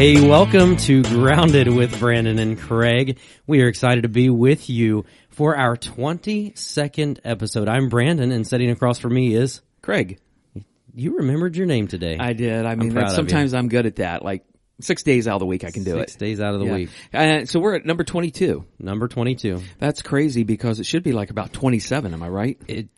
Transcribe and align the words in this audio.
Hey, 0.00 0.18
welcome 0.26 0.78
to 0.78 1.02
Grounded 1.02 1.68
with 1.68 2.00
Brandon 2.00 2.38
and 2.38 2.58
Craig. 2.58 3.18
We 3.46 3.60
are 3.60 3.68
excited 3.68 4.04
to 4.04 4.08
be 4.08 4.30
with 4.30 4.70
you 4.70 5.04
for 5.28 5.58
our 5.58 5.76
22nd 5.76 7.18
episode. 7.22 7.68
I'm 7.68 7.90
Brandon 7.90 8.32
and 8.32 8.46
sitting 8.46 8.70
across 8.70 8.98
from 8.98 9.12
me 9.12 9.34
is 9.34 9.60
Craig. 9.82 10.18
you 10.94 11.18
remembered 11.18 11.54
your 11.54 11.66
name 11.66 11.86
today. 11.86 12.16
I 12.18 12.32
did. 12.32 12.64
I 12.64 12.76
mean, 12.76 12.92
proud 12.92 13.08
that's, 13.08 13.18
of 13.18 13.24
you. 13.26 13.28
sometimes 13.28 13.52
I'm 13.52 13.68
good 13.68 13.84
at 13.84 13.96
that. 13.96 14.24
Like 14.24 14.46
six 14.80 15.02
days 15.02 15.28
out 15.28 15.34
of 15.34 15.40
the 15.40 15.46
week, 15.46 15.64
I 15.64 15.70
can 15.70 15.84
do 15.84 15.98
Six 15.98 16.14
it. 16.14 16.18
days 16.18 16.40
out 16.40 16.54
of 16.54 16.60
the 16.60 16.66
Yeah. 16.66 16.74
week. 16.74 16.88
Uh, 17.12 17.44
so 17.44 17.60
we're 17.60 17.74
at 17.74 17.84
number 17.84 18.02
22. 18.02 18.64
Number 18.78 19.06
22. 19.06 19.60
That's 19.78 20.00
crazy 20.00 20.44
because 20.44 20.80
it 20.80 20.86
should 20.86 21.02
be 21.02 21.12
like 21.12 21.28
about 21.28 21.52
27. 21.52 22.14
Am 22.14 22.22
I 22.22 22.28
right? 22.30 22.58
It, 22.66 22.88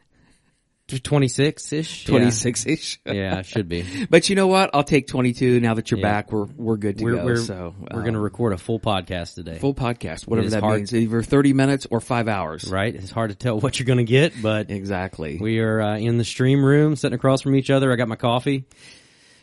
26-ish? 1.01 2.05
26 2.05 2.67
ish. 2.67 3.01
Yeah, 3.07 3.13
yeah 3.13 3.39
it 3.39 3.47
should 3.47 3.69
be. 3.69 3.85
But 4.11 4.29
you 4.29 4.37
know 4.37 4.47
what? 4.47 4.71
I'll 4.75 4.85
take 4.85 5.07
22. 5.07 5.61
Now 5.61 5.75
that 5.75 5.91
you're 5.91 6.01
Yeah. 6.01 6.07
back, 6.11 6.33
we're, 6.33 6.45
we're 6.45 6.77
good 6.77 6.99
to 6.99 7.05
We're, 7.05 7.17
go. 7.17 7.25
we're, 7.25 7.37
so 7.37 7.75
we're 7.79 7.97
um, 7.99 8.03
going 8.03 8.15
to 8.15 8.21
record 8.21 8.53
a 8.53 8.59
full 8.59 8.81
podcast 8.81 9.35
today. 9.35 9.59
full 9.59 9.75
podcast, 9.75 10.27
whatever 10.27 10.51
that 10.51 10.61
hard- 10.63 10.79
means, 10.79 10.95
either 10.95 11.23
30 11.23 11.53
minutes 11.53 11.87
or 11.91 12.01
five 12.01 12.29
hours. 12.29 12.71
right? 12.71 12.95
It's 12.95 13.11
hard 13.11 13.31
to 13.31 13.37
tell 13.37 13.59
what 13.61 13.79
you're 13.79 13.87
going 13.87 13.99
to 13.99 14.05
get, 14.05 14.33
but 14.43 14.71
Exactly. 14.71 15.39
we 15.41 15.59
are 15.61 15.81
uh, 15.81 15.97
in 15.99 16.19
the 16.19 16.25
stream 16.25 16.65
room 16.65 16.97
sitting 16.97 17.15
across 17.17 17.43
from 17.43 17.55
each 17.57 17.71
other. 17.71 17.93
I 17.93 17.97
got 17.97 18.09
my 18.09 18.17
coffee. 18.17 18.65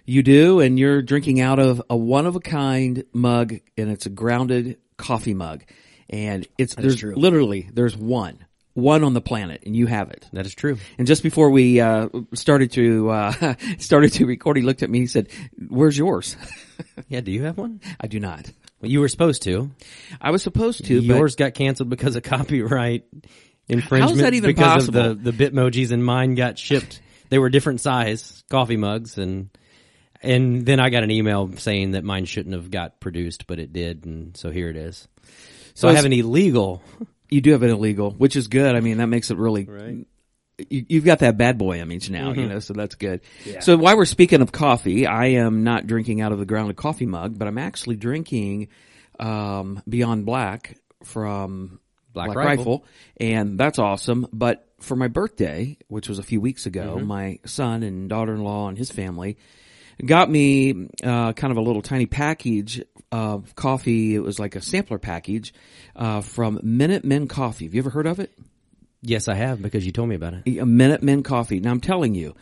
You 0.05 0.23
do, 0.23 0.59
and 0.59 0.79
you're 0.79 1.01
drinking 1.03 1.39
out 1.39 1.59
of 1.59 1.81
a 1.89 1.95
one 1.95 2.25
of 2.25 2.35
a 2.35 2.39
kind 2.39 3.03
mug, 3.13 3.53
and 3.77 3.91
it's 3.91 4.07
a 4.07 4.09
grounded 4.09 4.77
coffee 4.97 5.35
mug, 5.35 5.63
and 6.09 6.47
it's 6.57 6.73
there's 6.73 6.95
true. 6.95 7.13
literally 7.15 7.69
there's 7.71 7.95
one, 7.95 8.39
one 8.79 9.03
on 9.03 9.13
the 9.13 9.21
planet, 9.21 9.63
and 9.65 9.75
you 9.75 9.85
have 9.87 10.11
it. 10.11 10.27
That 10.33 10.45
is 10.45 10.55
true. 10.55 10.77
And 10.97 11.07
just 11.07 11.23
before 11.23 11.49
we 11.49 11.79
uh, 11.79 12.09
started 12.33 12.71
to 12.73 13.09
uh, 13.09 13.53
started 13.77 14.13
to 14.13 14.25
record, 14.25 14.57
he 14.57 14.63
looked 14.63 14.83
at 14.83 14.89
me. 14.89 14.99
He 14.99 15.07
said, 15.07 15.29
"Where's 15.67 15.97
yours?" 15.97 16.35
Yeah, 17.09 17.19
do 17.19 17.31
you 17.31 17.43
have 17.43 17.57
one? 17.57 17.81
I 17.99 18.07
do 18.07 18.19
not. 18.21 18.49
Well, 18.81 18.89
you 18.89 19.01
were 19.01 19.09
supposed 19.09 19.43
to. 19.43 19.71
I 20.21 20.31
was 20.31 20.43
supposed 20.43 20.85
to. 20.85 21.01
but 21.05 21.15
Yours 21.17 21.35
got 21.35 21.53
canceled 21.53 21.89
because 21.89 22.15
of 22.15 22.23
copyright 22.23 23.03
infringement. 23.67 24.11
How 24.11 24.15
is 24.15 24.21
that 24.21 24.33
even 24.33 24.49
because 24.49 24.87
possible? 24.87 25.11
of 25.11 25.23
the 25.23 25.31
the 25.31 25.49
Bitmojis 25.49 25.91
and 25.91 26.03
mine 26.03 26.35
got 26.35 26.57
shipped. 26.57 27.01
They 27.29 27.37
were 27.37 27.49
different 27.49 27.81
size 27.81 28.43
coffee 28.49 28.77
mugs, 28.77 29.17
and 29.17 29.49
and 30.21 30.65
then 30.65 30.79
I 30.79 30.89
got 30.89 31.03
an 31.03 31.11
email 31.11 31.51
saying 31.57 31.91
that 31.91 32.03
mine 32.03 32.25
shouldn't 32.25 32.55
have 32.55 32.71
got 32.71 32.99
produced, 32.99 33.47
but 33.47 33.59
it 33.59 33.73
did, 33.73 34.05
and 34.05 34.35
so 34.35 34.51
here 34.51 34.69
it 34.69 34.75
is. 34.75 35.07
So, 35.73 35.87
I 35.87 35.93
have 35.93 36.05
an 36.05 36.13
illegal. 36.13 36.81
You 37.29 37.41
do 37.41 37.51
have 37.51 37.63
it 37.63 37.69
illegal, 37.69 38.11
which 38.11 38.35
is 38.35 38.47
good. 38.47 38.75
I 38.75 38.79
mean, 38.79 38.97
that 38.97 39.07
makes 39.07 39.31
it 39.31 39.37
really. 39.37 39.65
Right. 39.65 40.05
You, 40.69 40.85
you've 40.89 41.05
got 41.05 41.19
that 41.19 41.37
bad 41.37 41.57
boy 41.57 41.79
image 41.79 42.09
now, 42.09 42.33
you 42.33 42.45
know, 42.45 42.59
so 42.59 42.73
that's 42.73 42.95
good. 42.95 43.21
So 43.61 43.77
while 43.77 43.95
we're 43.95 44.03
speaking 44.03 44.41
of 44.41 44.51
coffee, 44.51 45.07
I 45.07 45.27
am 45.27 45.63
not 45.63 45.87
drinking 45.87 46.19
out 46.19 46.33
of 46.33 46.39
the 46.39 46.45
grounded 46.45 46.75
coffee 46.75 47.05
mug, 47.05 47.39
but 47.39 47.47
I'm 47.47 47.57
actually 47.57 47.95
drinking 47.95 48.67
um, 49.21 49.81
Beyond 49.87 50.25
Black 50.25 50.77
from 51.05 51.79
Black 52.11 52.33
Black, 52.33 52.35
Rifle. 52.35 52.57
Rifle. 52.57 52.85
and 53.21 53.57
that's 53.57 53.79
awesome. 53.79 54.27
But 54.33 54.67
for 54.81 54.97
my 54.97 55.07
birthday, 55.07 55.77
which 55.87 56.09
was 56.09 56.19
a 56.19 56.23
few 56.23 56.41
weeks 56.41 56.65
ago, 56.65 56.99
my 56.99 57.39
son 57.45 57.83
and 57.83 58.09
daughter-in-law 58.09 58.67
and 58.67 58.77
his 58.77 58.91
family 58.91 59.37
got 60.05 60.29
me 60.29 60.87
uh, 61.03 61.33
kind 61.33 61.51
of 61.51 61.57
a 61.57 61.61
little 61.61 61.81
tiny 61.81 62.05
package 62.05 62.81
of 63.11 63.55
coffee. 63.55 64.15
It 64.15 64.19
was 64.19 64.39
like 64.39 64.55
a 64.55 64.61
sampler 64.61 64.99
package 64.99 65.53
uh, 65.95 66.21
from 66.21 66.59
Minute 66.63 67.03
Men 67.03 67.27
Coffee. 67.27 67.65
Have 67.65 67.73
you 67.73 67.81
ever 67.81 67.89
heard 67.89 68.07
of 68.07 68.19
it? 68.19 68.31
Yes, 69.01 69.27
I 69.27 69.35
have 69.35 69.61
because 69.61 69.85
you 69.85 69.91
told 69.91 70.09
me 70.09 70.15
about 70.15 70.33
it. 70.33 70.57
A 70.59 70.65
Minute 70.65 71.01
Men 71.01 71.23
Coffee. 71.23 71.59
Now 71.59 71.71
I'm 71.71 71.79
telling 71.79 72.15
you, 72.15 72.35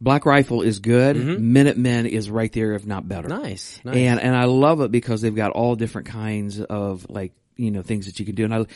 Black 0.00 0.26
Rifle 0.26 0.62
is 0.62 0.78
good. 0.78 1.16
Minute 1.16 1.76
Men 1.76 2.06
is 2.06 2.30
right 2.30 2.52
there, 2.52 2.72
if 2.72 2.86
not 2.86 3.08
better. 3.08 3.28
Nice, 3.28 3.80
nice. 3.84 3.96
And 3.96 4.20
and 4.20 4.36
I 4.36 4.44
love 4.44 4.80
it 4.80 4.90
because 4.90 5.22
they've 5.22 5.34
got 5.34 5.50
all 5.50 5.76
different 5.76 6.08
kinds 6.08 6.60
of 6.60 7.08
like 7.10 7.32
you 7.56 7.70
know 7.70 7.82
things 7.82 8.06
that 8.06 8.18
you 8.20 8.26
can 8.26 8.34
do. 8.34 8.44
And 8.44 8.54
I 8.54 8.66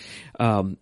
um 0.41 0.77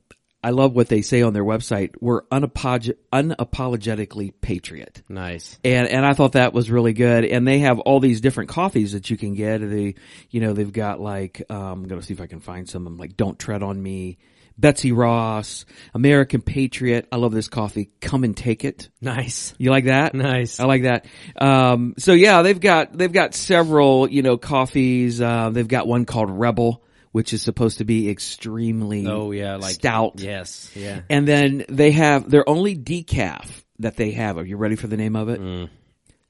I 0.46 0.50
love 0.50 0.76
what 0.76 0.88
they 0.88 1.02
say 1.02 1.22
on 1.22 1.32
their 1.32 1.42
website. 1.42 1.96
We're 2.00 2.22
unapolog- 2.22 2.94
unapologetically 3.12 4.32
patriot. 4.40 5.02
Nice. 5.08 5.58
And 5.64 5.88
and 5.88 6.06
I 6.06 6.12
thought 6.12 6.32
that 6.32 6.52
was 6.52 6.70
really 6.70 6.92
good. 6.92 7.24
And 7.24 7.48
they 7.48 7.58
have 7.58 7.80
all 7.80 7.98
these 7.98 8.20
different 8.20 8.48
coffees 8.50 8.92
that 8.92 9.10
you 9.10 9.16
can 9.16 9.34
get. 9.34 9.58
They, 9.58 9.96
you 10.30 10.40
know, 10.40 10.52
they've 10.52 10.72
got 10.72 11.00
like 11.00 11.42
um, 11.50 11.82
I'm 11.82 11.88
gonna 11.88 12.00
see 12.00 12.14
if 12.14 12.20
I 12.20 12.28
can 12.28 12.38
find 12.38 12.68
some. 12.68 12.86
of 12.86 12.92
them, 12.92 12.96
like 12.96 13.16
Don't 13.16 13.36
Tread 13.36 13.64
on 13.64 13.82
Me, 13.82 14.18
Betsy 14.56 14.92
Ross, 14.92 15.66
American 15.94 16.42
Patriot. 16.42 17.08
I 17.10 17.16
love 17.16 17.32
this 17.32 17.48
coffee. 17.48 17.90
Come 18.00 18.22
and 18.22 18.36
take 18.36 18.64
it. 18.64 18.88
Nice. 19.00 19.52
You 19.58 19.70
like 19.70 19.86
that? 19.86 20.14
Nice. 20.14 20.60
I 20.60 20.66
like 20.66 20.84
that. 20.84 21.06
Um, 21.34 21.94
so 21.98 22.12
yeah, 22.12 22.42
they've 22.42 22.60
got 22.60 22.96
they've 22.96 23.12
got 23.12 23.34
several 23.34 24.08
you 24.08 24.22
know 24.22 24.36
coffees. 24.36 25.20
Uh, 25.20 25.50
they've 25.50 25.66
got 25.66 25.88
one 25.88 26.04
called 26.04 26.30
Rebel, 26.30 26.84
which 27.16 27.32
is 27.32 27.40
supposed 27.40 27.78
to 27.78 27.84
be 27.86 28.10
extremely 28.10 29.06
Oh 29.06 29.30
yeah, 29.30 29.56
like 29.56 29.76
stout. 29.76 30.16
Yes. 30.16 30.70
Yeah. 30.74 31.00
And 31.08 31.26
then 31.26 31.64
they 31.66 31.92
have 31.92 32.28
their 32.28 32.46
only 32.46 32.76
decaf 32.76 33.48
that 33.78 33.96
they 33.96 34.10
have. 34.10 34.36
Are 34.36 34.44
you 34.44 34.58
ready 34.58 34.76
for 34.76 34.86
the 34.86 34.98
name 34.98 35.16
of 35.16 35.30
it? 35.30 35.40
Mm. 35.40 35.70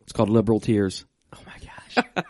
It's 0.03 0.13
called 0.13 0.31
Liberal 0.31 0.61
Tears. 0.61 1.05
Oh 1.35 1.41
my 1.45 2.05
gosh. 2.15 2.25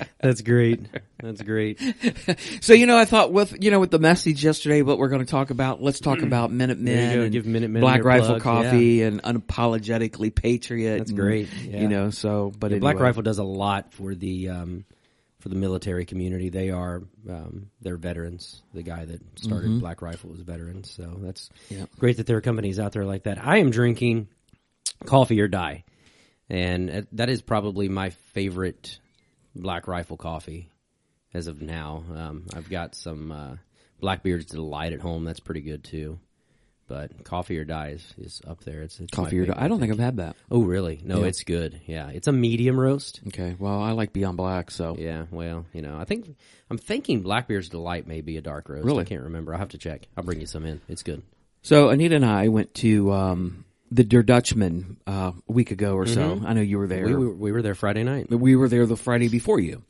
That's 0.22 0.40
great. 0.40 0.88
That's 1.22 1.42
great. 1.42 1.82
So 2.62 2.72
you 2.72 2.86
know, 2.86 2.96
I 2.96 3.04
thought 3.04 3.30
with 3.30 3.62
you 3.62 3.70
know 3.70 3.78
with 3.78 3.90
the 3.90 3.98
message 3.98 4.42
yesterday, 4.42 4.80
what 4.80 4.96
we're 4.96 5.08
going 5.08 5.24
to 5.24 5.30
talk 5.30 5.50
about. 5.50 5.82
Let's 5.82 6.00
talk 6.00 6.22
about 6.22 6.50
Minute 6.50 6.78
Mm. 6.78 6.84
Men 6.84 7.18
and 7.20 7.32
Give 7.32 7.44
Minute 7.44 7.68
Men 7.68 7.82
Black 7.82 8.04
Rifle 8.04 8.40
plug. 8.40 8.42
Coffee 8.42 9.02
and 9.02 9.22
unapologetically 9.22 10.34
patriot. 10.34 10.96
That's 10.96 11.10
and, 11.10 11.18
great. 11.18 11.48
Yeah. 11.62 11.82
You 11.82 11.88
know, 11.88 12.08
so 12.08 12.54
but 12.58 12.70
Black 12.80 12.94
anyway. 12.94 13.08
Rifle 13.08 13.22
does 13.22 13.36
a 13.36 13.44
lot 13.44 13.92
for 13.92 14.14
the 14.14 14.48
um, 14.48 14.86
for 15.40 15.48
the 15.48 15.54
military 15.54 16.04
community. 16.04 16.48
They 16.48 16.70
are 16.70 17.02
um, 17.28 17.70
they're 17.80 17.96
veterans. 17.96 18.62
The 18.74 18.82
guy 18.82 19.04
that 19.04 19.20
started 19.38 19.80
Black 19.80 20.02
Rifle 20.02 20.30
was 20.30 20.40
a 20.40 20.44
veteran, 20.44 20.84
so 20.84 21.16
that's 21.20 21.48
Yeah. 21.70 21.86
great 21.98 22.16
that 22.16 22.26
there 22.26 22.36
are 22.36 22.40
companies 22.42 22.78
out 22.80 22.92
there 22.92 23.04
like 23.04 23.24
that. 23.24 23.38
I 23.44 23.58
am 23.58 23.70
drinking 23.70 24.28
coffee 25.04 25.40
or 25.40 25.48
die, 25.48 25.84
and 26.48 26.90
uh, 26.90 27.02
that 27.12 27.28
is 27.28 27.40
probably 27.42 27.88
my 27.88 28.10
favorite 28.32 28.98
Black 29.54 29.86
Rifle 29.88 30.16
coffee 30.16 30.68
as 31.34 31.46
of 31.46 31.62
now. 31.62 32.02
Um, 32.14 32.46
I've 32.54 32.68
got 32.70 32.94
some 32.94 33.30
uh, 33.32 33.56
Blackbeard's 34.00 34.46
Delight 34.46 34.92
at 34.92 35.00
home. 35.00 35.24
That's 35.24 35.40
pretty 35.40 35.60
good 35.62 35.84
too. 35.84 36.18
But 36.88 37.22
coffee 37.22 37.58
or 37.58 37.64
die 37.64 37.90
is, 37.90 38.14
is 38.18 38.40
up 38.46 38.64
there. 38.64 38.80
It's, 38.80 38.98
it's 38.98 39.12
Coffee 39.14 39.38
or 39.40 39.44
die. 39.46 39.54
I 39.56 39.68
don't 39.68 39.78
think 39.78 39.92
I've 39.92 39.98
had 39.98 40.16
that. 40.16 40.36
Oh, 40.50 40.62
really? 40.62 41.00
No, 41.04 41.20
Yeah. 41.20 41.26
it's 41.26 41.44
good. 41.44 41.80
Yeah, 41.86 42.08
it's 42.08 42.26
a 42.28 42.32
medium 42.32 42.80
roast. 42.80 43.20
Okay, 43.28 43.56
well, 43.58 43.80
I 43.80 43.92
like 43.92 44.12
Beyond 44.14 44.38
Black, 44.38 44.70
so 44.70 44.96
Yeah, 44.98 45.26
well, 45.30 45.66
you 45.74 45.82
know, 45.82 45.98
I 45.98 46.04
think 46.04 46.34
I'm 46.70 46.78
thinking 46.78 47.20
Blackbeard's 47.20 47.68
Delight 47.68 48.06
may 48.06 48.22
be 48.22 48.38
a 48.38 48.40
dark 48.40 48.68
roast. 48.70 48.86
Really? 48.86 49.02
I 49.02 49.04
can't 49.04 49.24
remember. 49.24 49.52
I'll 49.52 49.58
have 49.58 49.68
to 49.70 49.78
check. 49.78 50.08
I'll 50.16 50.24
bring 50.24 50.40
you 50.40 50.46
some 50.46 50.64
in. 50.64 50.80
It's 50.88 51.02
good. 51.02 51.22
So 51.62 51.90
Anita 51.90 52.16
and 52.16 52.24
I 52.24 52.48
went 52.48 52.72
to 52.76 53.12
um, 53.12 53.64
the 53.90 54.04
Der 54.04 54.22
Dutchman 54.22 54.96
uh, 55.06 55.32
a 55.48 55.52
week 55.52 55.70
ago 55.70 55.94
or 55.94 56.06
so. 56.06 56.40
I 56.44 56.54
know 56.54 56.60
you 56.62 56.78
were 56.78 56.86
there. 56.86 57.04
We 57.04 57.14
were, 57.14 57.34
we 57.34 57.52
were 57.52 57.60
there 57.62 57.74
Friday 57.74 58.02
night. 58.04 58.30
we 58.30 58.56
were 58.56 58.68
there 58.68 58.86
the 58.86 58.96
Friday 58.96 59.28
before 59.28 59.60
you. 59.60 59.82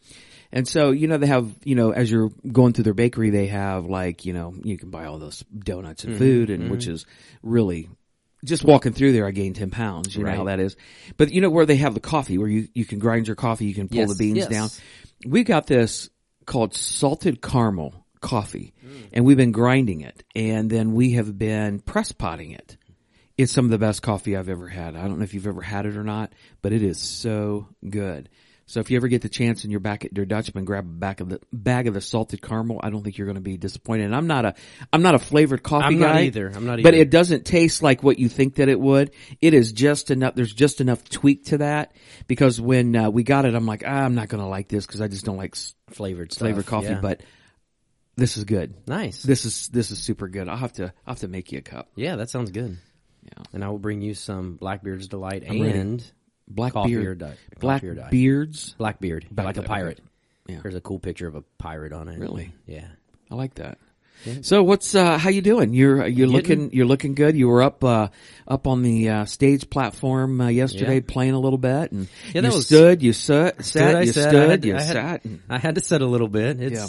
And 0.50 0.66
so, 0.66 0.90
you 0.90 1.08
know, 1.08 1.18
they 1.18 1.26
have, 1.26 1.52
you 1.64 1.74
know, 1.74 1.90
as 1.92 2.10
you're 2.10 2.30
going 2.50 2.72
through 2.72 2.84
their 2.84 2.94
bakery, 2.94 3.30
they 3.30 3.48
have 3.48 3.86
like, 3.86 4.24
you 4.24 4.32
know, 4.32 4.54
you 4.62 4.78
can 4.78 4.90
buy 4.90 5.04
all 5.04 5.18
those 5.18 5.44
donuts 5.58 6.04
and 6.04 6.14
mm-hmm. 6.14 6.24
food 6.24 6.50
and 6.50 6.62
mm-hmm. 6.64 6.72
which 6.72 6.86
is 6.86 7.04
really 7.42 7.88
just 8.44 8.64
walking 8.64 8.92
through 8.92 9.12
there, 9.12 9.26
I 9.26 9.32
gained 9.32 9.56
10 9.56 9.70
pounds. 9.70 10.14
You 10.14 10.24
know 10.24 10.34
how 10.34 10.44
that 10.44 10.60
is. 10.60 10.76
But 11.16 11.32
you 11.32 11.40
know 11.40 11.50
where 11.50 11.66
they 11.66 11.76
have 11.76 11.94
the 11.94 12.00
coffee 12.00 12.38
where 12.38 12.48
you, 12.48 12.68
you 12.72 12.84
can 12.84 12.98
grind 12.98 13.26
your 13.26 13.36
coffee, 13.36 13.66
you 13.66 13.74
can 13.74 13.88
pull 13.88 13.98
Yes, 13.98 14.16
the 14.16 14.16
beans 14.16 14.38
yes. 14.38 14.48
down. 14.48 14.68
We 15.26 15.44
got 15.44 15.66
this 15.66 16.08
called 16.46 16.74
salted 16.74 17.42
caramel 17.42 18.06
coffee 18.20 18.74
mm. 18.84 19.08
and 19.12 19.24
we've 19.24 19.36
been 19.36 19.52
grinding 19.52 20.00
it 20.00 20.24
and 20.34 20.70
then 20.70 20.92
we 20.92 21.12
have 21.12 21.36
been 21.36 21.80
press 21.80 22.12
potting 22.12 22.52
it. 22.52 22.76
It's 23.36 23.52
some 23.52 23.66
of 23.66 23.70
the 23.70 23.78
best 23.78 24.02
coffee 24.02 24.36
I've 24.36 24.48
ever 24.48 24.66
had. 24.66 24.96
I 24.96 25.02
don't 25.02 25.18
know 25.18 25.24
if 25.24 25.34
you've 25.34 25.46
ever 25.46 25.62
had 25.62 25.86
it 25.86 25.96
or 25.96 26.02
not, 26.02 26.32
but 26.60 26.72
it 26.72 26.82
is 26.82 26.98
so 26.98 27.68
good. 27.88 28.28
So 28.68 28.80
if 28.80 28.90
you 28.90 28.98
ever 28.98 29.08
get 29.08 29.22
the 29.22 29.30
chance 29.30 29.64
and 29.64 29.70
you're 29.70 29.80
back 29.80 30.04
at 30.04 30.12
Der 30.12 30.26
Dutchman, 30.26 30.66
grab 30.66 30.84
a 30.84 30.88
bag 30.88 31.22
of 31.22 31.30
the 31.30 31.40
bag 31.50 31.86
of 31.88 31.94
the 31.94 32.02
salted 32.02 32.42
caramel. 32.42 32.80
I 32.82 32.90
don't 32.90 33.02
think 33.02 33.16
you're 33.16 33.26
going 33.26 33.36
to 33.36 33.40
be 33.40 33.56
disappointed. 33.56 34.04
And 34.04 34.14
I'm 34.14 34.26
not 34.26 34.44
a 34.44 34.54
I'm 34.92 35.00
not 35.00 35.14
a 35.14 35.18
flavored 35.18 35.62
coffee 35.62 35.86
I'm 35.86 35.98
not 35.98 36.12
guy 36.12 36.22
either. 36.24 36.52
I'm 36.54 36.66
not 36.66 36.74
either. 36.74 36.82
But 36.82 36.92
it 36.92 37.08
doesn't 37.10 37.46
taste 37.46 37.82
like 37.82 38.02
what 38.02 38.18
you 38.18 38.28
think 38.28 38.56
that 38.56 38.68
it 38.68 38.78
would. 38.78 39.12
It 39.40 39.54
is 39.54 39.72
just 39.72 40.10
enough. 40.10 40.34
There's 40.34 40.52
just 40.52 40.82
enough 40.82 41.02
tweak 41.02 41.46
to 41.46 41.58
that 41.58 41.96
because 42.26 42.60
when 42.60 42.94
uh, 42.94 43.08
we 43.08 43.22
got 43.22 43.46
it, 43.46 43.54
I'm 43.54 43.64
like, 43.64 43.84
ah, 43.86 44.04
I'm 44.04 44.14
not 44.14 44.28
going 44.28 44.42
to 44.42 44.48
like 44.48 44.68
this 44.68 44.86
because 44.86 45.00
I 45.00 45.08
just 45.08 45.24
don't 45.24 45.38
like 45.38 45.56
Flavored 45.88 46.30
stuff. 46.32 46.40
flavored 46.40 46.66
coffee. 46.66 46.88
yeah. 46.88 47.00
But 47.00 47.22
this 48.16 48.36
is 48.36 48.44
good. 48.44 48.74
nice. 48.86 49.22
This 49.22 49.46
is 49.46 49.68
this 49.68 49.90
is 49.90 49.98
super 49.98 50.28
good. 50.28 50.46
I'll 50.46 50.58
have 50.58 50.74
to 50.74 50.92
I'll 51.06 51.14
have 51.14 51.20
to 51.20 51.28
make 51.28 51.52
you 51.52 51.58
a 51.60 51.62
cup. 51.62 51.88
yeah, 51.96 52.16
that 52.16 52.28
sounds 52.28 52.50
good. 52.50 52.76
Yeah. 53.24 53.44
And 53.54 53.64
I 53.64 53.68
will 53.70 53.78
bring 53.78 54.02
you 54.02 54.12
some 54.12 54.56
Blackbeard's 54.56 55.08
Delight 55.08 55.44
I'm 55.48 55.62
ready. 55.62 56.00
Black 56.48 56.72
coffee 56.72 56.94
beard, 56.94 57.06
or 57.06 57.14
die. 57.14 57.34
black 57.60 57.76
Coffee 57.82 57.88
or 57.88 57.94
die. 57.94 58.08
beards. 58.10 58.74
Blackbeard, 58.78 59.26
like 59.36 59.56
a 59.56 59.62
pirate. 59.62 60.00
Yeah. 60.48 60.60
There's 60.62 60.74
a 60.74 60.80
cool 60.80 60.98
picture 60.98 61.26
of 61.28 61.34
a 61.34 61.42
pirate 61.58 61.92
on 61.92 62.08
it. 62.08 62.18
Really? 62.18 62.52
Yeah. 62.66 62.86
I 63.30 63.34
like 63.34 63.54
that. 63.56 63.78
So 64.42 64.64
what's 64.64 64.96
uh 64.96 65.16
how 65.16 65.30
you 65.30 65.42
doing? 65.42 65.72
You're 65.74 66.04
you're 66.08 66.26
looking 66.26 66.72
you're 66.72 66.86
looking 66.86 67.14
good. 67.14 67.36
You 67.36 67.46
were 67.48 67.62
up 67.62 67.84
uh 67.84 68.08
up 68.48 68.66
on 68.66 68.82
the 68.82 69.08
uh, 69.10 69.24
stage 69.26 69.70
platform 69.70 70.40
uh, 70.40 70.48
yesterday 70.48 70.96
Yeah. 70.96 71.02
playing 71.06 71.34
a 71.34 71.38
little 71.38 71.58
bit 71.58 71.92
and 71.92 72.08
Yeah, 72.34 72.40
that 72.40 72.48
you 72.50 72.56
was- 72.56 72.66
stood, 72.66 73.00
you 73.02 73.12
sat, 73.12 73.64
sat, 73.64 73.94
I 73.94 74.02
you 74.02 74.12
sat, 74.12 74.26
I 74.26 74.30
stood, 74.30 74.50
had- 74.50 74.64
you 74.64 74.74
I 74.74 74.80
had- 74.82 74.92
sat. 74.92 75.24
and- 75.24 75.40
I 75.48 75.58
had 75.58 75.76
to 75.76 75.80
sit 75.80 76.00
a 76.02 76.06
little 76.06 76.26
bit. 76.26 76.60
It's 76.60 76.80
Yeah. 76.80 76.86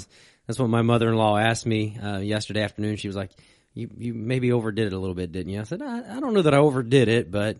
that's 0.48 0.58
what 0.58 0.70
my 0.70 0.82
mother 0.82 1.08
in 1.10 1.16
law 1.18 1.38
asked 1.38 1.68
me 1.68 1.98
uh, 2.02 2.18
yesterday 2.18 2.64
afternoon. 2.64 2.96
She 2.96 3.08
was 3.08 3.16
like, 3.16 3.30
"You 3.76 3.90
you 3.96 4.14
maybe 4.16 4.52
overdid 4.52 4.88
it 4.88 4.94
a 4.94 4.98
little 4.98 5.14
bit, 5.16 5.32
didn't 5.32 5.52
you?" 5.54 5.60
I 5.60 5.64
said, 5.66 5.84
"I, 5.84 6.18
I 6.18 6.20
don't 6.20 6.34
know 6.34 6.42
that 6.42 6.56
I 6.56 6.58
overdid 6.58 7.10
it, 7.10 7.30
but 7.30 7.58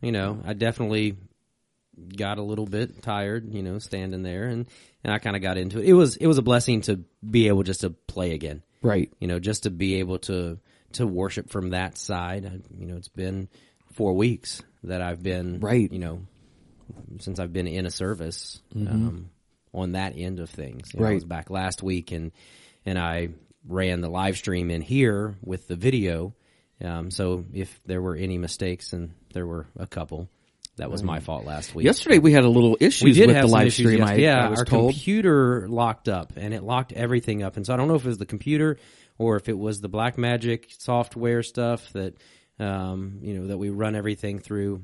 you 0.00 0.12
know, 0.12 0.40
I 0.46 0.54
definitely 0.54 1.16
got 2.16 2.38
a 2.38 2.42
little 2.42 2.66
bit 2.66 3.02
tired, 3.02 3.52
you 3.52 3.62
know, 3.62 3.78
standing 3.78 4.22
there, 4.22 4.44
and 4.44 4.66
and 5.04 5.12
I 5.12 5.18
kind 5.18 5.36
of 5.36 5.42
got 5.42 5.56
into 5.56 5.78
it. 5.80 5.86
It 5.86 5.92
was 5.94 6.16
it 6.16 6.26
was 6.26 6.38
a 6.38 6.42
blessing 6.42 6.80
to 6.82 7.00
be 7.28 7.48
able 7.48 7.62
just 7.62 7.80
to 7.82 7.90
play 7.90 8.32
again, 8.32 8.62
Right. 8.82 9.10
you 9.20 9.28
know, 9.28 9.38
just 9.38 9.62
to 9.64 9.70
be 9.70 9.96
able 9.96 10.18
to 10.20 10.58
to 10.92 11.06
worship 11.06 11.50
from 11.50 11.70
that 11.70 11.96
side. 11.98 12.44
I, 12.46 12.60
you 12.78 12.86
know, 12.86 12.96
it's 12.96 13.08
been 13.08 13.48
four 13.92 14.14
weeks 14.14 14.62
that 14.84 15.00
I've 15.02 15.22
been 15.22 15.60
Right. 15.60 15.90
You 15.92 15.98
know, 15.98 16.22
since 17.20 17.38
I've 17.38 17.52
been 17.52 17.66
in 17.66 17.86
a 17.86 17.90
service 17.90 18.60
um, 18.74 19.30
on 19.72 19.92
that 19.92 20.14
end 20.16 20.40
of 20.40 20.50
things. 20.50 20.92
You 20.94 21.00
know, 21.00 21.06
I 21.06 21.14
was 21.14 21.24
back 21.24 21.50
last 21.50 21.82
week 21.82 22.10
and 22.12 22.32
and 22.84 22.98
I 22.98 23.28
ran 23.66 24.00
the 24.00 24.08
live 24.08 24.36
stream 24.36 24.70
in 24.70 24.80
here 24.82 25.36
with 25.44 25.68
the 25.68 25.76
video. 25.76 26.34
Um, 26.82 27.10
so 27.10 27.44
if 27.52 27.78
there 27.84 28.00
were 28.00 28.16
any 28.16 28.38
mistakes, 28.38 28.94
and 28.94 29.12
there 29.34 29.46
were 29.46 29.66
a 29.76 29.86
couple, 29.86 30.30
that 30.80 30.90
was 30.90 31.02
my 31.02 31.20
fault 31.20 31.44
last 31.44 31.74
week. 31.74 31.84
Yesterday 31.84 32.18
we 32.18 32.32
had 32.32 32.44
a 32.44 32.48
little 32.48 32.76
did 33.14 33.28
with 33.28 33.36
have 33.36 33.46
the 33.46 33.52
live 33.52 33.72
stream. 33.72 34.02
I, 34.02 34.16
yeah, 34.16 34.46
I 34.46 34.48
was 34.50 34.58
our 34.60 34.64
told. 34.64 34.92
computer 34.94 35.68
locked 35.68 36.08
up, 36.08 36.32
and 36.36 36.52
it 36.52 36.62
locked 36.62 36.92
everything 36.92 37.42
up. 37.42 37.56
And 37.56 37.64
so 37.66 37.72
I 37.72 37.76
don't 37.76 37.88
know 37.88 37.94
if 37.94 38.04
it 38.04 38.08
was 38.08 38.18
the 38.18 38.26
computer 38.26 38.76
or 39.18 39.36
if 39.36 39.48
it 39.48 39.58
was 39.58 39.80
the 39.80 39.88
Black 39.88 40.18
Magic 40.18 40.68
software 40.78 41.42
stuff 41.42 41.92
that 41.92 42.14
um, 42.58 43.18
you 43.22 43.34
know 43.38 43.46
that 43.48 43.58
we 43.58 43.70
run 43.70 43.94
everything 43.94 44.38
through, 44.38 44.82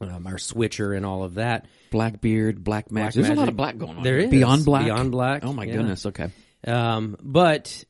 um, 0.00 0.26
our 0.26 0.38
switcher 0.38 0.92
and 0.92 1.06
all 1.06 1.22
of 1.24 1.34
that. 1.34 1.66
Blackbeard, 1.90 2.62
Black 2.62 2.90
Magic. 2.90 3.14
Black 3.14 3.26
There's 3.26 3.36
a 3.36 3.40
lot 3.40 3.48
of 3.48 3.56
black 3.56 3.78
going 3.78 3.98
on. 3.98 4.02
There 4.02 4.16
here. 4.18 4.24
is. 4.26 4.30
Beyond 4.30 4.64
Black. 4.64 4.84
Beyond 4.84 5.10
Black. 5.12 5.44
Oh 5.44 5.52
my 5.52 5.64
Yeah. 5.64 5.76
goodness. 5.76 6.06
Okay. 6.06 6.30
Um, 6.66 7.16
but 7.20 7.84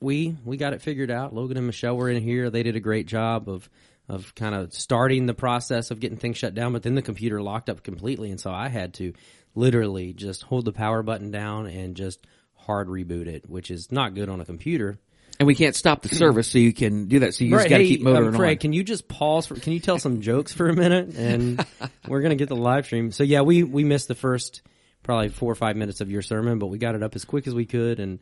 we 0.00 0.36
we 0.44 0.56
got 0.56 0.72
it 0.72 0.80
figured 0.82 1.10
out. 1.10 1.34
Logan 1.34 1.56
and 1.56 1.66
Michelle 1.66 1.96
were 1.96 2.08
in 2.08 2.22
here. 2.22 2.50
They 2.50 2.62
did 2.62 2.76
a 2.76 2.80
great 2.80 3.06
job 3.06 3.48
of 3.48 3.68
of 4.08 4.34
kind 4.34 4.54
of 4.54 4.72
starting 4.72 5.26
the 5.26 5.34
process 5.34 5.90
of 5.90 6.00
getting 6.00 6.18
things 6.18 6.36
shut 6.38 6.54
down. 6.54 6.72
But 6.72 6.82
then 6.82 6.94
the 6.94 7.02
computer 7.02 7.42
locked 7.42 7.68
up 7.68 7.82
completely, 7.82 8.30
and 8.30 8.40
so 8.40 8.50
I 8.50 8.68
had 8.68 8.94
to 8.94 9.12
literally 9.54 10.12
just 10.12 10.42
hold 10.42 10.64
the 10.64 10.72
power 10.72 11.02
button 11.02 11.30
down 11.30 11.66
and 11.66 11.94
just 11.96 12.26
hard 12.54 12.88
reboot 12.88 13.26
it, 13.26 13.48
which 13.48 13.70
is 13.70 13.90
not 13.92 14.14
good 14.14 14.28
on 14.28 14.40
a 14.40 14.44
computer. 14.44 14.98
And 15.40 15.46
we 15.46 15.54
can't 15.54 15.76
stop 15.76 16.02
the 16.02 16.08
service, 16.08 16.48
so 16.48 16.58
you 16.58 16.72
can 16.72 17.06
do 17.06 17.20
that. 17.20 17.32
So 17.32 17.44
you 17.44 17.50
just 17.50 17.62
Right, 17.64 17.70
got 17.70 17.78
to 17.78 17.84
hey, 17.84 17.88
keep 17.90 18.00
motoring 18.02 18.30
um, 18.30 18.34
Craig, 18.34 18.56
on. 18.58 18.60
can 18.60 18.72
you 18.72 18.82
just 18.82 19.06
pause 19.06 19.46
for? 19.46 19.54
Can 19.54 19.72
you 19.72 19.78
tell 19.78 19.98
some 19.98 20.20
jokes 20.20 20.52
for 20.52 20.68
a 20.68 20.74
minute? 20.74 21.14
And 21.16 21.64
we're 22.08 22.22
gonna 22.22 22.34
get 22.34 22.48
the 22.48 22.56
live 22.56 22.86
stream. 22.86 23.12
So 23.12 23.22
yeah, 23.22 23.42
we 23.42 23.62
we 23.62 23.84
missed 23.84 24.08
the 24.08 24.16
first 24.16 24.62
probably 25.04 25.28
four 25.28 25.52
or 25.52 25.54
five 25.54 25.76
minutes 25.76 26.00
of 26.00 26.10
your 26.10 26.22
sermon, 26.22 26.58
but 26.58 26.66
we 26.66 26.78
got 26.78 26.96
it 26.96 27.04
up 27.04 27.14
as 27.14 27.24
quick 27.24 27.46
as 27.46 27.54
we 27.54 27.66
could, 27.66 28.00
and 28.00 28.18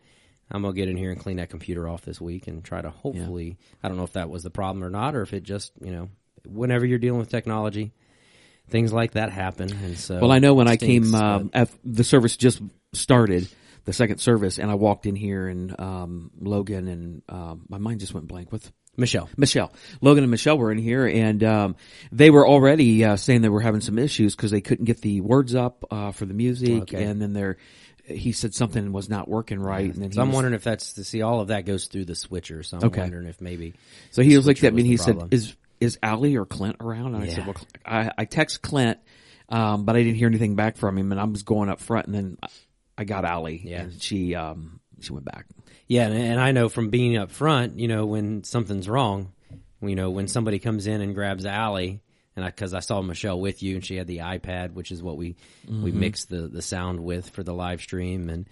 I'm 0.50 0.62
gonna 0.62 0.74
get 0.74 0.88
in 0.88 0.96
here 0.96 1.10
and 1.10 1.20
clean 1.20 1.36
that 1.38 1.50
computer 1.50 1.88
off 1.88 2.02
this 2.02 2.20
week 2.20 2.46
and 2.46 2.62
try 2.64 2.80
to 2.80 2.90
hopefully. 2.90 3.58
I 3.82 3.88
don't 3.88 3.96
know 3.96 4.04
if 4.04 4.12
that 4.12 4.30
was 4.30 4.42
the 4.42 4.50
problem 4.50 4.84
or 4.84 4.90
not, 4.90 5.14
or 5.16 5.22
if 5.22 5.32
it 5.32 5.42
just 5.42 5.72
you 5.80 5.90
know, 5.90 6.08
whenever 6.46 6.86
you're 6.86 6.98
dealing 6.98 7.18
with 7.18 7.30
technology, 7.30 7.92
things 8.68 8.92
like 8.92 9.12
that 9.12 9.30
happen. 9.30 9.72
And 9.72 9.98
so, 9.98 10.20
Well, 10.20 10.32
I 10.32 10.38
know 10.38 10.54
when 10.54 10.68
I 10.68 10.76
came, 10.76 11.14
um, 11.14 11.50
at 11.52 11.70
the 11.84 12.04
service 12.04 12.36
just 12.36 12.60
started, 12.92 13.48
the 13.84 13.92
second 13.92 14.18
service, 14.18 14.58
and 14.58 14.70
I 14.70 14.74
walked 14.74 15.06
in 15.06 15.16
here 15.16 15.48
and 15.48 15.78
um, 15.80 16.30
Logan 16.40 16.88
and 16.88 17.22
um, 17.28 17.64
my 17.68 17.78
mind 17.78 18.00
just 18.00 18.14
went 18.14 18.28
blank 18.28 18.52
with 18.52 18.70
Michelle. 18.96 19.28
Michelle. 19.36 19.72
Logan 20.00 20.24
and 20.24 20.30
Michelle 20.30 20.56
were 20.56 20.72
in 20.72 20.78
here, 20.78 21.06
and 21.06 21.44
um, 21.44 21.76
they 22.12 22.30
were 22.30 22.46
already 22.48 23.04
uh, 23.04 23.16
saying 23.16 23.42
they 23.42 23.48
were 23.50 23.60
having 23.60 23.82
some 23.82 23.98
issues 23.98 24.34
because 24.34 24.50
they 24.50 24.62
couldn't 24.62 24.86
get 24.86 25.02
the 25.02 25.20
words 25.20 25.54
up 25.54 25.84
uh, 25.90 26.12
for 26.12 26.24
the 26.24 26.32
music, 26.34 26.82
Okay. 26.82 27.02
and 27.04 27.20
then 27.20 27.32
they're. 27.32 27.56
He 28.08 28.32
said 28.32 28.54
something 28.54 28.92
was 28.92 29.08
not 29.08 29.28
working 29.28 29.58
right, 29.58 29.92
and 29.92 30.02
then 30.02 30.12
So 30.12 30.20
I'm 30.22 30.28
was- 30.28 30.34
wondering 30.36 30.54
if 30.54 30.62
that's 30.64 30.92
to 30.94 31.04
see 31.04 31.22
all 31.22 31.40
of 31.40 31.48
that 31.48 31.64
goes 31.66 31.86
through 31.86 32.04
the 32.04 32.14
switcher. 32.14 32.62
So 32.62 32.78
I'm 32.78 32.84
Okay. 32.84 33.00
wondering 33.00 33.26
if 33.26 33.40
maybe 33.40 33.74
So 34.10 34.22
he 34.22 34.36
was 34.36 34.46
like 34.46 34.58
that. 34.60 34.68
I 34.68 34.70
mean, 34.70 34.86
he 34.86 34.96
the 34.96 35.02
said, 35.02 35.28
"Is 35.32 35.54
is 35.80 35.98
Allie 36.02 36.36
or 36.36 36.46
Clint 36.46 36.76
around?" 36.80 37.14
And 37.14 37.24
I 37.24 37.28
said, 37.28 37.46
"Well, 37.46 37.56
I, 37.84 38.10
I 38.16 38.24
text 38.24 38.62
Clint, 38.62 38.98
um, 39.48 39.84
but 39.84 39.96
I 39.96 40.02
didn't 40.02 40.16
hear 40.16 40.28
anything 40.28 40.54
back 40.54 40.76
from 40.76 40.96
him, 40.96 41.10
and 41.12 41.20
I 41.20 41.24
was 41.24 41.42
going 41.42 41.68
up 41.68 41.80
front, 41.80 42.06
and 42.06 42.14
then 42.14 42.38
I- 42.42 42.48
I 42.98 43.04
got 43.04 43.24
Allie, 43.24 43.60
Yeah. 43.64 43.82
and 43.82 44.00
she 44.00 44.34
um 44.34 44.80
she 45.00 45.12
went 45.12 45.24
back. 45.26 45.46
Yeah, 45.88 46.06
and, 46.06 46.16
and 46.16 46.40
I 46.40 46.52
know 46.52 46.68
from 46.68 46.88
being 46.90 47.16
up 47.16 47.30
front, 47.30 47.78
you 47.78 47.86
know, 47.88 48.06
when 48.06 48.42
something's 48.44 48.88
wrong, 48.88 49.32
you 49.82 49.94
know, 49.94 50.10
when 50.10 50.26
somebody 50.28 50.58
comes 50.58 50.86
in 50.86 51.00
and 51.02 51.14
grabs 51.14 51.44
Allie, 51.44 52.00
and 52.36 52.44
I 52.44 52.48
because 52.48 52.74
I 52.74 52.80
saw 52.80 53.00
Michelle 53.02 53.40
with 53.40 53.62
you, 53.62 53.74
and 53.74 53.84
she 53.84 53.96
had 53.96 54.06
the 54.06 54.18
iPad, 54.18 54.74
which 54.74 54.92
is 54.92 55.02
what 55.02 55.16
we 55.16 55.36
we 55.66 55.90
mm-hmm. 55.90 56.00
mixed 56.00 56.28
the 56.28 56.42
the 56.42 56.62
sound 56.62 57.00
with 57.00 57.30
for 57.30 57.42
the 57.42 57.54
live 57.54 57.80
stream, 57.80 58.28
and 58.28 58.46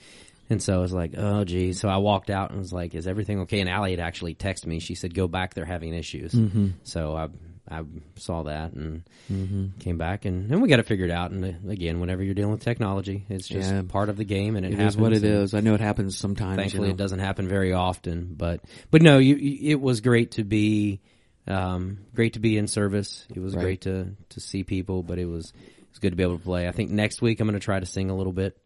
and 0.50 0.62
so 0.62 0.74
I 0.74 0.78
was 0.78 0.92
like, 0.92 1.12
oh 1.16 1.44
geez. 1.44 1.80
So 1.80 1.88
I 1.88 1.98
walked 1.98 2.30
out 2.30 2.50
and 2.50 2.58
was 2.58 2.72
like, 2.72 2.94
is 2.94 3.06
everything 3.06 3.40
okay? 3.42 3.60
And 3.60 3.68
Allie 3.68 3.92
had 3.92 4.00
actually 4.00 4.34
texted 4.34 4.66
me. 4.66 4.80
She 4.80 4.94
said, 4.94 5.14
go 5.14 5.28
back, 5.28 5.54
they're 5.54 5.64
having 5.64 5.94
issues. 5.94 6.32
Mm-hmm. 6.32 6.68
So 6.82 7.14
I 7.14 7.28
I 7.70 7.82
saw 8.16 8.42
that 8.42 8.72
and 8.72 9.04
mm-hmm. 9.32 9.78
came 9.78 9.96
back, 9.96 10.26
and 10.26 10.50
and 10.50 10.60
we 10.60 10.68
got 10.68 10.80
it 10.80 10.86
figured 10.86 11.10
out. 11.10 11.30
And 11.30 11.44
uh, 11.44 11.70
again, 11.70 11.98
whenever 12.00 12.22
you're 12.22 12.34
dealing 12.34 12.52
with 12.52 12.60
technology, 12.60 13.24
it's 13.28 13.48
just 13.48 13.70
Yeah. 13.70 13.82
part 13.88 14.08
of 14.10 14.16
the 14.16 14.24
game, 14.24 14.56
and 14.56 14.66
it, 14.66 14.72
It 14.72 14.74
is 14.74 14.78
happens. 14.78 14.96
what 14.98 15.12
it 15.14 15.24
is. 15.24 15.54
I 15.54 15.60
know 15.60 15.74
it 15.74 15.80
happens 15.80 16.16
sometimes. 16.16 16.56
Thankfully, 16.56 16.88
you 16.88 16.94
it 16.94 16.98
doesn't 16.98 17.20
happen 17.20 17.48
very 17.48 17.72
often, 17.72 18.34
but 18.36 18.60
but 18.90 19.00
no, 19.02 19.18
you, 19.18 19.36
you, 19.36 19.70
it 19.72 19.80
was 19.80 20.02
great 20.02 20.32
to 20.32 20.44
be 20.44 21.00
um, 21.46 21.98
great 22.14 22.34
to 22.34 22.38
be 22.40 22.56
in 22.56 22.66
service. 22.66 23.26
It 23.34 23.40
was 23.40 23.54
Right. 23.54 23.62
great 23.62 23.80
to 23.82 24.16
to 24.30 24.40
see 24.40 24.64
people, 24.64 25.02
but 25.02 25.18
it 25.18 25.26
was 25.26 25.52
it 25.56 25.90
was 25.90 25.98
good 25.98 26.10
to 26.10 26.16
be 26.16 26.22
able 26.22 26.38
to 26.38 26.44
play. 26.44 26.66
I 26.68 26.72
think 26.72 26.90
next 26.90 27.20
week 27.22 27.40
I'm 27.40 27.46
going 27.48 27.58
to 27.58 27.64
try 27.64 27.78
to 27.78 27.86
sing 27.86 28.10
a 28.10 28.16
little 28.16 28.32
bit. 28.32 28.56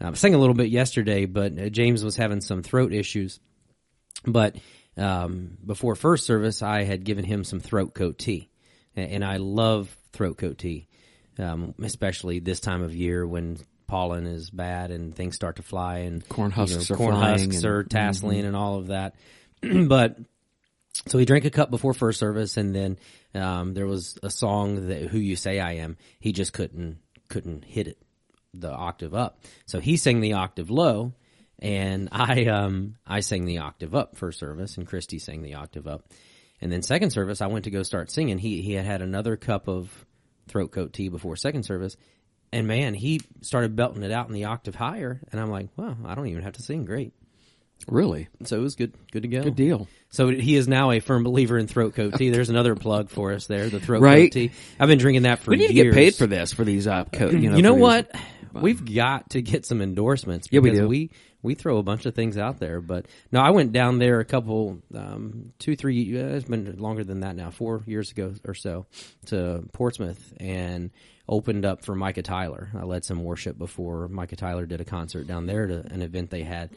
Um, 0.00 0.12
I 0.12 0.14
sang 0.14 0.34
a 0.34 0.38
little 0.38 0.54
bit 0.54 0.68
yesterday, 0.70 1.26
but 1.26 1.58
uh, 1.58 1.68
James 1.68 2.02
was 2.04 2.16
having 2.16 2.40
some 2.40 2.62
throat 2.62 2.92
issues. 2.92 3.40
But 4.26 4.56
um, 4.96 5.58
before 5.64 5.94
first 5.94 6.26
service, 6.26 6.62
I 6.62 6.84
had 6.84 7.04
given 7.04 7.24
him 7.24 7.44
some 7.44 7.60
throat 7.60 7.94
coat 7.94 8.18
tea, 8.18 8.50
and 8.96 9.24
I 9.24 9.36
love 9.38 9.94
throat 10.12 10.38
coat 10.38 10.58
tea, 10.58 10.88
um, 11.38 11.74
especially 11.82 12.38
this 12.40 12.60
time 12.60 12.82
of 12.82 12.94
year 12.94 13.26
when 13.26 13.58
pollen 13.86 14.26
is 14.26 14.50
bad 14.50 14.90
and 14.92 15.14
things 15.16 15.34
start 15.34 15.56
to 15.56 15.62
fly 15.62 15.98
and 15.98 16.26
Corn 16.28 16.52
husks 16.52 16.92
are 16.92 16.94
corn 16.94 17.12
flying 17.16 17.50
husks 17.50 17.64
are 17.64 17.82
tasseling 17.82 18.44
and 18.44 18.54
all 18.54 18.76
of 18.78 18.86
that. 18.88 19.16
but 19.88 20.16
so 21.06 21.18
he 21.18 21.24
drank 21.24 21.44
a 21.44 21.50
cup 21.50 21.70
before 21.70 21.94
first 21.94 22.18
service, 22.18 22.56
and 22.56 22.74
then 22.74 22.98
um, 23.34 23.74
there 23.74 23.86
was 23.86 24.18
a 24.22 24.30
song 24.30 24.88
that 24.88 25.02
"Who 25.02 25.18
You 25.18 25.36
Say 25.36 25.60
I 25.60 25.74
Am." 25.74 25.96
He 26.18 26.32
just 26.32 26.52
couldn't 26.52 26.98
couldn't 27.28 27.64
hit 27.64 27.88
it 27.88 27.98
the 28.52 28.70
octave 28.70 29.14
up, 29.14 29.40
so 29.66 29.80
he 29.80 29.96
sang 29.96 30.20
the 30.20 30.34
octave 30.34 30.70
low, 30.70 31.14
and 31.58 32.08
I 32.12 32.46
um 32.46 32.96
I 33.06 33.20
sang 33.20 33.44
the 33.44 33.58
octave 33.58 33.94
up 33.94 34.16
first 34.16 34.38
service, 34.38 34.76
and 34.76 34.86
Christy 34.86 35.18
sang 35.18 35.42
the 35.42 35.54
octave 35.54 35.86
up, 35.86 36.08
and 36.60 36.70
then 36.70 36.82
second 36.82 37.10
service 37.10 37.40
I 37.40 37.46
went 37.46 37.64
to 37.64 37.70
go 37.70 37.82
start 37.82 38.10
singing. 38.10 38.38
He 38.38 38.62
he 38.62 38.72
had 38.74 38.84
had 38.84 39.02
another 39.02 39.36
cup 39.36 39.68
of 39.68 40.06
throat 40.48 40.72
coat 40.72 40.92
tea 40.92 41.08
before 41.08 41.36
second 41.36 41.62
service. 41.62 41.96
And 42.52 42.66
man, 42.66 42.94
he 42.94 43.20
started 43.42 43.76
belting 43.76 44.02
it 44.02 44.10
out 44.10 44.26
in 44.26 44.34
the 44.34 44.46
octave 44.46 44.74
higher, 44.74 45.20
and 45.30 45.40
I'm 45.40 45.50
like, 45.50 45.68
"Well, 45.76 45.96
I 46.04 46.16
don't 46.16 46.26
even 46.26 46.42
have 46.42 46.54
to 46.54 46.62
sing. 46.62 46.84
Great." 46.84 47.12
Really 47.88 48.28
So 48.44 48.56
it 48.58 48.62
was 48.62 48.76
good, 48.76 48.92
good 49.12 49.22
to 49.22 49.28
go. 49.28 49.42
good 49.42 49.56
deal. 49.56 49.88
So 50.10 50.28
he 50.28 50.56
is 50.56 50.68
now 50.68 50.90
a 50.90 51.00
firm 51.00 51.22
believer 51.24 51.58
in 51.58 51.66
throat 51.66 51.94
coat 51.94 52.14
tea. 52.16 52.30
There's 52.30 52.50
another 52.50 52.74
plug 52.74 53.10
for 53.10 53.32
us 53.32 53.46
there, 53.46 53.68
the 53.68 53.80
throat 53.80 54.02
Right. 54.02 54.30
coat 54.30 54.32
tea. 54.32 54.50
I've 54.78 54.88
been 54.88 54.98
drinking 54.98 55.22
that 55.22 55.38
for 55.40 55.50
We 55.52 55.56
need 55.58 55.68
to 55.68 55.74
get 55.74 55.92
paid 55.94 56.14
for 56.14 56.26
this 56.26 56.52
for 56.52 56.64
these 56.64 56.86
uh, 56.86 57.04
co- 57.04 57.30
you 57.30 57.50
know. 57.50 57.56
You 57.56 57.62
know 57.62 57.70
for 57.72 57.76
these- 58.02 58.12
what? 58.52 58.62
We've 58.62 58.94
got 58.94 59.30
to 59.30 59.42
get 59.42 59.64
some 59.64 59.80
endorsements. 59.80 60.48
Yeah, 60.50 60.58
we 60.60 60.70
because 60.70 60.80
do. 60.80 60.88
We 60.88 61.10
we 61.42 61.54
throw 61.54 61.78
a 61.78 61.82
bunch 61.84 62.04
of 62.04 62.14
things 62.16 62.36
out 62.36 62.58
there, 62.58 62.80
but 62.80 63.06
no, 63.32 63.40
I 63.40 63.50
went 63.50 63.72
down 63.72 63.98
there 63.98 64.18
a 64.20 64.24
couple, 64.26 64.82
um, 64.94 65.52
two, 65.60 65.74
three. 65.76 66.20
Uh, 66.20 66.34
it's 66.34 66.44
been 66.48 66.76
longer 66.78 67.02
than 67.04 67.20
that 67.20 67.34
now, 67.36 67.50
four 67.50 67.82
years 67.86 68.10
ago 68.10 68.34
or 68.44 68.52
so, 68.54 68.86
to 69.26 69.62
Portsmouth 69.72 70.34
and 70.38 70.90
opened 71.28 71.64
up 71.64 71.84
for 71.84 71.94
Micah 71.94 72.22
Tyler. 72.22 72.68
I 72.76 72.82
led 72.84 73.04
some 73.04 73.22
worship 73.24 73.56
before 73.56 74.08
Micah 74.08 74.36
Tyler 74.36 74.66
did 74.66 74.80
a 74.80 74.84
concert 74.84 75.26
down 75.28 75.46
there 75.46 75.66
to 75.68 75.86
an 75.92 76.02
event 76.02 76.30
they 76.30 76.42
had. 76.42 76.70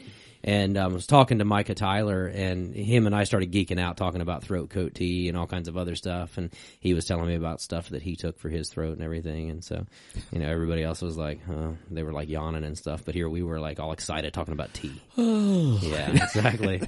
And 0.45 0.77
um, 0.77 0.91
I 0.91 0.95
was 0.95 1.07
talking 1.07 1.39
to 1.39 1.45
Micah 1.45 1.73
Tyler, 1.73 2.25
and 2.27 2.75
him 2.75 3.05
and 3.05 3.15
I 3.15 3.23
started 3.23 3.51
geeking 3.53 3.79
out, 3.79 3.95
talking 3.95 4.19
about 4.19 4.43
throat 4.43 4.69
coat 4.69 4.93
tea 4.93 5.29
and 5.29 5.37
all 5.37 5.47
kinds 5.47 5.69
of 5.69 5.77
other 5.77 5.95
stuff. 5.95 6.37
And 6.37 6.53
he 6.81 6.93
was 6.93 7.05
telling 7.05 7.27
me 7.27 7.35
about 7.35 7.61
stuff 7.61 7.89
that 7.89 8.01
he 8.01 8.17
took 8.17 8.37
for 8.39 8.49
his 8.49 8.69
throat 8.69 8.93
and 8.93 9.01
everything. 9.03 9.49
And 9.49 9.63
so, 9.63 9.85
you 10.33 10.39
know, 10.39 10.49
everybody 10.49 10.83
else 10.83 11.01
was 11.01 11.15
like, 11.17 11.39
huh, 11.45 11.71
they 11.89 12.03
were 12.03 12.11
like 12.11 12.27
yawning 12.27 12.65
and 12.65 12.77
stuff. 12.77 13.05
But 13.05 13.15
here 13.15 13.29
we 13.29 13.41
were 13.41 13.59
like 13.61 13.79
all 13.79 13.93
excited 13.93 14.33
talking 14.33 14.53
about 14.53 14.73
tea. 14.73 15.01
yeah, 15.15 16.11
exactly. 16.11 16.81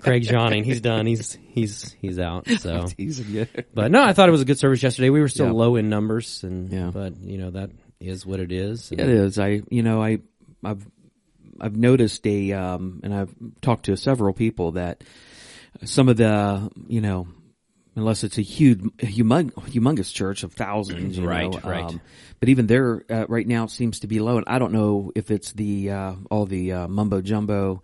Craig's 0.00 0.30
yawning. 0.30 0.64
He's 0.64 0.82
done. 0.82 1.06
He's 1.06 1.38
he's 1.48 1.92
he's 1.92 2.18
out. 2.18 2.46
So, 2.48 2.88
but 3.74 3.90
no, 3.90 4.02
I 4.02 4.12
thought 4.12 4.28
it 4.28 4.32
was 4.32 4.42
a 4.42 4.46
good 4.46 4.58
service 4.58 4.82
yesterday. 4.82 5.08
We 5.10 5.20
were 5.20 5.28
still 5.28 5.46
Yeah. 5.46 5.52
low 5.52 5.76
in 5.76 5.88
numbers, 5.88 6.42
and 6.44 6.70
Yeah. 6.70 6.90
but 6.92 7.16
you 7.22 7.38
know 7.38 7.50
that 7.52 7.70
is 8.00 8.26
what 8.26 8.40
it 8.40 8.52
is. 8.52 8.90
And 8.90 9.00
It 9.00 9.08
is. 9.08 9.38
I, 9.38 9.62
you 9.70 9.82
know, 9.82 10.02
I, 10.02 10.18
I've 10.64 10.84
I've 11.60 11.76
noticed 11.76 12.26
a, 12.26 12.52
um, 12.52 13.00
and 13.02 13.14
I've 13.14 13.34
talked 13.60 13.86
to 13.86 13.96
several 13.96 14.32
people 14.32 14.72
that 14.72 15.04
some 15.84 16.08
of 16.08 16.16
the, 16.16 16.70
you 16.88 17.00
know, 17.00 17.28
unless 17.94 18.24
it's 18.24 18.38
a 18.38 18.42
huge, 18.42 18.80
humong, 18.98 19.50
humongous 19.52 20.12
church 20.12 20.42
of 20.44 20.52
thousands, 20.54 21.18
you 21.18 21.26
Right, 21.26 21.52
know, 21.52 21.60
right. 21.62 21.84
um, 21.84 22.00
but 22.40 22.48
even 22.48 22.66
there, 22.66 23.04
uh, 23.10 23.26
right 23.28 23.46
now 23.46 23.64
it 23.64 23.70
seems 23.70 24.00
to 24.00 24.06
be 24.06 24.18
low. 24.20 24.38
And 24.38 24.46
I 24.48 24.58
don't 24.58 24.72
know 24.72 25.12
if 25.14 25.30
it's 25.30 25.52
the, 25.52 25.90
uh, 25.90 26.14
all 26.30 26.46
the, 26.46 26.72
uh, 26.72 26.88
mumbo 26.88 27.20
jumbo 27.20 27.82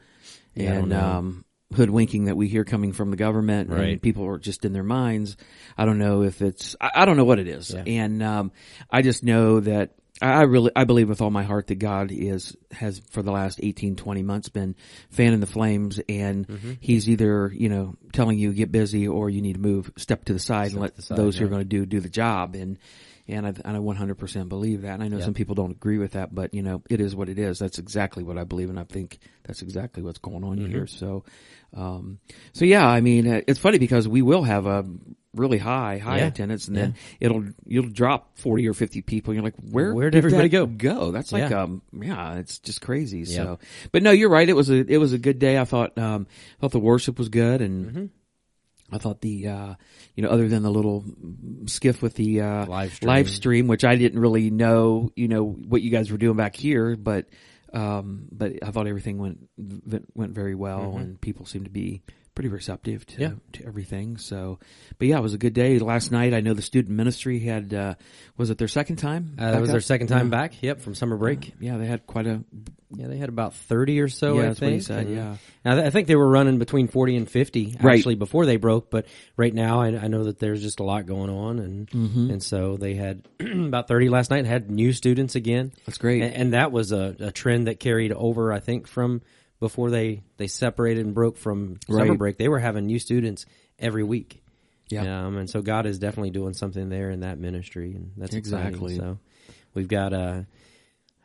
Yeah, 0.54 0.72
and, 0.72 0.92
um, 0.92 1.44
hoodwinking 1.74 2.24
that 2.24 2.36
we 2.36 2.48
hear 2.48 2.64
coming 2.64 2.94
from 2.94 3.10
the 3.10 3.16
government 3.18 3.68
Right. 3.68 3.90
and 3.90 4.02
people 4.02 4.26
are 4.26 4.38
just 4.38 4.64
in 4.64 4.72
their 4.72 4.82
minds. 4.82 5.36
I 5.76 5.84
don't 5.84 5.98
know 5.98 6.22
if 6.22 6.40
it's, 6.40 6.74
I, 6.80 6.90
I 6.94 7.04
don't 7.04 7.18
know 7.18 7.26
what 7.26 7.38
it 7.38 7.46
is. 7.48 7.74
Yeah. 7.74 7.82
And, 7.86 8.22
um, 8.22 8.52
I 8.90 9.02
just 9.02 9.22
know 9.22 9.60
that 9.60 9.90
I 10.20 10.42
really, 10.42 10.72
I 10.74 10.84
believe 10.84 11.08
with 11.08 11.20
all 11.20 11.30
my 11.30 11.44
heart 11.44 11.68
that 11.68 11.76
God 11.76 12.10
is, 12.10 12.56
has 12.72 13.00
for 13.10 13.22
the 13.22 13.30
last 13.30 13.60
18, 13.62 13.96
20 13.96 14.22
months 14.22 14.48
been 14.48 14.74
fanning 15.10 15.40
the 15.40 15.46
flames 15.46 16.00
and 16.08 16.46
Mm-hmm. 16.48 16.72
he's 16.80 17.08
either, 17.08 17.52
you 17.54 17.68
know, 17.68 17.94
telling 18.12 18.38
you 18.38 18.52
get 18.52 18.72
busy 18.72 19.06
or 19.06 19.30
you 19.30 19.42
need 19.42 19.54
to 19.54 19.60
move, 19.60 19.90
step 19.96 20.24
to 20.24 20.32
the 20.32 20.38
side 20.38 20.72
and 20.72 20.80
let 20.80 21.00
side, 21.02 21.16
those 21.16 21.36
who 21.36 21.46
are 21.46 21.48
going 21.48 21.62
to 21.62 21.64
do, 21.64 21.86
do 21.86 22.00
the 22.00 22.08
job. 22.08 22.54
And, 22.54 22.78
and 23.28 23.46
I, 23.46 23.50
and 23.64 23.76
I 23.76 23.80
100% 23.80 24.48
believe 24.48 24.82
that. 24.82 24.94
And 24.94 25.02
I 25.02 25.08
know 25.08 25.18
Yeah. 25.18 25.24
some 25.24 25.34
people 25.34 25.54
don't 25.54 25.70
agree 25.72 25.98
with 25.98 26.12
that, 26.12 26.34
but 26.34 26.54
you 26.54 26.62
know, 26.62 26.82
it 26.88 27.00
is 27.00 27.14
what 27.14 27.28
it 27.28 27.38
is. 27.38 27.58
That's 27.58 27.78
exactly 27.78 28.22
what 28.24 28.38
I 28.38 28.44
believe. 28.44 28.70
And 28.70 28.80
I 28.80 28.84
think 28.84 29.18
that's 29.44 29.62
exactly 29.62 30.02
what's 30.02 30.18
going 30.18 30.44
on 30.44 30.58
Mm-hmm. 30.58 30.70
here. 30.70 30.86
So, 30.86 31.24
um, 31.76 32.18
so 32.52 32.64
yeah, 32.64 32.86
I 32.86 33.00
mean, 33.00 33.26
uh, 33.28 33.40
it's 33.46 33.58
funny 33.58 33.78
because 33.78 34.08
we 34.08 34.22
will 34.22 34.42
have 34.44 34.66
a 34.66 34.84
really 35.34 35.58
high, 35.58 35.98
high 35.98 36.18
Yeah. 36.18 36.26
attendance 36.28 36.66
and 36.68 36.76
then 36.76 36.94
it'll, 37.20 37.44
you'll 37.66 37.90
drop 37.90 38.38
40 38.38 38.66
or 38.68 38.74
50 38.74 39.02
people. 39.02 39.30
And 39.32 39.36
you're 39.36 39.44
like, 39.44 39.54
where, 39.70 39.94
Where 39.94 40.10
did 40.10 40.18
everybody 40.18 40.48
that 40.48 40.52
go? 40.52 40.66
Go. 40.66 41.10
That's 41.12 41.30
like, 41.32 41.50
Yeah. 41.50 41.62
um, 41.64 41.82
yeah, 41.92 42.36
it's 42.36 42.58
just 42.58 42.80
crazy. 42.80 43.20
Yeah. 43.20 43.24
So, 43.36 43.58
but 43.92 44.02
no, 44.02 44.10
you're 44.10 44.30
right. 44.30 44.48
It 44.48 44.54
was 44.56 44.70
a, 44.70 44.76
it 44.90 44.96
was 44.98 45.12
a 45.12 45.18
good 45.18 45.38
day. 45.38 45.58
I 45.58 45.64
thought, 45.64 45.96
um, 45.98 46.26
I 46.56 46.60
thought 46.62 46.72
the 46.72 46.80
worship 46.80 47.18
was 47.18 47.28
good 47.28 47.60
and, 47.60 47.86
Mm-hmm. 47.86 48.04
I 48.90 48.98
thought 48.98 49.20
the, 49.20 49.48
uh, 49.48 49.74
you 50.14 50.22
know, 50.22 50.30
other 50.30 50.48
than 50.48 50.62
the 50.62 50.70
little 50.70 51.04
skiff 51.66 52.00
with 52.02 52.14
the, 52.14 52.40
uh, 52.40 52.66
Live 52.66 52.94
stream. 52.94 53.08
live 53.08 53.30
stream, 53.30 53.66
which 53.66 53.84
I 53.84 53.96
didn't 53.96 54.20
really 54.20 54.50
know, 54.50 55.10
you 55.14 55.28
know, 55.28 55.44
what 55.44 55.82
you 55.82 55.90
guys 55.90 56.10
were 56.10 56.18
doing 56.18 56.36
back 56.36 56.56
here, 56.56 56.96
but, 56.96 57.26
um, 57.72 58.28
but 58.32 58.54
I 58.62 58.70
thought 58.70 58.86
everything 58.86 59.18
went, 59.18 59.48
went 60.14 60.32
very 60.32 60.54
well 60.54 60.96
and 60.96 61.20
people 61.20 61.44
seemed 61.44 61.66
to 61.66 61.70
be 61.70 62.02
pretty 62.38 62.48
receptive 62.50 63.04
to. 63.04 63.20
Yeah. 63.20 63.30
to 63.54 63.66
everything. 63.66 64.16
So, 64.16 64.60
but 64.96 65.08
yeah, 65.08 65.18
it 65.18 65.22
was 65.22 65.34
a 65.34 65.38
good 65.38 65.54
day. 65.54 65.80
Last 65.80 66.12
night, 66.12 66.32
I 66.34 66.40
know 66.40 66.54
the 66.54 66.62
student 66.62 66.94
ministry 66.96 67.40
had, 67.40 67.74
uh, 67.74 67.94
was 68.36 68.50
it 68.50 68.58
their 68.58 68.68
second 68.68 68.96
time? 68.96 69.34
Uh, 69.36 69.50
that 69.50 69.60
was 69.60 69.70
up? 69.70 69.72
their 69.74 69.80
second 69.80 70.06
time 70.06 70.26
Yeah. 70.26 70.38
back. 70.38 70.62
Yep, 70.62 70.80
from 70.82 70.94
summer 70.94 71.16
break. 71.16 71.52
Yeah, 71.58 71.78
they 71.78 71.86
had 71.86 72.06
quite 72.06 72.28
a, 72.28 72.44
Yeah, 72.94 73.08
they 73.08 73.16
had 73.16 73.28
about 73.28 73.54
thirty 73.54 74.00
or 74.00 74.08
so. 74.08 74.36
Yeah, 74.36 74.40
I 74.40 74.46
that's 74.46 74.60
what 74.60 74.68
he 74.70 74.76
think. 74.76 74.82
said, 74.86 75.06
And 75.08 75.16
yeah. 75.16 75.36
I, 75.64 75.74
th- 75.74 75.86
I 75.86 75.90
think 75.90 76.06
they 76.06 76.14
were 76.16 76.28
running 76.28 76.58
between 76.60 76.86
forty 76.88 77.16
and 77.16 77.28
fifty 77.28 77.76
Right. 77.80 77.98
actually 77.98 78.14
before 78.14 78.46
they 78.46 78.56
broke. 78.56 78.88
But 78.88 79.06
right 79.36 79.52
now, 79.52 79.80
I, 79.80 79.88
I 79.88 80.06
know 80.06 80.24
that 80.24 80.38
there's 80.38 80.62
just 80.62 80.78
a 80.80 80.84
lot 80.84 81.06
going 81.06 81.28
on, 81.30 81.58
and 81.58 81.90
Mm-hmm. 81.90 82.30
and 82.30 82.42
so 82.42 82.76
they 82.78 82.94
had 82.94 83.26
about 83.40 83.88
thirty 83.88 84.08
last 84.08 84.30
night. 84.30 84.46
Had 84.46 84.70
new 84.70 84.92
students 84.92 85.34
again. 85.34 85.72
That's 85.86 85.98
great. 85.98 86.22
and, 86.22 86.32
and 86.34 86.52
that 86.54 86.70
was 86.72 86.92
a, 86.92 87.16
a 87.18 87.30
trend 87.32 87.66
that 87.66 87.78
carried 87.80 88.12
over. 88.12 88.52
I 88.54 88.60
think 88.60 88.86
from 88.86 89.20
before 89.60 89.90
they 89.90 90.22
they 90.36 90.46
separated 90.46 91.04
and 91.04 91.14
broke 91.14 91.36
from 91.36 91.78
summer 91.88 92.14
break, 92.14 92.38
they 92.38 92.48
were 92.48 92.58
having 92.58 92.86
new 92.86 92.98
students 92.98 93.46
every 93.78 94.04
week. 94.04 94.42
Yeah. 94.88 95.26
Um, 95.26 95.36
and 95.36 95.50
so 95.50 95.60
God 95.60 95.86
is 95.86 95.98
definitely 95.98 96.30
doing 96.30 96.54
something 96.54 96.88
there 96.88 97.10
in 97.10 97.20
that 97.20 97.38
ministry, 97.38 97.94
and 97.94 98.12
that's 98.16 98.34
Exactly. 98.34 98.94
Exciting. 98.94 99.16
So 99.16 99.18
we've 99.74 99.88
got 99.88 100.12
uh, 100.12 100.42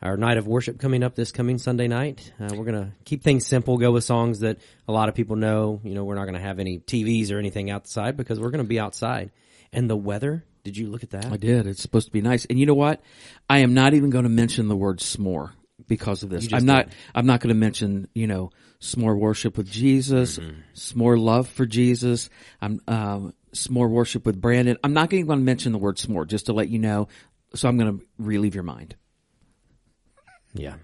our 0.02 0.18
night 0.18 0.38
of 0.38 0.48
worship 0.48 0.80
coming 0.80 1.04
up 1.04 1.16
this 1.16 1.32
coming 1.32 1.58
Sunday 1.58 1.88
night. 1.88 2.32
Uh, 2.40 2.50
we're 2.56 2.66
gonna 2.66 2.94
keep 3.06 3.24
things 3.24 3.46
simple, 3.46 3.78
go 3.78 3.92
with 3.92 4.04
songs 4.04 4.40
that 4.40 4.58
a 4.88 4.92
lot 4.92 5.10
of 5.10 5.16
people 5.16 5.36
know. 5.36 5.80
You 5.84 5.94
know, 5.94 6.04
we're 6.04 6.16
not 6.16 6.26
gonna 6.26 6.40
have 6.40 6.60
any 6.60 6.80
TVs 6.80 7.32
or 7.32 7.40
anything 7.40 7.70
outside 7.70 8.18
because 8.18 8.40
we're 8.40 8.52
gonna 8.52 8.64
be 8.66 8.80
outside. 8.80 9.32
And 9.72 9.90
the 9.90 9.96
weather, 9.96 10.44
did 10.64 10.78
you 10.78 10.90
look 10.90 11.04
at 11.04 11.12
that? 11.12 11.26
I 11.26 11.38
did. 11.38 11.66
It's 11.66 11.82
supposed 11.82 12.08
to 12.08 12.12
be 12.12 12.22
nice. 12.22 12.46
And 12.46 12.60
you 12.60 12.66
know 12.66 12.76
what? 12.76 13.02
I 13.50 13.60
am 13.60 13.74
not 13.74 13.94
even 13.94 14.12
going 14.12 14.24
to 14.24 14.30
mention 14.30 14.68
the 14.68 14.76
word 14.76 15.00
s'more 15.00 15.52
because 15.98 16.24
of 16.24 16.30
this. 16.30 16.52
I'm 16.52 16.66
not, 16.66 16.88
did. 16.88 16.96
I'm 17.16 17.26
not 17.26 17.40
going 17.40 17.50
to 17.50 17.60
mention, 17.60 18.08
you 18.14 18.28
know, 18.28 18.52
s'more 18.80 19.18
worship 19.18 19.58
with 19.58 19.70
Jesus, 19.70 20.40
s'more 20.76 21.20
love 21.20 21.48
for 21.48 21.66
Jesus. 21.66 22.30
I'm, 22.62 22.82
um, 22.88 23.34
s'more 23.54 23.90
worship 23.90 24.26
with 24.26 24.40
Brandon. 24.40 24.78
I'm 24.84 24.94
not 24.94 25.10
going 25.10 25.26
to 25.26 25.36
mention 25.36 25.72
the 25.72 25.78
word 25.78 25.98
s'more 25.98 26.28
just 26.28 26.48
to 26.48 26.54
let 26.54 26.70
you 26.70 26.80
know. 26.80 27.08
So 27.56 27.70
I'm 27.70 27.78
going 27.78 28.00
to 28.00 28.06
relieve 28.18 28.56
your 28.56 28.64
mind. 28.64 28.96
Yeah. 30.54 30.76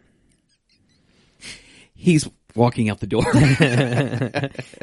He's 1.95 2.29
walking 2.59 2.89
out 2.89 2.99
the 2.99 3.07
door. 3.07 3.23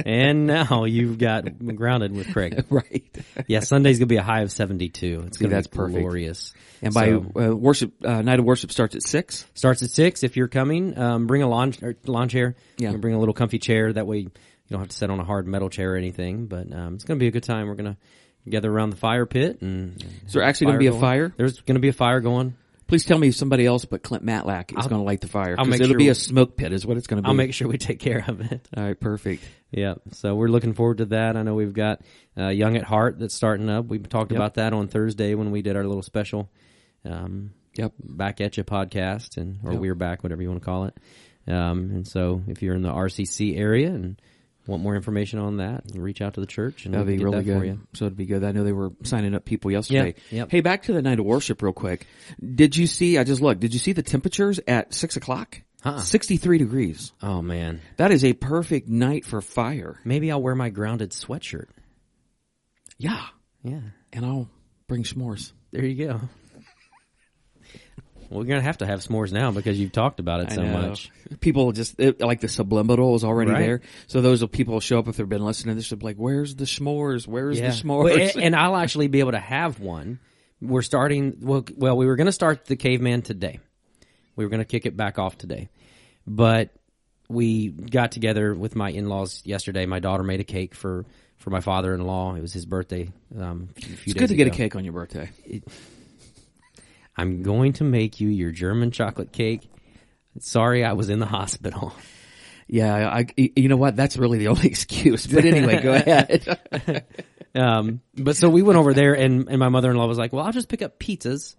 and 0.05 0.47
now 0.47 0.85
you've 0.85 1.19
got 1.19 1.45
grounded 1.77 2.13
with 2.13 2.33
Craig. 2.33 2.65
right. 2.71 3.05
Yeah, 3.47 3.61
Sunday's 3.61 3.99
gonna 3.99 4.07
be 4.07 4.17
a 4.17 4.23
high 4.23 4.41
of 4.41 4.51
seventy-two. 4.51 5.25
It's 5.27 5.39
gonna 5.39 5.55
that's 5.55 5.67
be 5.69 5.77
perfect. 5.77 6.01
glorious. 6.01 6.53
And 6.83 6.93
by 6.93 7.07
So- 7.11 7.33
uh, 7.37 7.55
worship, 7.55 7.93
uh, 8.05 8.23
night 8.23 8.39
of 8.39 8.45
worship 8.45 8.73
starts 8.73 8.97
at 8.97 9.03
six. 9.03 9.47
Starts 9.55 9.83
at 9.83 9.91
six. 9.91 10.23
If 10.25 10.37
you're 10.37 10.49
coming, 10.49 10.99
um, 10.99 11.27
bring 11.27 11.43
a 11.43 11.49
lawn 11.49 11.75
lawn 12.07 12.29
chair. 12.29 12.57
Yeah. 12.79 12.97
Bring 12.97 13.15
a 13.15 13.19
little 13.19 13.35
comfy 13.35 13.59
chair. 13.59 13.93
That 13.93 14.07
way 14.07 14.19
you 14.19 14.31
don't 14.71 14.81
have 14.81 14.89
to 14.89 14.97
sit 14.97 15.11
on 15.11 15.21
a 15.21 15.25
hard 15.25 15.47
metal 15.47 15.69
chair 15.71 15.93
or 15.93 15.97
anything. 15.97 16.47
But 16.47 16.73
um, 16.73 16.95
it's 16.95 17.05
going 17.05 17.19
to 17.19 17.23
be 17.23 17.29
a 17.29 17.31
good 17.31 17.45
time. 17.45 17.69
We're 17.69 17.75
going 17.75 17.95
to 17.95 18.51
gather 18.51 18.71
around 18.71 18.91
the 18.91 18.97
fire 18.97 19.27
pit 19.27 19.61
and. 19.61 20.03
Is 20.27 20.33
there 20.33 20.43
actually 20.43 20.67
going 20.69 20.77
to 20.77 20.81
be 20.81 20.87
a 20.89 20.91
going. 20.91 21.01
fire? 21.01 21.35
There's 21.37 21.61
going 21.61 21.77
to 21.77 21.81
be 21.81 21.89
a 21.89 21.93
fire 21.93 22.21
going. 22.21 22.57
Please 22.87 23.05
tell 23.05 23.19
me 23.19 23.31
somebody 23.33 23.67
else 23.67 23.85
but 23.85 24.03
Clint 24.03 24.25
Matlack 24.25 24.71
is 24.79 24.87
going 24.87 25.01
to 25.01 25.05
light 25.05 25.21
the 25.21 25.29
fire. 25.29 25.57
I'll 25.59 25.65
'cause 25.65 25.69
make 25.69 25.81
it'll 25.81 25.89
sure 25.93 25.99
be 25.99 26.05
we- 26.05 26.11
a 26.11 26.15
smoke 26.15 26.57
pit 26.57 26.73
is 26.73 26.87
what 26.87 26.97
it's 26.97 27.07
going 27.09 27.17
to 27.17 27.23
be. 27.23 27.29
I'll 27.29 27.35
make 27.35 27.53
sure 27.53 27.67
we 27.69 27.79
take 27.79 27.99
care 27.99 28.25
of 28.27 28.41
it. 28.41 28.69
All 28.77 28.85
right, 28.85 28.99
perfect. 28.99 29.43
Yeah. 29.73 29.95
So 30.13 30.35
we're 30.37 30.49
looking 30.49 30.73
forward 30.75 30.99
to 30.99 31.07
that. 31.07 31.37
I 31.37 31.43
know 31.43 31.55
we've 31.55 31.73
got 31.73 32.03
uh, 32.39 32.49
Young 32.49 32.77
at 32.77 32.85
Heart 32.85 33.19
that's 33.19 33.35
starting 33.35 33.69
up. 33.69 33.87
We 33.87 33.99
talked 33.99 34.31
about 34.33 34.55
that 34.55 34.73
on 34.73 34.87
Thursday 34.89 35.35
when 35.35 35.51
we 35.51 35.63
did 35.63 35.75
our 35.77 35.85
little 35.85 36.03
special. 36.03 36.49
Um, 37.05 37.51
Yep. 37.77 37.93
back 38.03 38.41
at 38.41 38.57
you 38.57 38.65
podcast 38.65 39.37
and 39.37 39.59
or 39.63 39.73
Yep. 39.73 39.81
we're 39.83 39.95
back 39.95 40.23
whatever 40.23 40.41
you 40.41 40.49
want 40.49 40.63
to 40.63 40.65
call 40.65 40.85
it 40.87 40.97
um, 41.47 41.91
and 41.91 42.09
so 42.09 42.41
if 42.49 42.63
you're 42.63 42.75
in 42.75 42.81
the 42.81 42.89
rcc 42.91 43.55
area 43.59 43.89
and 43.93 44.19
want 44.67 44.83
more 44.83 44.97
information 44.97 45.39
on 45.39 45.59
that 45.59 45.85
reach 45.95 46.21
out 46.21 46.35
to 46.35 46.41
the 46.41 46.47
church 46.47 46.85
and 46.87 46.95
That'd 46.95 47.07
be 47.07 47.19
really 47.23 47.39
that 47.39 47.45
good. 47.45 47.59
for 47.59 47.65
you 47.65 47.81
So 47.95 48.07
it'd 48.07 48.17
be 48.17 48.27
good. 48.27 48.43
I 48.45 48.53
know 48.53 48.65
they 48.65 48.73
were 48.73 48.91
signing 49.05 49.35
up 49.35 49.45
people 49.45 49.71
yesterday. 49.71 50.15
Yeah, 50.31 50.39
yep. 50.39 50.51
Hey, 50.51 50.61
back 50.61 50.83
to 50.85 50.93
the 50.93 51.03
night 51.03 51.19
of 51.21 51.25
worship 51.27 51.63
real 51.63 51.73
quick. 51.73 52.07
Did 52.43 52.77
you 52.77 52.87
see, 52.87 53.19
I 53.19 53.25
just 53.25 53.41
looked, 53.43 53.61
did 53.61 53.73
you 53.75 53.81
see 53.81 53.93
the 53.93 54.03
temperatures 54.03 54.61
at 54.67 54.93
six 54.95 55.17
o'clock? 55.17 55.61
Uh-uh. 55.85 56.01
63 56.01 56.59
degrees. 56.59 57.13
oh 57.23 57.43
man 57.43 57.81
That 57.97 58.11
is 58.11 58.25
a 58.25 58.33
perfect 58.33 58.89
night 58.89 59.25
for 59.25 59.41
fire. 59.41 60.01
maybe 60.05 60.33
i'll 60.33 60.43
wear 60.43 60.55
my 60.57 60.69
grounded 60.71 61.11
sweatshirt 61.13 61.67
Yeah. 62.99 63.25
yeah 63.63 63.81
And 64.13 64.25
I'll 64.27 64.49
bring 64.89 65.05
s'mores. 65.05 65.53
there 65.71 65.85
you 65.85 66.07
go 66.07 66.21
we're 68.31 68.45
gonna 68.45 68.63
have 68.63 68.79
to 68.79 68.87
have 68.87 69.01
s'mores 69.01 69.33
now 69.33 69.51
because 69.51 69.79
you've 69.79 69.93
talked 69.93 70.21
about 70.21 70.41
it 70.41 70.53
I 70.53 70.55
so 70.55 70.63
know. 70.63 70.89
much 70.89 71.11
People 71.41 71.73
just, 71.73 71.99
it, 71.99 72.21
like 72.21 72.41
the 72.41 72.49
subliminal 72.49 73.15
is 73.17 73.25
already 73.25 73.51
Right. 73.51 73.61
there. 73.61 73.81
So 74.07 74.21
those 74.21 74.41
will, 74.41 74.49
people 74.49 74.75
will 74.75 74.81
show 74.81 74.99
up 74.99 75.09
if 75.09 75.17
they've 75.17 75.29
been 75.29 75.45
listening 75.45 75.75
to 75.75 75.81
this, 75.81 75.91
they'll 75.91 75.99
be 75.99 76.07
like, 76.07 76.17
where's 76.17 76.55
the 76.55 76.65
s'mores? 76.65 77.27
Where's 77.27 77.59
the 77.59 77.67
s'mores? 77.67 78.05
Well, 78.05 78.21
and, 78.21 78.37
and 78.37 78.57
I'll 78.57 78.77
actually 78.77 79.09
be 79.09 79.21
able 79.21 79.33
to 79.33 79.41
have 79.41 79.81
one. 79.81 80.21
We're 80.61 80.83
starting. 80.83 81.39
Well, 81.41 81.65
well, 81.77 81.97
we 81.97 82.07
were 82.07 82.17
going 82.17 82.27
to 82.27 82.33
start 82.33 82.67
the 82.67 82.77
caveman 82.77 83.23
today. 83.23 83.59
We 84.37 84.45
were 84.45 84.51
going 84.51 84.61
to 84.61 84.67
kick 84.67 84.87
it 84.87 84.97
back 84.97 85.19
off 85.19 85.37
today, 85.37 85.69
but 86.27 86.71
we 87.29 87.71
got 87.71 88.13
together 88.13 88.55
with 88.55 88.77
my 88.77 88.91
in-laws 88.91 89.43
yesterday. 89.45 89.85
My 89.87 89.99
daughter 89.99 90.23
made 90.23 90.41
a 90.41 90.45
cake 90.45 90.75
for 90.75 91.05
for 91.39 91.51
my 91.51 91.61
father-in-law. 91.61 92.37
It 92.37 92.41
was 92.41 92.53
his 92.53 92.67
birthday. 92.67 93.11
Um, 93.39 93.71
a 93.77 93.81
few 93.81 94.13
it's 94.13 94.15
good 94.15 94.29
to 94.29 94.37
get 94.37 94.47
a 94.47 94.51
cake 94.51 94.77
on 94.77 94.85
your 94.85 94.93
birthday. 94.95 95.31
I'm 97.17 97.43
going 97.43 97.75
to 97.75 97.85
make 97.85 98.21
you 98.21 98.29
your 98.29 98.51
German 98.51 98.91
chocolate 98.91 99.33
cake. 99.33 99.71
Sorry, 100.39 100.85
I 100.85 100.93
was 100.93 101.09
in 101.09 101.19
the 101.19 101.27
hospital. 101.27 101.95
Yeah, 102.69 103.09
I, 103.09 103.27
you 103.37 103.69
know 103.69 103.77
what? 103.77 103.95
That's 103.95 104.17
really 104.17 104.39
the 104.39 104.49
only 104.49 104.67
excuse. 104.67 105.27
But 105.27 105.45
anyway, 105.45 105.81
go 105.81 105.95
ahead. 105.95 107.07
Um, 107.55 108.01
but 108.15 108.37
so 108.37 108.51
we 108.51 108.63
went 108.63 108.79
over 108.79 108.93
there, 108.93 109.15
and, 109.15 109.49
and 109.49 109.59
my 109.59 109.69
mother 109.69 109.91
in 109.91 109.97
law 109.97 110.07
was 110.07 110.19
like, 110.19 110.33
"Well, 110.33 110.45
I'll 110.45 110.53
just 110.53 110.69
pick 110.69 110.83
up 110.83 110.99
pizzas, 110.99 111.57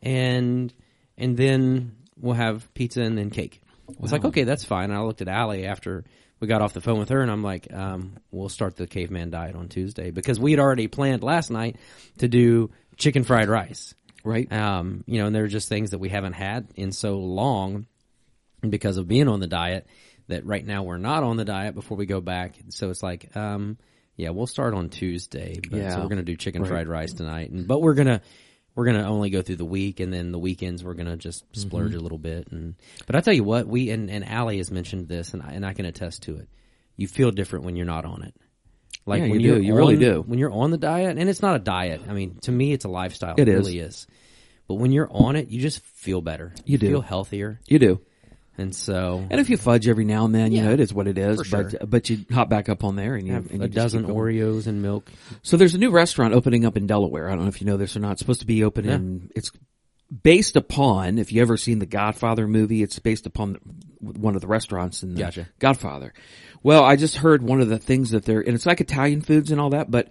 and 0.00 0.72
and 1.18 1.36
then 1.36 1.96
we'll 2.16 2.34
have 2.34 2.72
pizza 2.74 3.02
and 3.02 3.18
then 3.18 3.30
cake." 3.30 3.60
I 3.88 3.94
was 3.98 4.12
like, 4.12 4.24
"Okay, 4.24 4.44
that's 4.44 4.64
fine." 4.64 4.90
And 4.90 4.94
I 4.94 5.02
looked 5.02 5.22
at 5.22 5.28
Allie 5.28 5.66
after 5.66 6.04
we 6.38 6.46
got 6.46 6.62
off 6.62 6.72
the 6.72 6.80
phone 6.80 6.98
with 6.98 7.08
her, 7.08 7.20
and 7.20 7.30
I'm 7.30 7.42
like, 7.42 7.72
um, 7.72 8.18
"We'll 8.30 8.48
start 8.48 8.76
the 8.76 8.86
caveman 8.86 9.30
diet 9.30 9.56
on 9.56 9.68
Tuesday 9.68 10.10
because 10.10 10.38
we 10.38 10.52
had 10.52 10.60
already 10.60 10.86
planned 10.86 11.24
last 11.24 11.50
night 11.50 11.76
to 12.18 12.28
do 12.28 12.70
chicken 12.96 13.24
fried 13.24 13.48
rice." 13.48 13.94
Right? 14.24 14.50
Um, 14.52 15.04
you 15.06 15.18
know, 15.18 15.26
and 15.26 15.34
there 15.34 15.44
are 15.44 15.48
just 15.48 15.68
things 15.68 15.90
that 15.90 15.98
we 15.98 16.08
haven't 16.08 16.34
had 16.34 16.68
in 16.76 16.92
so 16.92 17.18
long 17.18 17.86
because 18.68 18.96
of 18.96 19.08
being 19.08 19.28
on 19.28 19.40
the 19.40 19.46
diet 19.46 19.86
that 20.28 20.44
right 20.46 20.64
now 20.64 20.82
we're 20.82 20.98
not 20.98 21.22
on 21.22 21.36
the 21.36 21.44
diet 21.44 21.74
before 21.74 21.96
we 21.96 22.06
go 22.06 22.20
back. 22.20 22.54
So 22.68 22.90
it's 22.90 23.02
like, 23.02 23.34
um, 23.36 23.78
yeah, 24.16 24.30
we'll 24.30 24.46
start 24.46 24.74
on 24.74 24.88
Tuesday, 24.90 25.58
but 25.70 25.78
Yeah. 25.78 25.94
so 25.94 26.00
we're 26.02 26.08
going 26.08 26.18
to 26.18 26.22
do 26.24 26.36
chicken 26.36 26.62
Right. 26.62 26.68
fried 26.68 26.88
rice 26.88 27.12
tonight. 27.14 27.50
And, 27.50 27.66
but 27.66 27.80
we're 27.80 27.94
going 27.94 28.08
to 28.08 28.20
we're 28.76 28.84
gonna 28.86 29.10
only 29.10 29.30
go 29.30 29.42
through 29.42 29.56
the 29.56 29.64
week, 29.64 29.98
and 29.98 30.12
then 30.12 30.30
the 30.30 30.38
weekends 30.38 30.84
we're 30.84 30.94
gonna 30.94 31.16
just 31.16 31.44
Mm-hmm. 31.52 31.60
splurge 31.60 31.94
a 31.94 32.00
little 32.00 32.18
bit. 32.18 32.46
And 32.52 32.76
but 33.04 33.16
I 33.16 33.20
tell 33.20 33.34
you 33.34 33.42
what, 33.42 33.66
we 33.66 33.90
and 33.90 34.08
and 34.08 34.24
Allie 34.24 34.58
has 34.58 34.70
mentioned 34.70 35.08
this, 35.08 35.34
and 35.34 35.42
I, 35.42 35.50
and 35.54 35.66
I 35.66 35.72
can 35.74 35.86
attest 35.86 36.22
to 36.22 36.36
it. 36.36 36.48
You 36.96 37.08
feel 37.08 37.32
different 37.32 37.64
when 37.64 37.74
you're 37.74 37.84
not 37.84 38.04
on 38.04 38.22
it. 38.22 38.32
Like 39.06 39.22
Yeah, 39.22 39.28
when 39.30 39.40
you 39.40 39.54
do. 39.56 39.62
You 39.62 39.74
really 39.74 39.96
do. 39.96 40.22
When 40.26 40.38
you're 40.38 40.52
on 40.52 40.70
the 40.70 40.78
diet, 40.78 41.16
and 41.18 41.28
it's 41.28 41.42
not 41.42 41.56
a 41.56 41.58
diet. 41.58 42.02
I 42.08 42.12
mean, 42.12 42.38
to 42.42 42.52
me, 42.52 42.72
it's 42.72 42.84
a 42.84 42.88
lifestyle. 42.88 43.34
It 43.38 43.48
really 43.48 43.78
is. 43.78 44.06
But 44.68 44.74
when 44.74 44.92
you're 44.92 45.08
on 45.10 45.36
it, 45.36 45.48
you 45.48 45.60
just 45.60 45.80
feel 45.80 46.20
better. 46.20 46.52
You 46.64 46.78
do. 46.78 46.88
feel 46.88 47.00
healthier, 47.00 47.58
You 47.66 47.78
do. 47.80 48.00
and 48.56 48.72
so 48.74 49.26
And 49.30 49.40
if 49.40 49.50
you 49.50 49.56
fudge 49.56 49.88
every 49.88 50.04
now 50.04 50.24
and 50.26 50.34
then, 50.34 50.52
you 50.52 50.62
know, 50.62 50.70
it 50.72 50.78
is 50.80 50.94
what 50.94 51.08
it 51.08 51.18
is. 51.18 51.44
sure. 51.44 51.64
But 51.64 51.90
but 51.90 52.10
you 52.10 52.24
hop 52.30 52.48
back 52.48 52.68
up 52.68 52.84
on 52.84 52.94
there 52.94 53.16
and 53.16 53.26
you, 53.26 53.32
have 53.32 53.50
and 53.50 53.62
a 53.64 53.68
just 53.68 53.94
dozen. 53.94 54.06
Oreos 54.06 54.66
and 54.68 54.80
milk. 54.80 55.10
So 55.42 55.56
there's 55.56 55.74
a 55.74 55.78
new 55.78 55.90
restaurant 55.90 56.34
opening 56.34 56.64
up 56.64 56.76
in 56.76 56.86
Delaware. 56.86 57.28
I 57.28 57.34
don't 57.34 57.42
know 57.42 57.48
if 57.48 57.60
you 57.60 57.66
know 57.66 57.76
this 57.78 57.96
or 57.96 58.00
not. 58.00 58.12
It's 58.12 58.20
supposed 58.20 58.40
to 58.40 58.46
be 58.46 58.62
open 58.62 58.84
Yeah. 58.84 58.94
in, 58.96 59.30
it's 59.34 59.50
based 60.22 60.56
upon, 60.56 61.18
if 61.18 61.32
you 61.32 61.40
ever 61.40 61.56
seen 61.56 61.78
the 61.78 61.86
Godfather 61.86 62.46
movie, 62.46 62.82
it's 62.82 62.98
based 62.98 63.26
upon 63.26 63.58
one 64.00 64.34
of 64.34 64.40
the 64.40 64.46
restaurants 64.48 65.02
in 65.02 65.14
the 65.14 65.20
Gotcha. 65.20 65.48
Godfather. 65.58 66.12
Well, 66.62 66.84
I 66.84 66.96
just 66.96 67.16
heard 67.16 67.42
one 67.42 67.60
of 67.60 67.68
the 67.68 67.78
things 67.78 68.10
that 68.10 68.24
they're, 68.24 68.40
and 68.40 68.54
it's 68.54 68.66
like 68.66 68.80
Italian 68.80 69.22
foods 69.22 69.50
and 69.50 69.60
all 69.60 69.70
that, 69.70 69.90
but 69.90 70.08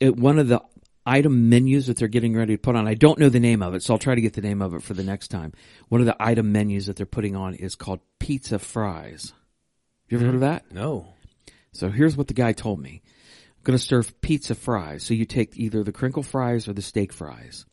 it, 0.00 0.16
one 0.16 0.38
of 0.38 0.48
the 0.48 0.62
item 1.04 1.48
menus 1.48 1.86
that 1.86 1.96
they're 1.96 2.08
getting 2.08 2.34
ready 2.34 2.54
to 2.54 2.60
put 2.60 2.76
on, 2.76 2.88
I 2.88 2.94
don't 2.94 3.18
know 3.18 3.28
the 3.28 3.40
name 3.40 3.62
of 3.62 3.74
it, 3.74 3.82
so 3.82 3.94
I'll 3.94 3.98
try 3.98 4.14
to 4.14 4.20
get 4.20 4.32
the 4.32 4.40
name 4.40 4.62
of 4.62 4.74
it 4.74 4.82
for 4.82 4.94
the 4.94 5.02
next 5.02 5.28
time. 5.28 5.52
One 5.88 6.00
of 6.00 6.06
the 6.06 6.16
item 6.18 6.52
menus 6.52 6.86
that 6.86 6.96
they're 6.96 7.06
putting 7.06 7.36
on 7.36 7.54
is 7.54 7.74
called 7.74 8.00
pizza 8.18 8.58
fries. 8.58 9.32
You 10.08 10.18
ever 10.18 10.26
heard 10.26 10.34
of 10.36 10.40
that? 10.40 10.72
No, 10.72 11.14
So 11.72 11.90
here's 11.90 12.16
what 12.16 12.28
the 12.28 12.34
guy 12.34 12.52
told 12.52 12.80
me. 12.80 13.02
I'm 13.58 13.62
going 13.62 13.78
to 13.78 13.84
serve 13.84 14.20
pizza 14.20 14.54
fries. 14.54 15.04
So 15.04 15.14
you 15.14 15.26
take 15.26 15.56
either 15.56 15.84
the 15.84 15.92
crinkle 15.92 16.22
fries 16.22 16.66
or 16.66 16.72
the 16.72 16.82
steak 16.82 17.12
fries 17.12 17.66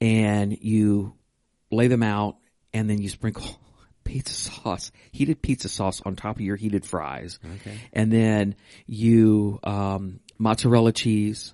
and 0.00 0.56
you 0.60 1.14
lay 1.70 1.88
them 1.88 2.02
out 2.02 2.36
and 2.72 2.88
then 2.88 3.02
you 3.02 3.08
sprinkle 3.08 3.58
pizza 4.08 4.32
sauce, 4.34 4.90
heated 5.12 5.42
pizza 5.42 5.68
sauce 5.68 6.00
on 6.04 6.16
top 6.16 6.36
of 6.36 6.40
your 6.40 6.56
heated 6.56 6.84
fries. 6.84 7.38
Okay. 7.44 7.76
And 7.92 8.10
then 8.10 8.56
you, 8.86 9.60
um, 9.62 10.20
mozzarella 10.38 10.92
cheese 10.92 11.52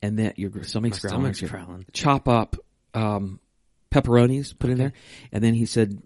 and 0.00 0.18
then 0.18 0.32
your 0.36 0.50
stomach's 0.64 0.98
stomach's 0.98 1.40
growling. 1.42 1.84
Chop 1.92 2.28
up, 2.28 2.56
um, 2.94 3.40
pepperonis, 3.90 4.58
put 4.58 4.70
in 4.70 4.78
there. 4.78 4.92
And 5.32 5.44
then 5.44 5.54
he 5.54 5.66
said, 5.66 6.02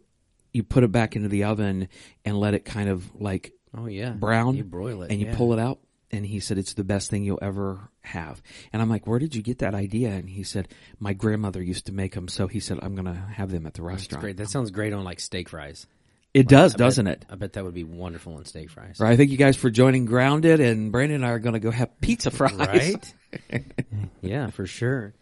you 0.52 0.64
put 0.64 0.83
it 0.83 0.90
back 0.90 1.14
into 1.14 1.28
the 1.28 1.45
oven 1.45 1.88
and 2.25 2.40
let 2.40 2.55
it 2.55 2.64
kind 2.64 2.88
of 2.88 3.14
like 3.21 3.52
oh 3.76 3.87
yeah, 3.87 4.11
brown 4.11 4.57
You 4.57 4.64
broil 4.64 5.02
it 5.02 5.11
and 5.11 5.21
you 5.21 5.26
yeah. 5.26 5.37
pull 5.37 5.52
it 5.52 5.59
out 5.59 5.78
and 6.12 6.25
he 6.26 6.38
said 6.40 6.56
it's 6.58 6.75
the 6.75 6.84
best 6.84 7.10
thing 7.10 7.25
you'll 7.25 7.38
ever 7.42 7.90
have 8.02 8.42
and 8.72 8.80
i'm 8.80 8.88
like 8.88 9.06
where 9.06 9.18
did 9.18 9.34
you 9.34 9.42
get 9.42 9.58
that 9.58 9.75
idea 9.75 10.10
and 10.10 10.30
he 10.30 10.42
said 10.42 10.68
my 11.00 11.12
grandmother 11.12 11.62
used 11.62 11.86
to 11.86 11.92
make 11.92 12.14
them 12.14 12.28
so 12.28 12.46
he 12.46 12.60
said 12.60 12.78
i'm 12.82 12.94
gonna 12.94 13.14
have 13.34 13.50
them 13.50 13.66
at 13.66 13.75
the 13.75 13.82
restaurant 13.82 14.22
Great. 14.22 14.36
That 14.36 14.48
sounds 14.50 14.70
great 14.70 14.92
on 14.92 15.02
like 15.04 15.18
steak 15.20 15.48
fries. 15.48 15.86
it 16.32 16.46
does 16.48 16.75
I 16.75 16.78
doesn't 16.78 17.06
it 17.06 17.25
I 17.28 17.34
bet 17.34 17.54
that 17.54 17.64
would 17.64 17.75
be 17.75 17.84
wonderful 17.84 18.34
on 18.36 18.44
steak 18.44 18.70
fries. 18.70 18.98
Right, 19.00 19.16
thank 19.16 19.30
you 19.30 19.36
guys 19.36 19.56
for 19.56 19.68
joining 19.70 20.04
Grounded, 20.04 20.60
and 20.60 20.92
Brandon 20.92 21.16
and 21.16 21.26
I 21.26 21.30
are 21.30 21.38
going 21.38 21.54
to 21.54 21.60
go 21.60 21.70
have 21.70 22.00
pizza 22.00 22.30
fries. 22.30 22.54
Right? 22.56 23.14
yeah, 24.22 24.50
for 24.50 24.66
sure. 24.66 25.14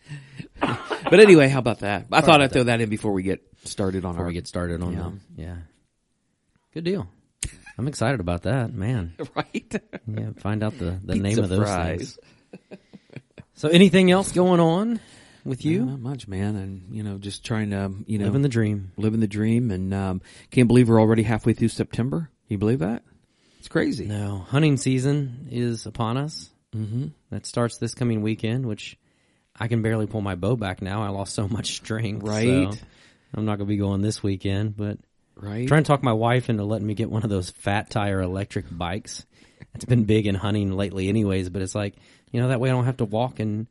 but 0.60 1.20
anyway, 1.20 1.48
how 1.48 1.58
about 1.60 1.80
that? 1.80 2.06
I 2.12 2.20
thought 2.20 2.40
I'd 2.42 2.52
throw 2.52 2.64
that 2.64 2.80
in 2.80 2.88
before 2.90 3.12
we 3.12 3.22
get 3.22 3.40
started 3.64 4.04
on 4.04 4.12
Before 4.12 4.24
our 4.24 4.28
we 4.28 4.34
get 4.34 4.46
started 4.46 4.82
on 4.82 4.92
Yeah. 4.92 4.98
them. 4.98 5.20
Yeah. 5.36 5.56
Good 6.74 6.84
deal. 6.84 7.08
I'm 7.76 7.88
excited 7.88 8.20
about 8.20 8.42
that, 8.42 8.72
man. 8.72 9.14
right. 9.34 9.82
Yeah, 10.06 10.30
find 10.38 10.62
out 10.62 10.78
the, 10.78 10.98
the 11.04 11.14
Pizza 11.14 11.22
name 11.22 11.38
of 11.38 11.48
those 11.48 11.58
fries. 11.58 12.18
things. 12.50 12.80
So 13.54 13.68
anything 13.68 14.10
else 14.10 14.32
going 14.32 14.60
on 14.60 15.00
with 15.44 15.64
you? 15.64 15.84
Not 15.84 16.00
much, 16.00 16.28
man, 16.28 16.56
and 16.56 16.94
you 16.94 17.02
know, 17.02 17.18
just 17.18 17.44
trying 17.44 17.70
to 17.70 17.92
you 18.06 18.18
know 18.18 18.26
Living 18.26 18.42
the 18.42 18.48
dream. 18.48 18.92
living 18.96 19.20
the 19.20 19.28
dream, 19.28 19.70
and 19.70 19.94
um, 19.94 20.22
can't 20.50 20.68
believe 20.68 20.88
we're 20.88 21.00
already 21.00 21.22
halfway 21.22 21.52
through 21.52 21.68
September. 21.68 22.30
You 22.48 22.58
believe 22.58 22.80
that? 22.80 23.02
It's 23.58 23.68
crazy. 23.68 24.06
No, 24.06 24.38
hunting 24.38 24.76
season 24.76 25.48
is 25.50 25.86
upon 25.86 26.16
us. 26.16 26.50
Mm-hmm. 26.76 27.08
That 27.30 27.46
starts 27.46 27.78
this 27.78 27.94
coming 27.94 28.22
weekend, 28.22 28.66
which 28.66 28.98
I 29.58 29.68
can 29.68 29.82
barely 29.82 30.06
pull 30.06 30.20
my 30.20 30.34
bow 30.34 30.56
back 30.56 30.82
now. 30.82 31.02
I 31.02 31.08
lost 31.08 31.34
so 31.34 31.48
much 31.48 31.76
strength. 31.76 32.26
Right. 32.26 32.72
so 32.74 32.78
I'm 33.34 33.44
not 33.44 33.58
going 33.58 33.66
to 33.66 33.72
be 33.72 33.76
going 33.76 34.02
this 34.02 34.22
weekend, 34.22 34.76
but 34.76 34.98
Right. 35.36 35.66
trying 35.66 35.82
to 35.82 35.88
talk 35.88 36.02
my 36.02 36.12
wife 36.12 36.48
into 36.48 36.64
letting 36.64 36.86
me 36.86 36.94
get 36.94 37.10
one 37.10 37.24
of 37.24 37.30
those 37.30 37.50
fat 37.50 37.90
tire 37.90 38.20
electric 38.20 38.66
bikes. 38.70 39.26
It's 39.74 39.84
been 39.84 40.04
big 40.04 40.26
in 40.26 40.34
hunting 40.34 40.72
lately, 40.72 41.08
anyways. 41.08 41.48
But 41.48 41.62
it's 41.62 41.74
like 41.74 41.94
you 42.30 42.40
know 42.40 42.48
that 42.48 42.60
way 42.60 42.70
I 42.70 42.72
don't 42.72 42.84
have 42.84 42.98
to 42.98 43.04
walk 43.04 43.40
and 43.40 43.66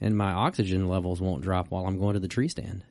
and 0.00 0.16
my 0.16 0.32
oxygen 0.32 0.88
levels 0.88 1.20
won't 1.20 1.42
drop 1.42 1.70
while 1.70 1.86
I'm 1.86 1.98
going 1.98 2.14
to 2.14 2.20
the 2.20 2.28
tree 2.28 2.48
stand. 2.48 2.84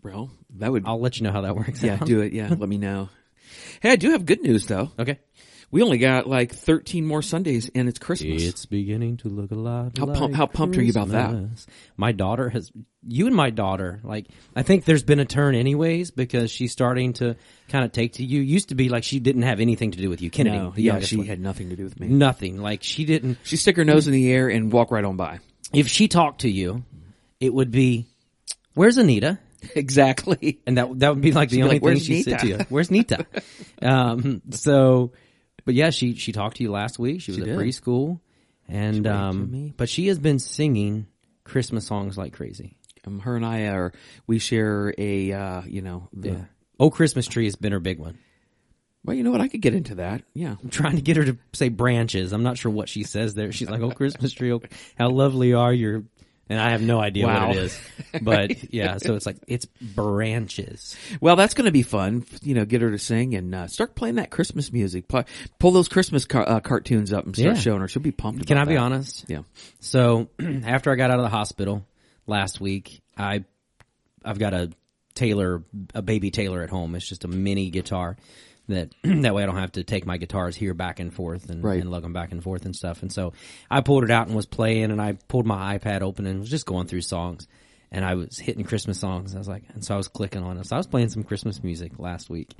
Bro, 0.00 0.30
that 0.56 0.70
would. 0.72 0.84
I'll 0.86 1.00
let 1.00 1.18
you 1.18 1.24
know 1.24 1.32
how 1.32 1.42
that 1.42 1.56
works. 1.56 1.82
yeah, 1.82 1.94
out. 1.94 2.06
do 2.06 2.20
it. 2.20 2.32
Yeah, 2.32 2.48
let 2.48 2.68
me 2.68 2.78
know. 2.78 3.08
Hey, 3.80 3.90
I 3.90 3.96
do 3.96 4.10
have 4.12 4.26
good 4.26 4.42
news 4.42 4.66
though. 4.66 4.90
Okay. 4.98 5.18
We 5.72 5.82
only 5.82 5.98
got 5.98 6.26
like 6.26 6.52
13 6.52 7.06
more 7.06 7.22
Sundays, 7.22 7.70
and 7.74 7.88
it's 7.88 7.98
Christmas. 8.00 8.42
It's 8.42 8.66
beginning 8.66 9.18
to 9.18 9.28
look 9.28 9.52
a 9.52 9.54
lot. 9.54 9.96
How 9.96 10.06
like 10.06 10.18
pump- 10.18 10.34
how 10.34 10.46
pumped 10.46 10.76
are 10.76 10.82
you 10.82 10.90
about 10.90 11.08
that? 11.10 11.48
My 11.96 12.10
daughter 12.10 12.48
has 12.48 12.72
you 13.06 13.26
and 13.28 13.36
my 13.36 13.50
daughter. 13.50 14.00
Like 14.02 14.26
I 14.56 14.62
think 14.62 14.84
there's 14.84 15.04
been 15.04 15.20
a 15.20 15.24
turn, 15.24 15.54
anyways, 15.54 16.10
because 16.10 16.50
she's 16.50 16.72
starting 16.72 17.12
to 17.14 17.36
kind 17.68 17.84
of 17.84 17.92
take 17.92 18.14
to 18.14 18.24
you. 18.24 18.40
Used 18.40 18.70
to 18.70 18.74
be 18.74 18.88
like 18.88 19.04
she 19.04 19.20
didn't 19.20 19.42
have 19.42 19.60
anything 19.60 19.92
to 19.92 19.98
do 19.98 20.08
with 20.10 20.20
you, 20.20 20.30
Kennedy. 20.30 20.58
no, 20.58 20.72
yeah, 20.76 20.98
she 21.00 21.18
one. 21.18 21.26
had 21.26 21.38
nothing 21.38 21.70
to 21.70 21.76
do 21.76 21.84
with 21.84 22.00
me. 22.00 22.08
nothing. 22.08 22.60
Like 22.60 22.82
she 22.82 23.04
didn't. 23.04 23.38
She 23.44 23.56
stick 23.56 23.76
her 23.76 23.84
nose 23.84 24.08
in 24.08 24.12
the 24.12 24.30
air 24.32 24.48
and 24.48 24.72
walk 24.72 24.90
right 24.90 25.04
on 25.04 25.16
by. 25.16 25.38
If 25.72 25.86
she 25.86 26.08
talked 26.08 26.40
to 26.40 26.50
you, 26.50 26.84
it 27.38 27.54
would 27.54 27.70
be, 27.70 28.06
"Where's 28.74 28.96
Anita?" 28.96 29.38
Exactly. 29.76 30.58
And 30.66 30.78
that 30.78 30.98
that 30.98 31.10
would 31.14 31.20
be 31.20 31.32
like 31.32 31.50
the 31.50 31.58
be 31.58 31.62
only 31.62 31.74
like, 31.76 31.82
thing 31.82 31.86
"Where's 31.90 32.04
she 32.04 32.22
said 32.22 32.40
to 32.40 32.46
you. 32.48 32.58
Where's 32.70 32.90
Nita? 32.90 33.26
um, 33.82 34.42
so, 34.50 35.12
but 35.64 35.74
yeah, 35.74 35.90
she 35.90 36.14
she 36.14 36.32
talked 36.32 36.56
to 36.58 36.62
you 36.62 36.70
last 36.70 36.98
week. 36.98 37.20
She 37.22 37.30
was 37.32 37.36
She 37.36 37.42
at 37.42 37.48
did. 37.48 37.58
preschool, 37.58 38.20
and 38.68 39.04
to 39.04 39.14
um, 39.14 39.50
me. 39.50 39.74
but 39.76 39.88
she 39.88 40.08
has 40.08 40.18
been 40.18 40.38
singing 40.38 41.06
Christmas 41.44 41.86
songs 41.86 42.16
like 42.18 42.32
crazy. 42.32 42.76
Um, 43.06 43.20
her 43.20 43.36
and 43.36 43.44
I 43.46 43.62
are. 43.68 43.92
We 44.26 44.38
share 44.38 44.94
a. 44.98 45.32
Uh, 45.32 45.62
you 45.66 45.82
know. 45.82 46.08
The. 46.12 46.46
Oh, 46.78 46.90
Christmas 46.90 47.26
tree 47.26 47.44
has 47.44 47.56
been 47.56 47.72
her 47.72 47.80
big 47.80 47.98
one. 47.98 48.18
Well, 49.04 49.16
you 49.16 49.22
know 49.22 49.30
what? 49.30 49.40
I 49.40 49.48
could 49.48 49.62
get 49.62 49.74
into 49.74 49.96
that. 49.96 50.22
Yeah. 50.34 50.56
I'm 50.62 50.68
trying 50.70 50.96
to 50.96 51.02
get 51.02 51.16
her 51.16 51.24
to 51.24 51.38
say 51.54 51.70
branches. 51.70 52.32
I'm 52.32 52.42
not 52.42 52.58
sure 52.58 52.70
what 52.70 52.88
she 52.88 53.02
says 53.02 53.34
there. 53.34 53.50
She's 53.52 53.70
like, 53.70 53.80
"Oh, 53.80 53.90
Christmas 53.90 54.32
tree, 54.32 54.52
oh, 54.52 54.60
how 54.96 55.08
lovely 55.08 55.54
are 55.54 55.72
your," 55.72 56.04
and 56.50 56.60
I 56.60 56.70
have 56.72 56.82
no 56.82 57.00
idea 57.00 57.26
Wow. 57.26 57.48
what 57.48 57.56
it 57.56 57.62
is. 57.62 57.80
But 58.20 58.72
yeah, 58.74 58.98
so 58.98 59.14
it's 59.14 59.24
like 59.24 59.36
it's 59.46 59.64
branches. 59.66 60.96
Well, 61.20 61.36
that's 61.36 61.54
going 61.54 61.64
to 61.66 61.72
be 61.72 61.82
fun. 61.82 62.26
You 62.42 62.54
know, 62.54 62.64
get 62.66 62.82
her 62.82 62.90
to 62.90 62.98
sing 62.98 63.34
and 63.34 63.54
uh, 63.54 63.66
start 63.68 63.94
playing 63.94 64.16
that 64.16 64.30
Christmas 64.30 64.72
music. 64.72 65.08
Pu- 65.08 65.24
Pull 65.58 65.70
those 65.70 65.88
Christmas 65.88 66.24
car- 66.26 66.46
uh, 66.48 66.60
cartoons 66.60 67.12
up 67.12 67.24
and 67.24 67.34
start 67.34 67.54
Yeah. 67.56 67.60
showing 67.60 67.80
her. 67.80 67.88
She'll 67.88 68.02
be 68.02 68.12
pumped. 68.12 68.46
Can 68.46 68.58
I 68.58 68.64
be 68.64 68.74
that. 68.74 68.80
honest? 68.80 69.24
Yeah. 69.28 69.42
So 69.78 70.28
after 70.64 70.90
I 70.90 70.96
got 70.96 71.10
out 71.10 71.18
of 71.20 71.24
the 71.24 71.30
hospital 71.30 71.86
last 72.26 72.60
week, 72.60 73.00
I 73.16 73.44
I've 74.24 74.38
got 74.38 74.52
a 74.52 74.70
Taylor 75.14 75.62
a 75.94 76.02
baby 76.02 76.30
Taylor 76.30 76.62
at 76.62 76.70
home. 76.70 76.94
It's 76.94 77.08
just 77.08 77.24
a 77.24 77.28
mini 77.28 77.70
guitar 77.70 78.16
that 78.70 78.90
that 79.22 79.34
way 79.34 79.42
I 79.42 79.46
don't 79.46 79.56
have 79.56 79.72
to 79.72 79.84
take 79.84 80.06
my 80.06 80.16
guitars 80.16 80.56
here 80.56 80.74
back 80.74 80.98
and 81.00 81.12
forth 81.12 81.48
and, 81.50 81.62
Right. 81.62 81.80
and 81.80 81.90
lug 81.90 82.02
them 82.02 82.12
back 82.12 82.32
and 82.32 82.42
forth 82.42 82.64
and 82.64 82.74
stuff. 82.74 83.02
And 83.02 83.12
so 83.12 83.32
I 83.70 83.80
pulled 83.82 84.04
it 84.04 84.10
out 84.10 84.26
and 84.26 84.34
was 84.36 84.46
playing 84.46 84.90
and 84.90 85.00
I 85.00 85.12
pulled 85.28 85.46
my 85.46 85.78
iPad 85.78 86.00
open 86.02 86.26
and 86.26 86.40
was 86.40 86.50
just 86.50 86.66
going 86.66 86.86
through 86.86 87.02
songs. 87.02 87.46
And 87.92 88.04
I 88.04 88.14
was 88.14 88.38
hitting 88.38 88.64
Christmas 88.64 89.00
songs. 89.00 89.34
I 89.34 89.38
was 89.38 89.48
like, 89.48 89.64
and 89.74 89.84
so 89.84 89.94
I 89.94 89.96
was 89.96 90.06
clicking 90.08 90.42
on 90.44 90.58
it. 90.58 90.66
So 90.66 90.76
I 90.76 90.78
was 90.78 90.86
playing 90.86 91.08
some 91.10 91.24
Christmas 91.24 91.62
music 91.62 91.98
last 91.98 92.30
week. 92.30 92.54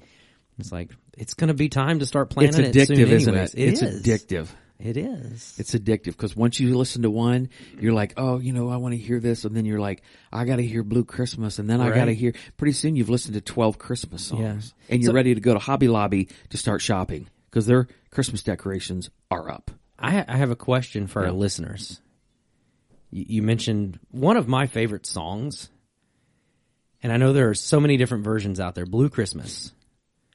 It's 0.59 0.73
like 0.73 0.91
it's 1.17 1.35
going 1.35 1.49
to 1.49 1.55
be 1.55 1.69
time 1.69 2.01
to 2.01 2.07
start 2.07 2.31
playing 2.31 2.51
It's 2.51 2.59
it 2.59 2.75
addictive, 2.75 2.87
soon 2.97 3.09
isn't 3.09 3.29
anyways. 3.35 3.55
it? 3.55 3.61
it's 3.63 3.83
is. 3.83 4.03
addictive. 4.03 4.49
It 4.83 4.97
is. 4.97 5.55
It's 5.59 5.75
addictive 5.75 6.07
because 6.17 6.35
once 6.35 6.59
you 6.59 6.77
listen 6.79 7.03
to 7.03 7.11
one, 7.11 7.51
you're 7.79 7.93
like, 7.93 8.15
oh, 8.17 8.39
you 8.39 8.53
know, 8.53 8.71
I 8.71 8.77
want 8.79 8.93
to 8.95 8.99
hear 8.99 9.21
this, 9.21 9.45
and 9.45 9.55
then 9.55 9.67
you're 9.67 9.79
like, 9.81 10.03
I 10.33 10.45
got 10.47 10.57
to 10.57 10.63
hear 10.67 10.83
Blue 10.83 11.05
Christmas, 11.05 11.59
and 11.59 11.69
then 11.69 11.81
I 11.81 11.89
Right. 11.91 11.95
got 11.95 12.05
to 12.07 12.15
hear. 12.15 12.33
Pretty 12.57 12.73
soon, 12.73 12.97
you've 12.97 13.11
listened 13.11 13.35
to 13.35 13.41
twelve 13.41 13.79
Christmas 13.79 14.23
songs, 14.25 14.75
Yeah. 14.89 14.95
and 14.95 15.03
you're 15.03 15.11
So- 15.11 15.15
ready 15.15 15.35
to 15.35 15.41
go 15.41 15.53
to 15.53 15.59
Hobby 15.59 15.89
Lobby 15.89 16.29
to 16.49 16.57
start 16.57 16.81
shopping 16.81 17.27
because 17.51 17.67
their 17.67 17.89
Christmas 18.11 18.43
decorations 18.43 19.11
are 19.31 19.51
up. 19.51 19.71
I, 19.99 20.11
ha- 20.13 20.25
I 20.29 20.37
have 20.39 20.51
a 20.51 20.57
question 20.57 21.07
for 21.07 21.21
Yeah. 21.23 21.29
our 21.29 21.35
listeners. 21.35 22.01
You, 23.11 23.27
you 23.29 23.43
mentioned 23.43 23.99
one 24.11 24.37
of 24.39 24.49
my 24.49 24.67
favorite 24.67 25.05
songs, 25.05 25.69
and 27.03 27.13
I 27.13 27.19
know 27.19 27.33
there 27.35 27.51
are 27.51 27.55
so 27.55 27.81
many 27.81 27.97
different 27.99 28.25
versions 28.25 28.61
out 28.61 28.75
there. 28.75 28.87
Blue 28.87 29.09
Christmas. 29.11 29.73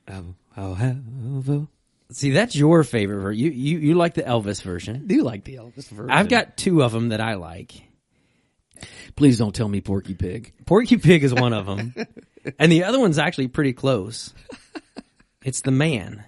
Oh, 0.08 0.36
I'll 0.56 0.76
have 0.76 1.50
a- 1.50 1.68
See, 2.12 2.32
that's 2.32 2.56
your 2.56 2.84
favorite. 2.84 3.22
version. 3.22 3.44
You 3.44 3.52
you 3.52 3.80
you 3.80 3.96
like 3.96 4.14
the 4.14 4.24
Elvis 4.24 4.62
version. 4.62 4.96
I 4.96 5.00
do 5.00 5.24
like 5.24 5.44
the 5.44 5.56
Elvis 5.56 5.90
version. 5.90 6.12
I've 6.12 6.30
got 6.30 6.56
two 6.58 6.84
of 6.84 6.92
them 6.92 7.10
that 7.10 7.22
I 7.22 7.36
like. 7.36 7.74
Please 9.16 9.38
don't 9.38 9.56
tell 9.56 9.68
me 9.68 9.82
Porky 9.82 10.14
Pig. 10.14 10.54
Porky 10.66 10.98
Pig 10.98 11.24
is 11.24 11.34
one 11.34 11.54
of 11.54 11.66
them, 11.66 11.96
and 12.60 12.72
the 12.72 12.84
other 12.84 13.00
one's 13.00 13.18
actually 13.18 13.48
pretty 13.48 13.74
close. 13.74 14.34
It's 15.44 15.62
the 15.62 15.72
man. 15.72 16.24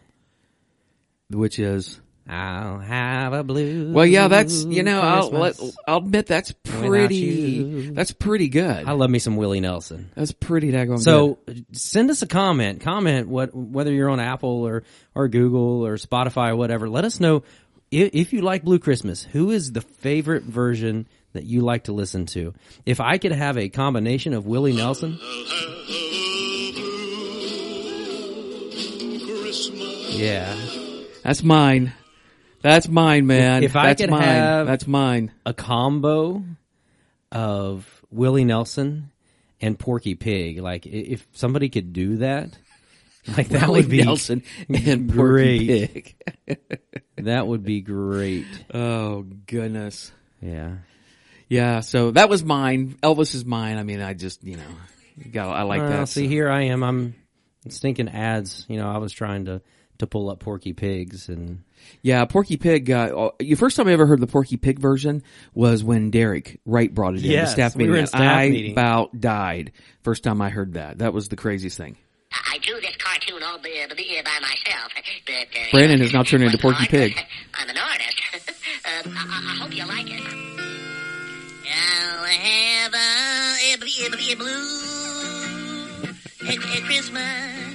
Which 1.29 1.59
is 1.59 1.99
I'll 2.29 2.79
have 2.79 3.31
a 3.31 3.43
blue. 3.43 3.93
Well, 3.93 4.05
yeah, 4.05 4.27
that's 4.27 4.65
you 4.65 4.83
know, 4.83 5.01
I'll 5.01 5.29
let, 5.29 5.59
I'll 5.87 5.97
admit 5.99 6.27
that's 6.27 6.51
pretty. 6.51 7.89
That's 7.91 8.11
pretty 8.11 8.49
good. 8.49 8.85
I 8.85 8.91
love 8.91 9.09
me 9.09 9.19
some 9.19 9.37
Willie 9.37 9.61
Nelson. 9.61 10.11
That's 10.13 10.33
pretty 10.33 10.71
daggone 10.71 10.99
So 10.99 11.39
send 11.71 12.11
us 12.11 12.21
a 12.21 12.27
comment. 12.27 12.81
Comment 12.81 13.29
what 13.29 13.55
whether 13.55 13.93
you're 13.93 14.09
on 14.09 14.19
Apple 14.19 14.63
or 14.67 14.83
or 15.15 15.29
Google 15.29 15.85
or 15.85 15.95
Spotify 15.95 16.49
or 16.49 16.57
whatever. 16.57 16.89
Let 16.89 17.05
us 17.05 17.19
know 17.21 17.43
if, 17.91 18.09
if 18.13 18.33
you 18.33 18.41
like 18.41 18.63
Blue 18.63 18.79
Christmas. 18.79 19.23
Who 19.23 19.51
is 19.51 19.71
the 19.71 19.81
favorite 19.81 20.43
version 20.43 21.07
that 21.31 21.45
you 21.45 21.61
like 21.61 21.85
to 21.85 21.93
listen 21.93 22.25
to? 22.27 22.53
If 22.85 22.99
I 22.99 23.19
could 23.19 23.31
have 23.31 23.57
a 23.57 23.69
combination 23.69 24.33
of 24.33 24.45
Willie 24.45 24.75
Nelson, 24.75 25.17
yeah. 30.17 30.55
That's 31.23 31.43
mine. 31.43 31.93
That's 32.61 32.87
mine, 32.87 33.27
man. 33.27 33.63
If 33.63 33.75
I 33.75 33.87
that's 33.87 34.01
could 34.01 34.09
mine. 34.09 34.21
have- 34.23 34.67
that's 34.67 34.87
mine. 34.87 35.31
a 35.45 35.53
combo 35.53 36.43
of 37.31 38.03
Willie 38.11 38.45
Nelson 38.45 39.11
and 39.61 39.77
Porky 39.77 40.15
Pig. 40.15 40.59
Like 40.59 40.85
i- 40.85 40.89
if 40.89 41.27
somebody 41.33 41.69
could 41.69 41.93
do 41.93 42.17
that, 42.17 42.57
like 43.37 43.49
that 43.49 43.69
would 43.69 43.89
be 43.89 44.01
Nelson 44.03 44.43
and 44.69 45.07
Porky 45.13 45.65
great. 45.67 46.15
Pig. 46.47 46.59
That 47.19 47.47
would 47.47 47.63
be 47.63 47.81
great. 47.81 48.45
Oh 48.71 49.23
goodness. 49.47 50.11
Yeah. 50.39 50.75
Yeah. 51.49 51.79
So 51.79 52.11
that 52.11 52.29
was 52.29 52.43
mine. 52.43 52.95
Elvis 53.01 53.33
is 53.33 53.43
mine. 53.43 53.77
I 53.79 53.83
mean, 53.83 54.01
I 54.01 54.13
just 54.13 54.43
you 54.43 54.55
know, 54.57 55.29
got 55.31 55.49
I 55.49 55.63
like 55.63 55.81
Well, 55.81 55.89
that. 55.89 56.09
see, 56.09 56.25
so- 56.25 56.29
here 56.29 56.47
I 56.47 56.65
am. 56.65 56.83
I'm 56.83 57.15
stinking 57.69 58.09
ads. 58.09 58.67
You 58.69 58.77
know, 58.77 58.87
I 58.87 58.99
was 58.99 59.11
trying 59.13 59.45
to 59.45 59.61
to 59.99 60.07
pull 60.07 60.29
up 60.29 60.39
Porky 60.39 60.73
Pigs, 60.73 61.29
and 61.29 61.63
Yeah, 62.01 62.25
Porky 62.25 62.57
Pig. 62.57 62.89
Uh, 62.91 63.31
the 63.39 63.55
first 63.55 63.75
time 63.77 63.87
I 63.87 63.93
ever 63.93 64.05
heard 64.05 64.19
the 64.19 64.27
Porky 64.27 64.57
Pig 64.57 64.79
version 64.79 65.23
was 65.53 65.83
when 65.83 66.11
Derek 66.11 66.59
Wright 66.65 66.93
brought 66.93 67.15
it 67.15 67.23
in 67.25 67.31
Yes, 67.31 67.49
the 67.49 67.53
staff 67.53 67.75
we 67.75 67.79
meeting. 67.79 67.91
were 67.93 67.97
in 67.99 68.07
staff 68.07 68.21
I 68.21 68.49
meeting. 68.49 68.71
about 68.73 69.19
died 69.19 69.71
first 70.03 70.23
time 70.23 70.41
I 70.41 70.49
heard 70.49 70.73
that. 70.73 70.99
That 70.99 71.13
was 71.13 71.29
the 71.29 71.35
craziest 71.35 71.77
thing. 71.77 71.97
I 72.31 72.57
drew 72.59 72.79
this 72.81 72.95
cartoon 72.97 73.41
all 73.43 73.57
by, 73.57 73.85
by 73.89 73.95
by 73.95 74.39
myself, 74.41 74.91
but 75.25 75.33
uh, 75.33 75.71
Brandon 75.71 75.99
has 76.01 76.11
now 76.13 76.23
turned 76.23 76.43
into 76.43 76.57
Porky 76.57 76.79
hard. 76.79 76.89
Pig. 76.89 77.17
I'm 77.53 77.69
an 77.69 77.77
artist. 77.77 78.21
um, 78.85 79.13
I, 79.17 79.25
I- 79.29 79.53
I 79.53 79.55
hope 79.63 79.75
you 79.75 79.85
like 79.85 80.07
it. 80.09 80.21
I'll 81.69 82.25
have 82.25 82.93
a, 82.93 83.73
a, 83.73 83.77
blue- 83.77 84.05
a, 84.05 84.09
blue- 84.09 84.31
a 84.31 84.35
blue 84.35 86.09
at, 86.49 86.77
at 86.77 86.83
Christmas 86.83 87.66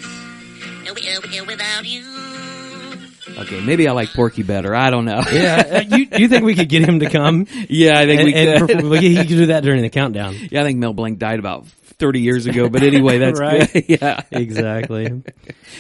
Okay, 3.39 3.61
maybe 3.61 3.89
I 3.89 3.93
like 3.93 4.13
Porky 4.13 4.43
better. 4.43 4.75
I 4.75 4.91
don't 4.91 5.05
know. 5.05 5.23
yeah, 5.33 5.85
uh, 5.91 5.97
you 5.97 6.07
you 6.19 6.29
think 6.29 6.45
we 6.45 6.55
could 6.55 6.69
get 6.69 6.83
him 6.87 7.01
to 7.01 7.09
come? 7.09 7.47
yeah, 7.69 7.99
I 7.99 8.07
think 8.07 8.21
and, 8.21 8.27
we 8.27 8.35
and 8.35 8.59
could. 8.69 8.77
perform- 8.77 8.95
he 9.01 9.17
could 9.17 9.29
do 9.29 9.47
that 9.47 9.63
during 9.63 9.83
the 9.83 9.91
countdown. 9.91 10.35
yeah, 10.51 10.61
I 10.61 10.65
think 10.65 10.79
Mel 10.79 10.93
Blanc 10.93 11.19
died 11.19 11.39
about 11.39 11.67
thirty 11.67 12.21
years 12.21 12.47
ago. 12.47 12.69
But 12.69 12.83
anyway, 12.83 13.19
that's 13.19 13.41
Right. 13.41 13.73
good. 13.73 13.85
yeah. 13.89 14.21
Exactly. 14.31 15.23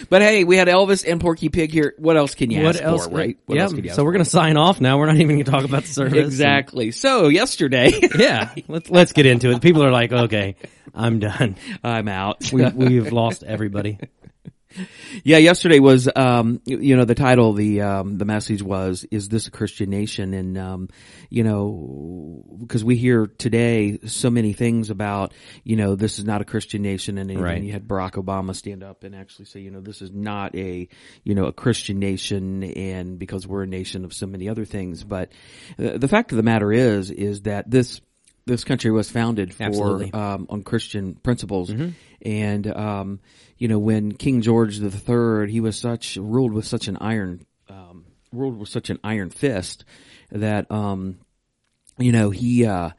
But 0.08 0.22
hey, 0.22 0.44
we 0.44 0.56
had 0.56 0.68
Elvis 0.68 1.04
and 1.10 1.20
Porky 1.20 1.48
Pig 1.48 1.72
here. 1.72 1.94
What 1.98 2.16
else 2.16 2.34
can 2.34 2.50
you 2.50 2.62
what 2.62 2.76
ask 2.76 2.84
else? 2.84 3.06
for, 3.06 3.14
right? 3.14 3.36
What 3.46 3.56
yeah. 3.56 3.62
else 3.64 3.72
can 3.74 3.84
you 3.84 3.90
ask 3.90 3.96
so 3.96 4.04
we're 4.04 4.12
gonna 4.12 4.24
sign 4.24 4.56
off 4.56 4.80
now. 4.80 4.98
We're 4.98 5.06
not 5.06 5.16
even 5.16 5.38
gonna 5.38 5.44
talk 5.44 5.64
about 5.64 5.82
the 5.82 5.88
service. 5.92 6.26
exactly. 6.26 6.90
So 6.92 7.28
yesterday, 7.28 7.92
yeah. 8.16 8.54
Let's 8.68 8.88
let's 8.88 9.12
get 9.12 9.26
into 9.26 9.50
it. 9.50 9.60
People 9.60 9.84
are 9.84 9.90
like, 9.92 10.12
okay, 10.12 10.56
I'm 10.94 11.18
done. 11.18 11.56
I'm 11.82 12.08
out. 12.08 12.50
We 12.52 12.64
we've 12.70 13.12
lost 13.12 13.42
everybody. 13.42 13.98
Yeah, 15.24 15.36
yesterday 15.38 15.78
was, 15.78 16.08
um, 16.16 16.60
you, 16.64 16.96
know, 16.96 17.04
the 17.04 17.14
title, 17.14 17.52
the, 17.52 17.82
um, 17.82 18.18
the 18.18 18.24
message 18.24 18.62
was, 18.62 19.04
is 19.10 19.28
this 19.28 19.46
a 19.46 19.50
Christian 19.50 19.90
nation? 19.90 20.32
And, 20.34 20.58
um, 20.58 20.88
you 21.28 21.44
know, 21.44 22.42
because 22.60 22.82
we 22.82 22.96
hear 22.96 23.26
today 23.26 23.98
so 24.06 24.30
many 24.30 24.52
things 24.52 24.90
about, 24.90 25.32
you 25.64 25.76
know, 25.76 25.94
this 25.94 26.18
is 26.18 26.24
not 26.24 26.40
a 26.40 26.44
Christian 26.44 26.82
nation. 26.82 27.18
And 27.18 27.38
Right. 27.38 27.62
you 27.62 27.72
had 27.72 27.86
Barack 27.86 28.12
Obama 28.12 28.54
stand 28.54 28.82
up 28.82 29.04
and 29.04 29.14
actually 29.14 29.44
say, 29.44 29.60
you 29.60 29.70
know, 29.70 29.80
this 29.80 30.02
is 30.02 30.10
not 30.12 30.54
a, 30.56 30.88
you 31.24 31.34
know, 31.34 31.44
a 31.44 31.52
Christian 31.52 31.98
nation 31.98 32.64
and 32.64 33.18
because 33.18 33.46
we're 33.46 33.62
a 33.64 33.66
nation 33.66 34.04
of 34.04 34.12
so 34.12 34.26
many 34.26 34.48
other 34.48 34.64
things. 34.64 35.04
But 35.04 35.30
uh, 35.78 35.98
the 35.98 36.08
fact 36.08 36.32
of 36.32 36.36
the 36.36 36.42
matter 36.42 36.72
is, 36.72 37.10
is 37.10 37.42
that 37.42 37.70
this, 37.70 38.00
this 38.44 38.64
country 38.64 38.90
was 38.90 39.08
founded 39.08 39.54
for 39.54 40.02
um, 40.16 40.46
on 40.50 40.62
Christian 40.64 41.14
principles, 41.14 41.70
and 42.22 42.66
um, 42.66 43.20
you 43.62 43.68
know 43.68 43.78
when 43.78 44.10
King 44.10 44.42
George 44.42 44.78
the 44.78 44.90
Third, 44.90 45.48
he 45.48 45.60
was 45.60 45.78
such 45.78 46.16
ruled 46.16 46.52
with 46.52 46.66
such 46.66 46.88
an 46.88 46.96
iron 47.00 47.46
um, 47.68 48.06
ruled 48.32 48.58
with 48.58 48.68
such 48.68 48.90
an 48.90 48.98
iron 49.04 49.30
fist 49.30 49.84
that 50.32 50.68
um, 50.68 51.20
you 51.96 52.10
know 52.10 52.30
he. 52.30 52.66
Uh, 52.66 52.90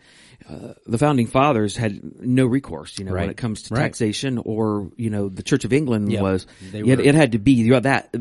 uh, 0.50 0.74
the 0.86 0.98
founding 0.98 1.28
fathers 1.28 1.78
had 1.78 2.02
no 2.22 2.46
recourse, 2.46 3.00
you 3.00 3.06
know, 3.06 3.14
when 3.14 3.30
it 3.30 3.38
comes 3.38 3.64
to 3.64 3.74
Right. 3.74 3.84
taxation 3.84 4.38
or, 4.38 4.92
you 4.98 5.10
know, 5.10 5.30
the 5.30 5.42
Church 5.42 5.64
of 5.64 5.72
England 5.72 6.12
Yep. 6.12 6.22
was, 6.22 6.48
They 6.70 6.82
it, 6.82 7.00
it 7.00 7.16
had 7.16 7.32
to 7.32 7.40
be 7.40 7.70
that, 7.70 8.14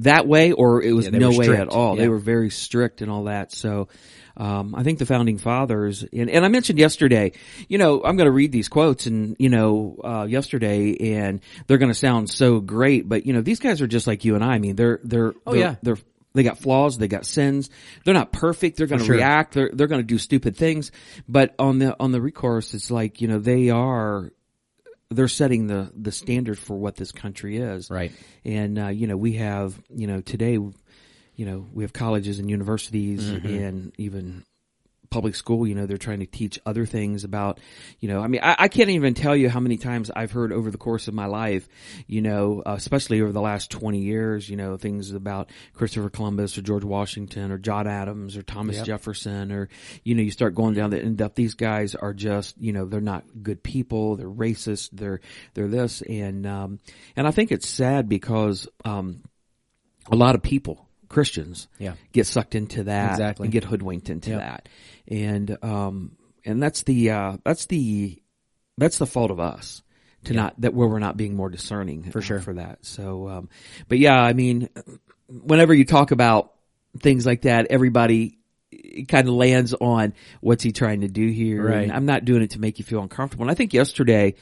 that 0.00 0.26
way 0.26 0.50
or 0.50 0.82
it 0.82 0.90
was 0.90 1.04
Yeah, 1.04 1.18
no 1.18 1.30
way 1.30 1.48
at 1.56 1.68
all. 1.68 1.94
They 1.94 2.08
were 2.08 2.18
very 2.18 2.50
strict 2.50 3.02
and 3.02 3.10
all 3.10 3.24
that. 3.24 3.52
So, 3.52 3.86
um, 4.40 4.74
I 4.74 4.82
think 4.82 4.98
the 4.98 5.04
founding 5.04 5.36
fathers, 5.36 6.02
and, 6.02 6.30
and 6.30 6.46
I 6.46 6.48
mentioned 6.48 6.78
yesterday, 6.78 7.32
you 7.68 7.76
know, 7.76 8.02
I'm 8.02 8.16
going 8.16 8.24
to 8.26 8.32
read 8.32 8.52
these 8.52 8.68
quotes 8.68 9.04
and, 9.04 9.36
you 9.38 9.50
know, 9.50 10.00
uh, 10.02 10.26
yesterday 10.26 11.14
and 11.14 11.40
they're 11.66 11.76
going 11.76 11.92
to 11.92 11.98
sound 11.98 12.30
so 12.30 12.58
great, 12.58 13.06
but 13.06 13.26
you 13.26 13.34
know, 13.34 13.42
these 13.42 13.60
guys 13.60 13.82
are 13.82 13.86
just 13.86 14.06
like 14.06 14.24
you 14.24 14.36
and 14.36 14.42
I. 14.42 14.54
I 14.54 14.58
mean, 14.58 14.76
they're, 14.76 14.98
they're, 15.04 15.34
Oh, 15.46 15.52
they're, 15.52 15.60
yeah. 15.60 15.74
they're, 15.82 15.98
they 16.32 16.42
got 16.42 16.56
flaws, 16.58 16.96
they 16.96 17.08
got 17.08 17.26
sins. 17.26 17.68
They're 18.04 18.14
not 18.14 18.32
perfect. 18.32 18.78
They're 18.78 18.86
going 18.86 19.00
to 19.00 19.04
sure. 19.04 19.16
react. 19.16 19.52
They're, 19.52 19.70
they're 19.72 19.88
going 19.88 20.00
to 20.00 20.06
do 20.06 20.16
stupid 20.16 20.56
things. 20.56 20.90
But 21.28 21.54
on 21.58 21.78
the, 21.78 21.94
on 22.00 22.12
the 22.12 22.22
recourse, 22.22 22.72
it's 22.72 22.90
like, 22.90 23.20
you 23.20 23.28
know, 23.28 23.40
they 23.40 23.68
are, 23.68 24.32
they're 25.10 25.28
setting 25.28 25.66
the, 25.66 25.92
the 25.94 26.12
standard 26.12 26.58
for 26.58 26.78
what 26.78 26.96
this 26.96 27.12
country 27.12 27.58
is. 27.58 27.90
Right. 27.90 28.12
And, 28.44 28.78
uh, 28.78 28.88
you 28.88 29.06
know, 29.06 29.16
we 29.16 29.34
have, 29.34 29.78
you 29.94 30.06
know, 30.06 30.20
today, 30.20 30.58
you 31.40 31.46
know, 31.46 31.66
we 31.72 31.84
have 31.84 31.94
colleges 31.94 32.38
and 32.38 32.50
universities 32.50 33.30
Mm-hmm. 33.30 33.46
and 33.46 33.92
even 33.96 34.44
public 35.08 35.34
school, 35.34 35.66
you 35.66 35.74
know, 35.74 35.86
they're 35.86 35.96
trying 35.96 36.20
to 36.20 36.26
teach 36.26 36.60
other 36.66 36.84
things 36.84 37.24
about, 37.24 37.58
you 37.98 38.08
know, 38.08 38.20
I 38.20 38.26
mean, 38.26 38.42
I, 38.44 38.56
I 38.58 38.68
can't 38.68 38.90
even 38.90 39.14
tell 39.14 39.34
you 39.34 39.48
how 39.48 39.58
many 39.58 39.78
times 39.78 40.10
I've 40.14 40.32
heard 40.32 40.52
over 40.52 40.70
the 40.70 40.76
course 40.76 41.08
of 41.08 41.14
my 41.14 41.24
life, 41.24 41.66
you 42.06 42.20
know, 42.20 42.62
uh, 42.66 42.74
especially 42.76 43.22
over 43.22 43.32
the 43.32 43.40
last 43.40 43.70
20 43.70 44.00
years, 44.00 44.50
you 44.50 44.56
know, 44.56 44.76
things 44.76 45.12
about 45.12 45.48
Christopher 45.72 46.10
Columbus 46.10 46.58
or 46.58 46.62
George 46.62 46.84
Washington 46.84 47.50
or 47.50 47.56
John 47.58 47.86
Adams 47.88 48.36
or 48.36 48.42
Thomas 48.42 48.76
Yep. 48.76 48.86
Jefferson 48.86 49.50
or, 49.50 49.70
you 50.04 50.14
know, 50.14 50.22
you 50.22 50.30
start 50.30 50.54
going 50.54 50.74
down 50.74 50.90
the 50.90 51.00
end 51.00 51.22
up, 51.22 51.34
these 51.34 51.54
guys 51.54 51.94
are 51.94 52.12
just, 52.12 52.60
you 52.60 52.74
know, 52.74 52.84
they're 52.84 53.00
not 53.00 53.24
good 53.42 53.62
people, 53.62 54.16
they're 54.16 54.28
racist, 54.28 54.90
they're, 54.92 55.20
they're 55.54 55.68
this. 55.68 56.02
And, 56.02 56.46
um, 56.46 56.80
and 57.16 57.26
I 57.26 57.30
think 57.30 57.50
it's 57.50 57.68
sad 57.68 58.10
because, 58.10 58.68
um, 58.84 59.22
a 60.10 60.16
lot 60.16 60.34
of 60.34 60.42
people, 60.42 60.86
Christians, 61.10 61.68
Yeah. 61.78 61.94
get 62.12 62.26
sucked 62.26 62.54
into 62.54 62.84
that 62.84 63.10
Exactly. 63.10 63.44
and 63.46 63.52
get 63.52 63.64
hoodwinked 63.64 64.08
into 64.08 64.30
Yep. 64.30 64.38
that. 64.38 64.68
And, 65.08 65.58
um, 65.62 66.12
and 66.46 66.62
that's 66.62 66.84
the, 66.84 67.10
uh, 67.10 67.36
that's 67.44 67.66
the, 67.66 68.22
that's 68.78 68.96
the 68.98 69.06
fault 69.06 69.30
of 69.30 69.38
us 69.40 69.82
to 70.24 70.32
not, 70.32 70.54
that 70.60 70.72
where 70.72 70.88
we're 70.88 70.98
not 71.00 71.16
being 71.16 71.34
more 71.36 71.50
discerning 71.50 72.04
for 72.04 72.22
sure. 72.22 72.40
for 72.40 72.54
that. 72.54 72.78
So, 72.86 73.28
um, 73.28 73.48
but 73.88 73.98
yeah, 73.98 74.18
I 74.22 74.32
mean, 74.32 74.68
whenever 75.28 75.74
you 75.74 75.84
talk 75.84 76.12
about 76.12 76.52
things 76.98 77.26
like 77.26 77.42
that, 77.42 77.66
everybody 77.70 78.38
kind 79.08 79.26
of 79.26 79.34
lands 79.34 79.74
on 79.74 80.14
what's 80.40 80.62
he 80.62 80.70
trying 80.70 81.00
to 81.00 81.08
do 81.08 81.26
here. 81.26 81.66
Right. 81.66 81.82
And 81.82 81.92
I'm 81.92 82.06
not 82.06 82.24
doing 82.24 82.42
it 82.42 82.50
to 82.50 82.60
make 82.60 82.78
you 82.78 82.84
feel 82.84 83.02
uncomfortable. 83.02 83.42
And 83.44 83.50
I 83.50 83.54
think 83.54 83.74
yesterday, 83.74 84.34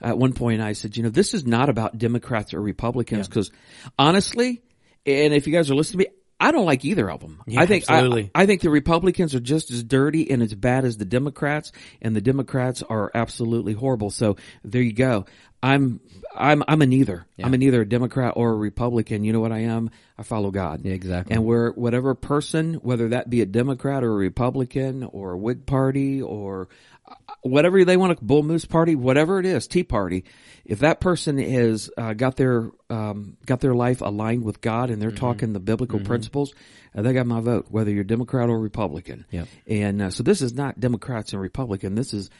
at 0.00 0.18
one 0.18 0.32
point 0.32 0.60
I 0.60 0.72
said, 0.72 0.96
you 0.96 1.04
know, 1.04 1.08
this 1.08 1.34
is 1.34 1.46
not 1.46 1.68
about 1.68 1.96
Democrats 1.96 2.52
or 2.52 2.60
Republicans 2.60 3.28
because 3.28 3.52
honestly, 3.96 4.60
and 5.06 5.34
if 5.34 5.46
you 5.46 5.52
guys 5.52 5.70
are 5.70 5.74
listening 5.74 6.04
to 6.04 6.10
me, 6.10 6.16
I 6.38 6.50
don't 6.52 6.66
like 6.66 6.84
either 6.84 7.10
of 7.10 7.20
them. 7.20 7.42
Yeah, 7.46 7.62
I 7.62 7.66
think 7.66 7.84
absolutely. 7.88 8.30
I, 8.34 8.42
I 8.42 8.46
think 8.46 8.60
the 8.60 8.70
Republicans 8.70 9.34
are 9.34 9.40
just 9.40 9.70
as 9.70 9.82
dirty 9.82 10.30
and 10.30 10.42
as 10.42 10.54
bad 10.54 10.84
as 10.84 10.98
the 10.98 11.06
Democrats, 11.06 11.72
and 12.02 12.14
the 12.14 12.20
Democrats 12.20 12.82
are 12.82 13.10
absolutely 13.14 13.72
horrible. 13.72 14.10
So 14.10 14.36
there 14.62 14.82
you 14.82 14.92
go. 14.92 15.24
I'm 15.62 16.00
I'm 16.34 16.62
I'm 16.68 16.82
a 16.82 16.86
neither. 16.86 17.26
I'm 17.42 17.54
a 17.54 17.58
neither 17.58 17.80
a 17.80 17.88
Democrat 17.88 18.34
or 18.36 18.50
a 18.50 18.56
Republican. 18.56 19.24
You 19.24 19.32
know 19.32 19.40
what 19.40 19.52
I 19.52 19.60
am? 19.60 19.90
I 20.18 20.22
follow 20.22 20.50
God. 20.50 20.84
Yeah, 20.84 20.92
exactly. 20.92 21.34
And 21.34 21.44
where 21.44 21.70
whatever 21.70 22.14
person, 22.14 22.74
whether 22.74 23.08
that 23.08 23.30
be 23.30 23.40
a 23.40 23.46
Democrat 23.46 24.04
or 24.04 24.12
a 24.12 24.16
Republican 24.16 25.04
or 25.04 25.32
a 25.32 25.38
Whig 25.38 25.64
Party 25.64 26.20
or 26.20 26.68
whatever 27.46 27.84
they 27.84 27.96
want 27.96 28.18
to 28.18 28.24
bull 28.24 28.42
moose 28.42 28.64
party, 28.64 28.94
whatever 28.94 29.38
it 29.38 29.46
is, 29.46 29.66
Tea 29.66 29.84
Party, 29.84 30.24
if 30.64 30.80
that 30.80 31.00
person 31.00 31.38
has 31.38 31.90
uh, 31.96 32.12
got 32.12 32.36
their 32.36 32.70
um, 32.90 33.36
got 33.46 33.60
their 33.60 33.74
life 33.74 34.00
aligned 34.00 34.44
with 34.44 34.60
God 34.60 34.90
and 34.90 35.00
they're 35.00 35.10
Mm-hmm. 35.10 35.18
talking 35.18 35.52
the 35.52 35.60
biblical 35.60 36.00
principles, 36.00 36.54
uh, 36.94 37.02
they 37.02 37.12
got 37.12 37.26
my 37.26 37.40
vote, 37.40 37.66
whether 37.70 37.90
you're 37.90 38.04
Democrat 38.04 38.48
or 38.48 38.58
Republican. 38.58 39.24
Yep. 39.30 39.48
And 39.66 40.02
uh, 40.02 40.10
so 40.10 40.22
this 40.22 40.42
is 40.42 40.54
not 40.54 40.78
Democrats 40.80 41.32
and 41.32 41.40
Republican. 41.40 41.94
This 41.94 42.12
is 42.12 42.30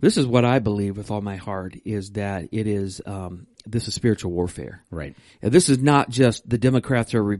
this 0.00 0.16
is 0.16 0.26
what 0.26 0.44
I 0.44 0.58
believe 0.60 0.96
with 0.96 1.10
all 1.10 1.20
my 1.20 1.36
heart 1.36 1.76
is 1.84 2.12
that 2.12 2.48
it 2.52 2.66
is 2.66 3.02
um, 3.04 3.46
this 3.66 3.86
is 3.86 3.94
spiritual 3.94 4.32
warfare. 4.32 4.82
Right. 4.90 5.14
And 5.42 5.52
this 5.52 5.68
is 5.68 5.78
not 5.78 6.08
just 6.08 6.48
the 6.48 6.58
Democrats 6.58 7.14
or 7.14 7.38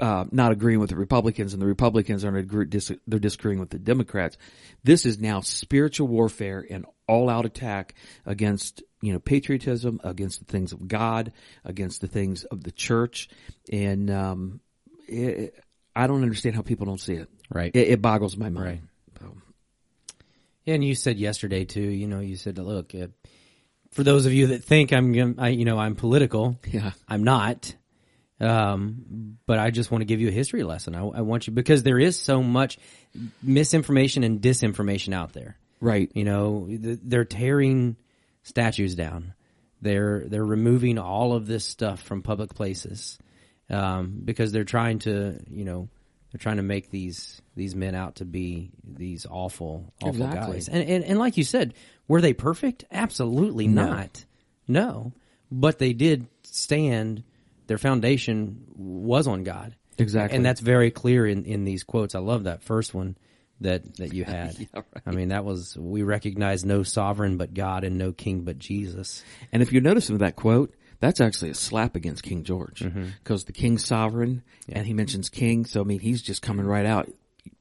uh, 0.00 0.24
not 0.30 0.52
agreeing 0.52 0.80
with 0.80 0.90
the 0.90 0.96
Republicans 0.96 1.52
and 1.52 1.60
the 1.62 1.66
Republicans 1.66 2.24
are 2.24 2.42
dis- 2.42 2.92
they're 3.06 3.18
disagreeing 3.18 3.60
with 3.60 3.70
the 3.70 3.78
Democrats. 3.78 4.36
This 4.82 5.04
is 5.06 5.18
now 5.18 5.40
spiritual 5.40 6.08
warfare 6.08 6.66
and 6.68 6.86
all 7.06 7.28
out 7.28 7.44
attack 7.46 7.94
against, 8.24 8.82
you 9.02 9.12
know, 9.12 9.18
patriotism, 9.18 10.00
against 10.04 10.38
the 10.38 10.44
things 10.46 10.72
of 10.72 10.86
God, 10.88 11.32
against 11.64 12.00
the 12.00 12.06
things 12.08 12.44
of 12.44 12.62
the 12.62 12.70
church. 12.72 13.28
And, 13.72 14.10
um, 14.10 14.60
it, 15.08 15.54
I 15.94 16.06
don't 16.06 16.22
understand 16.22 16.54
how 16.54 16.62
people 16.62 16.86
don't 16.86 17.00
see 17.00 17.14
it. 17.14 17.28
Right. 17.52 17.74
It, 17.74 17.88
it 17.88 18.02
boggles 18.02 18.36
my 18.36 18.48
mind. 18.48 18.64
Right. 18.64 18.80
And 20.66 20.84
you 20.84 20.94
said 20.94 21.18
yesterday 21.18 21.64
too. 21.64 21.80
You 21.80 22.06
know, 22.06 22.20
you 22.20 22.36
said, 22.36 22.58
"Look, 22.58 22.94
uh, 22.94 23.08
for 23.90 24.04
those 24.04 24.26
of 24.26 24.32
you 24.32 24.48
that 24.48 24.62
think 24.62 24.92
I'm, 24.92 25.12
gonna- 25.12 25.34
I, 25.38 25.48
you 25.48 25.64
know, 25.64 25.78
I'm 25.78 25.96
political. 25.96 26.58
Yeah. 26.70 26.92
I'm 27.08 27.24
not. 27.24 27.74
Um, 28.40 29.36
but 29.46 29.58
I 29.58 29.70
just 29.70 29.90
want 29.90 30.00
to 30.00 30.06
give 30.06 30.20
you 30.20 30.28
a 30.28 30.32
history 30.32 30.62
lesson. 30.62 30.94
I, 30.94 31.00
I 31.00 31.20
want 31.20 31.46
you 31.46 31.52
because 31.52 31.82
there 31.82 31.98
is 31.98 32.18
so 32.18 32.42
much 32.42 32.78
misinformation 33.42 34.24
and 34.24 34.40
disinformation 34.40 35.12
out 35.14 35.32
there. 35.32 35.56
Right. 35.80 36.10
You 36.14 36.24
know, 36.24 36.66
they're 36.68 37.24
tearing 37.24 37.96
statues 38.42 38.94
down. 38.94 39.34
They're 39.82 40.24
they're 40.26 40.44
removing 40.44 40.98
all 40.98 41.32
of 41.32 41.46
this 41.46 41.64
stuff 41.64 42.02
from 42.02 42.22
public 42.22 42.54
places 42.54 43.18
um, 43.70 44.20
because 44.24 44.52
they're 44.52 44.64
trying 44.64 45.00
to, 45.00 45.38
you 45.50 45.64
know, 45.64 45.88
they're 46.32 46.38
trying 46.38 46.58
to 46.58 46.62
make 46.62 46.90
these 46.90 47.40
these 47.56 47.74
men 47.74 47.94
out 47.94 48.16
to 48.16 48.24
be 48.24 48.70
these 48.84 49.26
awful, 49.28 49.92
awful 50.02 50.22
Exactly. 50.22 50.54
guys. 50.54 50.68
And, 50.68 50.88
and 50.88 51.04
and 51.04 51.18
like 51.18 51.36
you 51.36 51.44
said, 51.44 51.74
were 52.08 52.20
they 52.20 52.32
perfect? 52.34 52.84
Absolutely 52.90 53.68
not. 53.68 54.24
No, 54.68 55.12
but 55.50 55.78
they 55.78 55.92
did 55.92 56.26
stand. 56.42 57.24
Their 57.70 57.78
foundation 57.78 58.64
was 58.74 59.28
on 59.28 59.44
God. 59.44 59.76
Exactly. 59.96 60.34
and 60.34 60.44
that's 60.44 60.58
very 60.58 60.90
clear 60.90 61.24
in 61.24 61.44
in 61.44 61.64
these 61.64 61.84
quotes. 61.84 62.16
I 62.16 62.18
love 62.18 62.44
that 62.44 62.64
first 62.64 62.94
one 62.94 63.16
that 63.60 63.94
that 63.98 64.12
you 64.12 64.24
had. 64.26 64.56
I 65.06 65.12
mean, 65.12 65.28
that 65.28 65.44
was 65.44 65.76
we 65.78 66.02
recognize 66.02 66.64
no 66.64 66.82
sovereign 66.82 67.36
but 67.36 67.54
God 67.54 67.84
and 67.84 67.96
no 67.96 68.10
king 68.10 68.40
but 68.40 68.58
Jesus. 68.58 69.22
And 69.52 69.62
if 69.62 69.72
you 69.72 69.80
notice 69.80 70.10
in 70.10 70.18
that 70.18 70.34
quote, 70.34 70.74
that's 70.98 71.20
actually 71.20 71.50
a 71.50 71.54
slap 71.54 71.94
against 71.94 72.24
King 72.24 72.42
George 72.42 72.80
mm-hmm. 72.80 73.10
because 73.22 73.44
the 73.44 73.52
king's 73.52 73.84
sovereign 73.84 74.42
and 74.68 74.84
he 74.84 74.92
mentions 74.92 75.28
king. 75.28 75.64
So, 75.64 75.80
I 75.80 75.84
mean, 75.84 76.00
he's 76.00 76.22
just 76.22 76.42
coming 76.42 76.66
right 76.66 76.86
out. 76.86 77.08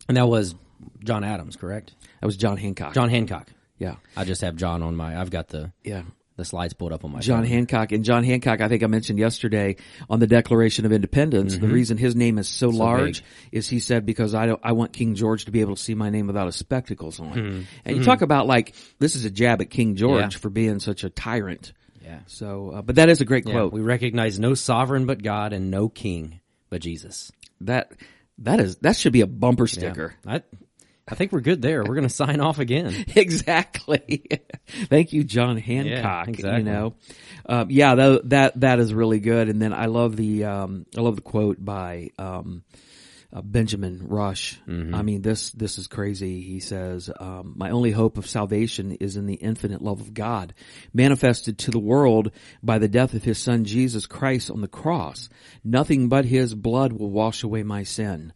And 0.07 0.17
that 0.17 0.27
was 0.27 0.55
John 1.03 1.23
Adams, 1.23 1.55
correct? 1.55 1.93
That 2.19 2.25
was 2.25 2.35
John 2.35 2.57
Hancock. 2.57 2.95
John 2.95 3.09
Hancock. 3.09 3.47
Yeah. 3.77 3.97
I 4.17 4.25
just 4.25 4.41
have 4.41 4.55
John 4.55 4.81
on 4.81 4.95
my. 4.95 5.21
I've 5.21 5.29
got 5.29 5.49
the 5.49 5.71
Yeah. 5.83 6.01
The 6.39 6.45
slides 6.45 6.73
pulled 6.73 6.91
up 6.91 7.05
on 7.05 7.11
my. 7.11 7.19
John 7.19 7.43
phone. 7.43 7.51
Hancock 7.51 7.91
and 7.91 8.03
John 8.03 8.23
Hancock, 8.23 8.61
I 8.61 8.67
think 8.67 8.81
I 8.81 8.87
mentioned 8.87 9.19
yesterday 9.19 9.75
on 10.09 10.19
the 10.19 10.27
Declaration 10.27 10.85
of 10.85 10.91
Independence. 10.91 11.53
The 11.53 11.65
mm-hmm. 11.65 11.73
reason 11.73 11.97
his 11.97 12.15
name 12.15 12.39
is 12.39 12.49
so, 12.49 12.69
large 12.69 13.23
is 13.51 13.69
he 13.69 13.79
said 13.79 14.05
because 14.05 14.33
I 14.33 14.47
don't, 14.47 14.59
I 14.63 14.71
want 14.71 14.93
King 14.93 15.15
George 15.15 15.45
to 15.45 15.51
be 15.51 15.61
able 15.61 15.75
to 15.75 15.81
see 15.81 15.93
my 15.93 16.09
name 16.09 16.27
without 16.27 16.47
his 16.47 16.55
spectacles 16.55 17.19
on. 17.19 17.33
Hmm. 17.33 17.61
And 17.85 17.95
you 17.95 18.01
hmm. 18.01 18.05
talk 18.05 18.21
about 18.21 18.47
like 18.47 18.73
this 18.97 19.15
is 19.15 19.25
a 19.25 19.29
jab 19.29 19.61
at 19.61 19.69
King 19.69 19.95
George 19.95 20.33
Yeah. 20.33 20.39
for 20.39 20.49
being 20.49 20.79
such 20.79 21.03
a 21.03 21.09
tyrant. 21.09 21.73
Yeah. 22.01 22.19
So, 22.27 22.71
uh, 22.71 22.81
but 22.81 22.95
that 22.95 23.09
is 23.09 23.21
a 23.21 23.25
great 23.25 23.45
Yeah, 23.45 23.53
quote. 23.53 23.73
we 23.73 23.81
recognize 23.81 24.39
no 24.39 24.55
sovereign 24.55 25.05
but 25.05 25.21
God 25.21 25.53
and 25.53 25.69
no 25.69 25.89
king 25.89 26.39
but 26.69 26.81
Jesus. 26.81 27.31
that 27.61 27.91
that 28.39 28.59
is 28.59 28.77
that 28.77 28.95
should 28.95 29.13
be 29.13 29.21
a 29.21 29.27
bumper 29.27 29.65
Yeah. 29.65 29.67
sticker. 29.67 30.15
I 30.25 30.41
I 31.09 31.15
think 31.15 31.31
we're 31.31 31.41
good 31.41 31.61
there. 31.61 31.83
We're 31.83 31.95
going 31.95 32.07
to 32.07 32.13
sign 32.13 32.39
off 32.39 32.59
again. 32.59 33.05
exactly. 33.15 34.23
Thank 34.67 35.13
you, 35.13 35.23
John 35.23 35.57
Hancock. 35.57 36.27
exactly. 36.27 36.59
You 36.59 36.63
know, 36.63 36.95
um, 37.47 37.71
yeah, 37.71 37.95
that, 37.95 38.29
that 38.29 38.59
that 38.59 38.79
is 38.79 38.93
really 38.93 39.19
good. 39.19 39.49
And 39.49 39.61
then 39.61 39.73
I 39.73 39.87
love 39.87 40.15
the 40.15 40.45
um, 40.45 40.85
I 40.95 41.01
love 41.01 41.15
the 41.15 41.21
quote 41.21 41.63
by 41.63 42.11
um, 42.19 42.63
uh, 43.33 43.41
Benjamin 43.41 44.07
Rush. 44.07 44.59
I 44.93 45.01
mean, 45.01 45.21
this 45.21 45.51
this 45.51 45.77
is 45.77 45.87
crazy. 45.87 46.41
He 46.41 46.59
says, 46.59 47.09
um, 47.19 47.53
"My 47.55 47.71
only 47.71 47.91
hope 47.91 48.17
of 48.17 48.27
salvation 48.27 48.93
is 48.93 49.17
in 49.17 49.25
the 49.25 49.35
infinite 49.35 49.81
love 49.81 50.01
of 50.01 50.13
God, 50.13 50.53
manifested 50.93 51.59
to 51.59 51.71
the 51.71 51.79
world 51.79 52.31
by 52.61 52.79
the 52.79 52.87
death 52.87 53.13
of 53.13 53.23
His 53.23 53.37
Son 53.37 53.65
Jesus 53.65 54.05
Christ 54.05 54.51
on 54.51 54.61
the 54.61 54.67
cross. 54.67 55.29
Nothing 55.63 56.09
but 56.09 56.25
His 56.25 56.53
blood 56.55 56.93
will 56.93 57.09
wash 57.09 57.43
away 57.43 57.63
my 57.63 57.83
sin." 57.83 58.33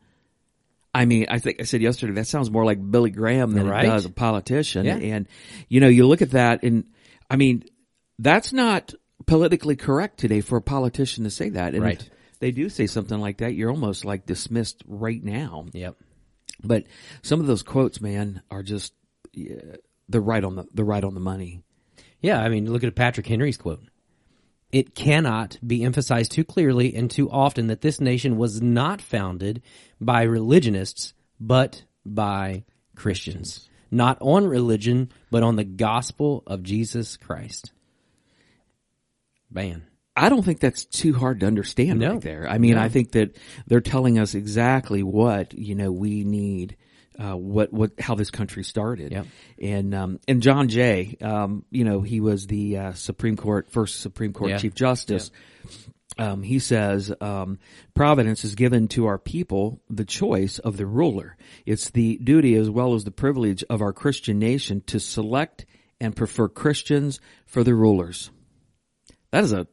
I 0.95 1.05
mean, 1.05 1.25
I 1.29 1.39
think 1.39 1.59
I 1.59 1.63
said 1.63 1.81
yesterday 1.81 2.13
that 2.13 2.27
sounds 2.27 2.51
more 2.51 2.65
like 2.65 2.79
Billy 2.91 3.09
Graham 3.09 3.53
than 3.53 3.67
Right. 3.67 3.85
it 3.85 3.87
does 3.87 4.05
a 4.05 4.09
politician. 4.11 4.85
Yeah. 4.85 4.97
And 4.97 5.27
you 5.67 5.79
know, 5.79 5.87
you 5.87 6.05
look 6.07 6.21
at 6.21 6.31
that, 6.31 6.63
and 6.63 6.85
I 7.29 7.35
mean, 7.35 7.63
that's 8.19 8.53
not 8.53 8.93
politically 9.25 9.75
correct 9.75 10.19
today 10.19 10.41
for 10.41 10.57
a 10.57 10.61
politician 10.61 11.23
to 11.23 11.29
say 11.31 11.49
that. 11.49 11.73
And 11.73 11.83
Right. 11.83 11.99
if 12.01 12.39
they 12.39 12.51
do 12.51 12.69
say 12.69 12.87
something 12.87 13.19
like 13.19 13.37
that, 13.37 13.55
you're 13.55 13.71
almost 13.71 14.05
like 14.05 14.25
dismissed 14.25 14.83
right 14.87 15.23
now. 15.23 15.65
Yep. 15.73 15.95
But 16.63 16.85
some 17.23 17.39
of 17.39 17.47
those 17.47 17.63
quotes, 17.63 17.99
man, 17.99 18.41
are 18.51 18.63
just 18.63 18.93
yeah, 19.33 19.55
they're 20.09 20.21
right 20.21 20.43
on 20.43 20.55
the 20.55 20.65
they're 20.73 20.85
right 20.85 21.03
on 21.03 21.15
the 21.15 21.19
money. 21.19 21.63
Yeah, 22.21 22.39
I 22.39 22.49
mean, 22.49 22.71
look 22.71 22.83
at 22.83 22.95
Patrick 22.95 23.27
Henry's 23.27 23.57
quote. 23.57 23.83
It 24.73 24.95
cannot 24.95 25.59
be 25.65 25.83
emphasized 25.83 26.31
too 26.31 26.43
clearly 26.43 26.95
and 26.95 27.09
too 27.09 27.29
often 27.29 27.67
that 27.67 27.81
this 27.81 28.01
nation 28.01 28.37
was 28.37 28.59
not 28.59 29.01
founded 29.01 29.61
by 30.01 30.23
religionists, 30.23 31.13
but 31.39 31.83
by 32.03 32.65
Christians. 32.95 33.69
Not 33.91 34.17
on 34.19 34.47
religion, 34.47 35.11
but 35.29 35.43
on 35.43 35.57
the 35.57 35.63
gospel 35.63 36.41
of 36.47 36.63
Jesus 36.63 37.17
Christ. 37.17 37.71
Man. 39.51 39.83
I 40.15 40.29
don't 40.29 40.43
think 40.43 40.59
that's 40.59 40.85
too 40.85 41.13
hard 41.13 41.39
to 41.39 41.47
understand 41.47 41.99
No. 41.99 42.13
right 42.13 42.21
there. 42.21 42.47
I 42.49 42.57
mean, 42.57 42.75
No. 42.75 42.81
I 42.81 42.89
think 42.89 43.11
that 43.11 43.35
they're 43.67 43.81
telling 43.81 44.17
us 44.19 44.35
exactly 44.35 45.01
what, 45.03 45.53
you 45.53 45.73
know, 45.75 45.91
we 45.91 46.23
need, 46.23 46.77
uh, 47.19 47.35
what, 47.35 47.71
what, 47.71 47.91
how 47.99 48.15
this 48.15 48.31
country 48.31 48.63
started. 48.63 49.11
Yep. 49.11 49.27
And, 49.61 49.93
um, 49.93 50.19
and 50.27 50.41
John 50.41 50.67
Jay, 50.67 51.17
um, 51.21 51.65
you 51.71 51.83
know, 51.83 52.01
he 52.01 52.19
was 52.19 52.47
the, 52.47 52.77
uh, 52.77 52.93
Supreme 52.93 53.37
Court, 53.37 53.69
first 53.71 54.01
Supreme 54.01 54.33
Court 54.33 54.51
Yeah. 54.51 54.57
Chief 54.57 54.75
Justice. 54.75 55.31
Um, 56.17 56.43
he 56.43 56.59
says, 56.59 57.11
um, 57.21 57.57
providence 57.95 58.43
is 58.45 58.53
given 58.53 58.87
to 58.89 59.07
our 59.07 59.17
people 59.17 59.81
the 59.89 60.05
choice 60.05 60.59
of 60.59 60.77
the 60.77 60.85
ruler. 60.85 61.37
It's 61.65 61.89
the 61.89 62.17
duty 62.17 62.55
as 62.55 62.69
well 62.69 62.93
as 62.93 63.03
the 63.03 63.11
privilege 63.11 63.63
of 63.69 63.81
our 63.81 63.93
Christian 63.93 64.37
nation 64.37 64.81
to 64.87 64.99
select 64.99 65.65
and 65.99 66.15
prefer 66.15 66.47
Christians 66.49 67.19
for 67.45 67.63
the 67.63 67.73
rulers. 67.73 68.29
That 69.31 69.43
is 69.43 69.53
a 69.53 69.67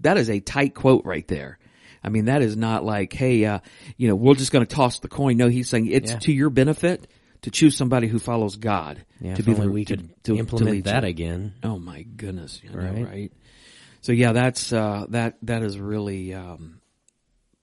that 0.00 0.18
is 0.18 0.28
a 0.28 0.40
tight 0.40 0.74
quote 0.74 1.04
right 1.04 1.26
there. 1.26 1.58
I 2.02 2.08
mean, 2.10 2.26
that 2.26 2.42
is 2.42 2.56
not 2.56 2.84
like, 2.84 3.12
hey, 3.12 3.44
uh, 3.44 3.60
you 3.96 4.08
know, 4.08 4.14
we're 4.16 4.34
just 4.34 4.52
going 4.52 4.64
to 4.66 4.74
toss 4.74 4.98
the 5.00 5.08
coin. 5.08 5.36
No, 5.36 5.48
he's 5.48 5.68
saying 5.68 5.86
it's 5.86 6.12
Yeah. 6.12 6.18
to 6.20 6.32
your 6.32 6.50
benefit 6.50 7.06
to 7.42 7.50
choose 7.50 7.76
somebody 7.76 8.08
who 8.08 8.18
follows 8.18 8.56
God. 8.56 9.04
Yeah, 9.20 9.34
to 9.34 9.50
only 9.50 9.66
the- 9.66 9.72
we 9.72 9.84
to- 9.84 9.96
could 9.96 10.08
to- 10.24 10.32
to 10.34 10.38
implement 10.38 10.70
lead 10.72 10.84
that 10.84 11.02
you. 11.04 11.08
again. 11.10 11.54
Oh 11.62 11.78
my 11.78 12.02
goodness, 12.02 12.60
you 12.62 12.70
know, 12.70 12.78
Right. 12.78 13.04
right? 13.04 13.32
So 14.00 14.12
yeah, 14.12 14.32
that's 14.32 14.72
uh, 14.72 15.06
that 15.10 15.38
that 15.42 15.62
is 15.62 15.78
really 15.78 16.32
um, 16.34 16.80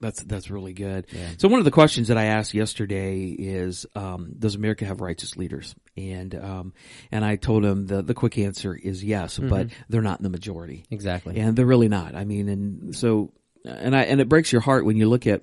that's 0.00 0.22
that's 0.22 0.50
really 0.50 0.74
good. 0.74 1.06
So 1.38 1.48
one 1.48 1.58
of 1.58 1.64
the 1.64 1.70
questions 1.70 2.08
that 2.08 2.18
I 2.18 2.26
asked 2.26 2.52
yesterday 2.52 3.28
is, 3.30 3.86
um, 3.94 4.34
does 4.38 4.54
America 4.54 4.84
have 4.84 5.00
righteous 5.00 5.36
leaders? 5.38 5.74
And 5.96 6.34
um, 6.34 6.72
and 7.10 7.24
I 7.24 7.36
told 7.36 7.64
him 7.64 7.86
the 7.86 8.02
the 8.02 8.12
quick 8.12 8.36
answer 8.38 8.74
is 8.74 9.02
yes, 9.02 9.38
but 9.38 9.68
they're 9.88 10.02
not 10.02 10.20
in 10.20 10.24
the 10.24 10.28
majority. 10.30 10.84
Exactly. 10.90 11.38
And 11.38 11.56
they're 11.56 11.64
really 11.66 11.88
not. 11.88 12.14
I 12.14 12.24
mean, 12.26 12.48
and 12.50 12.94
so, 12.94 13.32
and 13.68 13.94
I, 13.96 14.02
and 14.02 14.20
it 14.20 14.28
breaks 14.28 14.52
your 14.52 14.60
heart 14.60 14.84
when 14.84 14.96
you 14.96 15.08
look 15.08 15.26
at, 15.26 15.42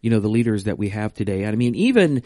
you 0.00 0.10
know, 0.10 0.20
the 0.20 0.28
leaders 0.28 0.64
that 0.64 0.78
we 0.78 0.90
have 0.90 1.14
today. 1.14 1.44
I 1.46 1.52
mean, 1.52 1.74
even, 1.74 2.22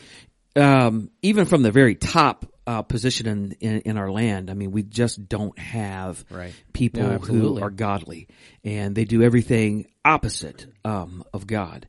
um, 0.54 1.10
even 1.22 1.44
from 1.44 1.62
the 1.62 1.70
very 1.70 1.94
top, 1.94 2.46
uh, 2.66 2.82
position 2.82 3.26
in, 3.26 3.52
in, 3.60 3.80
in 3.82 3.96
our 3.96 4.10
land, 4.10 4.50
I 4.50 4.54
mean, 4.54 4.72
we 4.72 4.82
just 4.82 5.28
don't 5.28 5.56
have 5.58 6.24
Right. 6.30 6.52
people 6.72 7.02
No, 7.02 7.18
who 7.18 7.60
are 7.60 7.70
godly 7.70 8.26
and 8.64 8.94
they 8.94 9.04
do 9.04 9.22
everything 9.22 9.86
opposite, 10.04 10.66
um, 10.84 11.22
of 11.32 11.46
God. 11.46 11.86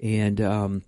And, 0.00 0.40
um, 0.40 0.82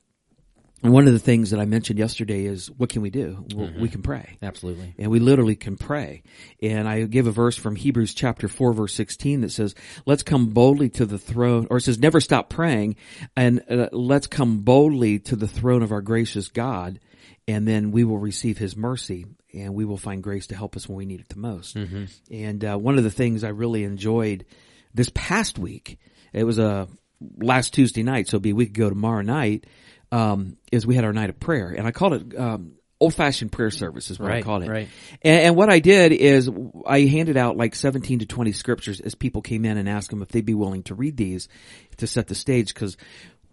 and 0.82 0.92
one 0.92 1.06
of 1.06 1.12
the 1.12 1.18
things 1.18 1.50
that 1.50 1.60
I 1.60 1.64
mentioned 1.64 1.98
yesterday 1.98 2.44
is 2.44 2.70
what 2.70 2.88
can 2.90 3.02
we 3.02 3.10
do? 3.10 3.44
Well, 3.54 3.72
We 3.78 3.88
can 3.88 4.02
pray. 4.02 4.36
Absolutely. 4.42 4.94
And 4.98 5.10
we 5.10 5.18
literally 5.18 5.56
can 5.56 5.76
pray. 5.76 6.22
And 6.62 6.88
I 6.88 7.04
give 7.04 7.26
a 7.26 7.32
verse 7.32 7.56
from 7.56 7.76
Hebrews 7.76 8.14
chapter 8.14 8.48
4 8.48 8.72
verse 8.72 8.94
16 8.94 9.40
that 9.42 9.50
says, 9.50 9.74
let's 10.06 10.22
come 10.22 10.50
boldly 10.50 10.88
to 10.90 11.06
the 11.06 11.18
throne, 11.18 11.66
or 11.70 11.78
it 11.78 11.82
says, 11.82 11.98
never 11.98 12.20
stop 12.20 12.48
praying, 12.48 12.96
and 13.36 13.62
uh, 13.70 13.88
let's 13.92 14.26
come 14.26 14.60
boldly 14.60 15.18
to 15.20 15.36
the 15.36 15.48
throne 15.48 15.82
of 15.82 15.92
our 15.92 16.00
gracious 16.02 16.48
God, 16.48 17.00
and 17.46 17.66
then 17.66 17.90
we 17.90 18.04
will 18.04 18.18
receive 18.18 18.58
his 18.58 18.76
mercy, 18.76 19.26
and 19.54 19.74
we 19.74 19.84
will 19.84 19.96
find 19.96 20.22
grace 20.22 20.48
to 20.48 20.56
help 20.56 20.76
us 20.76 20.88
when 20.88 20.98
we 20.98 21.06
need 21.06 21.20
it 21.20 21.28
the 21.28 21.38
most. 21.38 21.74
And 22.30 22.64
uh, 22.64 22.76
one 22.76 22.98
of 22.98 23.04
the 23.04 23.10
things 23.10 23.42
I 23.42 23.48
really 23.48 23.84
enjoyed 23.84 24.44
this 24.94 25.10
past 25.14 25.58
week, 25.58 25.98
it 26.32 26.44
was 26.44 26.58
a 26.58 26.88
last 27.38 27.74
Tuesday 27.74 28.02
night, 28.02 28.28
so 28.28 28.36
it'll 28.36 28.42
be 28.42 28.50
a 28.50 28.54
week 28.54 28.70
ago 28.70 28.88
tomorrow 28.88 29.22
night, 29.22 29.64
um, 30.12 30.56
is 30.72 30.86
we 30.86 30.94
had 30.94 31.04
our 31.04 31.12
night 31.12 31.30
of 31.30 31.38
prayer, 31.40 31.68
and 31.76 31.86
I 31.86 31.90
called 31.90 32.14
it 32.14 32.38
um, 32.38 32.72
old 33.00 33.14
fashioned 33.14 33.52
prayer 33.52 33.70
service 33.70 34.10
is 34.10 34.18
what 34.18 34.30
I 34.30 34.34
Right, 34.34 34.44
called 34.44 34.62
it. 34.64 34.68
right. 34.68 34.88
And, 35.22 35.40
and 35.42 35.56
what 35.56 35.70
I 35.70 35.78
did 35.78 36.12
is 36.12 36.50
I 36.86 37.00
handed 37.02 37.36
out 37.36 37.56
like 37.56 37.74
seventeen 37.74 38.20
to 38.20 38.26
twenty 38.26 38.52
scriptures 38.52 39.00
as 39.00 39.14
people 39.14 39.42
came 39.42 39.64
in 39.64 39.76
and 39.78 39.88
asked 39.88 40.10
them 40.10 40.22
if 40.22 40.28
they'd 40.28 40.44
be 40.44 40.54
willing 40.54 40.82
to 40.84 40.94
read 40.94 41.16
these 41.16 41.48
to 41.98 42.06
set 42.06 42.26
the 42.26 42.34
stage 42.34 42.72
because 42.74 42.96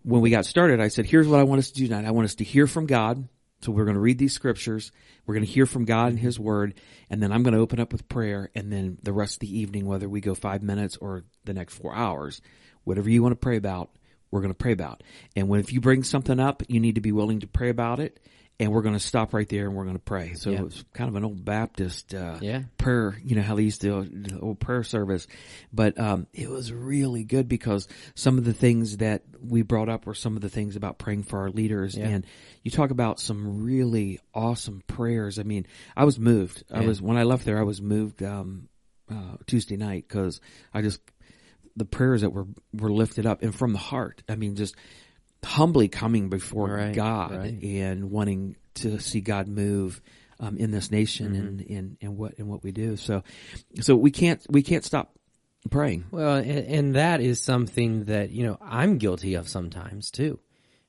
when 0.03 0.21
we 0.21 0.29
got 0.29 0.45
started, 0.45 0.79
I 0.79 0.89
said, 0.89 1.05
here's 1.07 1.27
what 1.27 1.39
I 1.39 1.43
want 1.43 1.59
us 1.59 1.71
to 1.71 1.79
do 1.79 1.87
tonight. 1.87 2.05
I 2.05 2.11
want 2.11 2.25
us 2.25 2.35
to 2.35 2.43
hear 2.43 2.67
from 2.67 2.85
God. 2.85 3.27
So 3.61 3.71
we're 3.71 3.85
going 3.85 3.95
to 3.95 4.01
read 4.01 4.19
these 4.19 4.33
scriptures. 4.33 4.91
We're 5.25 5.33
going 5.33 5.45
to 5.45 5.51
hear 5.51 5.65
from 5.65 5.85
God 5.85 6.09
and 6.09 6.19
His 6.19 6.39
Word, 6.39 6.75
and 7.09 7.23
then 7.23 7.31
I'm 7.31 7.41
going 7.41 7.55
to 7.55 7.59
open 7.59 7.79
up 7.79 7.91
with 7.91 8.07
prayer. 8.07 8.51
And 8.53 8.71
then 8.71 8.99
the 9.01 9.13
rest 9.13 9.35
of 9.35 9.39
the 9.39 9.59
evening, 9.59 9.87
whether 9.87 10.07
we 10.07 10.21
go 10.21 10.35
five 10.35 10.61
minutes 10.61 10.97
or 10.97 11.23
the 11.45 11.53
next 11.55 11.73
four 11.73 11.95
hours, 11.95 12.41
whatever 12.83 13.09
you 13.09 13.23
want 13.23 13.31
to 13.31 13.37
pray 13.37 13.57
about, 13.57 13.89
we're 14.35 14.41
going 14.41 14.53
to 14.53 14.57
pray 14.57 14.73
about. 14.73 15.01
And 15.35 15.47
when 15.49 15.59
if 15.61 15.73
you 15.73 15.81
bring 15.81 16.03
something 16.03 16.39
up, 16.39 16.61
you 16.67 16.79
need 16.79 16.95
to 16.95 17.01
be 17.01 17.11
willing 17.11 17.39
to 17.39 17.47
pray 17.47 17.69
about 17.69 17.99
it. 17.99 18.19
And 18.57 18.71
we're 18.71 18.83
going 18.83 18.93
to 18.95 19.01
stop 19.01 19.33
right 19.33 19.49
there 19.49 19.65
and 19.67 19.75
we're 19.75 19.83
going 19.83 19.97
to 19.97 20.01
pray. 20.01 20.33
So 20.35 20.49
Yeah. 20.49 20.63
it's 20.63 20.81
kind 20.93 21.09
of 21.09 21.15
an 21.15 21.25
old 21.25 21.43
Baptist 21.43 22.13
uh, 22.15 22.37
Yeah. 22.41 22.63
prayer, 22.77 23.17
you 23.21 23.35
know, 23.35 23.41
how 23.41 23.55
they 23.55 23.63
used 23.63 23.81
to, 23.81 24.03
the 24.03 24.39
old 24.39 24.61
prayer 24.61 24.81
service. 24.83 25.27
But 25.73 25.99
um, 25.99 26.27
it 26.33 26.49
was 26.49 26.71
really 26.71 27.25
good 27.25 27.49
because 27.49 27.89
some 28.13 28.37
of 28.37 28.45
the 28.45 28.53
things 28.53 28.97
that 28.97 29.23
we 29.41 29.61
brought 29.61 29.89
up 29.89 30.05
were 30.05 30.13
some 30.13 30.37
of 30.37 30.41
the 30.41 30.47
things 30.49 30.77
about 30.77 30.99
praying 30.99 31.23
for 31.23 31.39
our 31.39 31.49
leaders. 31.49 31.97
Yeah. 31.97 32.07
And 32.07 32.25
you 32.63 32.71
talk 32.71 32.91
about 32.91 33.19
some 33.19 33.63
really 33.65 34.19
awesome 34.33 34.83
prayers. 34.87 35.37
I 35.37 35.43
mean, 35.43 35.65
I 35.97 36.05
was 36.05 36.17
moved. 36.17 36.63
I 36.71 36.79
was, 36.79 37.01
when 37.01 37.17
I 37.17 37.23
left 37.23 37.43
there, 37.43 37.59
I 37.59 37.63
was 37.63 37.81
moved 37.81 38.23
um, 38.23 38.69
uh, 39.11 39.35
Tuesday 39.47 39.75
night 39.75 40.05
because 40.07 40.39
I 40.73 40.81
just, 40.81 41.01
the 41.75 41.85
prayers 41.85 42.21
that 42.21 42.31
were, 42.31 42.47
were 42.73 42.91
lifted 42.91 43.25
up 43.25 43.41
and 43.43 43.53
from 43.53 43.73
the 43.73 43.79
heart. 43.79 44.23
I 44.29 44.35
mean, 44.35 44.55
just 44.55 44.75
humbly 45.43 45.87
coming 45.87 46.29
before 46.29 46.69
Right, 46.69 46.93
God 46.95 47.37
right. 47.37 47.61
and 47.63 48.09
wanting 48.09 48.55
to 48.75 48.99
see 48.99 49.21
God 49.21 49.47
move 49.47 50.01
um, 50.39 50.57
in 50.57 50.71
this 50.71 50.91
nation 50.91 51.27
Mm-hmm. 51.33 51.35
and, 51.47 51.61
and, 51.61 51.97
and 52.01 52.17
what 52.17 52.37
and 52.39 52.47
what 52.47 52.63
we 52.63 52.71
do. 52.71 52.97
So 52.97 53.23
so 53.81 53.95
we 53.95 54.11
can't 54.11 54.41
we 54.49 54.63
can't 54.63 54.83
stop 54.83 55.13
praying. 55.69 56.05
Well, 56.11 56.35
and, 56.37 56.47
and 56.67 56.95
that 56.95 57.21
is 57.21 57.41
something 57.41 58.05
that 58.05 58.31
you 58.31 58.45
know 58.45 58.57
I'm 58.61 58.97
guilty 58.97 59.35
of 59.35 59.47
sometimes 59.47 60.11
too. 60.11 60.39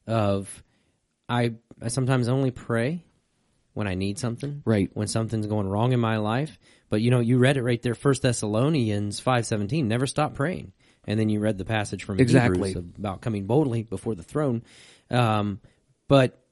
Of 0.06 0.62
I, 1.28 1.54
I 1.82 1.88
sometimes 1.88 2.28
only 2.28 2.50
pray 2.52 3.02
when 3.76 3.86
I 3.86 3.94
need 3.94 4.18
something, 4.18 4.62
Right. 4.64 4.90
When 4.94 5.06
something's 5.06 5.46
going 5.46 5.68
wrong 5.68 5.92
in 5.92 6.00
my 6.00 6.16
life. 6.16 6.58
But 6.88 7.02
you 7.02 7.10
know, 7.10 7.20
you 7.20 7.36
read 7.36 7.58
it 7.58 7.62
right 7.62 7.80
there, 7.82 7.94
First 7.94 8.22
Thessalonians 8.22 9.20
five 9.20 9.44
seventeen. 9.44 9.86
Never 9.86 10.06
stop 10.06 10.34
praying. 10.34 10.72
And 11.06 11.20
then 11.20 11.28
you 11.28 11.40
read 11.40 11.58
the 11.58 11.66
passage 11.66 12.04
from 12.04 12.18
Exactly. 12.18 12.68
Hebrews 12.70 12.94
about 12.98 13.20
coming 13.20 13.44
boldly 13.46 13.82
before 13.82 14.14
the 14.14 14.22
throne. 14.22 14.62
Um, 15.10 15.60
but 16.08 16.42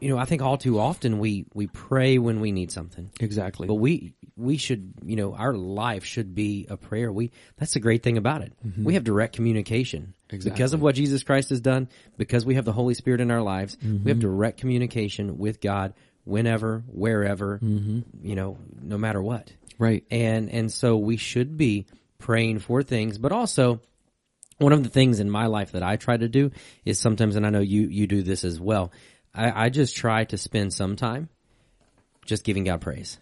you 0.00 0.10
know, 0.10 0.18
I 0.18 0.26
think 0.26 0.42
all 0.42 0.58
too 0.58 0.78
often 0.78 1.18
we 1.18 1.46
we 1.54 1.66
pray 1.66 2.18
when 2.18 2.40
we 2.40 2.52
need 2.52 2.70
something. 2.70 3.10
Exactly. 3.20 3.66
But 3.66 3.76
we 3.76 4.12
we 4.36 4.58
should 4.58 4.92
you 5.02 5.16
know 5.16 5.34
our 5.34 5.54
life 5.54 6.04
should 6.04 6.34
be 6.34 6.66
a 6.68 6.76
prayer. 6.76 7.10
We 7.10 7.32
that's 7.56 7.72
the 7.72 7.80
great 7.80 8.02
thing 8.02 8.18
about 8.18 8.42
it. 8.42 8.52
We 8.76 8.94
have 8.94 9.04
direct 9.04 9.34
communication 9.34 10.12
because 10.28 10.74
of 10.74 10.82
what 10.82 10.94
Jesus 10.94 11.22
Christ 11.22 11.48
has 11.48 11.62
done. 11.62 11.88
Because 12.18 12.44
we 12.44 12.56
have 12.56 12.66
the 12.66 12.72
Holy 12.72 12.92
Spirit 12.92 13.22
in 13.22 13.30
our 13.30 13.40
lives, 13.40 13.78
we 13.82 14.10
have 14.10 14.20
direct 14.20 14.60
communication 14.60 15.38
with 15.38 15.62
God 15.62 15.94
whenever, 16.26 16.82
wherever, 16.88 17.58
mm-hmm. 17.58 18.00
you 18.22 18.34
know, 18.34 18.58
no 18.82 18.98
matter 18.98 19.22
what. 19.22 19.50
right. 19.78 20.04
And 20.10 20.50
and 20.50 20.70
so 20.70 20.96
we 20.96 21.16
should 21.16 21.56
be 21.56 21.86
praying 22.18 22.58
for 22.58 22.82
things, 22.82 23.16
but 23.16 23.32
also 23.32 23.80
one 24.58 24.72
of 24.72 24.82
the 24.82 24.88
things 24.88 25.20
in 25.20 25.30
my 25.30 25.46
life 25.46 25.72
that 25.72 25.82
I 25.82 25.96
try 25.96 26.16
to 26.16 26.28
do 26.28 26.50
is 26.84 26.98
sometimes, 26.98 27.36
and 27.36 27.46
I 27.46 27.50
know 27.50 27.60
you 27.60 27.82
you 27.82 28.06
do 28.06 28.22
this 28.22 28.44
as 28.44 28.60
well. 28.60 28.92
I, 29.34 29.66
I 29.66 29.68
just 29.68 29.96
try 29.96 30.24
to 30.24 30.38
spend 30.38 30.72
some 30.72 30.96
time 30.96 31.28
just 32.24 32.42
giving 32.42 32.64
God 32.64 32.80
praise, 32.80 33.18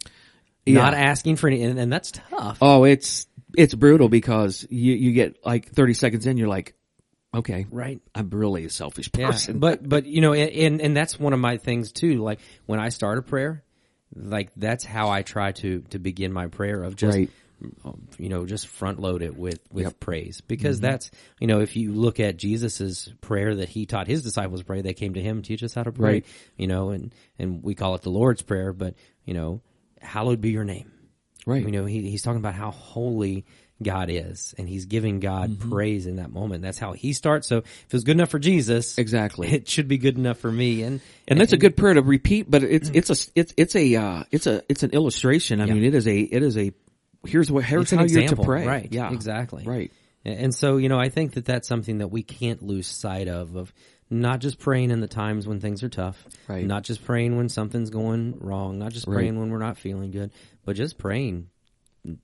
Yeah. 0.64 0.74
not 0.80 0.94
asking 0.94 1.36
for 1.36 1.48
any, 1.48 1.62
and, 1.62 1.78
and 1.78 1.92
that's 1.92 2.12
tough. 2.12 2.58
Oh, 2.62 2.84
it's 2.84 3.26
it's 3.56 3.74
brutal 3.74 4.08
because 4.08 4.66
you 4.70 4.94
you 4.94 5.12
get 5.12 5.44
like 5.44 5.70
30 5.70 5.94
seconds 5.94 6.26
in 6.26 6.36
you're 6.38 6.48
like 6.48 6.74
okay. 7.34 7.66
Right. 7.70 8.00
I'm 8.14 8.30
really 8.30 8.64
a 8.64 8.70
selfish 8.70 9.10
Yeah, 9.16 9.30
person. 9.30 9.58
but 9.58 9.86
but 9.88 10.06
you 10.06 10.20
know, 10.20 10.32
and, 10.32 10.50
and 10.50 10.80
and 10.80 10.96
that's 10.96 11.18
one 11.18 11.32
of 11.32 11.38
my 11.40 11.56
things 11.58 11.92
too. 11.92 12.22
Like 12.22 12.40
when 12.66 12.80
I 12.80 12.88
start 12.90 13.18
a 13.18 13.22
prayer, 13.22 13.62
like 14.14 14.50
that's 14.56 14.84
how 14.84 15.10
I 15.10 15.22
try 15.22 15.52
to 15.52 15.80
to 15.90 15.98
begin 15.98 16.32
my 16.32 16.46
prayer 16.48 16.82
of 16.82 16.96
just 16.96 17.16
Right. 17.18 17.30
um, 17.84 18.06
you 18.18 18.28
know 18.28 18.44
just 18.46 18.66
front 18.68 19.00
load 19.00 19.22
it 19.22 19.36
with 19.36 19.58
with 19.72 19.84
Yep. 19.84 20.00
praise 20.00 20.40
because 20.40 20.76
Mm-hmm. 20.78 20.86
that's 20.86 21.10
you 21.40 21.46
know 21.46 21.60
if 21.60 21.76
you 21.76 21.92
look 21.92 22.20
at 22.20 22.36
Jesus's 22.36 23.12
prayer 23.20 23.54
that 23.56 23.68
he 23.68 23.86
taught 23.86 24.06
his 24.06 24.22
disciples 24.22 24.62
pray, 24.62 24.82
they 24.82 24.94
came 24.94 25.14
to 25.14 25.20
him 25.22 25.42
teach 25.42 25.62
us 25.62 25.74
how 25.74 25.82
to 25.82 25.92
pray. 25.92 26.10
Right. 26.12 26.26
You 26.56 26.66
know, 26.66 26.90
and 26.90 27.12
and 27.38 27.62
we 27.62 27.74
call 27.74 27.94
it 27.94 28.02
the 28.02 28.10
Lord's 28.10 28.42
prayer, 28.42 28.72
but 28.72 28.94
you 29.24 29.34
know, 29.34 29.60
hallowed 30.00 30.40
be 30.40 30.50
your 30.50 30.64
name. 30.64 30.90
right. 31.46 31.64
You 31.64 31.70
know, 31.72 31.86
he, 31.86 32.08
he's 32.10 32.22
talking 32.22 32.38
about 32.40 32.54
how 32.54 32.70
holy 32.70 33.44
God 33.84 34.08
is, 34.10 34.54
and 34.58 34.68
he's 34.68 34.86
giving 34.86 35.20
God 35.20 35.50
Mm-hmm. 35.50 35.70
praise 35.70 36.06
in 36.06 36.16
that 36.16 36.32
moment. 36.32 36.62
That's 36.62 36.78
how 36.78 36.92
he 36.94 37.12
starts. 37.12 37.46
So 37.46 37.58
if 37.58 37.94
it's 37.94 38.02
good 38.04 38.16
enough 38.16 38.30
for 38.30 38.40
Jesus, 38.40 38.98
Exactly. 38.98 39.48
it 39.52 39.68
should 39.68 39.86
be 39.86 39.98
good 39.98 40.18
enough 40.18 40.38
for 40.38 40.50
me. 40.50 40.82
And 40.82 41.00
and 41.28 41.40
that's 41.40 41.52
a 41.52 41.56
good 41.56 41.76
prayer 41.76 41.94
to 41.94 42.02
repeat, 42.02 42.50
but 42.50 42.64
it's 42.64 42.90
it's 42.92 43.10
a 43.10 43.30
it's 43.36 43.54
it's 43.56 43.76
a 43.76 43.94
uh, 43.94 44.24
it's 44.32 44.46
a 44.48 44.62
it's 44.68 44.82
an 44.82 44.90
illustration. 44.90 45.60
I 45.60 45.66
Yeah. 45.66 45.74
mean, 45.74 45.84
it 45.84 45.94
is 45.94 46.08
a 46.08 46.18
it 46.18 46.42
is 46.42 46.58
a 46.58 46.72
here's 47.24 47.50
what 47.52 47.64
here's 47.64 47.82
it's 47.82 47.90
how 47.92 48.04
you're 48.04 48.28
to 48.28 48.36
pray. 48.36 48.66
right? 48.66 48.88
Yeah, 48.90 49.12
exactly, 49.12 49.64
Right. 49.64 49.92
And 50.24 50.38
and 50.46 50.54
so 50.54 50.78
you 50.78 50.88
know, 50.88 50.98
I 50.98 51.10
think 51.10 51.34
that 51.34 51.44
that's 51.44 51.68
something 51.68 51.98
that 51.98 52.08
we 52.08 52.22
can't 52.24 52.62
lose 52.62 52.86
sight 52.88 53.28
of. 53.28 53.54
Of 53.56 53.72
not 54.10 54.40
just 54.40 54.58
praying 54.58 54.90
in 54.90 55.00
the 55.00 55.08
times 55.08 55.46
when 55.46 55.60
things 55.60 55.82
are 55.82 55.88
tough, 55.88 56.22
Right. 56.46 56.64
Not 56.64 56.84
just 56.84 57.04
praying 57.04 57.36
when 57.36 57.48
something's 57.48 57.90
going 57.90 58.36
wrong, 58.38 58.78
not 58.78 58.92
just 58.92 59.06
Right. 59.06 59.14
praying 59.14 59.38
when 59.38 59.50
we're 59.50 59.58
not 59.58 59.78
feeling 59.78 60.10
good, 60.10 60.30
but 60.64 60.76
just 60.76 60.98
praying 60.98 61.48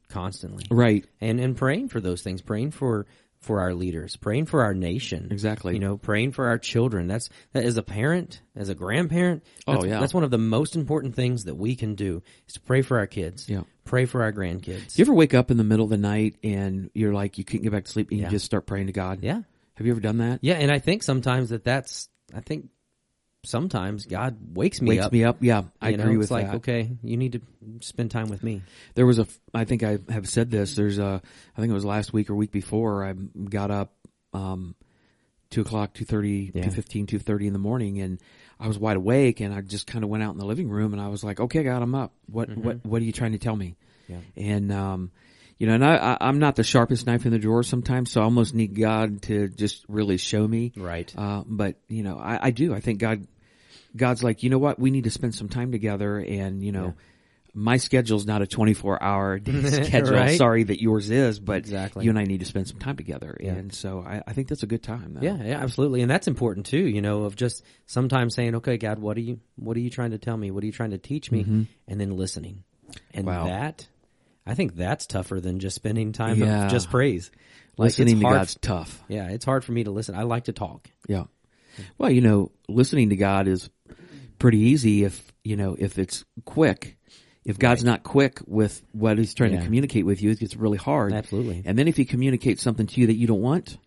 constantly, 0.08 0.64
Right. 0.70 1.04
and 1.20 1.40
and 1.40 1.56
praying 1.56 1.88
for 1.88 2.00
those 2.00 2.22
things, 2.22 2.42
praying 2.42 2.72
for 2.72 3.06
for 3.40 3.60
our 3.60 3.72
leaders, 3.72 4.16
praying 4.16 4.44
for 4.44 4.62
our 4.64 4.74
nation, 4.74 5.28
Exactly. 5.30 5.72
You 5.72 5.78
know, 5.80 5.96
praying 5.96 6.32
for 6.32 6.48
our 6.48 6.58
children. 6.58 7.06
That's 7.06 7.30
that 7.54 7.64
as 7.64 7.78
a 7.78 7.82
parent, 7.82 8.42
as 8.54 8.68
a 8.68 8.74
grandparent. 8.74 9.44
Oh, 9.66 9.72
that's, 9.76 9.86
yeah. 9.86 9.98
that's 9.98 10.12
one 10.12 10.24
of 10.24 10.30
the 10.30 10.36
most 10.36 10.76
important 10.76 11.14
things 11.14 11.44
that 11.44 11.54
we 11.54 11.74
can 11.74 11.94
do 11.94 12.22
is 12.46 12.54
to 12.54 12.60
pray 12.60 12.82
for 12.82 12.98
our 12.98 13.06
kids. 13.06 13.48
Yeah. 13.48 13.62
pray 13.86 14.04
for 14.04 14.22
our 14.22 14.32
grandkids. 14.32 14.94
Do 14.94 15.00
you 15.00 15.04
ever 15.04 15.14
wake 15.14 15.32
up 15.32 15.50
in 15.50 15.56
the 15.56 15.64
middle 15.64 15.84
of 15.84 15.90
the 15.90 15.96
night 15.96 16.36
and 16.44 16.90
you're 16.92 17.14
like 17.14 17.38
you 17.38 17.44
can't 17.44 17.62
get 17.62 17.72
back 17.72 17.84
to 17.86 17.90
sleep 17.90 18.10
and 18.10 18.20
Yeah. 18.20 18.26
you 18.26 18.30
just 18.32 18.44
start 18.44 18.66
praying 18.66 18.88
to 18.88 18.92
God? 18.92 19.20
yeah, 19.22 19.40
Have 19.76 19.86
you 19.86 19.92
ever 19.92 20.00
done 20.02 20.18
that? 20.18 20.40
yeah, 20.42 20.54
and 20.56 20.70
I 20.70 20.78
think 20.78 21.02
sometimes 21.02 21.48
that 21.48 21.64
that's. 21.64 22.10
I 22.34 22.40
think 22.40 22.68
sometimes 23.44 24.07
God 24.07 24.37
wakes 24.55 24.81
me 24.81 24.90
up. 24.90 24.90
Wakes 24.94 25.07
up. 25.07 25.12
me 25.12 25.24
up. 25.24 25.37
Yeah, 25.40 25.62
I 25.81 25.90
you 25.90 25.96
know, 25.96 26.05
agree 26.05 26.14
it's 26.14 26.20
with 26.22 26.31
like, 26.31 26.46
that. 26.46 26.55
Okay, 26.57 26.90
you 27.03 27.16
need 27.16 27.33
to 27.33 27.40
spend 27.81 28.11
time 28.11 28.29
with 28.29 28.42
me. 28.42 28.62
There 28.94 29.07
was 29.07 29.18
a. 29.18 29.26
I 29.55 29.64
think 29.64 29.83
I 29.83 29.98
have 30.09 30.29
said 30.29 30.50
this. 30.50 30.76
There's 30.76 30.98
a, 30.98 31.22
I 31.57 31.61
think 31.61 31.70
it 31.70 31.74
was 31.74 31.85
last 31.85 32.12
week 32.12 32.31
or 32.31 32.35
week 32.35 32.53
before. 32.53 33.05
I 33.05 33.12
got 33.12 33.70
up, 33.70 33.92
um, 34.33 34.74
two 35.50 35.62
o'clock, 35.62 35.94
two 35.94 36.05
thirty, 36.05 36.53
Yeah. 36.55 36.64
two 36.64 36.70
fifteen, 36.70 37.07
two 37.07 37.18
thirty 37.18 37.46
in 37.46 37.53
the 37.53 37.59
morning, 37.59 38.00
and 38.00 38.18
I 38.59 38.68
was 38.68 38.79
wide 38.79 38.96
awake, 38.96 39.40
and 39.40 39.55
I 39.55 39.61
just 39.62 39.87
kind 39.87 40.05
of 40.05 40.11
went 40.11 40.22
out 40.22 40.33
in 40.33 40.38
the 40.38 40.46
living 40.46 40.68
room, 40.68 40.92
and 40.92 41.00
I 41.00 41.09
was 41.09 41.24
like, 41.24 41.40
"Okay, 41.40 41.62
God, 41.62 41.83
I'm 41.83 41.94
up. 41.94 42.12
What, 42.26 42.55
what, 42.57 42.85
what 42.85 43.03
are 43.03 43.05
you 43.05 43.12
trying 43.12 43.33
to 43.33 43.38
tell 43.38 43.57
me?" 43.57 43.76
Yeah. 44.07 44.18
And 44.37 44.70
um, 44.72 45.12
you 45.59 45.66
know, 45.66 45.74
and 45.74 45.85
I, 45.85 45.96
I, 45.96 46.16
I'm 46.20 46.38
not 46.38 46.57
the 46.57 46.64
sharpest 46.64 47.07
knife 47.07 47.26
in 47.26 47.33
the 47.33 47.38
drawer 47.38 47.62
sometimes, 47.62 48.11
so 48.11 48.22
I 48.22 48.24
almost 48.24 48.55
need 48.55 48.74
God 48.74 49.22
to 49.22 49.48
just 49.48 49.85
really 49.88 50.16
show 50.16 50.46
me. 50.46 50.72
Right. 50.74 51.12
Uh, 51.16 51.42
but 51.46 51.76
you 51.88 52.03
know, 52.03 52.18
I, 52.18 52.46
I 52.46 52.50
do. 52.50 52.74
I 52.74 52.81
think 52.81 52.98
God, 52.98 53.26
God's 53.96 54.22
like, 54.22 54.42
you 54.42 54.50
know 54.50 54.59
what? 54.59 54.79
We 54.79 54.90
need 54.90 55.05
to 55.05 55.11
spend 55.11 55.35
some 55.35 55.48
time 55.48 55.72
together, 55.72 56.18
and 56.18 56.62
you 56.62 56.72
know. 56.72 56.94
My 57.53 57.79
schedule's 57.79 58.26
not 58.26 58.42
a 58.42 58.46
24 58.46 59.03
hour 59.03 59.40
day 59.40 59.61
schedule. 59.85 60.14
Right. 60.14 60.38
Sorry 60.38 60.62
that 60.62 60.81
yours 60.81 61.11
is, 61.11 61.40
but 61.40 61.57
Exactly. 61.57 62.05
you 62.05 62.11
and 62.11 62.16
I 62.16 62.22
need 62.22 62.38
to 62.38 62.46
spend 62.46 62.68
some 62.68 62.79
time 62.79 62.96
together. 62.96 63.37
Yeah. 63.40 63.55
And 63.55 63.74
so 63.74 64.05
I, 64.07 64.22
I 64.24 64.35
think 64.35 64.46
that's 64.46 64.62
a 64.62 64.68
good 64.68 64.85
time. 64.85 65.14
though. 65.14 65.20
Yeah, 65.22 65.37
yeah, 65.42 65.59
absolutely, 65.61 66.03
and 66.03 66.09
that's 66.09 66.29
important 66.29 66.66
too. 66.66 66.79
You 66.79 67.03
know, 67.03 67.24
of 67.24 67.35
just 67.35 67.64
sometimes 67.87 68.37
saying, 68.37 68.55
"Okay, 68.55 68.76
God, 68.79 69.00
what 69.00 69.16
are 69.16 69.20
you, 69.20 69.40
what 69.57 69.76
are 69.76 69.81
you 69.81 69.90
trying 69.90 70.12
to 70.12 70.18
tell 70.18 70.37
me? 70.37 70.53
What 70.53 70.62
are 70.62 70.66
you 70.66 70.70
trying 70.72 70.92
to 70.92 70.98
teach 70.98 71.33
me?" 71.33 71.66
And 71.88 72.00
then 72.00 72.16
listening, 72.16 72.62
and 73.12 73.26
Mm-hmm. 73.26 73.37
Wow. 73.37 73.46
that, 73.46 73.88
I 74.46 74.55
think 74.55 74.76
that's 74.76 75.07
tougher 75.07 75.40
than 75.40 75.59
just 75.59 75.74
spending 75.74 76.12
time 76.12 76.38
Yeah. 76.38 76.66
of 76.66 76.70
just 76.70 76.88
praise. 76.88 77.33
Like, 77.76 77.87
Listening 77.87 78.20
to 78.20 78.22
God's 78.26 78.55
tough. 78.61 79.03
Yeah, 79.09 79.29
it's 79.29 79.44
hard 79.44 79.64
for 79.64 79.72
me 79.72 79.83
to 79.83 79.90
listen. 79.90 80.14
I 80.14 80.22
like 80.22 80.44
to 80.44 80.53
talk. 80.53 80.88
Yeah. 81.09 81.24
Well, 81.98 82.12
you 82.12 82.20
know, 82.20 82.53
listening 82.68 83.09
to 83.11 83.16
God 83.16 83.48
is 83.48 83.68
pretty 84.40 84.59
easy 84.59 85.05
if, 85.05 85.33
you 85.44 85.57
know, 85.57 85.77
if 85.79 85.98
it's 85.98 86.25
quick. 86.44 86.96
If 87.44 87.58
God's 87.58 87.85
not 87.85 88.02
quick 88.02 88.40
with 88.46 88.83
what 88.92 89.17
he's 89.17 89.33
trying 89.35 89.52
Yeah. 89.52 89.60
to 89.60 89.64
communicate 89.64 90.04
with 90.04 90.21
you, 90.21 90.31
it 90.31 90.40
gets 90.40 90.56
really 90.56 90.77
hard. 90.79 91.12
Absolutely. 91.12 91.62
And 91.64 91.79
then 91.79 91.87
if 91.88 91.96
he 91.96 92.04
communicates 92.04 92.62
something 92.62 92.87
to 92.88 93.00
you 93.00 93.06
that 93.06 93.14
you 93.17 93.27
don't 93.27 93.40
want, 93.40 93.79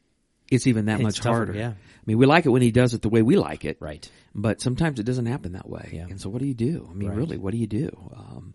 it's 0.49 0.65
even 0.65 0.85
that 0.85 0.95
It's 0.95 1.03
much 1.03 1.17
tougher, 1.17 1.29
harder. 1.35 1.53
yeah. 1.53 1.69
I 1.71 2.03
mean, 2.05 2.17
we 2.17 2.25
like 2.25 2.45
it 2.45 2.49
when 2.49 2.61
he 2.63 2.71
does 2.71 2.93
it 2.93 3.01
the 3.03 3.09
way 3.09 3.21
we 3.21 3.35
like 3.37 3.63
it. 3.65 3.77
Right. 3.79 4.09
But 4.33 4.59
sometimes 4.61 4.99
it 4.99 5.03
doesn't 5.03 5.27
happen 5.27 5.51
that 5.53 5.69
way. 5.69 5.91
Yeah. 5.93 6.07
And 6.09 6.19
so 6.19 6.29
what 6.29 6.41
do 6.41 6.47
you 6.47 6.53
do? 6.55 6.87
I 6.89 6.93
mean, 6.95 7.09
Right. 7.09 7.17
really, 7.17 7.37
what 7.37 7.51
do 7.51 7.57
you 7.57 7.67
do? 7.67 7.89
Um, 8.15 8.53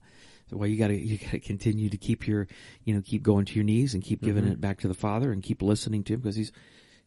so 0.51 0.57
well, 0.57 0.69
you 0.69 0.77
gotta, 0.77 0.97
you 0.99 1.17
gotta 1.19 1.39
continue 1.39 1.89
to 1.91 1.97
keep 1.97 2.27
your, 2.27 2.49
you 2.85 2.95
know, 2.95 3.01
keep 3.01 3.23
going 3.23 3.45
to 3.47 3.55
your 3.55 3.65
knees 3.65 3.95
and 3.95 4.03
keep 4.03 4.21
giving 4.23 4.45
Mm-hmm. 4.45 4.53
it 4.55 4.61
back 4.61 4.81
to 4.81 4.89
the 4.89 4.95
Father 4.95 5.31
and 5.33 5.43
keep 5.43 5.63
listening 5.63 6.03
to 6.05 6.15
him 6.15 6.21
because 6.21 6.37
he's, 6.37 6.53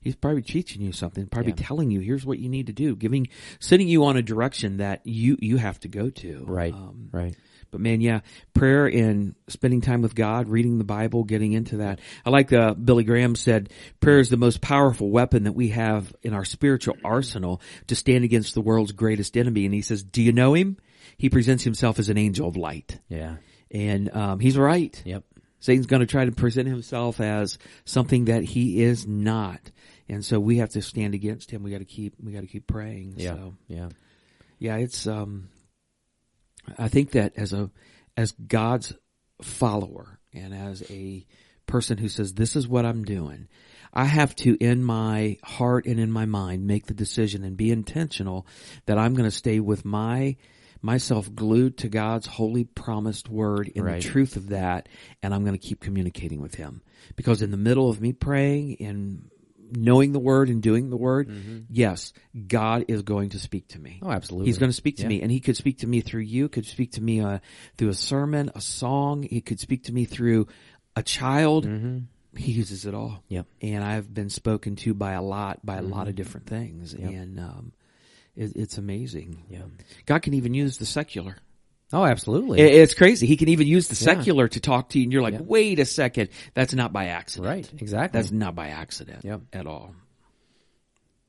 He's 0.02 0.16
probably 0.16 0.42
teaching 0.42 0.82
you 0.82 0.92
something, 0.92 1.28
probably 1.28 1.54
Yeah. 1.58 1.66
telling 1.66 1.92
you, 1.92 2.00
here's 2.00 2.26
what 2.26 2.40
you 2.40 2.50
need 2.50 2.68
to 2.68 2.74
do, 2.74 2.96
giving, 2.96 3.28
sending 3.60 3.88
you 3.88 4.04
on 4.06 4.18
a 4.18 4.22
direction 4.22 4.78
that 4.78 5.02
you, 5.06 5.38
you 5.40 5.58
have 5.58 5.80
to 5.82 5.88
go 5.88 6.10
to. 6.10 6.44
Right. 6.48 6.74
Um, 6.74 7.10
right. 7.12 7.36
but 7.70 7.80
man, 7.80 8.02
yeah, 8.02 8.22
prayer 8.54 8.86
and 8.88 9.36
spending 9.48 9.80
time 9.82 10.02
with 10.02 10.14
God, 10.16 10.50
reading 10.50 10.78
the 10.78 10.84
Bible, 10.84 11.24
getting 11.24 11.54
into 11.54 11.78
that. 11.78 12.00
I 12.26 12.30
like 12.32 12.52
uh, 12.52 12.74
Billy 12.74 13.04
Graham 13.04 13.36
said, 13.36 13.72
prayer 14.00 14.20
is 14.20 14.30
the 14.30 14.38
most 14.38 14.60
powerful 14.60 15.10
weapon 15.10 15.44
that 15.44 15.54
we 15.54 15.70
have 15.70 16.14
in 16.22 16.34
our 16.34 16.44
spiritual 16.46 16.98
arsenal 17.06 17.62
to 17.88 17.96
stand 17.96 18.24
against 18.26 18.56
the 18.56 18.62
world's 18.62 18.92
greatest 18.92 19.38
enemy. 19.38 19.66
And 19.66 19.74
he 19.74 19.82
says, 19.82 20.04
do 20.04 20.22
you 20.22 20.34
know 20.34 20.54
him? 20.54 20.78
He 21.18 21.30
presents 21.30 21.64
himself 21.64 22.00
as 22.00 22.10
an 22.10 22.18
angel 22.18 22.48
of 22.48 22.58
light. 22.58 23.00
Yeah. 23.08 23.36
And 23.70 24.14
um, 24.16 24.40
he's 24.40 24.58
right. 24.58 25.00
Yep. 25.06 25.24
Satan's 25.60 25.86
going 25.86 26.00
to 26.00 26.08
try 26.08 26.26
to 26.26 26.32
present 26.32 26.68
himself 26.68 27.22
as 27.22 27.60
something 27.86 28.26
that 28.26 28.44
he 28.44 28.82
is 28.84 29.06
not. 29.06 29.60
And 30.12 30.24
so 30.26 30.40
we 30.40 30.58
have 30.58 30.70
to 30.72 30.82
stand 30.82 31.14
against 31.16 31.50
him. 31.50 31.64
We 31.64 31.72
got 31.72 31.80
to 31.80 31.86
keep, 31.86 32.14
we 32.22 32.32
got 32.34 32.42
to 32.42 32.48
keep 32.48 32.68
praying. 32.68 33.14
Yeah. 33.18 33.34
So 33.36 33.54
Yeah. 33.68 33.90
yeah, 34.60 34.76
it's 34.76 35.08
um 35.08 35.50
I 36.78 36.90
think 36.90 37.12
that 37.12 37.34
as 37.38 37.54
a 37.54 37.72
as 38.16 38.34
God's 38.34 38.94
follower 39.42 40.20
and 40.34 40.54
as 40.54 40.84
a 40.92 41.26
person 41.66 41.98
who 41.98 42.10
says 42.10 42.34
this 42.34 42.56
is 42.56 42.68
what 42.68 42.86
I'm 42.86 43.04
doing, 43.06 43.48
I 43.94 44.06
have 44.06 44.36
to 44.38 44.56
in 44.64 44.84
my 44.84 45.38
heart 45.44 45.86
and 45.86 46.00
in 46.00 46.12
my 46.12 46.26
mind 46.26 46.68
make 46.68 46.86
the 46.88 46.94
decision 46.94 47.44
and 47.44 47.56
be 47.58 47.72
intentional 47.72 48.46
that 48.86 48.98
I'm 48.98 49.14
going 49.14 49.30
to 49.30 49.36
stay 49.36 49.60
with 49.60 49.86
my 49.86 50.36
myself 50.84 51.34
glued 51.34 51.78
to 51.78 51.90
God's 51.90 52.26
holy 52.28 52.64
promised 52.64 53.30
word 53.30 53.68
in 53.70 53.84
Right. 53.84 54.02
the 54.02 54.08
truth 54.10 54.36
of 54.36 54.50
that 54.50 54.90
and 55.24 55.34
I'm 55.34 55.44
going 55.46 55.58
to 55.58 55.68
keep 55.68 55.80
communicating 55.80 56.42
with 56.42 56.56
him 56.56 56.82
because 57.16 57.42
in 57.42 57.52
the 57.52 57.58
middle 57.58 57.90
of 57.90 58.02
me 58.02 58.12
praying 58.14 58.78
and 58.82 59.30
knowing 59.72 60.12
the 60.12 60.20
word 60.20 60.50
and 60.50 60.62
doing 60.62 60.90
the 60.90 60.98
word 60.98 61.30
yes 61.70 62.14
God 62.48 62.86
is 62.88 63.02
going 63.02 63.30
to 63.30 63.40
speak 63.40 63.68
to 63.70 63.80
me 63.80 64.00
Oh, 64.04 64.12
absolutely. 64.12 64.48
He's 64.48 64.58
going 64.58 64.70
to 64.70 64.76
speak 64.76 64.98
to 64.98 65.04
Yeah. 65.04 65.10
me, 65.10 65.22
and 65.22 65.32
he 65.32 65.40
could 65.40 65.56
speak 65.58 65.80
to 65.80 65.88
me 65.88 66.02
through 66.02 66.22
you. 66.22 66.50
Could 66.50 66.66
speak 66.66 66.94
to 66.94 67.02
me 67.02 67.22
uh, 67.22 67.40
through 67.78 67.90
a 67.90 67.94
sermon, 67.94 68.52
a 68.56 68.62
song. 68.62 69.24
He 69.24 69.42
could 69.42 69.60
speak 69.60 69.84
to 69.86 69.94
me 69.94 70.06
through 70.06 70.48
a 70.96 71.04
child. 71.04 71.66
He 72.38 72.52
uses 72.52 72.86
it 72.86 72.94
all. 72.94 73.24
Mm-hmm. 73.32 73.42
And 73.62 73.84
I've 73.84 74.14
been 74.14 74.30
spoken 74.30 74.76
to 74.78 74.94
by 74.94 75.14
a 75.14 75.22
lot, 75.22 75.66
by 75.66 75.78
a 75.78 75.82
lot 75.82 76.02
Mm-hmm. 76.02 76.10
of 76.10 76.16
different 76.16 76.48
things, 76.48 76.94
and 76.94 77.40
um, 77.40 77.72
it, 78.36 78.54
it's 78.56 78.78
amazing. 78.78 79.44
Yeah. 79.50 79.64
God 80.06 80.22
can 80.22 80.34
even 80.34 80.54
use 80.54 80.78
the 80.78 80.86
secular. 80.86 81.36
Oh, 81.94 82.04
absolutely. 82.06 82.60
It- 82.60 82.74
it's 82.76 82.94
crazy. 82.94 83.28
He 83.28 83.36
can 83.38 83.50
even 83.50 83.68
use 83.68 83.88
the 83.88 83.96
Yeah. 83.96 84.16
secular 84.16 84.48
to 84.48 84.60
talk 84.60 84.90
to 84.90 85.00
you, 85.00 85.04
and 85.04 85.12
you're 85.14 85.22
like, 85.22 85.34
Yeah. 85.34 85.42
"Wait 85.42 85.80
a 85.80 85.86
second, 85.86 86.30
that's 86.54 86.74
not 86.74 86.94
by 86.94 87.08
accident." 87.08 87.48
right. 87.48 87.82
Exactly. 87.82 88.18
That's 88.20 88.32
not 88.32 88.56
by 88.56 88.70
accident 88.70 89.24
Yep. 89.26 89.42
at 89.54 89.68
all. 89.68 89.94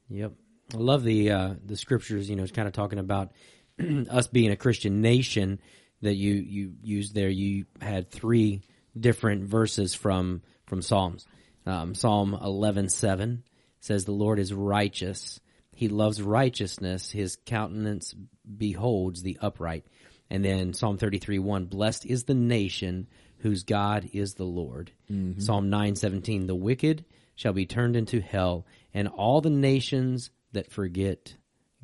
Yep. 0.09 0.33
I 0.75 0.77
love 0.77 1.05
the 1.05 1.31
uh, 1.31 1.55
the 1.65 1.77
scriptures. 1.77 2.29
You 2.31 2.37
know, 2.37 2.43
it's 2.43 2.53
kind 2.53 2.69
of 2.69 2.75
talking 2.75 2.99
about 2.99 3.33
us 4.11 4.27
being 4.29 4.51
a 4.51 4.57
Christian 4.57 5.01
nation 5.01 5.59
that 6.01 6.15
you 6.15 6.35
you 6.35 6.75
used 6.83 7.15
there. 7.15 7.29
You 7.29 7.67
had 7.81 8.11
three 8.11 8.63
different 8.99 9.45
verses 9.45 9.95
from 9.95 10.43
from 10.67 10.83
Psalms. 10.83 11.27
Um, 11.67 11.95
Psalm 11.95 12.35
eleven 12.41 12.89
seven 12.89 13.43
says, 13.81 14.05
"The 14.05 14.13
Lord 14.13 14.39
is 14.39 14.53
righteous; 14.53 15.41
He 15.75 15.89
loves 15.89 16.21
righteousness. 16.23 17.11
His 17.11 17.37
countenance 17.47 18.15
beholds 18.57 19.23
the 19.23 19.39
upright." 19.41 19.85
And 20.33 20.45
then 20.45 20.73
Psalm 20.73 20.99
thirty 20.99 21.19
three 21.19 21.39
one, 21.39 21.67
"Blessed 21.67 22.07
is 22.07 22.25
the 22.25 22.35
nation 22.35 23.07
whose 23.39 23.63
God 23.63 24.09
is 24.13 24.35
the 24.35 24.45
Lord." 24.45 24.91
Psalm 25.39 25.71
nine 25.71 25.95
seventeen, 25.95 26.47
"The 26.49 26.57
wicked." 26.57 27.05
shall 27.35 27.55
be 27.55 27.67
turned 27.67 27.97
into 27.97 28.21
hell, 28.21 28.67
and 28.93 29.09
all 29.09 29.41
the 29.41 29.51
nations 29.51 30.31
that 30.53 30.71
forget 30.71 31.35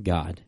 God. 0.01 0.41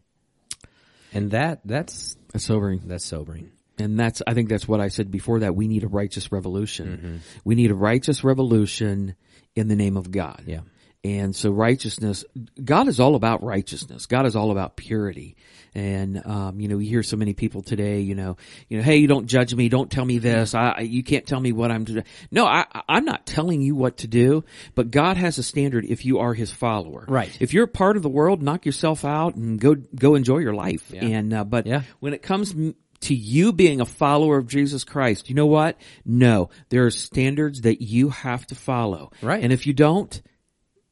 And 1.12 1.30
that 1.30 1.60
that's 1.64 2.16
That's 2.32 2.44
sobering. 2.44 2.82
that's 2.84 3.06
sobering. 3.06 3.50
And 3.78 3.98
that's, 3.98 4.20
I 4.26 4.34
think 4.34 4.50
that's 4.50 4.68
what 4.68 4.80
I 4.80 4.88
said 4.88 5.10
before 5.10 5.40
that. 5.40 5.56
We 5.56 5.66
need 5.66 5.84
a 5.84 5.88
righteous 5.88 6.30
revolution. 6.30 6.86
Mm-hmm. 6.86 7.16
We 7.44 7.54
need 7.54 7.70
a 7.70 7.74
righteous 7.74 8.22
revolution 8.22 9.16
in 9.56 9.68
the 9.68 9.74
name 9.74 9.96
of 9.96 10.10
God. 10.10 10.44
Yeah. 10.46 10.60
And 11.02 11.34
so 11.34 11.50
righteousness, 11.50 12.24
God 12.62 12.86
is 12.86 13.00
all 13.00 13.14
about 13.14 13.42
righteousness. 13.42 14.04
God 14.04 14.26
is 14.26 14.36
all 14.36 14.50
about 14.50 14.76
purity. 14.76 15.34
And, 15.74 16.24
um, 16.26 16.60
you 16.60 16.68
know, 16.68 16.76
we 16.76 16.86
hear 16.86 17.02
so 17.02 17.16
many 17.16 17.32
people 17.32 17.62
today, 17.62 18.00
you 18.00 18.14
know, 18.14 18.36
you 18.68 18.78
know, 18.78 18.82
hey, 18.82 18.96
you 18.96 19.06
don't 19.06 19.26
judge 19.26 19.54
me. 19.54 19.68
Don't 19.68 19.90
tell 19.90 20.04
me 20.04 20.18
this. 20.18 20.54
I, 20.54 20.80
you 20.80 21.02
can't 21.04 21.26
tell 21.26 21.38
me 21.40 21.52
what 21.52 21.70
I'm 21.70 21.84
doing. 21.84 22.04
No, 22.30 22.44
I, 22.46 22.66
I'm 22.88 23.04
not 23.04 23.24
telling 23.26 23.60
you 23.62 23.74
what 23.76 23.98
to 23.98 24.08
do, 24.08 24.44
but 24.74 24.90
God 24.90 25.16
has 25.16 25.38
a 25.38 25.42
standard 25.42 25.84
if 25.84 26.04
you 26.04 26.18
are 26.18 26.34
his 26.34 26.50
follower. 26.50 27.04
Right. 27.08 27.36
If 27.40 27.54
you're 27.54 27.64
a 27.64 27.68
part 27.68 27.96
of 27.96 28.02
the 28.02 28.08
world, 28.08 28.42
knock 28.42 28.66
yourself 28.66 29.04
out 29.04 29.36
and 29.36 29.60
go, 29.60 29.74
go 29.74 30.14
enjoy 30.16 30.38
your 30.38 30.54
life. 30.54 30.90
Yeah. 30.92 31.04
And, 31.04 31.32
uh, 31.32 31.44
but 31.44 31.66
Yeah. 31.66 31.82
when 32.00 32.14
it 32.14 32.22
comes 32.22 32.52
m- 32.52 32.74
to 33.02 33.14
you 33.14 33.52
being 33.52 33.80
a 33.80 33.86
follower 33.86 34.36
of 34.38 34.46
Jesus 34.46 34.84
Christ, 34.84 35.28
you 35.30 35.34
know 35.34 35.46
what? 35.46 35.76
No, 36.04 36.50
there 36.68 36.84
are 36.84 36.90
standards 36.90 37.62
that 37.62 37.80
you 37.80 38.10
have 38.10 38.46
to 38.48 38.54
follow. 38.54 39.10
Right. 39.22 39.42
And 39.42 39.52
if 39.52 39.66
you 39.66 39.72
don't, 39.72 40.20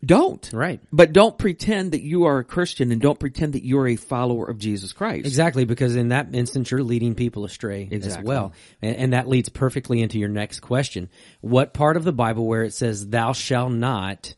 don't. 0.05 0.49
Right. 0.53 0.81
But 0.93 1.13
don't 1.13 1.37
pretend 1.37 1.93
that 1.93 2.03
you 2.03 2.25
are 2.25 2.39
a 2.39 2.45
Christian 2.45 2.93
and 2.93 3.01
don't 3.01 3.19
pretend 3.19 3.55
that 3.55 3.65
you're 3.65 3.89
a 3.89 3.97
follower 3.97 4.49
of 4.49 4.59
Jesus 4.59 4.93
Christ. 4.93 5.27
Exactly, 5.27 5.65
because 5.65 5.97
in 5.97 6.11
that 6.11 6.35
instance 6.35 6.71
you're 6.71 6.83
leading 6.83 7.15
people 7.15 7.45
astray 7.45 7.89
as 7.91 8.19
well. 8.19 8.53
And, 8.81 8.97
and 8.97 9.13
that 9.13 9.29
leads 9.29 9.49
perfectly 9.49 10.01
into 10.01 10.19
your 10.19 10.29
next 10.29 10.61
question. 10.61 11.11
What 11.41 11.75
part 11.75 11.97
of 11.97 12.05
the 12.05 12.13
Bible 12.13 12.47
where 12.47 12.63
it 12.63 12.73
says 12.73 13.09
thou 13.09 13.33
shall 13.33 13.71
not 13.71 14.35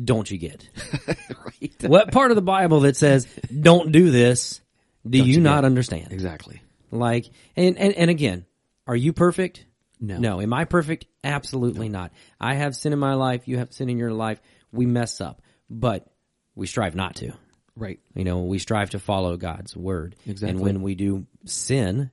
don't 0.00 0.30
you 0.30 0.38
get? 0.38 0.68
right. 1.06 1.82
what 1.82 2.12
part 2.12 2.30
of 2.30 2.34
the 2.34 2.42
Bible 2.42 2.80
that 2.80 2.96
says 2.96 3.26
don't 3.60 3.92
do 3.92 4.10
this 4.10 4.60
do 5.08 5.18
you, 5.18 5.24
you 5.24 5.40
not 5.40 5.64
understand? 5.64 6.12
Exactly. 6.12 6.62
Like, 6.90 7.30
and, 7.56 7.78
and, 7.78 7.94
and 7.94 8.10
again, 8.10 8.46
are 8.86 8.96
you 8.96 9.12
perfect? 9.12 9.64
No. 10.00 10.18
No. 10.18 10.40
Am 10.40 10.52
I 10.52 10.64
perfect? 10.64 11.06
Absolutely 11.24 11.88
not. 11.88 12.12
I 12.40 12.54
have 12.54 12.74
sin 12.74 12.92
in 12.92 12.98
my 12.98 13.14
life. 13.14 13.46
You 13.46 13.58
have 13.58 13.72
sin 13.72 13.88
in 13.88 13.98
your 13.98 14.12
life. 14.12 14.40
We 14.72 14.86
mess 14.86 15.20
up, 15.20 15.42
but 15.68 16.06
we 16.54 16.66
strive 16.66 16.94
not 16.94 17.16
to. 17.16 17.32
Right. 17.76 18.00
You 18.14 18.24
know, 18.24 18.42
we 18.42 18.58
strive 18.58 18.90
to 18.90 18.98
follow 18.98 19.36
God's 19.36 19.76
word. 19.76 20.16
Exactly. 20.26 20.50
And 20.50 20.60
when 20.60 20.82
we 20.82 20.94
do 20.94 21.26
sin, 21.44 22.10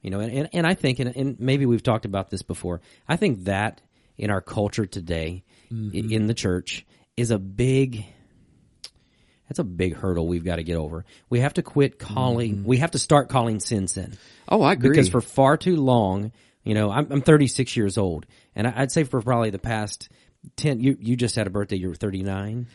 you 0.00 0.10
know, 0.10 0.20
and, 0.20 0.32
and, 0.32 0.48
and 0.52 0.66
I 0.66 0.74
think, 0.74 0.98
and, 0.98 1.14
and 1.14 1.40
maybe 1.40 1.66
we've 1.66 1.82
talked 1.82 2.04
about 2.04 2.30
this 2.30 2.42
before, 2.42 2.80
I 3.08 3.16
think 3.16 3.44
that 3.44 3.80
in 4.16 4.30
our 4.30 4.40
culture 4.40 4.86
today, 4.86 5.44
i- 5.70 5.74
mm-hmm. 5.74 6.12
in 6.12 6.26
the 6.26 6.34
church, 6.34 6.86
is 7.16 7.30
a 7.30 7.38
big, 7.38 8.06
that's 9.48 9.58
a 9.58 9.64
big 9.64 9.94
hurdle 9.94 10.26
we've 10.26 10.44
got 10.44 10.56
to 10.56 10.64
get 10.64 10.76
over. 10.76 11.04
We 11.28 11.40
have 11.40 11.54
to 11.54 11.62
quit 11.62 11.98
calling, 11.98 12.56
mm-hmm. 12.56 12.66
we 12.66 12.78
have 12.78 12.92
to 12.92 12.98
start 12.98 13.28
calling 13.28 13.60
sin 13.60 13.88
sin. 13.88 14.16
Oh, 14.48 14.62
I 14.62 14.72
agree. 14.72 14.90
Because 14.90 15.10
for 15.10 15.20
far 15.20 15.58
too 15.58 15.76
long, 15.76 16.32
you 16.64 16.74
know, 16.74 16.90
I'm, 16.90 17.06
I'm 17.10 17.22
36 17.22 17.76
years 17.76 17.98
old, 17.98 18.24
and 18.54 18.66
I'd 18.66 18.92
say 18.92 19.04
for 19.04 19.20
probably 19.20 19.50
the 19.50 19.58
past 19.58 20.08
10, 20.56 20.80
you, 20.80 20.96
you 21.00 21.16
just 21.16 21.36
had 21.36 21.46
a 21.46 21.50
birthday, 21.50 21.76
you 21.76 21.88
were 21.88 21.94
39. 21.94 22.66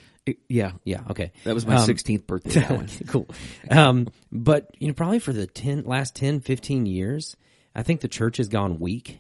yeah. 0.50 0.72
Yeah, 0.84 1.02
okay. 1.10 1.32
That 1.44 1.54
was 1.54 1.66
my 1.66 1.76
Um, 1.76 1.88
16th 1.88 2.26
birthday. 2.28 2.60
That 2.62 2.72
one. 2.72 2.88
cool. 3.08 3.28
Um, 3.70 4.08
but 4.32 4.70
you 4.80 4.88
know, 4.88 4.94
probably 4.94 5.20
for 5.20 5.34
the 5.34 5.48
10, 5.48 5.84
last 5.86 6.16
10, 6.16 6.40
15 6.42 6.86
years, 6.86 7.36
I 7.76 7.84
think 7.84 8.02
the 8.02 8.08
church 8.08 8.38
has 8.38 8.48
gone 8.48 8.80
weak 8.80 9.20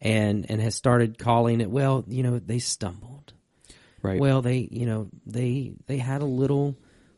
and, 0.00 0.46
and 0.48 0.60
has 0.60 0.74
started 0.74 1.18
calling 1.18 1.60
it, 1.60 1.70
well, 1.70 2.04
you 2.08 2.22
know, 2.22 2.38
they 2.38 2.58
stumbled. 2.58 3.32
Right. 4.02 4.18
Well, 4.18 4.40
they, 4.40 4.66
you 4.70 4.86
know, 4.86 5.08
they, 5.26 5.72
they 5.86 5.98
had 5.98 6.22
a 6.22 6.26
little, 6.26 6.74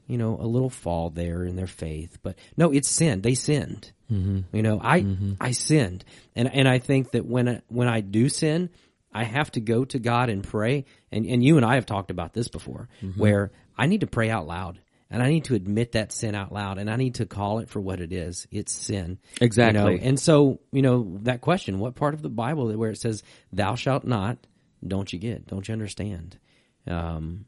you 0.09 0.19
know, 0.19 0.37
a 0.41 0.47
little 0.47 0.71
fall 0.71 1.11
there 1.11 1.45
in 1.45 1.55
their 1.55 1.69
faith, 1.69 2.19
but 2.23 2.37
no, 2.57 2.73
it's 2.73 2.89
sin. 2.91 3.21
They 3.21 3.35
sinned. 3.35 3.93
Mm-hmm. 4.11 4.57
You 4.57 4.63
know, 4.63 4.81
I, 4.83 5.07
I 5.41 5.53
sinned. 5.53 6.05
And, 6.35 6.53
and 6.53 6.67
I 6.69 6.79
think 6.81 7.13
that 7.13 7.25
when, 7.25 7.49
I- 7.49 7.63
when 7.69 7.87
I 7.89 8.01
do 8.01 8.29
sin, 8.29 8.69
I 9.13 9.25
have 9.25 9.51
to 9.53 9.61
go 9.61 9.85
to 9.85 9.99
God 9.99 10.31
and 10.31 10.43
pray. 10.43 10.85
And, 11.11 11.27
and 11.27 11.45
you 11.45 11.57
and 11.57 11.67
I 11.67 11.75
have 11.75 11.87
talked 11.87 12.11
about 12.11 12.33
this 12.33 12.49
before 12.49 12.89
where 13.17 13.53
I 13.77 13.87
need 13.87 14.01
to 14.01 14.07
pray 14.07 14.31
out 14.31 14.47
loud 14.47 14.81
and 15.11 15.23
I 15.23 15.29
need 15.29 15.45
to 15.45 15.55
admit 15.55 15.93
that 15.93 16.11
sin 16.11 16.35
out 16.35 16.53
loud 16.53 16.79
and 16.79 16.91
I 16.91 16.97
need 16.97 17.17
to 17.17 17.27
call 17.27 17.59
it 17.59 17.69
for 17.69 17.81
what 17.81 18.01
it 18.01 18.13
is. 18.13 18.47
It's 18.51 18.73
sin. 18.73 19.19
Exactly. 19.41 19.81
You 19.81 19.99
know? 19.99 20.05
And 20.05 20.19
so, 20.19 20.61
you 20.73 20.81
know, 20.81 21.19
that 21.23 21.43
question, 21.43 21.79
what 21.79 21.95
part 21.95 22.15
of 22.15 22.23
the 22.23 22.31
Bible 22.31 22.73
where 22.73 22.91
it 22.91 22.99
says, 22.99 23.23
thou 23.53 23.75
shalt 23.75 24.05
not, 24.05 24.39
don't 24.87 25.13
you 25.13 25.19
get? 25.19 25.47
Don't 25.47 25.69
you 25.69 25.73
understand? 25.73 26.39
Um, 26.87 27.45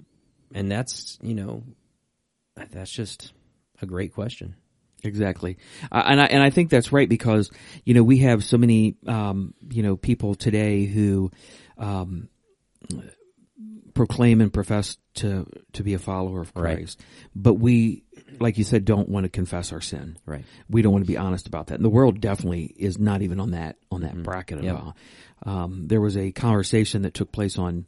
and 0.52 0.70
that's, 0.70 1.18
you 1.22 1.34
know, 1.34 1.64
that's 2.54 2.92
just 2.92 3.32
a 3.80 3.86
great 3.86 4.12
question. 4.12 4.56
Exactly, 5.04 5.58
uh, 5.92 6.02
and 6.06 6.20
I 6.20 6.24
and 6.26 6.42
I 6.42 6.50
think 6.50 6.70
that's 6.70 6.90
right 6.92 7.08
because 7.08 7.50
you 7.84 7.94
know 7.94 8.02
we 8.02 8.18
have 8.18 8.42
so 8.42 8.56
many 8.56 8.96
um, 9.06 9.52
you 9.70 9.82
know 9.82 9.96
people 9.96 10.34
today 10.34 10.86
who 10.86 11.30
um, 11.78 12.28
proclaim 13.94 14.40
and 14.40 14.52
profess 14.52 14.96
to 15.14 15.46
to 15.74 15.82
be 15.84 15.94
a 15.94 15.98
follower 15.98 16.40
of 16.40 16.52
Right. 16.56 16.76
Christ, 16.78 17.00
but 17.34 17.54
we, 17.54 18.02
like 18.40 18.58
you 18.58 18.64
said, 18.64 18.84
don't 18.84 19.08
want 19.08 19.24
to 19.24 19.30
confess 19.30 19.72
our 19.72 19.80
sin. 19.80 20.16
Right. 20.26 20.44
We 20.68 20.82
don't 20.82 20.92
want 20.92 21.04
to 21.04 21.10
be 21.10 21.16
honest 21.18 21.46
about 21.46 21.68
that. 21.68 21.76
And 21.76 21.84
the 21.84 21.88
world 21.90 22.20
definitely 22.20 22.64
is 22.76 22.98
not 22.98 23.22
even 23.22 23.38
on 23.40 23.52
that 23.52 23.76
on 23.90 24.00
that 24.02 24.20
bracket 24.22 24.58
at 24.58 24.64
Yep. 24.64 24.74
all. 24.74 24.96
um, 25.46 25.86
there 25.86 26.00
was 26.00 26.16
a 26.16 26.32
conversation 26.32 27.02
that 27.02 27.14
took 27.14 27.30
place 27.30 27.58
on 27.58 27.86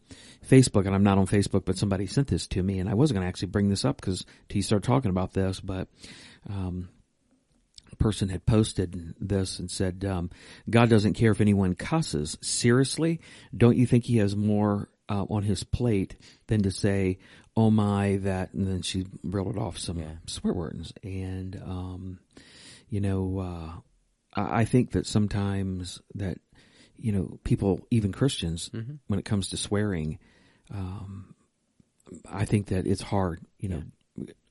Facebook, 0.48 0.86
and 0.86 0.94
I'm 0.94 1.02
not 1.02 1.18
on 1.18 1.26
Facebook, 1.26 1.64
but 1.64 1.76
somebody 1.78 2.06
sent 2.06 2.28
this 2.28 2.46
to 2.48 2.62
me, 2.62 2.78
and 2.78 2.88
I 2.88 2.94
wasn't 2.94 3.16
going 3.16 3.24
to 3.24 3.28
actually 3.28 3.48
bring 3.48 3.68
this 3.68 3.84
up 3.84 4.00
because 4.00 4.24
T 4.48 4.62
started 4.62 4.86
talking 4.86 5.10
about 5.10 5.32
this, 5.32 5.58
but 5.60 5.88
um, 6.48 6.88
person 7.99 8.28
had 8.28 8.47
posted 8.47 9.14
this 9.20 9.59
and 9.59 9.70
said, 9.70 10.05
um, 10.05 10.30
"God 10.70 10.88
doesn't 10.90 11.14
care 11.14 11.32
if 11.32 11.40
anyone 11.40 11.74
cusses. 11.74 12.36
Seriously, 12.40 13.20
don't 13.57 13.76
you 13.76 13.86
think 13.86 14.05
He 14.05 14.18
has 14.18 14.34
more 14.36 14.88
uh, 15.09 15.24
on 15.30 15.42
His 15.42 15.64
plate 15.64 16.16
than 16.49 16.62
to 16.62 16.70
say, 16.70 17.18
oh 17.57 17.70
my, 17.70 18.16
that?" 18.18 18.53
And 18.55 18.66
then 18.66 18.82
she 18.82 19.07
reeled 19.22 19.59
off 19.59 19.78
some 19.78 19.99
Yeah. 19.99 20.16
swear 20.26 20.53
words, 20.55 20.92
and 21.03 21.57
um, 21.64 22.18
you 22.88 23.01
know, 23.01 23.38
uh, 23.40 24.40
I 24.40 24.61
I 24.61 24.64
think 24.64 24.92
that 24.92 25.07
sometimes 25.07 26.01
that 26.14 26.38
you 26.97 27.12
know 27.12 27.38
people, 27.44 27.86
even 27.90 28.12
Christians, 28.12 28.70
when 29.07 29.18
it 29.18 29.24
comes 29.24 29.49
to 29.51 29.57
swearing, 29.57 30.18
um, 30.70 31.34
I 32.30 32.44
think 32.44 32.66
that 32.68 32.86
it's 32.86 33.03
hard. 33.03 33.40
You 33.59 33.68
know, 33.68 33.82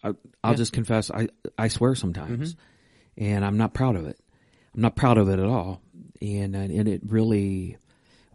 I, 0.04 0.10
I'll 0.43 0.54
just 0.56 0.74
confess, 0.74 1.10
I 1.10 1.30
I 1.58 1.70
swear 1.70 1.96
sometimes, 1.96 2.56
and 3.18 3.45
I'm 3.45 3.57
not 3.57 3.74
proud 3.74 3.95
of 3.95 4.05
it. 4.05 4.20
I'm 4.74 4.82
not 4.82 4.95
proud 4.95 5.18
of 5.18 5.30
it 5.30 5.39
at 5.39 5.45
all, 5.45 5.82
and 6.22 6.55
and 6.55 6.88
it 6.88 7.01
really, 7.05 7.78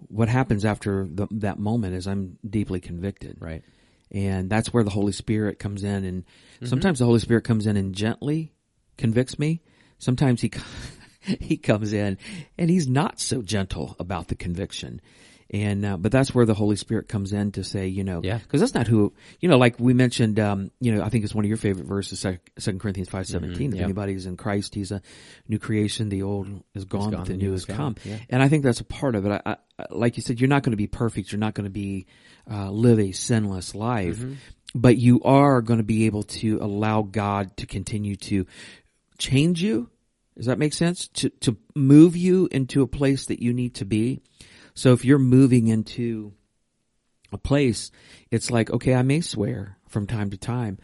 what 0.08 0.28
happens 0.28 0.64
after 0.64 1.06
the, 1.10 1.26
that 1.32 1.58
moment 1.58 1.94
is 1.94 2.06
I'm 2.06 2.38
deeply 2.48 2.80
convicted 2.80 3.36
Right. 3.40 3.62
and 4.10 4.48
that's 4.48 4.72
where 4.72 4.84
the 4.84 4.90
Holy 4.90 5.12
Spirit 5.12 5.58
comes 5.58 5.84
in. 5.84 6.04
And 6.04 6.24
mm-hmm. 6.24 6.66
sometimes 6.66 6.98
the 6.98 7.04
Holy 7.04 7.20
Spirit 7.20 7.44
comes 7.44 7.66
in 7.66 7.76
and 7.76 7.94
gently 7.94 8.52
convicts 8.96 9.38
me. 9.38 9.60
Sometimes 9.98 10.40
he 10.40 10.50
he 11.20 11.56
comes 11.56 11.92
in 11.92 12.18
and 12.56 12.70
he's 12.70 12.88
not 12.88 13.20
so 13.20 13.42
gentle 13.42 13.96
about 13.98 14.28
the 14.28 14.34
conviction. 14.34 15.00
And 15.52 15.84
uh, 15.84 15.96
but 15.96 16.12
that's 16.12 16.32
where 16.32 16.46
the 16.46 16.54
Holy 16.54 16.76
Spirit 16.76 17.08
comes 17.08 17.32
in 17.32 17.50
to 17.52 17.64
say, 17.64 17.88
you 17.88 18.04
know, 18.04 18.20
Yeah. 18.22 18.38
because 18.38 18.60
that's 18.60 18.72
not 18.74 18.86
who 18.86 19.12
you 19.40 19.48
know. 19.48 19.58
Like 19.58 19.80
we 19.80 19.94
mentioned, 19.94 20.38
um, 20.38 20.70
you 20.80 20.94
know, 20.94 21.02
I 21.02 21.08
think 21.08 21.24
it's 21.24 21.34
one 21.34 21.44
of 21.44 21.48
your 21.48 21.56
favorite 21.56 21.86
verses, 21.86 22.20
Second 22.20 22.78
Corinthians 22.78 23.08
five 23.08 23.26
seventeen. 23.26 23.72
If 23.72 23.78
yeah. 23.78 23.84
anybody 23.84 24.12
is 24.12 24.26
in 24.26 24.36
Christ, 24.36 24.76
he's 24.76 24.92
a 24.92 25.02
new 25.48 25.58
creation. 25.58 26.08
The 26.08 26.22
old 26.22 26.62
is 26.74 26.84
gone, 26.84 27.10
gone, 27.10 27.24
the 27.24 27.36
new 27.36 27.50
has 27.50 27.64
come. 27.64 27.96
Yeah. 28.04 28.18
And 28.28 28.44
I 28.44 28.48
think 28.48 28.62
that's 28.62 28.78
a 28.78 28.84
part 28.84 29.16
of 29.16 29.26
it. 29.26 29.42
I, 29.44 29.56
I, 29.78 29.86
like 29.90 30.16
you 30.16 30.22
said, 30.22 30.40
you're 30.40 30.48
not 30.48 30.62
going 30.62 30.70
to 30.70 30.76
be 30.76 30.86
perfect. 30.86 31.32
You're 31.32 31.40
not 31.40 31.54
going 31.54 31.64
to 31.64 31.70
be 31.70 32.06
uh, 32.48 32.70
live 32.70 33.00
a 33.00 33.10
sinless 33.10 33.74
life, 33.74 34.22
but 34.72 34.98
you 34.98 35.20
are 35.22 35.62
going 35.62 35.78
to 35.78 35.84
be 35.84 36.06
able 36.06 36.22
to 36.22 36.58
allow 36.62 37.02
God 37.02 37.56
to 37.56 37.66
continue 37.66 38.14
to 38.16 38.46
change 39.18 39.60
you. 39.60 39.90
Does 40.36 40.46
that 40.46 40.60
make 40.60 40.74
sense? 40.74 41.08
To 41.08 41.30
to 41.40 41.56
move 41.74 42.16
you 42.16 42.48
into 42.52 42.82
a 42.82 42.86
place 42.86 43.26
that 43.26 43.42
you 43.42 43.52
need 43.52 43.74
to 43.74 43.84
be. 43.84 44.22
So 44.74 44.92
if 44.92 45.04
you're 45.04 45.18
moving 45.18 45.68
into 45.68 46.32
a 47.32 47.38
place, 47.38 47.90
it's 48.30 48.50
like, 48.50 48.70
okay, 48.70 48.94
I 48.94 49.02
may 49.02 49.20
swear 49.20 49.78
from 49.88 50.06
time 50.06 50.30
to 50.30 50.36
time. 50.36 50.78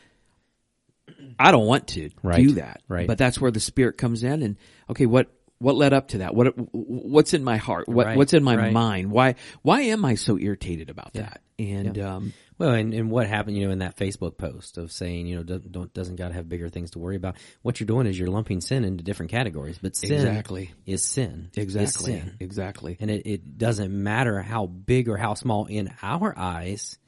I 1.39 1.51
don't 1.51 1.67
want 1.67 1.89
to 1.89 2.11
Right. 2.23 2.37
do 2.47 2.53
that, 2.53 2.83
Right. 2.89 3.07
But 3.07 3.19
that's 3.19 3.41
where 3.41 3.51
the 3.51 3.61
Spirit 3.61 3.99
comes 3.99 4.23
in, 4.23 4.43
and 4.43 4.57
okay, 4.91 5.07
what 5.07 5.29
what 5.59 5.75
led 5.77 5.93
up 5.93 6.09
to 6.09 6.19
that? 6.19 6.35
What 6.35 6.49
what's 6.73 7.33
in 7.35 7.43
my 7.45 7.57
heart? 7.57 7.89
What 7.89 8.07
Right, 8.07 8.17
what's 8.17 8.35
in 8.35 8.45
my 8.45 8.57
right. 8.57 8.73
mind? 8.73 9.11
Why 9.11 9.37
why 9.63 9.83
am 9.83 10.05
I 10.05 10.15
so 10.17 10.39
irritated 10.39 10.91
about 10.91 11.15
that? 11.15 11.41
And 11.59 11.99
um, 11.99 12.33
Well, 12.59 12.73
and, 12.73 12.93
and 12.93 13.11
what 13.11 13.27
happened, 13.27 13.57
you 13.57 13.65
know, 13.67 13.73
in 13.73 13.79
that 13.79 13.97
Facebook 13.97 14.37
post 14.37 14.77
of 14.77 14.93
saying, 14.93 15.27
you 15.27 15.37
know, 15.37 15.43
don't, 15.43 15.73
don't 15.73 15.95
doesn't 15.95 16.17
God 16.17 16.33
have 16.33 16.49
bigger 16.49 16.69
things 16.69 16.91
to 16.91 16.99
worry 16.99 17.17
about? 17.17 17.37
What 17.63 17.81
you're 17.81 17.87
doing 17.87 18.07
is 18.07 18.19
you're 18.19 18.29
lumping 18.29 18.61
sin 18.61 18.85
into 18.85 19.03
different 19.03 19.31
categories, 19.33 19.79
but 19.81 19.97
sin 19.97 20.13
Exactly. 20.13 20.73
is 20.85 21.03
sin. 21.03 21.51
Is 21.57 21.63
exactly, 21.65 22.13
sin. 22.13 22.37
exactly. 22.41 22.97
And 23.01 23.11
it, 23.11 23.27
it 23.27 23.57
doesn't 23.59 23.91
matter 23.91 24.43
how 24.43 24.67
big 24.67 25.09
or 25.09 25.17
how 25.17 25.33
small 25.33 25.65
in 25.65 25.91
our 26.03 26.35
eyes, 26.39 26.99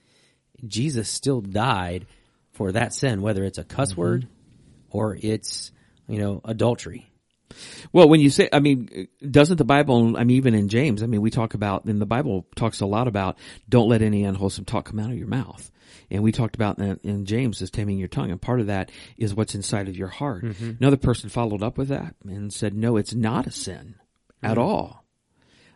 Jesus 0.66 1.10
still 1.10 1.42
died 1.42 2.06
for 2.52 2.72
that 2.72 2.94
sin, 2.94 3.20
whether 3.20 3.44
it's 3.44 3.58
a 3.58 3.64
cuss 3.64 3.90
Mm-hmm. 3.92 4.00
word 4.00 4.28
or 4.90 5.18
it's, 5.20 5.70
you 6.08 6.18
know, 6.18 6.40
adultery. 6.46 7.10
Well, 7.92 8.08
when 8.08 8.20
you 8.20 8.30
say, 8.30 8.48
I 8.52 8.60
mean, 8.60 9.08
doesn't 9.28 9.56
the 9.56 9.64
Bible, 9.64 10.16
I 10.16 10.24
mean, 10.24 10.36
even 10.36 10.54
in 10.54 10.68
James, 10.68 11.02
I 11.02 11.06
mean, 11.06 11.20
we 11.20 11.30
talk 11.30 11.54
about, 11.54 11.84
and 11.84 12.00
the 12.00 12.06
Bible 12.06 12.46
talks 12.56 12.80
a 12.80 12.86
lot 12.86 13.08
about 13.08 13.38
don't 13.68 13.88
let 13.88 14.02
any 14.02 14.24
unwholesome 14.24 14.64
talk 14.64 14.86
come 14.86 14.98
out 14.98 15.10
of 15.10 15.18
your 15.18 15.28
mouth. 15.28 15.70
And 16.10 16.22
we 16.22 16.32
talked 16.32 16.54
about 16.54 16.78
in, 16.78 16.98
in 17.02 17.24
James 17.26 17.60
is 17.60 17.70
taming 17.70 17.98
your 17.98 18.08
tongue. 18.08 18.30
And 18.30 18.40
part 18.40 18.60
of 18.60 18.66
that 18.68 18.90
is 19.16 19.34
what's 19.34 19.54
inside 19.54 19.88
of 19.88 19.96
your 19.96 20.08
heart. 20.08 20.42
Another 20.80 20.96
person 20.96 21.28
followed 21.28 21.62
up 21.62 21.76
with 21.76 21.88
that 21.88 22.14
and 22.24 22.52
said, 22.52 22.74
no, 22.74 22.96
it's 22.96 23.14
not 23.14 23.46
a 23.46 23.50
sin 23.50 23.96
at 24.42 24.56
all. 24.58 25.04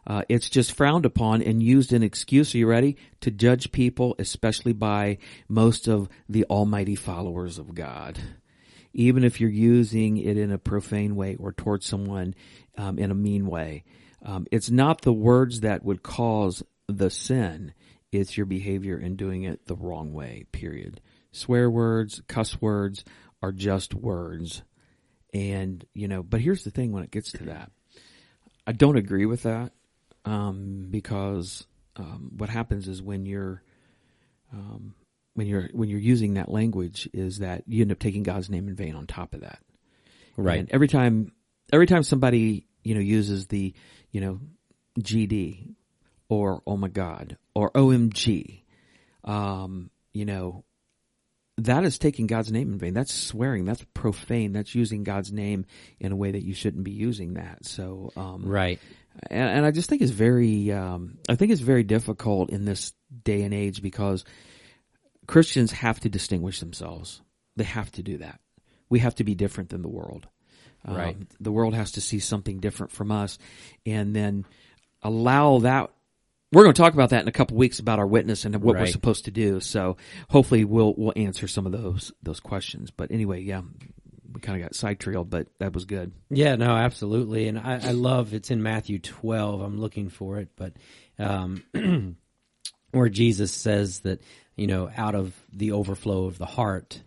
Uh, 0.07 0.22
it's 0.28 0.51
just 0.51 0.72
frowned 0.72 1.07
upon 1.07 1.43
and 1.43 1.62
used 1.62 1.93
an 1.93 2.03
excuse. 2.03 2.55
Are 2.55 2.59
you 2.59 2.66
ready? 2.66 2.97
To 3.20 3.30
judge 3.30 3.70
people, 3.72 4.16
especially 4.18 4.72
by 4.72 5.18
most 5.49 5.87
of 5.87 6.09
the 6.28 6.45
almighty 6.47 6.97
followers 6.97 7.59
of 7.59 7.74
God. 7.74 8.18
Even 8.93 9.24
if 9.24 9.40
you're 9.40 9.51
using 9.51 10.16
it 10.16 10.36
in 10.36 10.53
a 10.53 10.59
profane 10.59 11.16
way 11.16 11.36
or 11.36 11.53
towards 11.53 11.86
someone 11.86 12.34
um, 12.76 12.99
in 12.99 13.11
a 13.11 13.14
mean 13.14 13.47
way, 13.47 13.84
um, 14.24 14.47
it's 14.51 14.70
not 14.70 15.03
the 15.03 15.12
words 15.12 15.61
that 15.61 15.84
would 15.84 16.03
cause 16.03 16.62
the 16.88 17.11
sin. 17.11 17.72
It's 18.11 18.36
your 18.36 18.47
behavior 18.47 18.99
in 18.99 19.16
doing 19.16 19.45
it 19.45 19.66
the 19.66 19.76
wrong 19.76 20.12
way. 20.12 20.45
Period. 20.53 21.01
Swear 21.32 21.70
words, 21.70 22.22
cuss 22.28 22.61
words 22.61 23.05
are 23.43 23.53
just 23.53 23.95
words, 23.95 24.62
and 25.32 25.84
you 25.95 26.07
know. 26.09 26.22
But 26.22 26.43
here's 26.43 26.64
the 26.64 26.70
thing: 26.70 26.93
when 26.93 27.03
it 27.03 27.11
gets 27.11 27.32
to 27.32 27.45
that, 27.45 27.72
I 28.66 28.72
don't 28.72 28.99
agree 28.99 29.24
with 29.24 29.43
that 29.45 29.72
um, 30.24 30.88
because 30.90 31.66
um, 31.97 32.32
what 32.36 32.51
happens 32.51 32.86
is 32.86 33.03
when 33.03 33.26
you're 33.26 33.62
um, 34.53 34.95
when 35.35 35.47
you're 35.47 35.68
when 35.72 35.89
you're 35.89 35.99
using 35.99 36.35
that 36.35 36.51
language 36.51 37.09
is 37.12 37.39
that 37.39 37.64
you 37.66 37.83
end 37.83 37.93
up 37.93 37.99
taking 37.99 38.22
God's 38.22 38.51
name 38.51 38.68
in 38.68 38.74
vain 38.74 38.95
on 38.95 39.07
top 39.07 39.35
of 39.35 39.41
that. 39.41 39.61
Right. 40.37 40.61
And 40.61 40.70
every 40.70 40.89
time 40.89 41.33
every 41.72 41.87
time 41.87 42.03
somebody 42.03 42.66
you 42.83 42.95
know 42.95 43.01
uses 43.01 43.47
the 43.47 43.74
you 44.11 44.20
know 44.20 44.41
GD 45.01 45.74
or 46.28 46.62
oh 46.66 46.76
my 46.76 46.89
God 46.89 47.37
or 47.55 47.70
OMG, 47.70 48.62
um, 49.24 49.91
you 50.12 50.24
know 50.24 50.64
that 51.59 51.85
is 51.85 51.99
taking 51.99 52.26
God's 52.26 52.51
name 52.51 52.72
in 52.72 52.78
vain. 52.78 52.95
That's 52.95 53.12
swearing. 53.12 53.64
That's 53.64 53.85
profane. 53.95 54.53
That's 54.53 54.74
using 54.74 55.05
God's 55.05 55.33
name 55.33 55.66
in 56.01 56.11
a 56.12 56.16
way 56.16 56.30
that 56.33 56.43
you 56.43 56.55
shouldn't 56.55 56.85
be 56.85 56.93
using 56.93 57.35
that. 57.35 57.64
So, 57.66 58.11
um, 58.16 58.47
Right. 58.47 58.80
and, 59.28 59.59
and 59.59 59.66
I 59.66 59.70
just 59.70 59.89
think 59.89 60.01
it's 60.01 60.11
very, 60.11 60.72
um, 60.72 61.18
I 61.28 61.37
think 61.37 61.53
it's 61.53 61.61
very 61.61 61.85
difficult 61.85 62.51
in 62.51 62.64
this 62.64 62.95
day 63.24 63.43
and 63.43 63.53
age 63.53 63.83
because 63.83 64.24
Christians 65.27 65.73
have 65.73 66.01
to 66.01 66.09
distinguish 66.09 66.61
themselves. 66.61 67.23
They 67.57 67.64
have 67.64 67.91
to 67.93 68.03
do 68.03 68.18
that. 68.18 68.41
We 68.89 68.99
have 69.01 69.14
to 69.16 69.25
be 69.25 69.35
different 69.35 69.70
than 69.70 69.83
the 69.83 69.89
world. 69.89 70.27
Um, 70.85 70.97
Right. 70.97 71.16
the 71.41 71.53
world 71.53 71.75
has 71.75 71.93
to 71.93 72.01
see 72.01 72.18
something 72.18 72.59
different 72.59 72.93
from 72.93 73.12
us, 73.12 73.39
and 73.87 74.14
then 74.16 74.45
allow 75.03 75.59
that. 75.61 75.91
We're 76.51 76.64
going 76.64 76.75
to 76.75 76.83
talk 76.83 76.93
about 76.93 77.11
that 77.11 77.23
in 77.23 77.29
a 77.29 77.33
couple 77.33 77.57
weeks 77.57 77.79
about 77.79 77.99
our 77.99 78.07
witness 78.07 78.45
and 78.45 78.55
what 78.57 78.77
we're 78.77 78.87
supposed 78.87 79.25
to 79.25 79.31
do. 79.31 79.61
So 79.61 79.97
hopefully 80.29 80.64
we'll 80.64 80.93
we'll 80.97 81.12
answer 81.16 81.47
some 81.49 81.66
of 81.66 81.73
those 81.73 82.12
those 82.23 82.41
questions. 82.41 82.91
But 82.91 83.11
anyway, 83.12 83.41
yeah, 83.43 83.62
we 84.33 84.41
kind 84.41 84.61
of 84.61 84.68
got 84.68 84.73
sidetrailed, 84.75 85.31
but 85.31 85.47
that 85.61 85.73
was 85.73 85.85
good. 85.85 86.12
Yeah, 86.31 86.57
no, 86.57 86.75
absolutely, 86.77 87.47
and 87.49 87.59
I, 87.59 87.75
I 87.89 87.91
love 87.93 88.35
it's 88.35 88.51
in 88.51 88.62
Matthew 88.62 88.99
twelve. 88.99 89.61
I'm 89.61 89.79
looking 89.81 90.09
for 90.11 90.39
it, 90.39 90.49
but 90.57 90.75
um, 91.18 91.62
where 92.91 93.09
Jesus 93.09 93.53
says 93.53 94.01
that 94.01 94.20
you 94.57 94.66
know, 94.66 94.90
out 94.96 95.14
of 95.14 95.34
the 95.53 95.72
overflow 95.72 96.26
of 96.26 96.38
the 96.38 96.46
heart, 96.46 97.03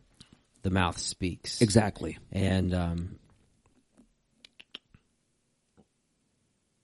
the 0.63 0.69
mouth 0.69 0.97
speaks. 0.97 1.61
Exactly. 1.61 2.17
And 2.31 2.73
um, 2.73 3.19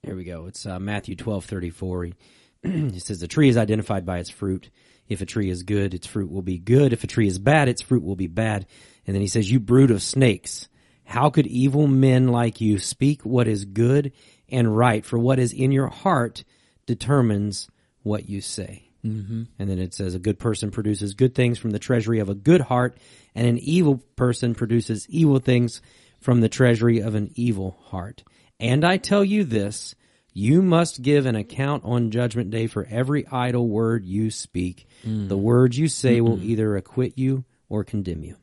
here 0.02 0.16
we 0.16 0.24
go. 0.24 0.46
It's 0.46 0.66
uh, 0.66 0.78
Matthew 0.78 1.16
twelve 1.16 1.44
thirty 1.44 1.70
four. 1.70 2.08
He 2.62 3.00
says, 3.00 3.18
"The 3.18 3.26
tree 3.26 3.48
is 3.48 3.56
identified 3.56 4.06
by 4.06 4.18
its 4.18 4.30
fruit. 4.30 4.70
If 5.08 5.20
a 5.20 5.26
tree 5.26 5.50
is 5.50 5.64
good, 5.64 5.94
its 5.94 6.06
fruit 6.06 6.30
will 6.30 6.42
be 6.42 6.58
good. 6.58 6.92
If 6.92 7.02
a 7.02 7.08
tree 7.08 7.26
is 7.26 7.40
bad, 7.40 7.68
its 7.68 7.82
fruit 7.82 8.04
will 8.04 8.14
be 8.14 8.28
bad." 8.28 8.66
And 9.04 9.16
then 9.16 9.20
he 9.20 9.26
says, 9.26 9.50
"You 9.50 9.58
brood 9.58 9.90
of 9.90 10.00
snakes, 10.00 10.68
how 11.02 11.28
could 11.30 11.48
evil 11.48 11.88
men 11.88 12.28
like 12.28 12.60
you 12.60 12.78
speak 12.78 13.26
what 13.26 13.48
is 13.48 13.64
good 13.64 14.12
and 14.48 14.76
right? 14.76 15.04
For 15.04 15.18
what 15.18 15.40
is 15.40 15.52
in 15.52 15.72
your 15.72 15.88
heart 15.88 16.44
determines 16.86 17.68
what 18.04 18.28
you 18.28 18.40
say." 18.40 18.91
Mm-hmm. 19.04 19.42
And 19.58 19.70
then 19.70 19.78
it 19.78 19.94
says, 19.94 20.14
"A 20.14 20.20
good 20.20 20.38
person 20.38 20.70
produces 20.70 21.14
good 21.14 21.34
things 21.34 21.58
from 21.58 21.70
the 21.70 21.78
treasury 21.78 22.20
of 22.20 22.28
a 22.28 22.34
good 22.34 22.60
heart, 22.60 22.98
and 23.34 23.46
an 23.46 23.58
evil 23.58 24.02
person 24.16 24.54
produces 24.54 25.08
evil 25.08 25.38
things 25.38 25.82
from 26.20 26.40
the 26.40 26.48
treasury 26.48 27.00
of 27.00 27.14
an 27.14 27.30
evil 27.34 27.78
heart." 27.86 28.22
And 28.60 28.84
I 28.84 28.96
tell 28.96 29.24
you 29.24 29.44
this. 29.44 29.94
You 30.34 30.62
must 30.62 31.02
give 31.02 31.26
an 31.26 31.36
account 31.36 31.84
on 31.84 32.10
judgment 32.10 32.50
day 32.50 32.66
for 32.66 32.86
every 32.88 33.26
idle 33.26 33.68
word 33.68 34.06
you 34.06 34.30
speak. 34.30 34.88
The 35.28 35.36
words 35.36 35.76
you 35.76 35.88
say 35.88 36.22
will 36.22 36.42
either 36.42 36.74
acquit 36.74 37.18
you 37.18 37.44
or 37.68 37.84
condemn 37.84 38.24
you. 38.24 38.36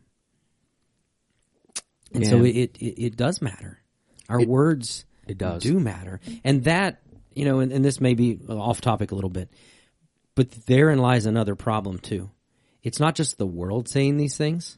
And 2.14 2.28
so 2.28 2.44
it, 2.44 2.78
it, 2.78 3.06
it 3.06 3.18
does 3.18 3.42
matter. 3.42 3.82
Our 4.28 4.44
words 4.46 5.06
it 5.28 5.40
does. 5.40 5.64
do 5.64 5.80
matter. 5.80 6.20
And 6.44 6.64
that 6.66 7.02
you 7.34 7.46
know, 7.46 7.60
and, 7.60 7.72
and 7.72 7.84
this 7.84 8.00
may 8.00 8.14
be 8.14 8.40
off 8.48 8.82
topic 8.82 9.12
a 9.12 9.16
little 9.16 9.30
bit, 9.30 9.50
but 10.40 10.52
therein 10.66 11.00
lies 11.00 11.26
another 11.26 11.56
problem 11.56 12.00
too. 12.00 12.30
It's 12.82 13.00
not 13.00 13.16
just 13.16 13.38
the 13.38 13.46
world 13.46 13.90
saying 13.90 14.16
these 14.16 14.38
things, 14.38 14.78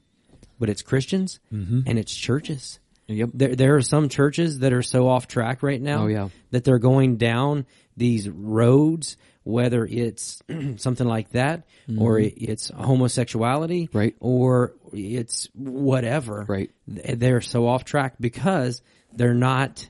but 0.59 0.69
it's 0.69 0.81
Christians 0.81 1.39
and 1.51 1.99
it's 1.99 2.13
churches. 2.15 2.79
Yep. 3.07 3.29
There, 3.33 3.55
there 3.55 3.75
are 3.75 3.81
some 3.81 4.09
churches 4.09 4.59
that 4.59 4.73
are 4.73 4.81
so 4.81 5.07
off 5.07 5.27
track 5.27 5.61
right 5.61 5.81
now 5.81 6.03
Oh, 6.05 6.07
yeah. 6.07 6.29
that 6.51 6.63
they're 6.63 6.79
going 6.79 7.17
down 7.17 7.65
these 7.97 8.27
roads, 8.29 9.17
whether 9.43 9.85
it's 9.85 10.41
something 10.77 11.05
like 11.07 11.29
that, 11.31 11.63
or 11.99 12.19
it, 12.19 12.33
it's 12.37 12.69
homosexuality, 12.69 13.87
Mm-hmm. 13.87 13.97
Right. 13.97 14.15
or 14.19 14.73
it's 14.93 15.47
whatever. 15.53 16.45
Right. 16.47 16.71
They're 16.87 17.41
so 17.41 17.67
off 17.67 17.83
track 17.85 18.15
because 18.19 18.81
they're 19.13 19.33
not 19.35 19.87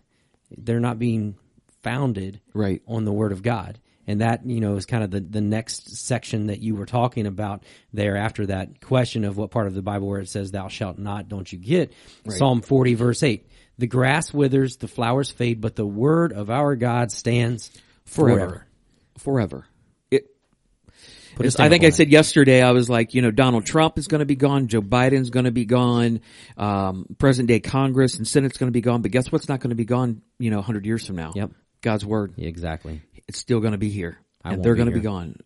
they're 0.58 0.80
not 0.82 1.00
being 1.00 1.36
founded 1.84 2.42
Right. 2.54 2.82
on 2.88 3.06
the 3.06 3.14
Word 3.14 3.32
of 3.32 3.42
God. 3.42 3.80
And 4.08 4.22
that, 4.22 4.46
you 4.46 4.60
know, 4.60 4.76
is 4.76 4.86
kind 4.86 5.04
of 5.04 5.12
the, 5.12 5.20
the 5.20 5.42
next 5.42 5.96
section 5.98 6.48
that 6.48 6.60
you 6.60 6.76
were 6.76 6.86
talking 6.86 7.28
about 7.28 7.64
there 7.94 8.18
after 8.18 8.48
that 8.48 8.82
question 8.82 9.24
of 9.24 9.38
what 9.38 9.52
part 9.52 9.68
of 9.68 9.74
the 9.74 9.82
Bible 9.82 10.08
where 10.08 10.20
it 10.20 10.30
says, 10.30 10.52
Thou 10.52 10.68
shalt 10.68 10.98
not, 10.98 11.30
don't 11.30 11.52
you 11.52 11.60
get? 11.60 11.94
Psalm 12.28 12.62
40, 12.62 12.96
verse 12.96 13.24
8. 13.24 13.48
The 13.78 13.88
grass 13.88 14.34
withers, 14.34 14.78
the 14.78 14.88
flowers 14.88 15.32
fade, 15.32 15.62
but 15.62 15.76
the 15.76 15.86
word 15.86 16.34
of 16.34 16.50
our 16.50 16.76
God 16.76 17.12
stands 17.12 17.72
forever, 18.06 18.68
forever. 19.18 19.66
forever. 19.66 19.66
It. 20.12 20.28
I 21.58 21.70
think 21.70 21.84
I 21.84 21.90
said 21.90 22.10
yesterday. 22.10 22.62
I 22.62 22.72
was 22.72 22.90
like, 22.90 23.14
you 23.14 23.22
know, 23.22 23.32
Donald 23.32 23.66
Trump 23.66 23.98
is 23.98 24.08
going 24.08 24.20
to 24.20 24.26
be 24.26 24.36
gone. 24.36 24.68
Joe 24.68 24.82
Biden's 24.82 25.30
going 25.30 25.46
to 25.46 25.52
be 25.52 25.66
gone. 25.66 26.22
Um, 26.58 27.06
present 27.18 27.48
day 27.48 27.60
Congress 27.60 28.18
and 28.18 28.28
Senate's 28.28 28.58
going 28.58 28.68
to 28.68 28.74
be 28.74 28.82
gone. 28.82 29.02
But 29.02 29.12
guess 29.12 29.32
what's 29.32 29.48
not 29.48 29.62
going 29.62 29.70
to 29.70 29.76
be 29.76 29.86
gone? 29.86 30.22
You 30.38 30.52
know, 30.52 30.62
hundred 30.62 30.86
years 30.86 31.06
from 31.08 31.16
now. 31.16 31.32
Yep. 31.36 31.52
God's 31.82 32.06
word. 32.06 32.34
Exactly. 32.38 33.02
It's 33.32 33.40
still 33.40 33.62
going 33.62 33.72
to 33.72 33.78
be 33.78 33.88
here, 33.88 34.18
I 34.44 34.52
and 34.52 34.62
they're 34.62 34.76
going 34.76 34.90
to 34.90 34.94
be 34.94 35.00
gone. 35.00 35.38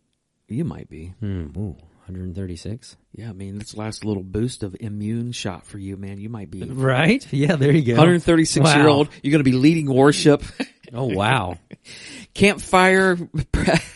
You 0.48 0.66
might 0.66 0.90
be. 0.90 1.14
Hmm, 1.20 1.50
ooh, 1.56 1.78
136. 2.08 2.98
Yeah, 3.14 3.30
I 3.30 3.34
mean, 3.34 3.58
this 3.58 3.76
last 3.76 4.06
little 4.06 4.24
boost 4.24 4.64
of 4.64 4.76
immune 4.80 5.32
shot 5.32 5.66
for 5.66 5.78
you, 5.78 5.98
man. 5.98 6.20
You 6.20 6.30
might 6.30 6.52
be 6.52 6.64
Right? 6.66 7.26
Yeah, 7.34 7.56
there 7.56 7.72
you 7.72 7.82
go. 7.84 7.94
136 7.94 8.76
year 8.76 8.88
old. 8.88 9.10
You're 9.24 9.32
going 9.32 9.44
to 9.44 9.50
be 9.50 9.58
leading 9.58 9.94
worship. 9.94 10.44
Oh, 10.94 11.06
wow. 11.06 11.58
campfire 12.36 13.18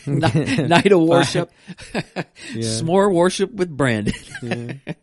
night, 0.06 0.92
of 0.92 1.00
worship, 1.00 1.50
s'more 2.52 3.12
worship 3.14 3.52
with 3.52 3.74
Brandon. 3.74 4.12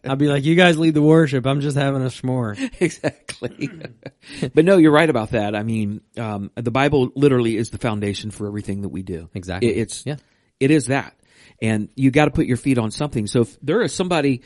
I'll 0.03 0.17
be 0.17 0.27
like, 0.27 0.43
you 0.43 0.55
guys 0.55 0.77
lead 0.77 0.93
the 0.93 1.01
worship. 1.01 1.47
I'm 1.47 1.61
just 1.61 1.77
having 1.77 2.01
a 2.03 2.07
s'more. 2.07 2.55
exactly. 2.81 3.69
but 4.53 4.65
no, 4.65 4.77
you're 4.77 4.91
right 4.91 5.09
about 5.09 5.31
that. 5.31 5.55
I 5.55 5.63
mean, 5.63 6.01
um, 6.17 6.51
the 6.55 6.71
Bible 6.71 7.09
literally 7.15 7.55
is 7.57 7.69
the 7.69 7.77
foundation 7.77 8.31
for 8.31 8.47
everything 8.47 8.81
that 8.81 8.89
we 8.89 9.01
do. 9.01 9.29
Exactly. 9.33 9.69
It- 9.69 9.77
it's 9.77 10.05
Yeah. 10.05 10.17
it 10.59 10.69
is 10.69 10.87
that, 10.87 11.15
and 11.61 11.89
you 11.95 12.11
got 12.11 12.25
to 12.25 12.31
put 12.31 12.45
your 12.45 12.57
feet 12.57 12.77
on 12.77 12.91
something. 12.91 13.27
So 13.27 13.41
if 13.41 13.59
there 13.61 13.81
is 13.81 13.93
somebody 13.93 14.41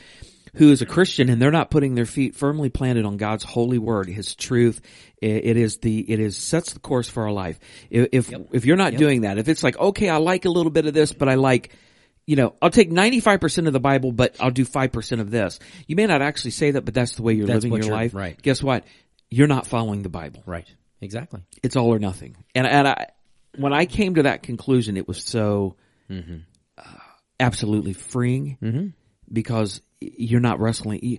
who 0.54 0.70
is 0.70 0.82
a 0.82 0.86
Christian 0.86 1.30
and 1.30 1.40
they're 1.40 1.50
not 1.50 1.70
putting 1.70 1.94
their 1.94 2.06
feet 2.06 2.36
firmly 2.36 2.68
planted 2.68 3.04
on 3.04 3.16
God's 3.16 3.44
holy 3.44 3.78
word, 3.78 4.08
His 4.08 4.34
truth, 4.34 4.80
it 5.20 5.56
is 5.56 5.78
the 5.78 5.98
it 6.00 6.20
is 6.20 6.36
sets 6.36 6.72
the 6.72 6.80
course 6.80 7.08
for 7.08 7.24
our 7.24 7.32
life. 7.32 7.58
If 7.90 8.08
if, 8.12 8.32
if 8.52 8.64
you're 8.66 8.76
not 8.76 8.94
doing 8.94 9.22
that, 9.22 9.38
if 9.38 9.48
it's 9.48 9.62
like 9.62 9.78
okay, 9.78 10.08
I 10.08 10.16
like 10.16 10.44
a 10.44 10.50
little 10.50 10.72
bit 10.72 10.86
of 10.86 10.94
this, 10.94 11.12
but 11.12 11.28
I 11.28 11.34
like 11.34 11.74
you 12.26 12.36
know, 12.36 12.54
I'll 12.62 12.70
take 12.70 12.90
95% 12.90 13.66
of 13.66 13.72
the 13.72 13.80
Bible, 13.80 14.12
but 14.12 14.36
I'll 14.38 14.50
do 14.50 14.64
5% 14.64 15.20
of 15.20 15.30
this. 15.30 15.58
You 15.86 15.96
may 15.96 16.06
not 16.06 16.22
actually 16.22 16.52
say 16.52 16.70
that, 16.72 16.84
but 16.84 16.94
that's 16.94 17.14
the 17.16 17.22
way 17.22 17.32
you're 17.34 17.46
That's 17.46 17.64
living 17.64 17.82
your 17.82 17.92
life. 17.92 18.14
right. 18.14 18.40
Guess 18.40 18.62
what? 18.62 18.84
You're 19.28 19.48
not 19.48 19.66
following 19.66 20.02
the 20.02 20.08
Bible. 20.08 20.42
Right. 20.46 20.66
Exactly. 21.00 21.42
It's 21.62 21.74
all 21.74 21.92
or 21.92 21.98
nothing. 21.98 22.36
And, 22.54 22.66
and 22.66 22.86
I, 22.86 23.08
when 23.58 23.72
I 23.72 23.86
came 23.86 24.14
to 24.14 24.22
that 24.24 24.44
conclusion, 24.44 24.96
it 24.96 25.08
was 25.08 25.24
so 25.24 25.74
uh, 26.08 26.14
absolutely 27.42 27.92
freeing 27.92 28.58
mm-hmm. 28.62 28.86
because 29.30 29.82
you're 30.00 30.40
not 30.40 30.60
wrestling, 30.60 31.00
you- 31.02 31.18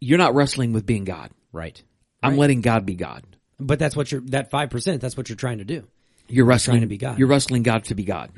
you're 0.00 0.18
not 0.18 0.34
wrestling 0.34 0.72
with 0.72 0.84
being 0.84 1.04
God. 1.04 1.30
Right. 1.52 1.80
I'm 2.22 2.36
letting 2.36 2.60
God 2.60 2.84
be 2.84 2.94
God. 2.94 3.24
But 3.58 3.78
that's 3.78 3.96
what 3.96 4.10
you're, 4.10 4.20
that 4.22 4.50
5%, 4.50 5.00
that's 5.00 5.16
what 5.16 5.28
you're 5.28 5.36
trying 5.36 5.58
to 5.58 5.64
do. 5.64 5.86
You're 6.28 6.44
wrestling 6.44 6.80
to 6.80 6.86
be 6.86 6.98
God. 6.98 7.18
You're 7.18 7.28
wrestling 7.28 7.62
God 7.62 7.84
to 7.84 7.94
be 7.94 8.04
God. 8.04 8.30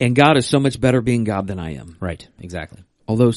And 0.00 0.14
God 0.14 0.36
is 0.36 0.46
so 0.46 0.60
much 0.60 0.80
better 0.80 1.00
being 1.00 1.24
God 1.24 1.46
than 1.46 1.58
I 1.58 1.74
am. 1.74 1.96
Right. 2.00 2.26
Exactly. 2.38 2.84
Although, 3.08 3.32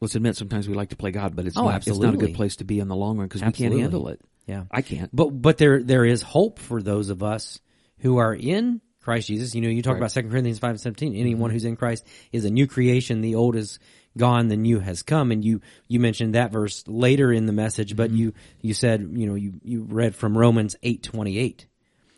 let's 0.00 0.14
admit, 0.14 0.36
sometimes 0.36 0.68
we 0.68 0.74
like 0.74 0.90
to 0.90 0.96
play 0.96 1.10
God, 1.12 1.34
but 1.34 1.46
it's 1.46 1.56
Oh, 1.56 1.64
not. 1.64 1.86
It's 1.86 1.98
not 1.98 2.14
a 2.14 2.18
good 2.18 2.34
place 2.34 2.56
to 2.56 2.64
be 2.64 2.78
in 2.78 2.88
the 2.88 2.96
long 2.96 3.16
run 3.16 3.28
because 3.28 3.42
we 3.42 3.52
can't 3.52 3.74
handle 3.74 4.08
it. 4.08 4.20
Yeah. 4.46 4.64
I 4.70 4.82
can't. 4.82 5.14
But 5.14 5.30
but 5.30 5.58
there 5.58 5.82
there 5.82 6.04
is 6.04 6.20
hope 6.20 6.58
for 6.58 6.82
those 6.82 7.10
of 7.10 7.22
us 7.22 7.60
who 7.98 8.18
are 8.18 8.34
in 8.34 8.80
Christ 9.02 9.28
Jesus. 9.28 9.54
You 9.54 9.60
know, 9.60 9.68
you 9.68 9.82
talk 9.82 9.96
about 9.96 10.12
Second 10.12 10.30
Corinthians 10.30 10.58
five 10.58 10.70
and 10.70 10.80
seventeen. 10.80 11.14
Anyone 11.14 11.48
mm-hmm. 11.48 11.54
who's 11.54 11.64
in 11.64 11.76
Christ 11.76 12.06
is 12.30 12.44
a 12.44 12.50
new 12.50 12.66
creation. 12.66 13.20
The 13.20 13.34
old 13.34 13.56
is 13.56 13.78
gone, 14.16 14.48
the 14.48 14.56
new 14.56 14.78
has 14.78 15.02
come. 15.02 15.30
And 15.30 15.44
you 15.44 15.60
you 15.88 16.00
mentioned 16.00 16.34
that 16.34 16.52
verse 16.52 16.84
later 16.86 17.32
in 17.32 17.46
the 17.46 17.52
message, 17.52 17.96
but 17.96 18.08
mm-hmm. 18.08 18.18
you 18.18 18.34
you 18.60 18.74
said 18.74 19.10
you 19.12 19.26
know 19.26 19.34
you 19.34 19.54
you 19.62 19.82
read 19.82 20.14
from 20.14 20.38
Romans 20.38 20.76
eight 20.82 21.02
twenty 21.02 21.38
eight. 21.38 21.66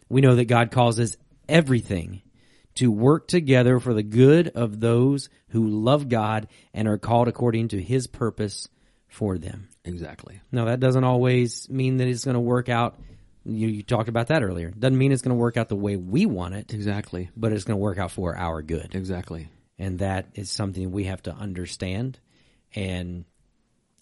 We 0.09 0.21
know 0.21 0.37
that 0.37 0.45
God 0.45 0.71
causes 0.71 1.17
everything 1.49 2.23
to 2.77 2.91
work 2.91 3.29
together 3.29 3.79
for 3.79 3.95
the 3.95 4.03
good 4.03 4.49
of 4.49 4.81
those 4.81 5.29
who 5.49 5.69
love 5.69 6.09
God 6.09 6.49
and 6.73 6.89
are 6.89 6.99
called 6.99 7.29
according 7.29 7.69
to 7.69 7.81
His 7.81 8.07
purpose 8.07 8.69
for 9.09 9.39
them. 9.39 9.69
Exactly. 9.85 10.41
Now 10.51 10.67
that 10.67 10.81
doesn't 10.81 11.05
always 11.05 11.69
mean 11.71 11.99
that 11.99 12.09
it's 12.09 12.25
going 12.25 12.35
to 12.35 12.41
work 12.41 12.69
out. 12.69 12.99
You, 13.45 13.69
you 13.69 13.83
talked 13.83 14.09
about 14.09 14.29
that 14.29 14.43
earlier. 14.43 14.71
Doesn't 14.71 14.97
mean 14.97 15.13
it's 15.13 15.23
going 15.23 15.37
to 15.37 15.41
work 15.41 15.57
out 15.57 15.69
the 15.69 15.77
way 15.77 15.97
we 15.97 16.25
want 16.27 16.55
it, 16.55 16.73
Exactly. 16.73 17.31
but 17.37 17.53
it's 17.53 17.65
going 17.65 17.77
to 17.79 17.83
work 17.83 17.99
out 17.99 18.11
for 18.11 18.37
our 18.37 18.63
good. 18.63 18.95
Exactly. 18.95 19.49
And 19.79 19.99
that 19.99 20.29
is 20.35 20.51
something 20.51 20.91
we 20.93 21.05
have 21.05 21.23
to 21.25 21.35
understand 21.35 22.19
and 22.75 23.25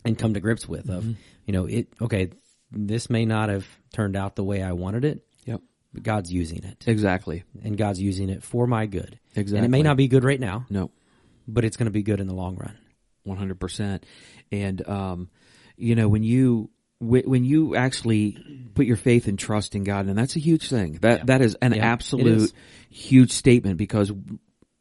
and 0.05 0.19
come 0.19 0.35
to 0.35 0.41
grips 0.41 0.69
with. 0.69 0.89
Of 0.91 1.05
you 1.47 1.53
know, 1.53 1.67
it 1.67 1.89
okay. 2.01 2.31
This 2.71 3.11
may 3.11 3.25
not 3.27 3.49
have 3.51 3.67
turned 3.93 4.17
out 4.17 4.35
the 4.37 4.45
way 4.45 4.63
I 4.63 4.73
wanted 4.73 5.05
it, 5.05 5.25
Yep. 5.45 5.61
but 5.93 6.03
God's 6.03 6.33
using 6.33 6.65
it, 6.65 6.85
Exactly. 6.87 7.45
and 7.63 7.77
God's 7.77 8.01
using 8.01 8.31
it 8.31 8.43
for 8.43 8.67
my 8.67 8.87
good. 8.87 9.19
Exactly. 9.35 9.39
And 9.39 9.39
it 9.39 9.41
Exactly. 9.41 9.69
may 9.69 9.83
not 9.83 9.97
be 9.99 10.09
good 10.09 10.25
right 10.25 10.41
now, 10.41 10.65
No. 10.71 10.91
but 11.47 11.65
it's 11.67 11.77
going 11.77 11.85
to 11.87 11.91
be 11.93 12.03
good 12.03 12.19
in 12.21 12.27
the 12.29 12.35
long 12.35 12.57
run. 12.57 12.77
One 13.25 13.37
hundred 13.39 13.61
percent. 13.61 14.05
And 14.51 14.87
um, 14.89 15.29
you 15.77 15.95
know, 15.95 16.09
when 16.09 16.23
you 16.23 16.71
when 17.03 17.45
you 17.45 17.75
actually 17.77 18.69
put 18.75 18.87
your 18.87 18.97
faith 18.97 19.27
and 19.29 19.39
trust 19.39 19.75
in 19.75 19.85
God, 19.85 20.07
and 20.07 20.17
that's 20.17 20.37
a 20.37 20.41
huge 20.41 20.69
thing. 20.69 20.99
That 21.03 21.27
that 21.27 21.41
is 21.41 21.57
an 21.61 21.75
Yeah, 21.75 21.85
absolute 21.93 22.27
is. 22.43 22.55
huge 22.91 23.33
statement 23.33 23.77
because 23.77 24.13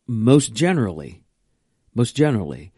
most 0.07 0.53
generally, 0.53 1.24
most 1.95 2.15
generally, 2.15 2.72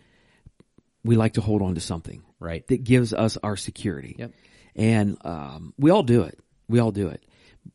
we 1.04 1.16
like 1.16 1.34
to 1.34 1.42
hold 1.42 1.62
on 1.62 1.76
to 1.76 1.82
something 1.82 2.24
Right. 2.40 2.66
that 2.68 2.84
gives 2.84 3.14
us 3.14 3.38
our 3.44 3.56
security. 3.58 4.16
Yep. 4.20 4.32
And 4.76 5.18
um, 5.26 5.74
we 5.78 5.92
all 5.92 6.04
do 6.04 6.24
it. 6.24 6.40
We 6.68 6.80
all 6.80 6.92
do 6.92 7.08
it. 7.10 7.24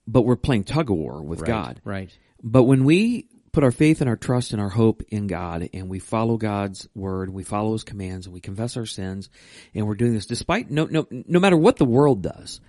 But 0.06 0.22
we're 0.22 0.36
playing 0.36 0.64
tug 0.64 0.90
of 0.90 0.96
war 0.96 1.22
with 1.22 1.40
Right. 1.42 1.48
God. 1.48 1.80
Right. 1.84 2.10
But 2.42 2.64
when 2.64 2.84
we 2.84 3.28
put 3.58 3.64
our 3.64 3.72
faith 3.72 4.00
and 4.00 4.08
our 4.08 4.14
trust 4.14 4.52
and 4.52 4.62
our 4.62 4.68
hope 4.68 5.02
in 5.08 5.26
God 5.26 5.68
and 5.74 5.88
we 5.88 5.98
follow 5.98 6.36
God's 6.36 6.88
word, 6.94 7.28
we 7.28 7.42
follow 7.42 7.72
his 7.72 7.82
commands 7.82 8.24
and 8.24 8.32
we 8.32 8.40
confess 8.40 8.76
our 8.76 8.86
sins 8.86 9.30
and 9.74 9.84
we're 9.84 9.96
doing 9.96 10.14
this 10.14 10.26
despite 10.26 10.70
no, 10.70 10.84
no, 10.84 11.08
no 11.10 11.40
matter 11.40 11.56
what 11.56 11.76
the 11.76 11.84
world 11.84 12.22
does, 12.22 12.60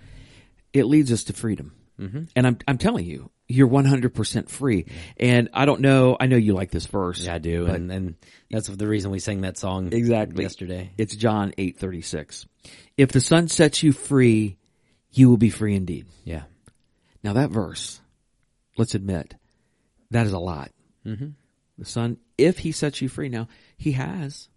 it 0.72 0.86
leads 0.86 1.12
us 1.12 1.22
to 1.22 1.32
freedom. 1.32 1.76
Mm-hmm. 2.00 2.24
And 2.34 2.44
I'm, 2.44 2.58
I'm 2.66 2.78
telling 2.78 3.06
you, 3.06 3.30
you're 3.46 3.68
100% 3.68 4.48
free. 4.48 4.86
And 5.16 5.48
I 5.52 5.64
don't 5.64 5.80
know, 5.80 6.16
I 6.18 6.26
know 6.26 6.36
you 6.36 6.54
like 6.54 6.72
this 6.72 6.86
verse. 6.86 7.24
Yeah, 7.24 7.34
I 7.34 7.38
do, 7.38 7.66
and 7.66 7.92
and 7.92 8.14
that's 8.50 8.66
the 8.66 8.88
reason 8.88 9.12
we 9.12 9.20
sang 9.20 9.42
that 9.42 9.58
song 9.58 9.92
Exactly. 9.92 10.42
yesterday. 10.42 10.90
It's 10.98 11.14
John 11.14 11.52
8:36. 11.56 12.46
If 12.96 13.12
the 13.12 13.20
Son 13.20 13.46
sets 13.46 13.84
you 13.84 13.92
free, 13.92 14.56
you 15.12 15.30
will 15.30 15.36
be 15.36 15.50
free 15.50 15.76
indeed. 15.76 16.06
Yeah. 16.24 16.42
Now 17.22 17.34
that 17.34 17.50
verse, 17.50 18.00
let's 18.76 18.96
admit, 18.96 19.36
that 20.10 20.26
is 20.26 20.32
a 20.32 20.38
lot. 20.40 20.72
Mm-hmm. 21.06 21.28
The 21.78 21.84
Son, 21.84 22.18
if 22.36 22.58
He 22.58 22.72
sets 22.72 23.00
you 23.00 23.08
free, 23.08 23.28
now 23.28 23.48
He 23.76 23.92
has, 23.92 24.48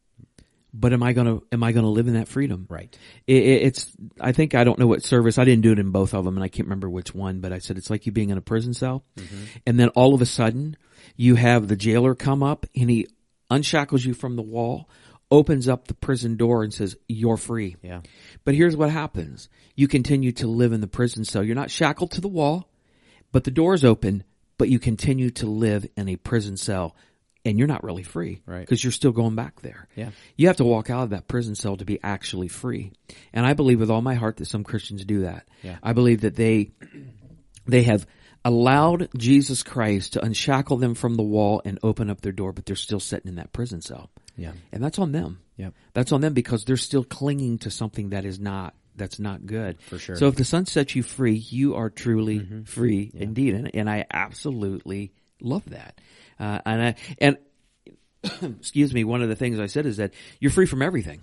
but 0.73 0.91
am 0.91 1.03
I 1.03 1.13
gonna 1.13 1.39
am 1.51 1.63
I 1.63 1.71
gonna 1.71 1.89
live 1.89 2.07
in 2.07 2.15
that 2.15 2.27
freedom? 2.27 2.65
Right. 2.69 2.97
It, 3.27 3.43
it, 3.43 3.61
it's 3.63 3.91
I 4.19 4.31
think 4.31 4.55
I 4.55 4.63
don't 4.63 4.79
know 4.79 4.87
what 4.87 5.03
service 5.03 5.37
I 5.37 5.45
didn't 5.45 5.61
do 5.61 5.71
it 5.71 5.79
in 5.79 5.91
both 5.91 6.13
of 6.13 6.25
them, 6.25 6.35
and 6.35 6.43
I 6.43 6.47
can't 6.47 6.67
remember 6.67 6.89
which 6.89 7.13
one, 7.13 7.41
but 7.41 7.53
I 7.53 7.59
said 7.59 7.77
it's 7.77 7.89
like 7.89 8.05
you 8.05 8.11
being 8.11 8.31
in 8.31 8.37
a 8.37 8.41
prison 8.41 8.73
cell, 8.73 9.03
and 9.67 9.79
then 9.79 9.89
all 9.89 10.13
of 10.15 10.21
a 10.21 10.25
sudden 10.25 10.75
you 11.15 11.35
have 11.35 11.67
the 11.67 11.75
jailer 11.75 12.15
come 12.15 12.41
up 12.41 12.65
and 12.75 12.89
he 12.89 13.07
unshackles 13.51 14.03
you 14.03 14.15
from 14.15 14.35
the 14.35 14.41
wall, 14.41 14.89
opens 15.29 15.67
up 15.67 15.87
the 15.87 15.93
prison 15.93 16.37
door, 16.37 16.63
and 16.63 16.73
says 16.73 16.95
you're 17.07 17.37
free. 17.37 17.75
Yeah. 17.83 18.01
But 18.43 18.55
here's 18.55 18.75
what 18.75 18.89
happens. 18.89 19.49
You 19.75 19.87
continue 19.87 20.31
to 20.33 20.47
live 20.47 20.73
in 20.73 20.81
the 20.81 20.87
prison 20.87 21.23
cell. 21.23 21.43
You're 21.43 21.55
not 21.55 21.71
shackled 21.71 22.11
to 22.11 22.21
the 22.21 22.27
wall, 22.27 22.69
but 23.31 23.43
the 23.43 23.51
door's 23.51 23.83
open, 23.83 24.23
but 24.63 24.69
you 24.69 24.79
continue 24.79 25.29
to 25.29 25.45
live 25.45 25.85
in 25.97 26.07
a 26.07 26.15
prison 26.15 26.55
cell 26.55 26.95
and 27.43 27.59
you're 27.59 27.67
not 27.67 27.83
really 27.83 28.03
free. 28.03 28.39
Right. 28.45 28.61
Because 28.61 28.81
you're 28.81 28.93
still 28.93 29.11
going 29.11 29.35
back 29.35 29.59
there. 29.59 29.89
Yeah. 29.93 30.11
You 30.37 30.47
have 30.47 30.55
to 30.55 30.63
walk 30.63 30.89
out 30.89 31.03
of 31.03 31.09
that 31.09 31.27
prison 31.27 31.53
cell 31.55 31.75
to 31.75 31.83
be 31.83 31.99
actually 32.01 32.47
free. 32.47 32.93
And 33.33 33.45
I 33.45 33.55
believe 33.55 33.81
with 33.81 33.91
all 33.91 34.01
my 34.01 34.13
heart 34.13 34.37
that 34.37 34.45
some 34.45 34.63
Christians 34.63 35.03
do 35.03 35.23
that. 35.23 35.49
Yeah. 35.63 35.79
I 35.83 35.91
believe 35.91 36.21
that 36.21 36.37
they, 36.37 36.71
they 37.67 37.83
have 37.83 38.07
allowed 38.45 39.09
Jesus 39.17 39.63
Christ 39.63 40.13
to 40.13 40.23
unshackle 40.23 40.77
them 40.77 40.95
from 40.95 41.15
the 41.15 41.23
wall 41.23 41.61
and 41.65 41.77
open 41.83 42.09
up 42.09 42.21
their 42.21 42.31
door, 42.31 42.53
but 42.53 42.65
they're 42.65 42.77
still 42.77 43.01
sitting 43.01 43.27
in 43.27 43.35
that 43.35 43.51
prison 43.51 43.81
cell. 43.81 44.11
Yeah. 44.37 44.53
And 44.71 44.81
that's 44.81 44.97
on 44.97 45.11
them. 45.11 45.41
Yep. 45.57 45.73
That's 45.93 46.13
on 46.13 46.21
them 46.21 46.33
because 46.33 46.63
they're 46.63 46.77
still 46.77 47.03
clinging 47.03 47.57
to 47.57 47.69
something 47.69 48.11
that 48.11 48.23
is 48.23 48.39
not 48.39 48.75
that's 48.95 49.19
not 49.19 49.45
good. 49.45 49.81
For 49.81 49.97
sure. 49.97 50.15
So 50.15 50.27
if 50.27 50.35
the 50.35 50.45
Son 50.45 50.65
sets 50.65 50.95
you 50.95 51.03
free, 51.03 51.35
you 51.35 51.75
are 51.75 51.89
truly 51.89 52.63
free 52.65 53.11
indeed, 53.13 53.55
and, 53.55 53.71
and 53.73 53.89
I 53.89 54.05
absolutely 54.11 55.11
love 55.41 55.69
that. 55.69 55.99
Uh, 56.39 56.59
and 56.65 56.81
I 56.81 56.95
and 57.19 57.37
excuse 58.59 58.93
me, 58.93 59.03
one 59.03 59.21
of 59.21 59.29
the 59.29 59.35
things 59.35 59.59
I 59.59 59.67
said 59.67 59.85
is 59.85 59.97
that 59.97 60.13
you're 60.39 60.51
free 60.51 60.65
from 60.65 60.81
everything. 60.81 61.21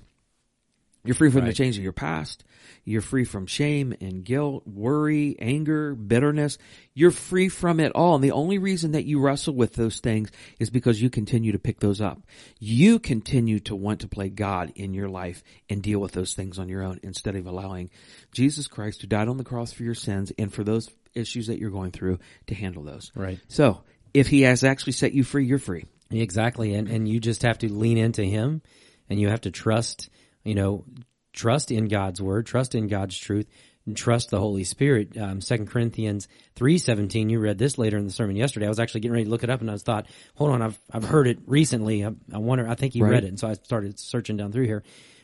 You're 1.04 1.14
free 1.14 1.30
from 1.30 1.40
the 1.40 1.46
Right. 1.46 1.56
chains 1.56 1.76
of 1.78 1.82
your 1.82 1.92
past. 1.92 2.44
You're 2.84 3.00
free 3.00 3.24
from 3.24 3.46
shame 3.46 3.94
and 4.00 4.24
guilt, 4.24 4.66
worry, 4.66 5.36
anger, 5.38 5.94
bitterness. 5.94 6.58
You're 6.94 7.10
free 7.10 7.48
from 7.48 7.80
it 7.80 7.92
all. 7.94 8.16
And 8.16 8.24
the 8.24 8.32
only 8.32 8.58
reason 8.58 8.92
that 8.92 9.04
you 9.04 9.18
wrestle 9.20 9.54
with 9.54 9.74
those 9.74 10.00
things 10.00 10.30
is 10.58 10.70
because 10.70 11.00
you 11.00 11.08
continue 11.10 11.52
to 11.52 11.58
pick 11.58 11.80
those 11.80 12.00
up. 12.00 12.20
You 12.58 12.98
continue 12.98 13.60
to 13.60 13.74
want 13.76 14.00
to 14.00 14.08
play 14.08 14.28
God 14.28 14.72
in 14.76 14.92
your 14.94 15.08
life 15.08 15.42
and 15.68 15.82
deal 15.82 16.00
with 16.00 16.12
those 16.12 16.34
things 16.34 16.58
on 16.58 16.68
your 16.68 16.82
own 16.82 17.00
instead 17.02 17.34
of 17.36 17.46
allowing 17.46 17.90
Jesus 18.32 18.66
Christ 18.66 19.00
who 19.00 19.06
died 19.06 19.28
on 19.28 19.36
the 19.36 19.44
cross 19.44 19.72
for 19.72 19.82
your 19.82 19.94
sins 19.94 20.32
and 20.38 20.52
for 20.52 20.64
those 20.64 20.90
issues 21.14 21.46
that 21.46 21.58
you're 21.58 21.70
going 21.70 21.92
through 21.92 22.18
to 22.46 22.54
handle 22.54 22.82
those. 22.82 23.10
Right. 23.14 23.40
So 23.48 23.82
if 24.12 24.28
he 24.28 24.42
has 24.42 24.64
actually 24.64 24.92
set 24.92 25.12
you 25.12 25.24
free, 25.24 25.46
you're 25.46 25.58
free. 25.58 25.84
Exactly, 26.12 26.74
and 26.74 26.88
and 26.88 27.08
you 27.08 27.20
just 27.20 27.42
have 27.42 27.58
to 27.58 27.72
lean 27.72 27.96
into 27.96 28.24
Him, 28.24 28.62
and 29.08 29.20
you 29.20 29.28
have 29.28 29.42
to 29.42 29.52
trust. 29.52 30.08
You 30.44 30.54
know, 30.54 30.84
trust 31.32 31.70
in 31.70 31.88
God's 31.88 32.20
word, 32.20 32.46
trust 32.46 32.74
in 32.74 32.88
God's 32.88 33.16
truth, 33.16 33.46
and 33.86 33.96
trust 33.96 34.30
the 34.30 34.38
Holy 34.38 34.64
Spirit. 34.64 35.16
Um, 35.16 35.40
Second 35.40 35.66
Corinthians 35.68 36.28
three 36.54 36.78
seventeen. 36.78 37.28
You 37.30 37.40
read 37.40 37.58
this 37.58 37.78
later 37.78 37.96
in 37.98 38.04
the 38.04 38.12
sermon 38.12 38.36
yesterday. 38.36 38.66
I 38.66 38.68
was 38.68 38.80
actually 38.80 39.00
getting 39.00 39.12
ready 39.12 39.24
to 39.24 39.30
look 39.30 39.44
it 39.44 39.50
up, 39.50 39.60
and 39.60 39.70
I 39.70 39.74
was 39.74 39.82
thought, 39.82 40.06
hold 40.34 40.50
on, 40.50 40.62
I've 40.62 40.78
I've 40.92 41.04
heard 41.04 41.26
it 41.26 41.38
recently. 41.46 42.04
I, 42.04 42.12
I 42.32 42.38
wonder. 42.38 42.68
I 42.68 42.74
think 42.74 42.94
you 42.94 43.04
Right. 43.04 43.12
read 43.12 43.24
it, 43.24 43.28
and 43.28 43.38
so 43.38 43.48
I 43.48 43.54
started 43.54 43.98
searching 43.98 44.36
down 44.36 44.52
through 44.52 44.66
here. 44.66 44.82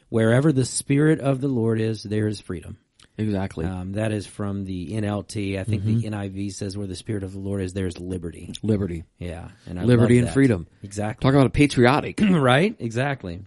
Wherever 0.08 0.52
the 0.52 0.64
Spirit 0.64 1.20
of 1.20 1.40
the 1.40 1.48
Lord 1.48 1.80
is, 1.80 2.02
there 2.02 2.28
is 2.28 2.40
freedom. 2.40 2.78
Exactly. 3.18 3.64
Um, 3.64 3.92
that 3.92 4.12
is 4.12 4.26
from 4.26 4.64
the 4.64 4.92
NLT. 4.92 5.58
I 5.58 5.64
think 5.64 5.84
the 5.84 6.02
NIV 6.04 6.52
says, 6.52 6.76
"Where 6.76 6.86
the 6.86 6.94
Spirit 6.94 7.22
of 7.24 7.32
the 7.32 7.38
Lord 7.38 7.62
is, 7.62 7.72
there 7.72 7.86
is 7.86 7.98
liberty." 7.98 8.52
Liberty. 8.62 9.04
Yeah, 9.18 9.48
and 9.66 9.80
I 9.80 9.84
Liberty 9.84 10.18
and 10.18 10.28
freedom. 10.30 10.66
Exactly. 10.82 11.24
Talk 11.26 11.34
about 11.34 11.46
a 11.46 11.50
patriotic. 11.50 12.20
right? 12.30 12.76
Exactly. 12.78 13.40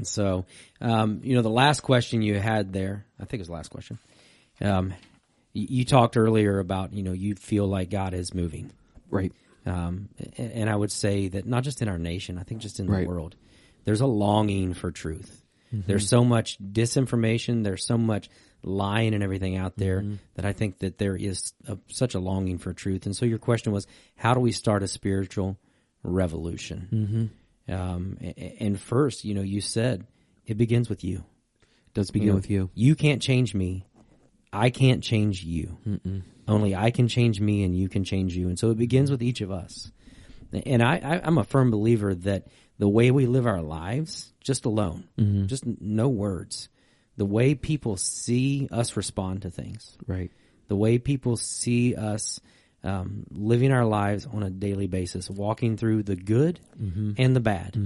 And 0.00 0.06
so, 0.06 0.46
um, 0.80 1.20
you 1.22 1.34
know, 1.36 1.42
the 1.42 1.50
last 1.50 1.80
question 1.80 2.22
you 2.22 2.38
had 2.38 2.72
there, 2.72 3.04
I 3.20 3.24
think 3.26 3.34
it 3.34 3.40
was 3.42 3.48
the 3.48 3.52
last 3.54 3.68
question. 3.70 3.98
Um, 4.62 4.94
you, 5.52 5.66
you 5.68 5.84
talked 5.84 6.16
earlier 6.16 6.58
about, 6.58 6.94
you 6.94 7.02
know, 7.02 7.12
you 7.12 7.34
feel 7.34 7.66
like 7.66 7.90
God 7.90 8.14
is 8.14 8.32
moving. 8.32 8.70
right. 9.10 9.30
Um, 9.66 10.08
a- 10.38 10.40
and 10.40 10.70
I 10.70 10.74
would 10.74 10.90
say 10.90 11.28
that 11.28 11.44
not 11.46 11.64
just 11.64 11.82
in 11.82 11.88
our 11.88 11.98
nation, 11.98 12.38
I 12.38 12.44
think 12.44 12.62
just 12.62 12.80
in 12.80 12.86
the 12.86 12.92
Right. 12.92 13.06
world, 13.06 13.36
there's 13.84 14.00
a 14.00 14.06
longing 14.06 14.72
for 14.72 14.90
truth. 14.90 15.44
Mm-hmm. 15.70 15.86
There's 15.86 16.08
so 16.08 16.24
much 16.24 16.56
disinformation. 16.62 17.62
There's 17.62 17.84
so 17.86 17.98
much 17.98 18.30
lying 18.62 19.12
and 19.12 19.22
everything 19.22 19.56
out 19.58 19.76
there 19.76 20.00
Mm-hmm. 20.00 20.14
that 20.36 20.46
I 20.46 20.54
think 20.54 20.78
that 20.78 20.96
there 20.96 21.14
is 21.14 21.52
a, 21.68 21.76
such 21.88 22.14
a 22.14 22.20
longing 22.20 22.56
for 22.56 22.72
truth. 22.72 23.04
And 23.04 23.14
so 23.14 23.26
your 23.26 23.38
question 23.38 23.70
was, 23.72 23.86
how 24.16 24.32
do 24.32 24.40
we 24.40 24.52
start 24.52 24.82
a 24.82 24.88
spiritual 24.88 25.58
revolution? 26.02 26.88
Mm-hmm. 26.90 27.24
Um, 27.70 28.18
and 28.58 28.78
first, 28.80 29.24
you 29.24 29.34
know, 29.34 29.42
you 29.42 29.60
said 29.60 30.06
it 30.46 30.56
begins 30.56 30.88
with 30.88 31.04
you. 31.04 31.18
It 31.62 31.94
Does 31.94 32.10
begin 32.10 32.28
know, 32.28 32.34
with 32.34 32.50
you. 32.50 32.70
You 32.74 32.94
can't 32.94 33.22
change 33.22 33.54
me. 33.54 33.86
I 34.52 34.70
can't 34.70 35.02
change 35.02 35.44
you. 35.44 35.78
Only 36.48 36.74
I 36.74 36.90
can 36.90 37.06
change 37.06 37.40
me 37.40 37.62
and 37.62 37.76
you 37.76 37.88
can 37.88 38.02
change 38.04 38.36
you. 38.36 38.48
And 38.48 38.58
so 38.58 38.70
it 38.70 38.78
begins 38.78 39.10
with 39.10 39.22
each 39.22 39.40
of 39.40 39.50
us. 39.52 39.92
And 40.52 40.82
I, 40.82 40.96
I, 40.96 41.20
I'm 41.22 41.38
a 41.38 41.44
firm 41.44 41.70
believer 41.70 42.14
that 42.14 42.48
the 42.78 42.88
way 42.88 43.12
we 43.12 43.26
live 43.26 43.46
our 43.46 43.62
lives, 43.62 44.32
just 44.40 44.64
alone, 44.64 45.04
just 45.46 45.64
no 45.64 46.08
words, 46.08 46.68
the 47.16 47.24
way 47.26 47.54
people 47.54 47.96
see 47.96 48.68
us 48.72 48.96
respond 48.96 49.42
to 49.42 49.50
things, 49.50 49.96
Right. 50.08 50.32
the 50.66 50.74
way 50.76 50.98
people 50.98 51.36
see 51.36 51.94
us 51.94 52.40
um, 52.82 53.24
living 53.30 53.72
our 53.72 53.84
lives 53.84 54.26
on 54.26 54.42
a 54.42 54.50
daily 54.50 54.86
basis, 54.86 55.28
walking 55.28 55.76
through 55.76 56.02
the 56.04 56.16
good 56.16 56.60
and 56.78 57.36
the 57.36 57.40
bad, 57.40 57.76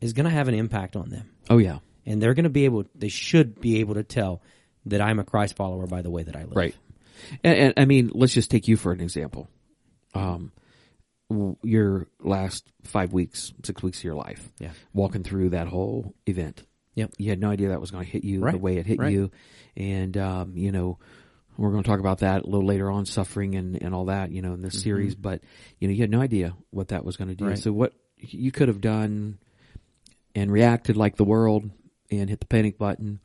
is 0.00 0.12
going 0.12 0.24
to 0.24 0.30
have 0.30 0.48
an 0.48 0.54
impact 0.54 0.96
on 0.96 1.08
them 1.10 1.30
Oh 1.48 1.58
yeah. 1.58 1.78
and 2.04 2.20
they're 2.22 2.34
going 2.34 2.44
to 2.44 2.50
be 2.50 2.64
able 2.64 2.84
they 2.94 3.08
should 3.08 3.60
be 3.60 3.80
able 3.80 3.94
to 3.94 4.02
tell 4.02 4.42
that 4.86 5.00
I'm 5.00 5.18
a 5.18 5.24
Christ 5.24 5.56
follower 5.56 5.86
by 5.86 6.02
the 6.02 6.10
way 6.10 6.22
that 6.24 6.36
I 6.36 6.40
live. 6.44 6.56
Right. 6.56 6.74
And, 7.42 7.56
and 7.56 7.74
I 7.78 7.84
mean, 7.86 8.10
let's 8.12 8.34
just 8.34 8.50
take 8.50 8.68
you 8.68 8.76
for 8.76 8.92
an 8.92 9.00
example. 9.00 9.48
Um, 10.14 10.52
your 11.62 12.06
last 12.20 12.70
five 12.82 13.12
weeks, 13.12 13.52
six 13.64 13.82
weeks 13.82 13.98
of 13.98 14.04
your 14.04 14.14
life, 14.14 14.50
Yeah. 14.58 14.70
walking 14.92 15.22
through 15.22 15.50
that 15.50 15.68
whole 15.68 16.14
event. 16.26 16.62
Yep. 16.96 17.14
You 17.18 17.30
had 17.30 17.40
no 17.40 17.50
idea 17.50 17.70
that 17.70 17.80
was 17.80 17.90
going 17.90 18.04
to 18.04 18.10
hit 18.10 18.24
you 18.24 18.40
the 18.40 18.58
way 18.58 18.76
it 18.76 18.86
hit 18.86 18.98
Right. 18.98 19.12
you, 19.12 19.30
and 19.76 20.16
um, 20.16 20.52
you 20.56 20.70
know, 20.70 20.98
we're 21.56 21.70
going 21.70 21.82
to 21.82 21.88
talk 21.88 22.00
about 22.00 22.18
that 22.18 22.42
a 22.42 22.46
little 22.46 22.66
later 22.66 22.90
on, 22.90 23.06
suffering 23.06 23.54
and 23.54 23.80
and 23.82 23.94
all 23.94 24.06
that, 24.06 24.30
you 24.30 24.42
know, 24.42 24.54
in 24.54 24.62
this 24.62 24.82
series. 24.82 25.14
But 25.14 25.40
you 25.78 25.88
know, 25.88 25.94
you 25.94 26.00
had 26.00 26.10
no 26.10 26.20
idea 26.20 26.54
what 26.70 26.88
that 26.88 27.04
was 27.04 27.16
going 27.16 27.28
to 27.28 27.34
do. 27.34 27.44
Mm-hmm. 27.44 27.50
Right. 27.54 27.58
So 27.62 27.72
what 27.72 27.92
you 28.18 28.50
could 28.52 28.68
have 28.68 28.80
done 28.80 29.38
and 30.34 30.50
reacted 30.50 30.96
like 30.96 31.16
the 31.16 31.24
world 31.24 31.70
and 32.10 32.28
hit 32.28 32.40
the 32.40 32.46
panic 32.46 32.78
button 32.78 33.20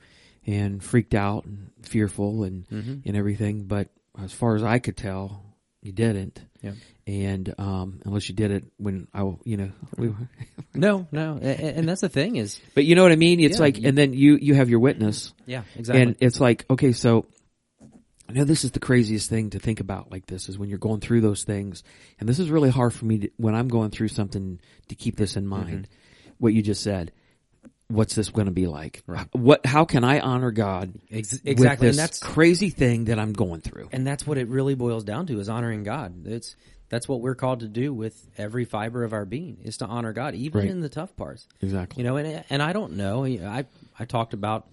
and 0.46 0.84
freaked 0.84 1.14
out 1.16 1.46
and 1.46 1.72
fearful 1.84 2.44
and 2.44 2.68
Mm-hmm. 2.70 2.96
and 3.08 3.18
everything. 3.18 3.64
But 3.66 3.90
as 4.22 4.32
far 4.34 4.56
as 4.56 4.64
I 4.64 4.80
could 4.80 4.98
tell, 4.98 5.44
you 5.82 5.92
didn't. 5.92 6.42
Yep. 6.62 6.76
And 7.08 7.56
um, 7.58 8.02
unless 8.06 8.28
you 8.30 8.36
did 8.36 8.52
it 8.52 8.66
when 8.78 9.08
I, 9.14 9.22
you 9.46 9.58
know, 9.58 9.72
we, 9.98 10.10
No, 10.76 11.08
no, 11.12 11.40
a- 11.42 11.46
a- 11.48 11.74
and 11.78 11.88
that's 11.90 12.02
the 12.02 12.10
thing 12.10 12.36
is, 12.36 12.60
but 12.76 12.86
you 12.86 12.96
know 12.96 13.02
what 13.04 13.12
I 13.12 13.16
mean. 13.16 13.40
It's 13.40 13.56
Yeah, 13.58 13.62
like, 13.64 13.80
you- 13.80 13.88
and 13.88 13.98
then 13.98 14.14
you 14.14 14.38
you 14.40 14.54
have 14.56 14.70
your 14.70 14.80
witness, 14.82 15.34
yeah, 15.48 15.64
exactly. 15.76 16.02
and 16.04 16.16
it's 16.20 16.40
like, 16.40 16.66
okay, 16.70 16.92
so 16.92 17.26
I 18.30 18.32
know 18.34 18.44
this 18.44 18.64
is 18.64 18.72
the 18.72 18.80
craziest 18.80 19.28
thing 19.30 19.50
to 19.52 19.60
think 19.60 19.80
about. 19.80 20.12
Like 20.12 20.28
this 20.28 20.50
is 20.50 20.58
when 20.58 20.70
you're 20.70 20.78
going 20.78 21.00
through 21.00 21.22
those 21.22 21.44
things, 21.44 21.84
and 22.20 22.30
this 22.30 22.38
is 22.38 22.52
really 22.52 22.70
hard 22.70 22.94
for 22.94 23.06
me 23.06 23.18
to, 23.20 23.30
when 23.38 23.56
I'm 23.56 23.68
going 23.68 23.90
through 23.90 24.10
something 24.10 24.60
to 24.90 24.96
keep 24.96 25.16
this 25.18 25.36
in 25.36 25.44
mm-hmm. 25.44 25.50
mind. 25.50 25.88
What 26.38 26.54
you 26.54 26.62
just 26.62 26.84
said. 26.84 27.12
What's 27.88 28.14
this 28.14 28.30
going 28.30 28.46
to 28.46 28.52
be 28.52 28.68
like? 28.68 29.02
Right. 29.08 29.26
What? 29.32 29.66
How 29.66 29.84
can 29.84 30.04
I 30.04 30.20
honor 30.20 30.52
God 30.52 30.94
Ex- 31.10 31.32
with 31.32 31.48
exactly, 31.48 31.88
this 31.88 31.98
and 31.98 32.04
that's 32.04 32.20
crazy 32.20 32.70
thing 32.70 33.06
that 33.06 33.18
I'm 33.18 33.34
going 33.34 33.62
through? 33.62 33.90
and 33.92 34.06
that's 34.06 34.28
what 34.28 34.38
it 34.38 34.48
really 34.48 34.76
boils 34.76 35.04
down 35.04 35.26
to 35.26 35.40
is 35.40 35.50
honoring 35.50 35.84
God. 35.84 36.28
It's 36.28 36.56
that's 36.90 37.08
what 37.08 37.22
we're 37.22 37.34
called 37.34 37.62
to 37.62 37.68
do 37.68 37.92
with 37.92 38.16
every 38.38 38.66
fiber 38.66 39.04
of 39.04 39.14
our 39.14 39.26
being 39.26 39.58
is 39.64 39.78
to 39.78 39.86
honor 39.88 40.14
God, 40.14 40.36
even 40.36 40.62
Right. 40.62 40.70
in 40.70 40.82
the 40.82 40.90
tough 40.90 41.16
parts. 41.16 41.48
Exactly. 41.62 42.04
You 42.04 42.08
know, 42.08 42.18
and 42.18 42.44
and 42.52 42.62
I 42.62 42.74
don't 42.74 42.94
know. 42.94 43.26
I 43.26 43.66
I 43.98 44.06
talked 44.06 44.36
about 44.36 44.68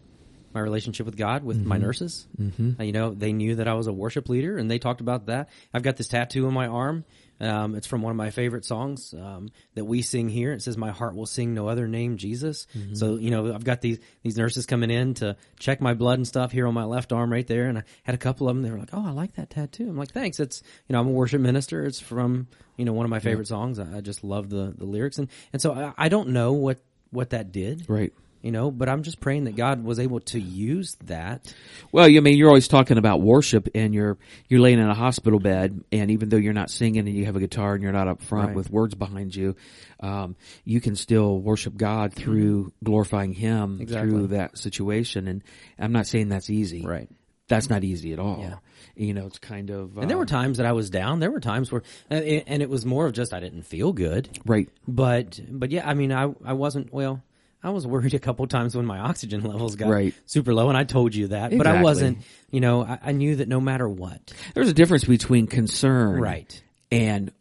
my 0.56 0.62
relationship 0.62 1.04
with 1.04 1.16
God 1.16 1.44
with 1.44 1.64
my 1.64 1.76
nurses. 1.76 2.26
Mm-hmm. 2.40 2.80
You 2.80 2.92
know, 2.92 3.12
they 3.12 3.32
knew 3.32 3.56
that 3.56 3.68
I 3.68 3.74
was 3.74 3.86
a 3.86 3.92
worship 3.92 4.28
leader, 4.30 4.56
and 4.56 4.70
they 4.70 4.78
talked 4.78 5.02
about 5.02 5.26
that. 5.26 5.50
I've 5.74 5.82
got 5.82 5.96
this 5.96 6.08
tattoo 6.08 6.46
on 6.46 6.54
my 6.54 6.66
arm. 6.66 7.04
Um, 7.38 7.74
it's 7.74 7.86
from 7.86 8.00
one 8.00 8.10
of 8.12 8.16
my 8.16 8.30
favorite 8.30 8.64
songs 8.64 9.12
um, 9.12 9.50
that 9.74 9.84
we 9.84 10.00
sing 10.00 10.30
here. 10.30 10.54
It 10.54 10.62
says, 10.62 10.78
"My 10.78 10.92
heart 10.92 11.14
will 11.14 11.26
sing 11.26 11.52
no 11.52 11.68
other 11.68 11.86
name, 11.86 12.16
Jesus." 12.16 12.66
So 12.96 13.16
you 13.16 13.30
know, 13.30 13.54
I've 13.54 13.64
got 13.64 13.82
these 13.82 13.98
these 14.22 14.38
nurses 14.38 14.64
coming 14.64 14.90
in 14.90 15.12
to 15.14 15.36
check 15.58 15.82
my 15.82 15.92
blood 15.92 16.18
and 16.18 16.26
stuff 16.26 16.50
here 16.50 16.66
on 16.66 16.72
my 16.72 16.84
left 16.84 17.12
arm, 17.12 17.30
right 17.30 17.46
there. 17.46 17.66
And 17.68 17.76
I 17.76 17.82
had 18.04 18.14
a 18.14 18.18
couple 18.18 18.48
of 18.48 18.56
them. 18.56 18.62
They 18.62 18.70
were 18.70 18.78
like, 18.78 18.94
"Oh, 18.94 19.06
I 19.06 19.10
like 19.10 19.34
that 19.34 19.50
tattoo." 19.50 19.86
I'm 19.86 19.98
like, 19.98 20.12
"Thanks." 20.12 20.40
It's 20.40 20.62
you 20.88 20.94
know, 20.94 21.00
I'm 21.00 21.08
a 21.08 21.10
worship 21.10 21.42
minister. 21.42 21.84
It's 21.84 22.00
from 22.00 22.48
you 22.78 22.86
know 22.86 22.94
one 22.94 23.04
of 23.04 23.10
my 23.10 23.20
favorite 23.20 23.48
songs. 23.48 23.78
I, 23.78 23.98
I 23.98 24.00
just 24.00 24.24
love 24.24 24.48
the 24.48 24.72
the 24.74 24.86
lyrics, 24.86 25.18
and 25.18 25.28
and 25.52 25.60
so 25.60 25.74
I, 25.74 26.06
I 26.06 26.08
don't 26.08 26.30
know 26.30 26.54
what 26.54 26.78
what 27.10 27.30
that 27.30 27.52
did 27.52 27.84
Right. 27.88 28.12
You 28.42 28.50
know 28.52 28.70
but 28.70 28.88
i'm 28.88 29.02
just 29.02 29.20
praying 29.20 29.44
that 29.44 29.56
god 29.56 29.82
was 29.82 29.98
able 29.98 30.20
to 30.20 30.38
use 30.40 30.96
that 31.04 31.52
Well, 31.92 32.08
you 32.08 32.20
mean 32.22 32.36
you're 32.36 32.48
always 32.48 32.68
talking 32.68 32.98
about 32.98 33.20
worship, 33.20 33.68
and 33.74 33.94
you're 33.94 34.18
you're 34.48 34.60
laying 34.60 34.78
in 34.78 34.88
a 34.88 34.94
hospital 34.94 35.38
bed, 35.40 35.82
and 35.92 36.10
even 36.10 36.28
though 36.28 36.36
you're 36.36 36.52
not 36.52 36.70
singing 36.70 37.06
and 37.08 37.16
you 37.16 37.24
have 37.26 37.36
a 37.36 37.40
guitar 37.40 37.74
and 37.74 37.82
you're 37.82 37.92
not 37.92 38.08
up 38.08 38.20
front 38.22 38.48
Right. 38.48 38.56
with 38.56 38.70
words 38.70 38.94
behind 38.94 39.34
you, 39.34 39.56
um, 40.00 40.36
you 40.64 40.80
can 40.80 40.96
still 40.96 41.38
worship 41.40 41.76
God 41.76 42.12
through 42.12 42.72
glorifying 42.84 43.32
Him. 43.32 43.78
Exactly. 43.80 44.10
through 44.10 44.26
that 44.28 44.58
situation. 44.58 45.26
And 45.28 45.42
I'm 45.78 45.92
not 45.92 46.06
saying 46.06 46.28
that's 46.28 46.50
easy. 46.50 46.84
Right. 46.84 47.08
That's 47.48 47.70
not 47.70 47.84
easy 47.84 48.12
at 48.12 48.18
all. 48.18 48.38
Yeah. 48.40 48.56
You 48.96 49.14
know, 49.14 49.26
it's 49.26 49.38
kind 49.38 49.70
of 49.70 49.96
and 49.98 50.10
there 50.10 50.16
were 50.16 50.22
um, 50.24 50.26
times 50.26 50.56
that 50.58 50.66
i 50.66 50.72
was 50.72 50.88
down 50.90 51.20
there 51.20 51.30
were 51.30 51.40
times 51.40 51.70
where 51.70 51.82
and 52.10 52.24
it, 52.24 52.44
and 52.46 52.62
it 52.62 52.68
was 52.70 52.84
more 52.86 53.06
of 53.06 53.12
just 53.12 53.32
i 53.34 53.40
didn't 53.40 53.62
feel 53.62 53.92
good 53.92 54.38
right. 54.46 54.68
but 54.88 55.38
but 55.48 55.70
yeah 55.70 55.86
i 55.88 55.92
mean 55.94 56.10
i 56.12 56.32
i 56.44 56.54
wasn't 56.54 56.90
well 56.92 57.22
I 57.66 57.70
was 57.70 57.84
worried 57.86 58.14
a 58.14 58.20
couple 58.20 58.46
times 58.46 58.76
when 58.76 58.86
my 58.86 58.98
oxygen 59.00 59.42
levels 59.42 59.74
got 59.74 59.88
Right. 59.88 60.14
super 60.24 60.54
low, 60.54 60.68
and 60.68 60.78
I 60.78 60.84
told 60.84 61.14
you 61.16 61.28
that. 61.28 61.56
But 61.56 61.66
I 61.66 61.82
wasn't, 61.82 62.18
you 62.52 62.60
know, 62.60 62.82
I, 62.84 62.98
I 63.06 63.12
knew 63.12 63.36
that 63.36 63.48
no 63.48 63.60
matter 63.60 63.88
what, 63.88 64.32
There's 64.54 64.68
a 64.68 64.74
difference 64.74 65.02
between 65.04 65.48
concern, 65.48 66.20
Right. 66.20 66.62
and 66.92 67.32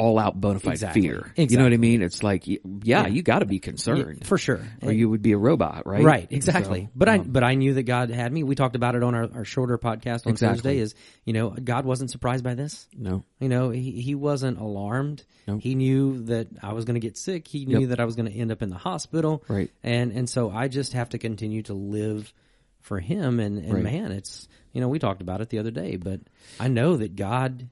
all 0.00 0.18
out 0.18 0.40
bona 0.40 0.58
fide 0.58 0.72
Exactly. 0.72 1.02
fear. 1.02 1.32
You 1.36 1.56
know 1.58 1.64
what 1.64 1.72
I 1.72 1.76
mean? 1.76 2.00
It's 2.02 2.22
like, 2.22 2.44
y- 2.46 2.58
yeah, 2.82 3.06
you 3.06 3.22
got 3.22 3.40
to 3.40 3.44
be 3.46 3.58
concerned 3.58 4.26
for 4.26 4.38
sure. 4.38 4.60
or 4.82 4.90
you 4.92 5.08
would 5.10 5.20
be 5.22 5.32
a 5.32 5.36
robot, 5.38 5.86
right? 5.86 6.02
Right, 6.02 6.26
exactly. 6.30 6.82
So, 6.84 6.88
but 6.96 7.08
I 7.08 7.18
um, 7.18 7.26
but 7.28 7.44
I 7.44 7.54
knew 7.54 7.74
that 7.74 7.82
God 7.82 8.10
had 8.10 8.32
me. 8.32 8.42
We 8.42 8.54
talked 8.54 8.76
about 8.76 8.94
it 8.94 9.02
on 9.02 9.14
our, 9.14 9.28
our 9.34 9.44
shorter 9.44 9.76
podcast 9.78 10.26
on 10.26 10.32
Exactly. 10.32 10.56
Thursday. 10.56 10.78
Is 10.78 10.94
you 11.24 11.32
know 11.34 11.50
God 11.50 11.84
wasn't 11.84 12.10
surprised 12.10 12.42
by 12.42 12.54
this. 12.54 12.88
no, 12.96 13.24
You 13.38 13.48
know 13.50 13.70
he 13.70 14.00
he 14.00 14.14
wasn't 14.14 14.58
alarmed. 14.58 15.22
Nope. 15.46 15.60
He 15.62 15.74
knew 15.74 16.24
that 16.24 16.48
I 16.62 16.72
was 16.72 16.84
going 16.86 16.94
to 16.94 17.00
get 17.06 17.16
sick. 17.18 17.46
He 17.46 17.66
knew 17.66 17.80
Yep. 17.80 17.88
that 17.90 18.00
I 18.00 18.04
was 18.06 18.16
going 18.16 18.30
to 18.30 18.36
end 18.36 18.50
up 18.52 18.62
in 18.62 18.70
the 18.70 18.78
hospital. 18.78 19.44
Right. 19.48 19.70
And 19.82 20.12
and 20.12 20.28
so 20.30 20.50
I 20.50 20.68
just 20.68 20.94
have 20.94 21.10
to 21.10 21.18
continue 21.18 21.62
to 21.64 21.74
live 21.74 22.32
for 22.80 22.98
Him. 23.00 23.38
And 23.40 23.58
and 23.58 23.74
Right. 23.74 23.82
man, 23.84 24.12
it's 24.12 24.48
you 24.72 24.80
know 24.80 24.88
we 24.88 24.98
talked 24.98 25.20
about 25.20 25.40
it 25.42 25.50
the 25.50 25.58
other 25.58 25.70
day, 25.70 25.96
but 25.96 26.20
I 26.58 26.68
know 26.68 26.96
that 26.96 27.16
God. 27.16 27.68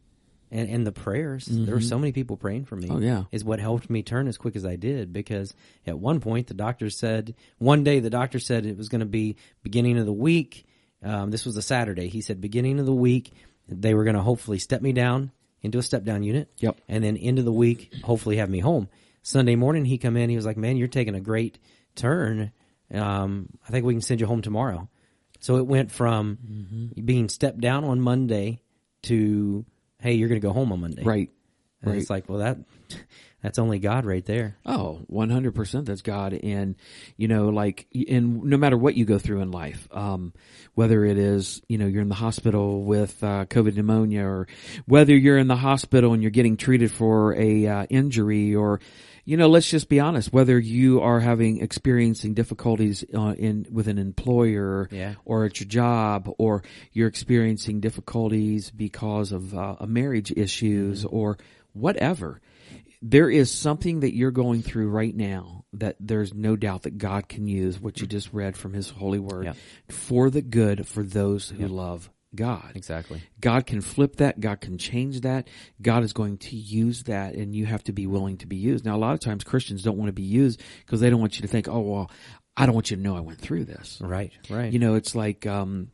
And, 0.51 0.68
and 0.70 0.86
the 0.86 0.92
prayers, 0.92 1.44
there 1.46 1.74
were 1.74 1.80
so 1.80 1.99
many 1.99 2.12
people 2.12 2.36
praying 2.38 2.64
for 2.64 2.74
me. 2.76 2.88
Mm-hmm. 2.88 2.96
Oh, 2.96 3.01
yeah. 3.01 3.24
is 3.32 3.44
what 3.44 3.61
helped 3.61 3.90
me 3.90 4.03
turn 4.03 4.28
as 4.28 4.38
quick 4.38 4.57
as 4.57 4.64
I 4.64 4.76
did 4.76 5.12
because 5.12 5.55
at 5.86 5.99
one 5.99 6.20
point 6.20 6.46
the 6.46 6.55
doctor 6.55 6.88
said 6.88 7.34
one 7.59 7.84
day 7.84 8.01
the 8.01 8.09
doctor 8.11 8.38
said 8.38 8.64
it 8.64 8.76
was 8.78 8.88
going 8.88 9.01
to 9.01 9.07
be 9.07 9.36
beginning 9.62 9.99
of 9.99 10.07
the 10.07 10.12
week. 10.12 10.64
Um, 11.03 11.30
this 11.30 11.44
was 11.44 11.57
a 11.59 11.62
Saturday. 11.62 12.09
He 12.09 12.22
said 12.22 12.40
beginning 12.40 12.80
of 12.80 12.86
the 12.86 12.94
week 12.94 13.32
they 13.68 13.92
were 13.92 14.05
going 14.05 14.16
to 14.16 14.22
hopefully 14.22 14.59
step 14.59 14.80
me 14.80 14.92
down 14.92 15.30
into 15.61 15.78
a 15.78 15.82
step 15.82 16.05
down 16.05 16.22
unit. 16.22 16.49
Yep. 16.61 16.80
And 16.88 17.05
then 17.05 17.16
end 17.18 17.38
of 17.38 17.44
the 17.44 17.53
week 17.53 17.92
hopefully 18.03 18.36
have 18.38 18.49
me 18.49 18.61
home. 18.61 18.88
Sunday 19.22 19.55
morning 19.57 19.84
he 19.84 19.99
come 19.99 20.16
in. 20.16 20.30
He 20.30 20.36
was 20.36 20.46
like, 20.46 20.57
"Man, 20.57 20.78
you're 20.78 20.88
taking 20.88 21.14
a 21.14 21.20
great 21.20 21.59
turn. 21.94 22.53
Um, 22.94 23.51
I 23.66 23.70
think 23.70 23.84
we 23.84 23.92
can 23.92 24.01
send 24.01 24.20
you 24.20 24.26
home 24.26 24.40
tomorrow." 24.40 24.88
So 25.40 25.57
it 25.57 25.66
went 25.66 25.90
from 25.92 26.38
Mm-hmm. 26.51 27.05
being 27.05 27.28
stepped 27.28 27.61
down 27.61 27.84
on 27.84 28.01
Monday 28.01 28.61
to 29.03 29.64
hey, 30.01 30.14
you're 30.14 30.28
going 30.28 30.40
to 30.40 30.46
go 30.46 30.53
home 30.53 30.72
on 30.72 30.80
Monday. 30.80 31.03
right. 31.03 31.30
And 31.80 31.92
Right. 31.92 32.01
it's 32.01 32.11
like, 32.11 32.28
well, 32.28 32.38
that 32.40 32.59
that's 33.40 33.61
only 33.61 33.78
God 33.78 34.05
right 34.05 34.24
there. 34.24 34.57
Oh, 34.66 35.01
100% 35.12 35.84
that's 35.84 36.03
God. 36.03 36.32
And, 36.32 36.74
you 37.16 37.28
know, 37.28 37.51
like, 37.51 37.86
and 38.09 38.42
no 38.42 38.57
matter 38.57 38.76
what 38.76 38.96
you 38.96 39.05
go 39.05 39.18
through 39.20 39.42
in 39.42 39.53
life, 39.53 39.86
um, 39.92 40.32
whether 40.74 41.05
it 41.05 41.18
is, 41.18 41.62
you 41.68 41.78
know, 41.78 41.86
you're 41.86 42.03
in 42.03 42.09
the 42.09 42.16
hospital 42.16 42.82
with, 42.82 43.22
uh, 43.22 43.44
COVID 43.44 43.76
pneumonia 43.76 44.24
or 44.24 44.49
whether 44.86 45.16
you're 45.16 45.38
in 45.38 45.46
the 45.46 45.55
hospital 45.57 46.14
and 46.14 46.20
you're 46.22 46.32
getting 46.32 46.57
treated 46.57 46.90
for 46.90 47.32
a, 47.36 47.64
uh, 47.68 47.84
injury 47.88 48.57
or, 48.57 48.80
you 49.29 49.37
know, 49.37 49.49
let's 49.49 49.68
just 49.68 49.91
be 49.91 50.01
honest, 50.01 50.33
whether 50.33 50.59
you 50.59 51.03
are 51.03 51.20
having, 51.20 51.61
experiencing 51.61 52.33
difficulties, 52.33 53.05
uh, 53.14 53.35
in, 53.39 53.66
with 53.70 53.87
an 53.87 53.99
employer 53.99 54.89
Yeah. 54.91 55.14
or 55.26 55.45
at 55.45 55.61
your 55.61 55.68
job 55.68 56.31
or 56.39 56.62
you're 56.93 57.09
experiencing 57.09 57.81
difficulties 57.81 58.70
because 58.70 59.33
of, 59.33 59.55
uh, 59.55 59.76
a 59.81 59.87
marriage 59.87 60.33
issues 60.33 61.05
or 61.05 61.37
whatever 61.74 62.41
there 63.01 63.31
is 63.31 63.49
something 63.53 64.01
that 64.01 64.16
you're 64.16 64.33
going 64.33 64.61
through 64.62 64.89
right 64.89 65.14
now 65.14 65.64
that 65.72 65.95
there's 66.01 66.35
no 66.35 66.57
doubt 66.57 66.83
that 66.83 66.99
God 66.99 67.29
can 67.29 67.47
use 67.47 67.79
what 67.81 68.01
you 68.01 68.09
just 68.09 68.33
read 68.33 68.57
from 68.57 68.72
his 68.72 68.89
holy 68.91 69.20
word 69.20 69.45
Yeah. 69.45 69.53
for 69.89 70.31
the 70.31 70.43
good 70.43 70.85
for 70.87 71.05
those 71.05 71.49
who 71.51 71.68
love 71.68 72.11
God. 72.35 72.72
Exactly. 72.74 73.22
God 73.41 73.66
can 73.66 73.81
flip 73.81 74.16
that. 74.16 74.39
God 74.39 74.61
can 74.61 74.79
change 74.79 75.22
that. 75.22 75.49
God 75.81 76.03
is 76.03 76.12
going 76.12 76.39
to 76.39 76.57
use 76.57 77.05
that 77.05 77.35
and 77.35 77.55
you 77.55 77.66
have 77.66 77.83
to 77.85 77.93
be 77.93 78.07
willing 78.07 78.37
to 78.39 78.47
be 78.47 78.57
used. 78.57 78.85
Now, 78.85 78.97
a 78.97 78.99
lot 78.99 79.14
of 79.14 79.20
times 79.20 79.45
Christians 79.45 79.83
don't 79.83 79.97
want 79.97 80.09
to 80.09 80.12
be 80.12 80.22
used 80.22 80.61
because 80.85 81.01
they 81.01 81.11
don't 81.11 81.20
want 81.20 81.37
you 81.37 81.43
to 81.43 81.49
think, 81.49 81.68
oh, 81.68 81.81
well, 81.81 82.11
I 82.57 82.66
don't 82.66 82.74
want 82.74 82.91
you 82.91 82.97
to 82.97 83.03
know 83.03 83.16
I 83.16 83.20
went 83.20 83.41
through 83.41 83.64
this. 83.64 83.99
Right. 84.01 84.33
Right. 84.51 84.72
You 84.72 84.79
know, 84.79 84.95
it's 84.95 85.14
like, 85.14 85.47
um, 85.47 85.91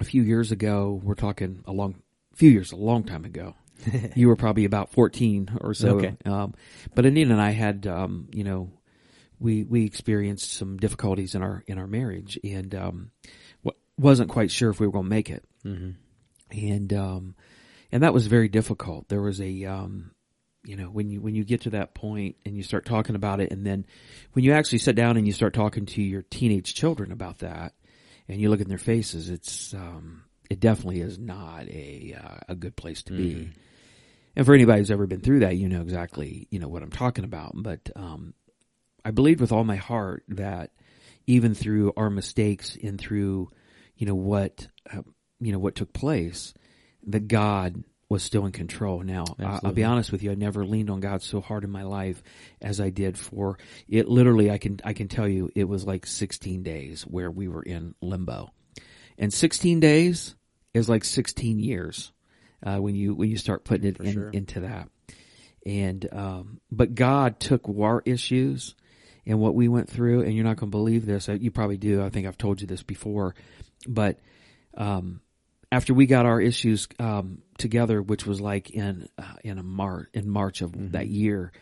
a 0.00 0.04
few 0.04 0.22
years 0.22 0.50
ago, 0.50 1.00
we're 1.02 1.14
talking 1.14 1.62
a 1.66 1.72
long, 1.72 1.96
few 2.34 2.50
years, 2.50 2.72
a 2.72 2.76
long 2.76 3.04
time 3.04 3.24
ago. 3.24 3.54
you 4.16 4.28
were 4.28 4.36
probably 4.36 4.64
about 4.64 4.90
14 4.92 5.58
or 5.60 5.74
so. 5.74 5.98
Okay. 5.98 6.16
Um, 6.24 6.54
but 6.94 7.06
Anita 7.06 7.30
and 7.30 7.40
I 7.40 7.50
had, 7.50 7.86
um, 7.86 8.28
you 8.32 8.44
know, 8.44 8.70
we, 9.38 9.62
we 9.64 9.84
experienced 9.84 10.54
some 10.54 10.78
difficulties 10.78 11.34
in 11.34 11.42
our, 11.42 11.62
in 11.66 11.78
our 11.78 11.86
marriage 11.86 12.38
and, 12.42 12.74
um, 12.74 13.10
wasn't 13.98 14.30
quite 14.30 14.50
sure 14.50 14.70
if 14.70 14.80
we 14.80 14.86
were 14.86 14.92
going 14.92 15.04
to 15.04 15.10
make 15.10 15.30
it. 15.30 15.44
hmm 15.62 15.90
And, 16.50 16.92
um, 16.92 17.34
and 17.92 18.02
that 18.02 18.14
was 18.14 18.26
very 18.26 18.48
difficult. 18.48 19.08
There 19.08 19.22
was 19.22 19.40
a, 19.40 19.64
um, 19.64 20.10
you 20.64 20.76
know, 20.76 20.86
when 20.86 21.10
you, 21.10 21.20
when 21.20 21.34
you 21.34 21.44
get 21.44 21.62
to 21.62 21.70
that 21.70 21.94
point 21.94 22.36
and 22.44 22.56
you 22.56 22.62
start 22.62 22.84
talking 22.86 23.14
about 23.16 23.40
it 23.40 23.52
and 23.52 23.66
then 23.66 23.86
when 24.32 24.44
you 24.44 24.52
actually 24.52 24.78
sit 24.78 24.96
down 24.96 25.16
and 25.16 25.26
you 25.26 25.32
start 25.32 25.54
talking 25.54 25.86
to 25.86 26.02
your 26.02 26.22
teenage 26.22 26.74
children 26.74 27.12
about 27.12 27.38
that 27.40 27.74
and 28.28 28.40
you 28.40 28.48
look 28.48 28.60
in 28.60 28.68
their 28.68 28.78
faces, 28.78 29.28
it's, 29.30 29.74
um, 29.74 30.24
it 30.50 30.60
definitely 30.60 31.00
is 31.00 31.18
not 31.18 31.68
a, 31.68 32.16
uh, 32.20 32.38
a 32.48 32.54
good 32.54 32.76
place 32.76 33.02
to 33.04 33.12
be. 33.12 33.50
And 34.36 34.44
for 34.44 34.54
anybody 34.54 34.80
who's 34.80 34.90
ever 34.90 35.06
been 35.06 35.20
through 35.20 35.40
that, 35.40 35.56
you 35.56 35.68
know 35.68 35.82
exactly, 35.82 36.48
you 36.50 36.58
know, 36.58 36.68
what 36.68 36.82
I'm 36.82 36.90
talking 36.90 37.24
about. 37.24 37.52
But, 37.54 37.90
um, 37.94 38.34
I 39.04 39.10
believed 39.10 39.40
with 39.40 39.52
all 39.52 39.64
my 39.64 39.76
heart 39.76 40.24
that 40.28 40.70
even 41.26 41.54
through 41.54 41.92
our 41.96 42.10
mistakes 42.10 42.76
and 42.82 42.98
through, 42.98 43.50
you 43.96 44.06
know, 44.06 44.14
what, 44.14 44.68
uh, 44.92 45.02
you 45.40 45.52
know, 45.52 45.58
what 45.58 45.74
took 45.74 45.92
place, 45.92 46.54
that 47.06 47.28
God 47.28 47.84
was 48.08 48.22
still 48.22 48.46
in 48.46 48.52
control. 48.52 49.02
Now, 49.02 49.24
I- 49.38 49.60
I'll 49.64 49.72
be 49.72 49.84
honest 49.84 50.12
with 50.12 50.22
you, 50.22 50.30
I 50.30 50.34
never 50.34 50.64
leaned 50.64 50.90
on 50.90 51.00
God 51.00 51.22
so 51.22 51.40
hard 51.40 51.64
in 51.64 51.70
my 51.70 51.82
life 51.82 52.22
as 52.60 52.80
I 52.80 52.90
did 52.90 53.18
for 53.18 53.58
it. 53.88 54.08
Literally, 54.08 54.50
I 54.50 54.58
can, 54.58 54.78
I 54.84 54.92
can 54.92 55.08
tell 55.08 55.26
you 55.26 55.50
it 55.54 55.64
was 55.64 55.86
like 55.86 56.06
16 56.06 56.62
days 56.62 57.02
where 57.02 57.30
we 57.30 57.48
were 57.48 57.62
in 57.62 57.94
limbo 58.00 58.52
and 59.18 59.32
16 59.32 59.80
days 59.80 60.34
is 60.74 60.88
like 60.88 61.04
16 61.04 61.58
years, 61.58 62.12
uh, 62.62 62.78
when 62.78 62.94
you, 62.94 63.14
when 63.14 63.30
you 63.30 63.36
start 63.36 63.64
putting 63.64 63.86
it 63.88 63.98
in, 64.00 64.12
sure. 64.12 64.30
into 64.30 64.60
that. 64.60 64.88
And, 65.66 66.06
um, 66.12 66.60
but 66.70 66.94
God 66.94 67.40
took 67.40 67.68
our 67.68 68.02
issues 68.04 68.74
and 69.26 69.40
what 69.40 69.54
we 69.54 69.68
went 69.68 69.88
through, 69.88 70.22
and 70.22 70.34
you're 70.34 70.44
not 70.44 70.56
going 70.56 70.70
to 70.70 70.76
believe 70.76 71.06
this. 71.06 71.28
Uh, 71.28 71.32
You 71.32 71.50
probably 71.50 71.78
do. 71.78 72.02
I 72.02 72.10
think 72.10 72.26
I've 72.26 72.36
told 72.36 72.60
you 72.60 72.66
this 72.66 72.82
before, 72.82 73.34
but, 73.86 74.18
um, 74.76 75.20
after 75.72 75.92
we 75.94 76.06
got 76.06 76.26
our 76.26 76.40
issues, 76.40 76.88
um, 76.98 77.42
together, 77.58 78.00
which 78.02 78.26
was 78.26 78.40
like 78.40 78.70
in, 78.70 79.08
uh, 79.18 79.34
in 79.42 79.58
a 79.58 79.62
Mar, 79.62 80.08
in 80.12 80.28
March 80.28 80.60
of 80.60 80.92
that 80.92 81.08
year, 81.08 81.52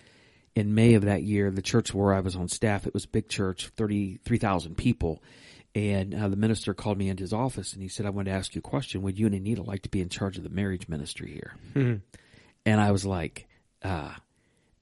in 0.55 0.75
May 0.75 0.95
of 0.95 1.05
that 1.05 1.23
year, 1.23 1.51
the 1.51 1.63
church 1.63 1.95
where 1.95 2.13
I 2.13 2.21
was 2.21 2.37
on 2.37 2.49
staff, 2.49 2.87
it 2.87 2.95
was 2.95 3.05
a 3.05 3.09
big 3.09 3.29
church, 3.29 3.69
33,000 3.77 4.77
people. 4.77 5.23
And 5.75 6.15
uh, 6.15 6.29
the 6.29 6.37
minister 6.37 6.75
called 6.75 6.99
me 6.99 7.09
into 7.09 7.23
his 7.23 7.33
office 7.33 7.73
and 7.73 7.83
he 7.83 7.89
said, 7.89 8.05
I 8.05 8.11
want 8.11 8.27
to 8.27 8.33
ask 8.33 8.55
you 8.55 8.59
a 8.59 8.63
question. 8.63 9.01
Would 9.03 9.19
you 9.19 9.27
and 9.27 9.35
Anita 9.35 9.63
like 9.63 9.83
to 9.83 9.89
be 9.89 10.03
in 10.03 10.11
charge 10.11 10.37
of 10.37 10.45
the 10.45 10.51
marriage 10.51 10.89
ministry 10.89 11.33
here? 11.33 11.55
And 12.67 12.81
I 12.81 12.91
was 12.91 13.07
like, 13.07 13.49
uh, 13.83 14.13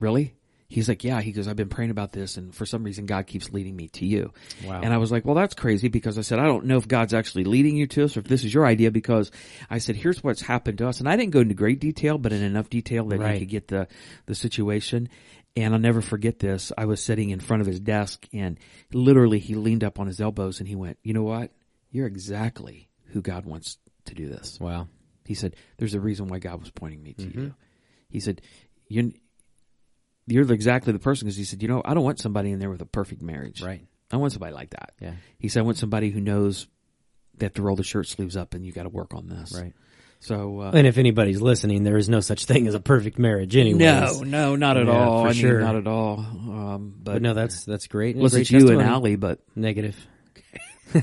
really? 0.00 0.34
He's 0.72 0.88
like, 0.88 1.02
yeah. 1.02 1.20
He 1.20 1.32
goes, 1.32 1.48
I've 1.48 1.56
been 1.56 1.68
praying 1.68 1.90
about 1.90 2.12
this 2.12 2.36
and 2.36 2.54
for 2.54 2.64
some 2.64 2.84
reason 2.84 3.04
God 3.04 3.26
keeps 3.26 3.52
leading 3.52 3.74
me 3.74 3.88
to 3.88 4.06
you. 4.06 4.32
Wow. 4.64 4.80
And 4.82 4.94
I 4.94 4.98
was 4.98 5.10
like, 5.10 5.24
well, 5.24 5.34
that's 5.34 5.54
crazy 5.54 5.88
because 5.88 6.16
I 6.16 6.20
said, 6.22 6.38
I 6.38 6.44
don't 6.46 6.66
know 6.66 6.76
if 6.76 6.86
God's 6.86 7.12
actually 7.12 7.42
leading 7.42 7.76
you 7.76 7.88
to 7.88 8.04
us 8.04 8.16
or 8.16 8.20
if 8.20 8.28
this 8.28 8.44
is 8.44 8.54
your 8.54 8.64
idea 8.64 8.92
because 8.92 9.32
I 9.68 9.78
said, 9.78 9.96
here's 9.96 10.22
what's 10.22 10.40
happened 10.40 10.78
to 10.78 10.86
us. 10.88 11.00
And 11.00 11.08
I 11.08 11.16
didn't 11.16 11.32
go 11.32 11.40
into 11.40 11.54
great 11.54 11.80
detail, 11.80 12.18
but 12.18 12.32
in 12.32 12.40
enough 12.42 12.70
detail 12.70 13.04
that 13.06 13.18
Right. 13.18 13.34
you 13.34 13.40
could 13.40 13.48
get 13.48 13.66
the, 13.68 13.88
the 14.26 14.34
situation. 14.36 15.08
And 15.56 15.74
I'll 15.74 15.80
never 15.80 16.00
forget 16.00 16.38
this. 16.38 16.70
I 16.78 16.84
was 16.84 17.02
sitting 17.02 17.30
in 17.30 17.40
front 17.40 17.62
of 17.62 17.66
his 17.66 17.80
desk 17.80 18.28
and 18.32 18.56
literally 18.92 19.40
he 19.40 19.56
leaned 19.56 19.82
up 19.82 19.98
on 19.98 20.06
his 20.06 20.20
elbows 20.20 20.60
and 20.60 20.68
he 20.68 20.76
went, 20.76 20.98
you 21.02 21.12
know 21.14 21.24
what? 21.24 21.50
You're 21.90 22.06
exactly 22.06 22.88
who 23.06 23.20
God 23.20 23.44
wants 23.44 23.76
to 24.04 24.14
do 24.14 24.28
this. 24.28 24.58
Wow. 24.60 24.86
He 25.26 25.34
said, 25.34 25.56
"There's 25.76 25.94
a 25.94 26.00
reason 26.00 26.28
why 26.28 26.38
God 26.38 26.60
was 26.60 26.70
pointing 26.70 27.02
me 27.02 27.12
to 27.14 27.22
Mm-hmm. 27.24 27.40
you." 27.40 27.54
He 28.08 28.20
said, 28.20 28.40
"You're 28.88 29.10
you're 30.30 30.50
exactly 30.52 30.92
the 30.92 30.98
person." 30.98 31.26
Because 31.26 31.36
he 31.36 31.44
said, 31.44 31.62
"You 31.62 31.68
know, 31.68 31.82
I 31.84 31.94
don't 31.94 32.04
want 32.04 32.18
somebody 32.20 32.50
in 32.50 32.58
there 32.58 32.70
with 32.70 32.80
a 32.82 32.86
perfect 32.86 33.22
marriage. 33.22 33.62
Right. 33.62 33.84
I 34.10 34.16
want 34.16 34.32
somebody 34.32 34.54
like 34.54 34.70
that." 34.70 34.92
Yeah. 35.00 35.12
He 35.38 35.48
said, 35.48 35.60
"I 35.60 35.62
want 35.64 35.76
somebody 35.78 36.10
who 36.10 36.20
knows 36.20 36.66
they 37.36 37.46
have 37.46 37.54
to 37.54 37.62
roll 37.62 37.76
the 37.76 37.82
shirt 37.84 38.06
sleeves 38.08 38.36
up, 38.36 38.54
and 38.54 38.64
you 38.64 38.72
got 38.72 38.84
to 38.84 38.88
work 38.88 39.14
on 39.14 39.28
this." 39.28 39.52
Right. 39.54 39.72
So, 40.22 40.60
uh, 40.60 40.70
And 40.74 40.86
if 40.86 40.98
anybody's 40.98 41.40
listening, 41.40 41.82
there 41.82 41.96
is 41.96 42.08
no 42.10 42.20
such 42.20 42.44
thing 42.44 42.66
as 42.66 42.74
a 42.74 42.80
perfect 42.80 43.18
marriage, 43.18 43.56
anyway. 43.56 43.78
no, 43.78 44.20
no, 44.22 44.54
not 44.54 44.76
at 44.76 44.86
Yeah, 44.86 44.92
all. 44.92 45.22
for 45.22 45.28
I 45.28 45.32
mean, 45.32 45.40
sure. 45.40 45.60
not 45.60 45.76
at 45.76 45.86
all. 45.86 46.18
Um, 46.18 46.94
but, 47.02 47.14
But 47.14 47.22
no, 47.22 47.32
that's 47.32 47.64
that's 47.64 47.86
great. 47.86 48.16
and 48.16 48.16
a 48.16 48.18
unless 48.20 48.32
great 48.32 48.40
it's 48.42 48.50
you 48.50 48.68
and. 48.70 48.82
Allie, 48.82 49.16
but 49.16 49.40
Negative. 49.56 49.96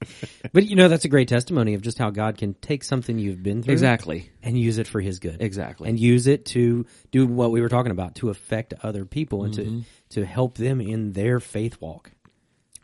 but 0.52 0.64
you 0.64 0.76
know, 0.76 0.88
that's 0.88 1.04
a 1.04 1.08
great 1.08 1.28
testimony 1.28 1.74
of 1.74 1.82
just 1.82 1.98
how 1.98 2.10
God 2.10 2.38
can 2.38 2.54
take 2.54 2.84
something 2.84 3.18
you've 3.18 3.42
been 3.42 3.62
through 3.62 3.72
exactly, 3.72 4.30
and 4.42 4.58
use 4.58 4.78
it 4.78 4.86
for 4.86 5.00
His 5.00 5.18
good. 5.18 5.40
exactly, 5.40 5.88
and 5.88 5.98
use 5.98 6.26
it 6.26 6.44
to 6.46 6.86
do 7.10 7.26
what 7.26 7.50
we 7.50 7.60
were 7.60 7.68
talking 7.68 7.92
about 7.92 8.14
to 8.16 8.30
affect 8.30 8.74
other 8.82 9.04
people 9.04 9.44
and 9.44 9.54
Mm-hmm. 9.54 9.78
to 9.80 10.20
to 10.20 10.24
help 10.24 10.56
them 10.56 10.80
in 10.80 11.12
their 11.12 11.40
faith 11.40 11.80
walk. 11.80 12.12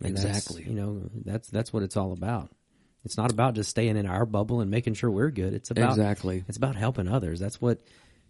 And 0.01 0.11
Exactly. 0.11 0.65
you 0.65 0.75
know, 0.75 1.03
that's 1.25 1.49
that's 1.49 1.73
what 1.73 1.83
it's 1.83 1.97
all 1.97 2.13
about. 2.13 2.51
It's 3.05 3.17
not 3.17 3.31
about 3.31 3.55
just 3.55 3.71
staying 3.71 3.97
in 3.97 4.07
our 4.07 4.27
bubble 4.27 4.61
and 4.61 4.71
making 4.71 4.95
sure 4.95 5.11
we're 5.11 5.31
good. 5.31 5.53
It's 5.55 5.71
about 5.71 5.91
Exactly. 5.91 6.43
It's 6.49 6.57
about 6.57 6.75
helping 6.75 7.07
others. 7.07 7.39
That's 7.39 7.61
what 7.61 7.81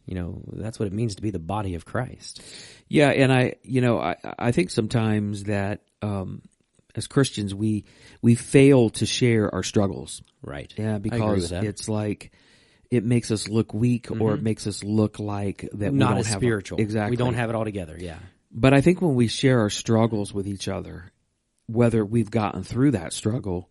you 0.06 0.14
know. 0.14 0.42
That's 0.52 0.78
what 0.78 0.86
it 0.86 0.92
means 0.92 1.14
to 1.14 1.22
be 1.22 1.30
the 1.30 1.38
body 1.38 1.74
of 1.74 1.84
Christ. 1.84 2.42
Yeah, 2.88 3.08
and 3.10 3.32
I, 3.32 3.54
you 3.62 3.80
know, 3.80 3.98
I, 3.98 4.16
I 4.38 4.52
think 4.52 4.70
sometimes 4.70 5.44
that 5.44 5.80
um, 6.02 6.42
as 6.94 7.06
Christians 7.06 7.54
we 7.54 7.84
we 8.22 8.34
fail 8.34 8.90
to 8.90 9.06
share 9.06 9.52
our 9.54 9.62
struggles. 9.62 10.22
Right. 10.42 10.72
Yeah, 10.76 10.98
because 10.98 11.52
it's 11.52 11.88
like 11.88 12.32
it 12.90 13.04
makes 13.04 13.30
us 13.30 13.48
look 13.48 13.74
weak 13.74 14.10
or 14.10 14.14
mm-hmm. 14.14 14.34
it 14.34 14.42
makes 14.42 14.66
us 14.66 14.84
look 14.84 15.18
like 15.18 15.68
that 15.72 15.92
Not 15.92 16.10
don't 16.10 16.18
as 16.18 16.26
have 16.28 16.36
a- 16.36 16.40
spiritual. 16.40 16.80
exactly. 16.80 17.10
We 17.10 17.16
don't 17.16 17.34
have 17.34 17.50
it 17.50 17.56
all 17.56 17.64
together. 17.64 17.96
Yeah. 17.98 18.18
But 18.52 18.72
I 18.72 18.80
think 18.80 19.02
when 19.02 19.16
we 19.16 19.26
share 19.26 19.60
our 19.60 19.70
struggles 19.70 20.32
with 20.32 20.46
each 20.46 20.68
other, 20.68 21.12
whether 21.66 22.04
we've 22.04 22.30
gotten 22.30 22.62
through 22.62 22.92
that 22.92 23.12
struggle 23.12 23.68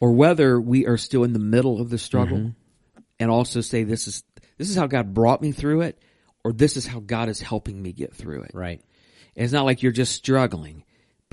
or 0.00 0.12
whether 0.12 0.58
we 0.60 0.86
are 0.86 0.96
still 0.96 1.24
in 1.24 1.32
the 1.32 1.38
middle 1.38 1.80
of 1.80 1.90
the 1.90 1.98
struggle 1.98 2.38
mm-hmm. 2.38 3.00
and 3.18 3.30
also 3.30 3.60
say 3.60 3.84
this 3.84 4.08
is 4.08 4.24
this 4.56 4.70
is 4.70 4.76
how 4.76 4.86
God 4.86 5.12
brought 5.12 5.42
me 5.42 5.52
through 5.52 5.82
it 5.82 6.02
or 6.42 6.52
this 6.52 6.76
is 6.76 6.86
how 6.86 7.00
God 7.00 7.28
is 7.28 7.40
helping 7.40 7.80
me 7.82 7.92
get 7.92 8.14
through 8.14 8.42
it. 8.42 8.52
Right. 8.54 8.80
It's 9.34 9.52
not 9.52 9.64
like 9.64 9.82
you're 9.82 9.92
just 9.92 10.14
struggling, 10.14 10.84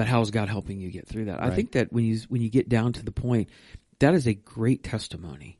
but 0.01 0.07
how 0.07 0.21
is 0.21 0.31
God 0.31 0.49
helping 0.49 0.79
you 0.79 0.89
get 0.89 1.07
through 1.07 1.25
that? 1.25 1.43
I 1.43 1.51
think 1.51 1.73
that 1.73 1.93
when 1.93 2.03
you 2.05 2.17
when 2.27 2.41
you 2.41 2.49
get 2.49 2.67
down 2.67 2.93
to 2.93 3.05
the 3.05 3.11
point, 3.11 3.51
that 3.99 4.15
is 4.15 4.25
a 4.25 4.33
great 4.33 4.83
testimony. 4.83 5.59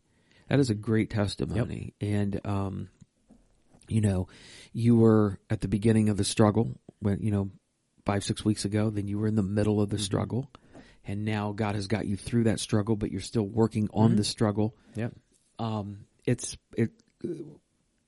That 0.49 0.59
is 0.59 0.71
a 0.71 0.73
great 0.73 1.11
testimony. 1.11 1.93
And 2.01 2.41
um 2.43 2.89
you 3.87 4.01
know, 4.01 4.27
you 4.73 4.95
were 4.95 5.37
at 5.47 5.61
the 5.61 5.67
beginning 5.67 6.09
of 6.09 6.17
the 6.17 6.23
struggle 6.23 6.75
when, 7.01 7.19
you 7.21 7.29
know, 7.29 7.51
5 8.07 8.23
6 8.23 8.43
weeks 8.43 8.65
ago, 8.65 8.89
then 8.89 9.07
you 9.07 9.19
were 9.19 9.27
in 9.27 9.35
the 9.35 9.43
middle 9.43 9.79
of 9.79 9.89
the 9.89 9.99
struggle. 9.99 10.49
And 11.05 11.23
now 11.23 11.51
God 11.51 11.75
has 11.75 11.85
got 11.85 12.07
you 12.07 12.17
through 12.17 12.45
that 12.45 12.59
struggle, 12.59 12.95
but 12.95 13.11
you're 13.11 13.21
still 13.21 13.45
working 13.45 13.89
on 13.93 14.15
the 14.15 14.23
struggle. 14.23 14.75
Yeah, 14.95 15.09
Um 15.59 16.05
it's 16.25 16.57
it 16.75 16.89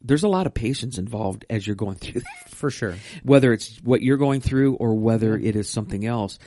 there's 0.04 0.24
a 0.24 0.28
lot 0.28 0.46
of 0.46 0.54
patience 0.54 0.98
involved 0.98 1.46
as 1.50 1.66
you're 1.66 1.76
going 1.76 1.96
through 2.04 2.22
that 2.22 2.50
For 2.50 2.70
sure. 2.70 2.96
whether 3.24 3.54
it's 3.54 3.78
what 3.84 4.02
you're 4.02 4.18
going 4.18 4.42
through 4.42 4.76
or 4.76 4.94
whether 4.96 5.36
it 5.38 5.56
is 5.56 5.70
something 5.70 6.06
else. 6.06 6.40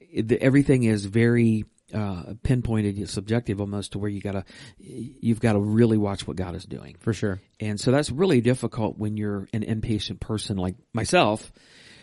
It- 0.00 0.28
the- 0.28 0.42
everything 0.42 0.82
is 0.84 1.04
very 1.04 1.64
uh, 1.92 2.34
pinpointed, 2.42 3.08
subjective 3.08 3.60
almost 3.60 3.92
to 3.92 3.98
where 4.00 4.10
you 4.10 4.20
gotta, 4.20 4.44
you've 4.78 5.38
got 5.38 5.52
to 5.52 5.60
really 5.60 5.96
watch 5.98 6.26
what 6.26 6.36
God 6.36 6.56
is 6.56 6.64
doing. 6.64 6.96
For 6.98 7.12
sure. 7.12 7.40
And 7.60 7.78
so 7.78 7.92
that's 7.92 8.10
really 8.10 8.40
difficult 8.40 8.98
when 8.98 9.16
you're 9.16 9.46
an 9.52 9.62
impatient 9.62 10.18
person 10.18 10.56
like 10.56 10.74
myself, 10.92 11.52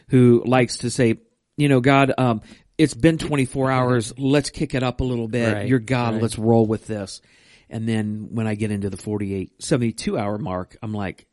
who 0.07 0.43
likes 0.45 0.77
to 0.77 0.89
say, 0.89 1.15
you 1.57 1.67
know, 1.67 1.81
God, 1.81 2.13
um, 2.17 2.41
it's 2.77 2.93
been 2.93 3.17
24 3.17 3.69
hours. 3.69 4.13
Let's 4.17 4.49
kick 4.49 4.73
it 4.75 4.83
up 4.83 5.01
a 5.01 5.03
little 5.03 5.27
bit. 5.27 5.53
Right, 5.53 5.67
You're 5.67 5.79
God. 5.79 6.13
right. 6.13 6.21
Let's 6.21 6.37
roll 6.39 6.65
with 6.65 6.87
this. 6.87 7.21
And 7.71 7.87
then 7.87 8.27
when 8.31 8.45
I 8.47 8.55
get 8.55 8.69
into 8.71 8.89
the 8.89 8.97
48, 8.97 9.63
72 9.63 10.17
hour 10.17 10.37
mark, 10.37 10.77
I'm 10.83 10.93
like, 10.93 11.25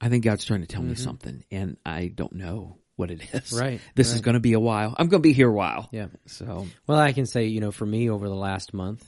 I 0.00 0.08
think 0.08 0.24
God's 0.24 0.44
trying 0.44 0.60
to 0.60 0.66
tell 0.66 0.82
me 0.82 0.94
something 0.94 1.44
and 1.50 1.76
I 1.86 2.08
don't 2.08 2.34
know 2.34 2.76
what 2.96 3.10
it 3.10 3.22
is. 3.22 3.28
Mm-hmm. 3.50 3.58
Right, 3.58 3.80
This 3.94 4.12
is 4.12 4.20
going 4.20 4.34
to 4.34 4.40
be 4.40 4.52
a 4.52 4.60
while. 4.60 4.94
I'm 4.98 5.08
going 5.08 5.22
to 5.22 5.26
be 5.28 5.32
here 5.32 5.48
a 5.48 5.52
while. 5.52 5.88
Yeah. 5.92 6.08
So 6.26 6.66
Well, 6.86 6.98
I 6.98 7.12
can 7.12 7.26
say, 7.26 7.46
you 7.46 7.60
know, 7.60 7.70
for 7.72 7.86
me 7.86 8.10
over 8.10 8.28
the 8.28 8.34
last 8.34 8.74
month 8.74 9.04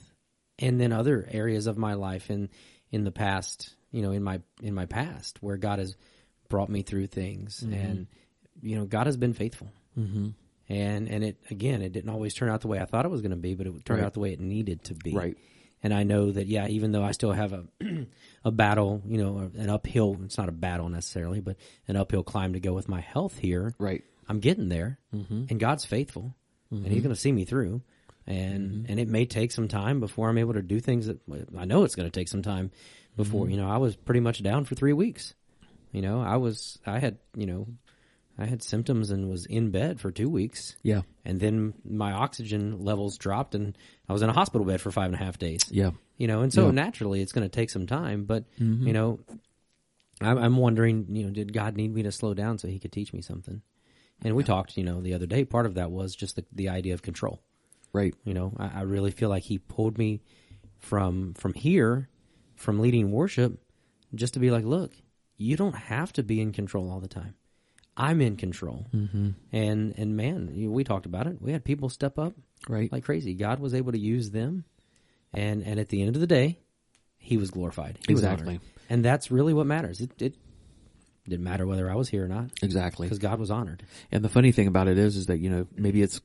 and 0.57 0.79
then 0.81 0.91
other 0.91 1.27
areas 1.31 1.67
of 1.67 1.77
my 1.77 1.93
life 1.93 2.29
in 2.31 2.49
in 2.91 3.03
the 3.03 3.11
past, 3.11 3.73
you 3.91 4.01
know, 4.01 4.11
in 4.11 4.23
my 4.23 4.41
in 4.61 4.73
my 4.73 4.85
past 4.85 5.37
where 5.41 5.57
God 5.57 5.79
has 5.79 5.95
brought 6.49 6.69
me 6.69 6.81
through 6.81 7.07
things 7.07 7.61
and 7.61 8.07
you 8.61 8.77
know, 8.77 8.85
God 8.85 9.05
has 9.05 9.17
been 9.17 9.33
faithful. 9.33 9.69
Mm-hmm. 9.99 10.29
And 10.69 11.09
and 11.09 11.23
it 11.23 11.37
again, 11.51 11.81
it 11.81 11.91
didn't 11.91 12.09
always 12.09 12.33
turn 12.33 12.49
out 12.49 12.61
the 12.61 12.67
way 12.67 12.79
I 12.79 12.85
thought 12.85 13.05
it 13.05 13.11
was 13.11 13.21
going 13.21 13.31
to 13.31 13.37
be, 13.37 13.53
but 13.53 13.67
it 13.67 13.85
turned 13.85 13.99
Right. 13.99 14.05
out 14.05 14.13
the 14.13 14.19
way 14.21 14.31
it 14.33 14.39
needed 14.39 14.83
to 14.85 14.93
be. 14.95 15.13
Right. 15.13 15.37
And 15.83 15.93
I 15.93 16.03
know 16.03 16.31
that 16.31 16.47
yeah, 16.47 16.67
even 16.67 16.91
though 16.91 17.03
I 17.03 17.11
still 17.11 17.31
have 17.31 17.53
a 17.53 17.63
a 18.45 18.51
battle, 18.51 19.01
you 19.05 19.17
know, 19.17 19.51
an 19.55 19.69
uphill, 19.69 20.17
it's 20.23 20.37
not 20.37 20.49
a 20.49 20.53
battle 20.53 20.89
necessarily, 20.89 21.41
but 21.41 21.57
an 21.87 21.95
uphill 21.95 22.23
climb 22.23 22.53
to 22.53 22.59
go 22.59 22.73
with 22.73 22.89
my 22.89 23.01
health 23.01 23.37
here. 23.37 23.73
Right. 23.77 24.03
I'm 24.27 24.39
getting 24.39 24.69
there, 24.69 24.97
mm-hmm. 25.13 25.45
and 25.49 25.59
God's 25.59 25.85
faithful, 25.85 26.33
and 26.71 26.85
He's 26.85 26.93
mm-hmm. 26.95 27.03
going 27.03 27.15
to 27.15 27.21
see 27.21 27.31
me 27.31 27.45
through. 27.45 27.81
And 28.27 28.71
mm-hmm. 28.71 28.91
and 28.91 28.99
it 28.99 29.07
may 29.07 29.25
take 29.25 29.51
some 29.51 29.67
time 29.67 29.99
before 29.99 30.29
I'm 30.29 30.39
able 30.39 30.53
to 30.53 30.63
do 30.63 30.79
things 30.79 31.05
that 31.05 31.19
I 31.55 31.65
know 31.65 31.83
it's 31.83 31.93
going 31.93 32.09
to 32.09 32.19
take 32.19 32.27
some 32.27 32.41
time 32.41 32.71
before. 33.15 33.47
You 33.49 33.57
know, 33.57 33.69
I 33.69 33.77
was 33.77 33.95
pretty 33.95 34.19
much 34.19 34.41
down 34.41 34.65
for 34.65 34.73
three 34.73 34.93
weeks. 34.93 35.35
You 35.91 36.01
know, 36.01 36.21
I 36.21 36.37
was 36.37 36.79
I 36.87 36.97
had 36.99 37.19
you 37.35 37.45
know 37.45 37.67
I 38.37 38.45
had 38.45 38.61
symptoms 38.61 39.11
and 39.11 39.29
was 39.29 39.45
in 39.45 39.71
bed 39.71 39.99
for 39.99 40.11
two 40.11 40.29
weeks. 40.29 40.75
yeah. 40.83 41.01
And 41.23 41.39
then 41.39 41.73
my 41.83 42.11
oxygen 42.11 42.83
levels 42.83 43.17
dropped, 43.17 43.55
and 43.55 43.77
I 44.09 44.13
was 44.13 44.21
in 44.21 44.29
a 44.29 44.33
hospital 44.33 44.65
bed 44.65 44.81
for 44.81 44.91
five 44.91 45.05
and 45.07 45.15
a 45.15 45.23
half 45.23 45.37
days 45.37 45.61
Yeah. 45.71 45.91
you 46.17 46.27
know, 46.27 46.41
and 46.41 46.51
so 46.53 46.65
Yeah. 46.65 46.71
naturally 46.71 47.21
it's 47.21 47.31
going 47.31 47.47
to 47.47 47.53
take 47.53 47.69
some 47.69 47.87
time. 47.87 48.25
But 48.25 48.43
mm-hmm. 48.59 48.85
you 48.87 48.93
know, 48.93 49.19
I'm, 50.21 50.37
I'm 50.37 50.57
wondering, 50.57 51.07
you 51.15 51.23
know, 51.25 51.31
did 51.31 51.53
God 51.53 51.75
need 51.75 51.93
me 51.93 52.03
to 52.03 52.11
slow 52.11 52.33
down 52.33 52.57
so 52.57 52.67
He 52.67 52.79
could 52.79 52.91
teach 52.91 53.13
me 53.13 53.21
something? 53.21 53.61
And 54.21 54.35
we 54.35 54.43
talked, 54.43 54.77
you 54.77 54.83
know, 54.83 55.01
the 55.01 55.13
other 55.13 55.25
day. 55.25 55.43
Part 55.43 55.65
of 55.65 55.75
that 55.75 55.91
was 55.91 56.15
just 56.15 56.35
the, 56.37 56.45
the 56.53 56.69
idea 56.69 56.93
of 56.93 57.01
control. 57.01 57.41
Right. 57.91 58.13
You 58.23 58.33
know, 58.33 58.53
I, 58.57 58.79
I 58.79 58.81
really 58.81 59.11
feel 59.11 59.29
like 59.29 59.43
He 59.43 59.57
pulled 59.57 59.97
me 59.97 60.21
from 60.79 61.33
from 61.33 61.53
here, 61.53 62.09
from 62.55 62.79
leading 62.79 63.11
worship, 63.11 63.59
just 64.13 64.33
to 64.35 64.39
be 64.39 64.51
like, 64.51 64.65
look, 64.65 64.93
you 65.37 65.57
don't 65.57 65.75
have 65.75 66.13
to 66.13 66.23
be 66.23 66.39
in 66.41 66.51
control 66.51 66.89
all 66.91 66.99
the 66.99 67.07
time. 67.07 67.35
I'm 67.97 68.19
in 68.21 68.35
control, 68.35 68.87
mm-hmm. 68.93 69.29
and 69.53 69.93
and 69.97 70.17
man, 70.17 70.51
you- 70.53 70.71
we 70.71 70.83
talked 70.83 71.05
about 71.05 71.27
it. 71.27 71.41
We 71.41 71.51
had 71.53 71.63
people 71.63 71.89
step 71.89 72.17
up 72.19 72.33
Right. 72.67 72.91
like 72.91 73.03
crazy. 73.05 73.33
God 73.35 73.59
was 73.59 73.73
able 73.73 73.91
to 73.93 73.99
use 73.99 74.31
them, 74.31 74.65
and 75.33 75.63
and 75.63 75.79
at 75.79 75.89
the 75.89 76.01
end 76.01 76.15
of 76.15 76.19
the 76.19 76.27
day, 76.27 76.59
He 77.17 77.37
was 77.37 77.51
glorified. 77.51 77.97
He 78.07 78.13
Exactly. 78.13 78.47
honored. 78.55 78.61
and 78.89 79.03
that's 79.05 79.31
really 79.31 79.53
what 79.53 79.65
matters. 79.65 79.99
It, 80.01 80.11
it 80.21 80.35
didn't 81.27 81.43
matter 81.43 81.65
whether 81.65 81.89
I 81.89 81.95
was 81.95 82.07
here 82.07 82.23
or 82.23 82.27
not 82.27 82.51
Exactly. 82.61 83.07
because 83.07 83.17
God 83.17 83.39
was 83.39 83.49
honored. 83.49 83.81
And 84.11 84.23
the 84.23 84.29
funny 84.29 84.51
thing 84.51 84.67
about 84.67 84.87
it 84.87 84.99
is, 84.99 85.15
is 85.15 85.25
that 85.27 85.39
you 85.39 85.49
know 85.49 85.65
maybe 85.75 86.01
it's 86.03 86.19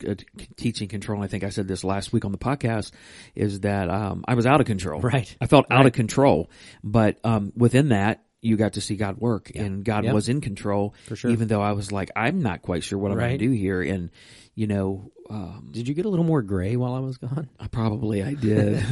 teaching 0.57 0.89
control. 0.89 1.23
I 1.23 1.27
think 1.27 1.43
I 1.45 1.49
said 1.51 1.69
this 1.69 1.85
last 1.85 2.13
week 2.13 2.25
on 2.27 2.33
the 2.33 2.39
podcast. 2.39 2.91
Is 3.35 3.61
that 3.61 3.89
um, 3.89 4.25
I 4.29 4.35
was 4.35 4.45
out 4.45 4.61
of 4.61 4.67
control. 4.67 5.01
Right. 5.01 5.35
I 5.41 5.47
felt 5.47 5.67
out 5.71 5.87
of 5.87 5.93
control, 5.93 6.51
but 6.85 7.19
um, 7.25 7.53
within 7.57 7.89
that, 7.91 8.23
you 8.43 8.57
got 8.57 8.75
to 8.75 8.81
see 8.81 8.97
God 8.97 9.19
work, 9.19 9.51
and 9.55 9.85
God 9.85 10.05
Yep. 10.05 10.15
was 10.15 10.29
in 10.29 10.41
control. 10.41 10.95
For 11.07 11.17
sure. 11.17 11.31
Even 11.31 11.49
though 11.49 11.61
I 11.61 11.73
was 11.73 11.93
like, 11.93 12.11
I'm 12.17 12.43
not 12.43 12.63
quite 12.63 12.83
sure 12.85 12.99
what 12.99 13.11
I'm 13.13 13.19
going 13.19 13.39
to 13.39 13.45
do 13.47 13.51
here, 13.51 13.83
and 13.83 14.11
you 14.55 14.67
know, 14.67 15.11
um, 15.31 15.69
Did 15.71 15.87
you 15.87 15.95
get 15.95 16.07
a 16.07 16.09
little 16.09 16.25
more 16.25 16.43
gray 16.43 16.75
while 16.75 16.95
I 16.95 16.99
was 16.99 17.17
gone? 17.17 17.49
I 17.61 17.69
probably 17.69 18.21
I 18.25 18.35
did, 18.35 18.83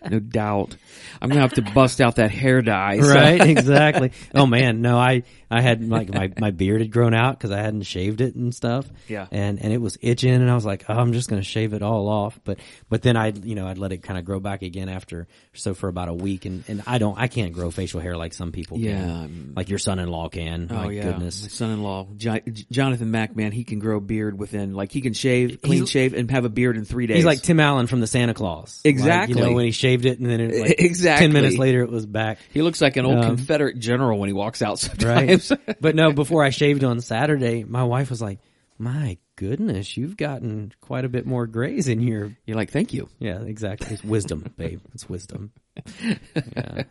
no 0.10 0.18
doubt. 0.18 0.76
I'm 1.22 1.28
gonna 1.28 1.40
have 1.40 1.54
to 1.54 1.62
bust 1.62 2.00
out 2.00 2.16
that 2.16 2.32
hair 2.32 2.62
dye. 2.62 2.98
so- 3.00 3.14
Right, 3.14 3.40
exactly. 3.48 4.10
Oh 4.34 4.44
man, 4.44 4.82
no, 4.82 4.98
I 4.98 5.22
I 5.50 5.60
had 5.60 5.88
like 5.88 6.12
my 6.12 6.32
my 6.40 6.50
beard 6.50 6.80
had 6.80 6.90
grown 6.90 7.14
out 7.14 7.38
because 7.38 7.52
I 7.52 7.58
hadn't 7.58 7.82
shaved 7.82 8.20
it 8.20 8.34
and 8.34 8.52
stuff. 8.52 8.86
Yeah. 9.06 9.28
and 9.30 9.62
and 9.62 9.72
it 9.72 9.80
was 9.80 9.96
itching, 10.02 10.32
and 10.34 10.50
I 10.50 10.54
was 10.56 10.64
like, 10.66 10.84
oh, 10.88 10.94
I'm 10.94 11.12
just 11.12 11.30
gonna 11.30 11.42
shave 11.42 11.72
it 11.74 11.82
all 11.82 12.08
off. 12.08 12.40
But 12.42 12.58
but 12.88 13.02
then 13.02 13.16
I 13.16 13.28
you 13.28 13.54
know 13.54 13.68
I'd 13.68 13.78
let 13.78 13.92
it 13.92 13.98
kind 14.02 14.18
of 14.18 14.24
grow 14.24 14.40
back 14.40 14.62
again 14.62 14.88
after 14.88 15.28
so 15.54 15.74
for 15.74 15.88
about 15.88 16.08
a 16.08 16.14
week, 16.14 16.44
and 16.44 16.64
and 16.66 16.82
I 16.88 16.98
don't 16.98 17.16
I 17.16 17.28
can't 17.28 17.52
grow 17.52 17.70
facial 17.70 18.00
hair 18.00 18.16
like 18.16 18.34
some 18.34 18.50
people. 18.50 18.78
Yeah, 18.78 18.98
can. 18.98 19.10
I'm- 19.10 19.52
like 19.54 19.68
your 19.68 19.78
son-in-law 19.78 20.30
can. 20.30 20.66
Oh 20.72 20.74
my 20.74 20.90
yeah, 20.90 21.04
goodness. 21.04 21.42
my 21.42 21.48
son-in-law 21.48 22.08
Jo- 22.16 22.40
Jonathan 22.72 23.12
Mack, 23.12 23.36
man, 23.36 23.52
he 23.52 23.62
can 23.62 23.78
grow 23.78 24.00
beard 24.00 24.36
within 24.36 24.74
like 24.74 24.87
he 24.92 25.00
can 25.00 25.12
shave, 25.12 25.60
clean 25.62 25.78
He's- 25.80 25.90
shave, 25.90 26.14
and 26.14 26.30
have 26.30 26.44
a 26.44 26.48
beard 26.48 26.76
in 26.76 26.84
three 26.84 27.06
days. 27.06 27.16
He's 27.16 27.24
like 27.24 27.42
Tim 27.42 27.60
Allen 27.60 27.86
from 27.86 28.00
the 28.00 28.06
Santa 28.06 28.34
Clause. 28.34 28.80
Like, 28.84 28.90
Exactly. 28.90 29.38
you 29.40 29.46
know, 29.48 29.52
when 29.54 29.64
he 29.64 29.70
shaved 29.70 30.04
it 30.06 30.18
and 30.18 30.28
then 30.28 30.40
it, 30.40 30.54
like, 30.60 30.74
Exactly. 30.80 31.26
10 31.26 31.32
minutes 31.32 31.56
later 31.56 31.82
it 31.82 31.90
was 31.90 32.06
back. 32.06 32.38
he 32.52 32.62
looks 32.62 32.80
like 32.80 32.96
an 32.96 33.04
old 33.06 33.18
Um, 33.24 33.36
Confederate 33.36 33.78
general 33.78 34.18
when 34.18 34.28
he 34.28 34.32
walks 34.32 34.62
out 34.62 34.82
Right. 35.02 35.40
sometimes. 35.42 35.52
but 35.80 35.94
no, 35.94 36.12
before 36.12 36.42
I 36.44 36.50
shaved 36.50 36.84
on 36.84 37.00
Saturday, 37.00 37.64
my 37.64 37.84
wife 37.84 38.10
was 38.10 38.20
like, 38.22 38.38
my 38.78 39.18
goodness, 39.36 39.96
you've 39.96 40.16
gotten 40.16 40.72
quite 40.80 41.04
a 41.04 41.08
bit 41.08 41.26
more 41.26 41.46
grays 41.48 41.88
in 41.88 41.98
here. 41.98 42.36
You're 42.46 42.56
like, 42.56 42.70
thank 42.70 42.92
you. 42.94 43.08
yeah, 43.18 43.40
exactly. 43.42 43.92
It's 43.94 44.04
wisdom, 44.04 44.52
babe. 44.56 44.80
It's 44.94 45.08
wisdom. 45.08 45.50
Yeah, 46.54 46.84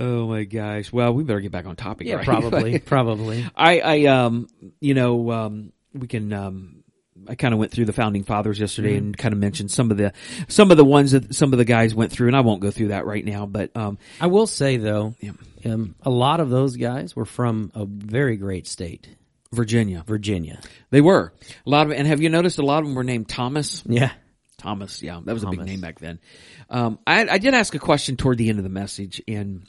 Oh 0.00 0.26
my 0.26 0.42
gosh. 0.42 0.92
Well, 0.92 1.12
we 1.14 1.22
better 1.22 1.40
get 1.40 1.52
back 1.52 1.66
on 1.66 1.76
topic. 1.76 2.06
yeah 2.08 2.16
right? 2.16 2.24
probably, 2.24 2.78
probably. 2.80 3.46
I, 3.54 3.78
I, 3.80 4.04
um, 4.06 4.48
you 4.80 4.94
know, 4.94 5.30
um, 5.30 5.72
we 5.94 6.06
can, 6.06 6.32
um, 6.32 6.84
I 7.28 7.34
kind 7.34 7.52
of 7.52 7.60
went 7.60 7.70
through 7.72 7.84
the 7.86 7.92
founding 7.92 8.24
fathers 8.24 8.58
yesterday 8.58 8.96
Mm-hmm. 8.96 9.06
and 9.06 9.18
kind 9.18 9.32
of 9.34 9.38
mentioned 9.40 9.70
some 9.70 9.90
of 9.90 9.96
the, 9.96 10.12
some 10.48 10.70
of 10.70 10.76
the 10.76 10.84
ones 10.84 11.12
that 11.12 11.34
some 11.34 11.52
of 11.52 11.58
the 11.58 11.64
guys 11.64 11.94
went 11.94 12.12
through, 12.12 12.28
and 12.28 12.36
I 12.36 12.40
won't 12.40 12.60
go 12.62 12.70
through 12.70 12.88
that 12.88 13.04
right 13.06 13.24
now, 13.24 13.46
but, 13.46 13.76
um, 13.76 13.98
I 14.20 14.28
will 14.28 14.46
say 14.46 14.76
though, 14.76 15.14
Yeah. 15.20 15.32
um, 15.66 15.94
a 16.02 16.10
lot 16.10 16.40
of 16.40 16.48
those 16.50 16.76
guys 16.76 17.14
were 17.14 17.26
from 17.26 17.70
a 17.74 17.84
very 17.84 18.36
great 18.36 18.66
state, 18.66 19.08
Virginia. 19.52 20.04
Virginia. 20.06 20.60
They 20.90 21.00
were. 21.00 21.32
A 21.66 21.70
lot 21.70 21.86
of, 21.86 21.92
and 21.92 22.06
have 22.06 22.20
you 22.22 22.28
noticed 22.30 22.58
a 22.58 22.62
lot 22.64 22.78
of 22.80 22.86
them 22.86 22.94
were 22.94 23.04
named 23.04 23.28
Thomas? 23.28 23.82
Yeah. 23.86 24.12
Thomas, 24.56 25.02
yeah, 25.02 25.20
that 25.24 25.32
was 25.32 25.42
a 25.42 25.48
big 25.48 25.64
name 25.64 25.80
back 25.80 25.98
then. 25.98 26.20
Um, 26.68 26.98
I, 27.06 27.26
I 27.26 27.38
did 27.38 27.54
ask 27.54 27.74
a 27.74 27.78
question 27.78 28.16
toward 28.16 28.36
the 28.38 28.50
end 28.50 28.58
of 28.58 28.64
the 28.64 28.68
message, 28.70 29.20
and 29.26 29.66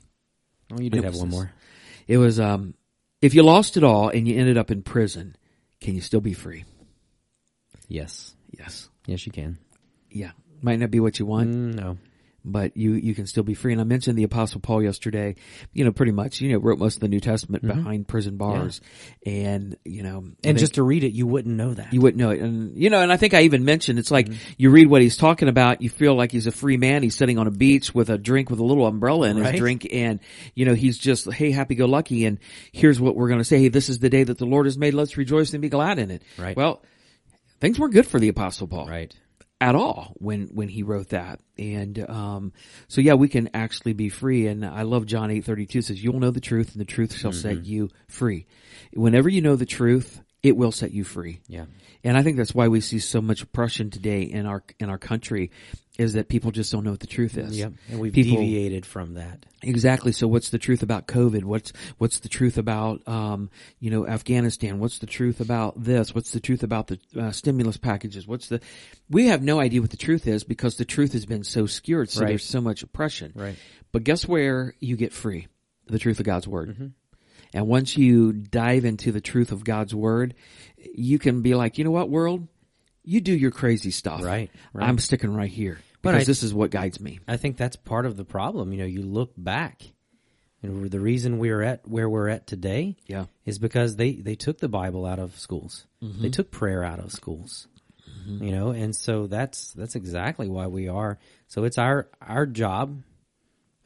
Oh, 0.72 0.80
you 0.82 0.90
did 0.90 1.04
have 1.06 1.16
one 1.16 1.30
this- 1.30 1.36
more. 1.38 1.52
it 2.08 2.18
was, 2.18 2.40
um, 2.40 2.74
if 3.22 3.34
you 3.34 3.44
lost 3.44 3.78
it 3.78 3.84
all 3.84 4.10
and 4.10 4.28
you 4.28 4.38
ended 4.38 4.58
up 4.58 4.70
in 4.72 4.82
prison, 4.84 5.36
can 5.82 5.96
you 5.96 6.02
still 6.02 6.22
be 6.22 6.34
free? 6.34 6.64
Yes. 7.88 8.34
Yes. 8.58 8.90
Yes, 9.06 9.26
you 9.26 9.32
can. 9.32 9.58
Yeah. 10.10 10.32
Might 10.62 10.80
not 10.80 10.92
be 10.92 11.00
what 11.00 11.20
you 11.20 11.26
want, 11.26 11.50
Mm, 11.50 11.74
no. 11.76 11.98
But 12.44 12.76
you 12.76 12.94
you 12.94 13.14
can 13.16 13.28
still 13.28 13.44
be 13.44 13.54
free. 13.54 13.72
And 13.72 13.80
I 13.82 13.84
mentioned 13.84 14.18
the 14.18 14.24
Apostle 14.24 14.60
Paul 14.62 14.82
yesterday. 14.84 15.36
You 15.74 15.86
know, 15.86 15.92
pretty 15.92 16.12
much, 16.12 16.42
you 16.42 16.52
know, 16.52 16.58
wrote 16.60 16.80
most 16.80 16.96
of 16.96 17.02
the 17.02 17.08
New 17.08 17.20
Testament 17.20 17.66
behind 17.66 18.08
prison 18.08 18.38
bars, 18.38 18.82
and 19.26 19.76
you 19.86 20.04
know, 20.04 20.18
And 20.20 20.38
think- 20.42 20.60
just 20.60 20.76
to 20.76 20.84
read 20.84 21.04
it, 21.04 21.14
you 21.14 21.28
wouldn't 21.28 21.56
know 21.56 21.74
that. 21.74 21.94
you 21.94 22.02
wouldn't 22.02 22.20
know 22.20 22.32
it. 22.32 22.40
And, 22.42 22.76
you 22.78 22.90
know, 22.90 23.02
and 23.02 23.12
I 23.12 23.18
think 23.18 23.34
I 23.34 23.42
even 23.44 23.66
mentioned, 23.66 24.00
it's 24.00 24.10
Mm-hmm. 24.10 24.32
like 24.32 24.40
you 24.58 24.70
read 24.72 24.88
what 24.88 25.02
he's 25.02 25.18
talking 25.18 25.48
about, 25.48 25.82
you 25.82 25.90
feel 25.90 26.16
like 26.16 26.32
he's 26.32 26.48
a 26.48 26.52
free 26.52 26.78
man. 26.78 27.04
He's 27.04 27.16
sitting 27.16 27.38
on 27.38 27.48
a 27.48 27.52
beach 27.52 27.94
with 27.94 28.10
a 28.10 28.18
drink 28.18 28.50
with 28.50 28.60
a 28.60 28.64
little 28.64 28.86
umbrella 28.88 29.30
in 29.30 29.38
Right. 29.40 29.52
his 29.54 29.60
drink. 29.60 29.88
And, 29.92 30.20
you 30.56 30.66
know, 30.66 30.74
he's 30.74 30.98
just, 30.98 31.32
hey, 31.32 31.52
happy 31.52 31.76
go 31.76 31.86
lucky. 31.86 32.26
And 32.26 32.40
here's 32.72 33.00
what 33.00 33.16
we're 33.16 33.28
going 33.28 33.40
to 33.40 33.46
say. 33.46 33.60
Hey, 33.60 33.68
this 33.68 33.90
is 33.90 34.00
the 34.00 34.10
day 34.10 34.24
that 34.24 34.38
the 34.38 34.46
Lord 34.46 34.66
has 34.66 34.78
made. 34.78 34.94
Let's 34.94 35.18
rejoice 35.18 35.54
and 35.54 35.62
be 35.62 35.70
glad 35.70 36.00
in 36.00 36.12
it. 36.12 36.24
Right. 36.38 36.56
Well, 36.58 36.82
things 37.60 37.78
weren't 37.80 37.94
good 37.94 38.08
for 38.08 38.20
the 38.20 38.30
apostle 38.30 38.68
Paul 38.68 38.88
right. 38.88 39.16
At 39.62 39.76
all 39.76 40.14
when 40.18 40.48
when 40.48 40.68
he 40.68 40.84
wrote 40.84 41.10
that. 41.10 41.40
And 41.58 41.98
um, 42.10 42.52
so 42.88 43.00
yeah, 43.00 43.14
we 43.14 43.30
can 43.30 43.52
actually 43.54 43.94
be 43.94 44.10
free. 44.10 44.48
And 44.48 44.66
I 44.66 44.82
love 44.82 45.06
John 45.06 45.32
eight 45.32 45.46
thirty 45.46 45.68
two 45.68 45.82
says, 45.82 46.04
"You 46.04 46.12
will 46.12 46.20
know 46.20 46.32
the 46.32 46.42
truth, 46.42 46.72
and 46.72 46.82
the 46.82 46.86
truth 46.86 47.16
shall 47.16 47.32
set 47.32 47.66
you 47.66 47.90
free." 48.10 48.48
Whenever 48.92 49.30
you 49.30 49.42
know 49.42 49.56
the 49.56 49.66
truth, 49.66 50.22
it 50.44 50.58
will 50.58 50.72
set 50.72 50.92
you 50.92 51.04
free. 51.04 51.42
Yeah. 51.48 51.66
And 52.04 52.18
I 52.18 52.24
think 52.24 52.38
that's 52.38 52.56
why 52.56 52.68
we 52.68 52.82
see 52.82 53.00
so 53.00 53.22
much 53.22 53.42
oppression 53.44 53.90
today 53.92 54.22
in 54.24 54.46
our 54.46 54.64
in 54.80 54.90
our 54.90 54.98
country, 54.98 55.52
is 56.00 56.14
that 56.14 56.30
people 56.30 56.50
just 56.52 56.72
don't 56.72 56.84
know 56.84 56.90
what 56.92 57.00
the 57.00 57.06
truth 57.08 57.38
is. 57.38 57.58
Yep. 57.60 57.74
And 57.90 58.00
we've 58.00 58.14
People- 58.14 58.38
deviated 58.38 58.86
from 58.86 59.14
that. 59.16 59.46
Exactly. 59.62 60.12
So 60.12 60.28
what's 60.28 60.50
the 60.50 60.58
truth 60.58 60.82
about 60.82 61.06
COVID? 61.06 61.44
What's, 61.44 61.72
what's 62.00 62.22
the 62.22 62.30
truth 62.30 62.58
about, 62.58 63.08
um, 63.08 63.52
you 63.80 63.92
know, 63.92 64.08
Afghanistan? 64.08 64.80
What's 64.80 64.98
the 64.98 65.06
truth 65.06 65.40
about 65.40 65.84
this? 65.84 66.16
What's 66.16 66.32
the 66.32 66.40
truth 66.40 66.64
about 66.64 66.88
the 66.88 67.00
uh, 67.16 67.32
stimulus 67.32 67.78
packages? 67.78 68.26
What's 68.28 68.48
the, 68.48 68.60
we 69.12 69.28
have 69.28 69.44
no 69.44 69.60
idea 69.60 69.80
what 69.82 69.92
the 69.92 69.98
truth 69.98 70.26
is 70.26 70.44
because 70.44 70.78
the 70.78 70.86
truth 70.86 71.14
has 71.14 71.28
been 71.28 71.44
so 71.44 71.68
skewed. 71.68 72.10
So 72.10 72.22
Right. 72.22 72.30
there's 72.30 72.44
so 72.46 72.62
much 72.62 72.82
oppression. 72.82 73.34
Right. 73.36 73.56
But 73.92 74.04
guess 74.04 74.28
where 74.28 74.74
you 74.80 74.96
get 74.96 75.14
free? 75.14 75.46
The 75.86 76.00
truth 76.00 76.20
of 76.20 76.26
God's 76.26 76.48
word. 76.48 76.70
Mm-hmm. 76.70 76.88
And 77.54 77.68
once 77.68 77.98
you 77.98 78.32
dive 78.34 78.86
into 78.86 79.12
the 79.12 79.22
truth 79.22 79.52
of 79.52 79.64
God's 79.64 79.94
word, 79.94 80.36
you 80.78 81.20
can 81.20 81.42
be 81.42 81.54
like, 81.54 81.78
you 81.78 81.84
know 81.84 81.92
what, 81.92 82.10
world? 82.10 82.48
You 83.04 83.20
do 83.22 83.34
your 83.34 83.52
crazy 83.52 83.92
stuff. 83.92 84.24
Right, 84.24 84.50
right. 84.74 84.88
I'm 84.88 85.00
sticking 85.00 85.34
right 85.34 85.50
here 85.50 85.80
But 86.02 86.12
because 86.12 86.28
I- 86.28 86.32
this 86.32 86.44
is 86.44 86.54
what 86.54 86.72
guides 86.72 87.00
me. 87.00 87.20
I 87.28 87.38
think 87.38 87.58
that's 87.58 87.76
part 87.76 88.06
of 88.06 88.16
the 88.16 88.24
problem. 88.26 88.72
You 88.72 88.80
know, 88.80 88.86
you 88.86 89.02
look 89.02 89.34
back, 89.36 89.82
and 90.64 90.90
the 90.92 91.00
reason 91.00 91.40
we're 91.40 91.62
at 91.64 91.88
where 91.88 92.08
we're 92.10 92.30
at 92.30 92.46
today, 92.48 92.96
Yeah. 93.08 93.26
is 93.46 93.58
because 93.60 93.96
they 93.96 94.14
they 94.14 94.36
took 94.36 94.60
the 94.60 94.70
Bible 94.70 95.06
out 95.06 95.18
of 95.20 95.38
schools. 95.40 95.88
Mm-hmm. 96.04 96.22
They 96.22 96.30
took 96.30 96.52
prayer 96.52 96.84
out 96.84 97.00
of 97.00 97.12
schools. 97.12 97.68
You 98.28 98.52
know, 98.52 98.70
and 98.70 98.96
so 98.96 99.26
that's 99.26 99.74
that's 99.74 99.96
exactly 99.96 100.48
why 100.48 100.68
we 100.68 100.88
are. 100.88 101.18
So 101.48 101.64
it's 101.64 101.80
our 101.80 102.08
our 102.22 102.46
job 102.46 103.02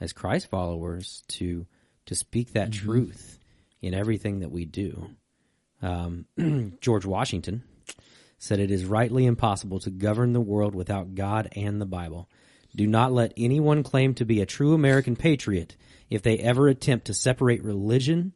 as 0.01 0.11
Christ 0.11 0.49
followers 0.49 1.23
to 1.29 1.65
to 2.07 2.15
speak 2.15 2.51
that 2.51 2.71
Mm-hmm. 2.71 2.85
truth 2.85 3.39
in 3.85 3.93
everything 3.93 4.39
that 4.39 4.51
we 4.51 4.65
do. 4.65 5.09
Um, 5.81 6.25
George 6.81 7.05
Washington 7.05 7.63
said 8.37 8.59
it 8.59 8.71
is 8.71 8.85
rightly 8.85 9.25
impossible 9.25 9.79
to 9.79 9.89
govern 9.89 10.33
the 10.33 10.41
world 10.41 10.75
without 10.75 11.15
God 11.15 11.49
and 11.55 11.79
the 11.79 11.85
Bible. 11.85 12.29
Do 12.75 12.87
not 12.87 13.13
let 13.13 13.33
anyone 13.37 13.83
claim 13.83 14.13
to 14.15 14.25
be 14.25 14.41
a 14.41 14.45
true 14.45 14.73
American 14.73 15.15
patriot 15.15 15.75
if 16.09 16.21
they 16.21 16.37
ever 16.39 16.67
attempt 16.67 17.07
to 17.07 17.13
separate 17.13 17.63
religion 17.63 18.33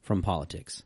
from 0.00 0.22
politics. 0.22 0.82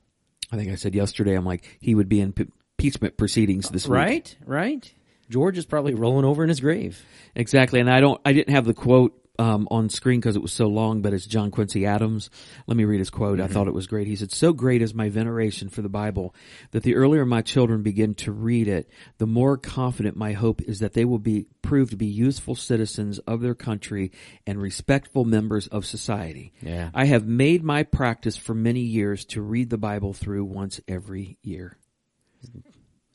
I 0.50 0.56
think 0.56 0.70
I 0.70 0.74
said 0.74 0.94
yesterday, 0.94 1.34
I'm 1.34 1.44
like, 1.44 1.78
he 1.80 1.94
would 1.94 2.08
be 2.08 2.20
in 2.20 2.34
impeachment 2.78 3.16
proceedings 3.16 3.68
this 3.68 3.86
week. 3.86 3.96
Right? 3.96 4.36
Right? 4.44 4.94
George 5.28 5.58
is 5.58 5.66
probably 5.66 5.94
rolling 5.94 6.24
over 6.24 6.42
in 6.42 6.48
his 6.48 6.60
grave. 6.60 7.04
Exactly. 7.34 7.80
And 7.80 7.90
I 7.90 8.00
don't, 8.00 8.20
I 8.24 8.32
didn't 8.32 8.54
have 8.54 8.64
the 8.64 8.74
quote, 8.74 9.12
um, 9.39 9.68
on 9.70 9.89
screen 9.89 10.20
because 10.20 10.37
it 10.37 10.43
was 10.43 10.53
so 10.53 10.66
long, 10.66 11.03
but 11.03 11.12
it's 11.12 11.26
John 11.26 11.51
Quincy 11.51 11.87
Adams. 11.87 12.30
Let 12.66 12.76
me 12.76 12.84
read 12.84 12.99
his 12.99 13.11
quote. 13.11 13.41
I 13.41 13.47
thought 13.47 13.68
it 13.68 13.74
was 13.74 13.87
great. 13.87 14.07
He 14.07 14.16
said, 14.16 14.32
so 14.32 14.53
great 14.53 14.82
is 14.82 14.95
my 14.95 15.09
veneration 15.09 15.68
for 15.68 15.82
the 15.82 15.89
Bible 15.89 16.34
that 16.70 16.82
the 16.82 16.95
earlier 16.95 17.24
my 17.24 17.43
children 17.43 17.82
begin 17.82 18.14
to 18.16 18.32
read 18.32 18.68
it, 18.68 18.91
the 19.18 19.26
more 19.26 19.57
confident 19.57 20.16
my 20.16 20.32
hope 20.32 20.62
is 20.62 20.80
that 20.80 20.93
they 20.93 21.05
will 21.05 21.18
be 21.18 21.47
proved 21.62 21.91
to 21.91 21.97
be 21.97 22.07
useful 22.07 22.55
citizens 22.55 23.18
of 23.20 23.41
their 23.41 23.55
country 23.55 24.12
and 24.47 24.61
respectful 24.61 25.24
members 25.24 25.66
of 25.66 25.84
society. 25.84 26.53
Yeah. 26.61 26.91
I 26.95 27.07
have 27.07 27.26
made 27.26 27.64
my 27.64 27.82
practice 27.82 28.37
for 28.37 28.55
many 28.55 28.80
years 28.80 29.24
to 29.26 29.43
read 29.43 29.70
the 29.70 29.78
Bible 29.78 30.12
through 30.12 30.45
once 30.45 30.80
every 30.89 31.39
year. 31.43 31.76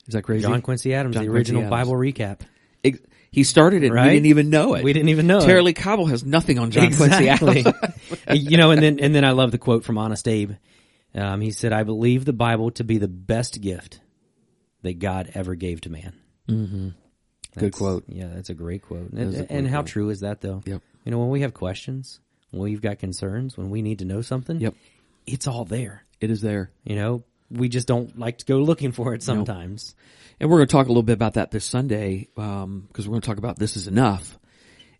Is 0.06 0.14
that 0.14 0.22
crazy? 0.22 0.42
John 0.42 0.62
Quincy 0.62 0.94
Adams, 0.94 1.14
John 1.14 1.24
the 1.24 1.30
Quincy 1.30 1.52
original 1.52 1.62
Adams. 1.62 1.70
Bible 1.70 1.94
recap. 1.94 2.40
He 3.32 3.44
started 3.44 3.82
it 3.82 3.86
and 3.86 3.94
Right? 3.94 4.08
we 4.08 4.12
didn't 4.14 4.26
even 4.26 4.50
know 4.50 4.74
it. 4.74 4.84
We 4.84 4.92
didn't 4.92 5.08
even 5.08 5.26
know 5.26 5.38
it. 5.38 5.46
Tara-Leigh 5.46 5.72
Cobble 5.72 6.06
has 6.06 6.22
nothing 6.24 6.58
on 6.58 6.70
John 6.70 6.92
Quincy 6.94 7.28
Adams. 7.30 7.66
you 8.32 8.58
know, 8.58 8.70
and 8.70 8.82
then 8.82 9.00
and 9.00 9.14
then 9.14 9.24
I 9.24 9.30
love 9.30 9.50
the 9.50 9.58
quote 9.58 9.84
from 9.84 9.96
Honest 9.98 10.28
Abe. 10.28 10.52
Um, 11.14 11.40
he 11.40 11.50
said, 11.50 11.72
"I 11.72 11.82
believe 11.82 12.24
the 12.26 12.32
Bible 12.34 12.70
to 12.72 12.84
be 12.84 12.98
the 12.98 13.08
best 13.08 13.60
gift 13.60 14.00
that 14.82 14.98
God 14.98 15.30
ever 15.34 15.54
gave 15.54 15.80
to 15.82 15.90
man." 15.90 16.12
Mm-hmm. 16.48 16.88
Good 17.58 17.72
quote. 17.72 18.04
Yeah, 18.08 18.28
that's 18.34 18.50
a 18.50 18.54
great 18.54 18.82
quote. 18.82 19.10
And, 19.12 19.34
a 19.34 19.52
and 19.52 19.66
how 19.68 19.78
quote. 19.80 19.86
true 19.88 20.10
is 20.10 20.20
that, 20.20 20.40
though? 20.40 20.62
Yep. 20.64 20.80
You 21.04 21.10
know, 21.10 21.18
when 21.18 21.28
we 21.30 21.40
have 21.42 21.52
questions, 21.52 22.20
when 22.50 22.62
we've 22.62 22.80
got 22.80 22.98
concerns, 22.98 23.56
when 23.58 23.68
we 23.70 23.82
need 23.82 23.98
to 23.98 24.04
know 24.06 24.22
something, 24.22 24.58
Yep. 24.60 24.74
it's 25.26 25.46
all 25.46 25.64
there. 25.64 26.04
It 26.20 26.30
is 26.30 26.40
there. 26.40 26.70
You 26.84 26.96
know, 26.96 27.24
we 27.52 27.68
just 27.68 27.86
don't 27.86 28.18
like 28.18 28.38
to 28.38 28.44
go 28.44 28.58
looking 28.58 28.92
for 28.92 29.14
it 29.14 29.22
sometimes. 29.22 29.94
And 30.40 30.50
we're 30.50 30.58
going 30.58 30.68
to 30.68 30.72
talk 30.72 30.86
a 30.86 30.90
little 30.90 31.02
bit 31.02 31.12
about 31.12 31.34
that 31.34 31.50
this 31.50 31.64
Sunday, 31.64 32.28
um, 32.36 32.84
because 32.88 33.06
we're 33.06 33.12
going 33.12 33.20
to 33.22 33.26
talk 33.28 33.38
about 33.38 33.58
this 33.58 33.76
is 33.76 33.86
enough. 33.86 34.38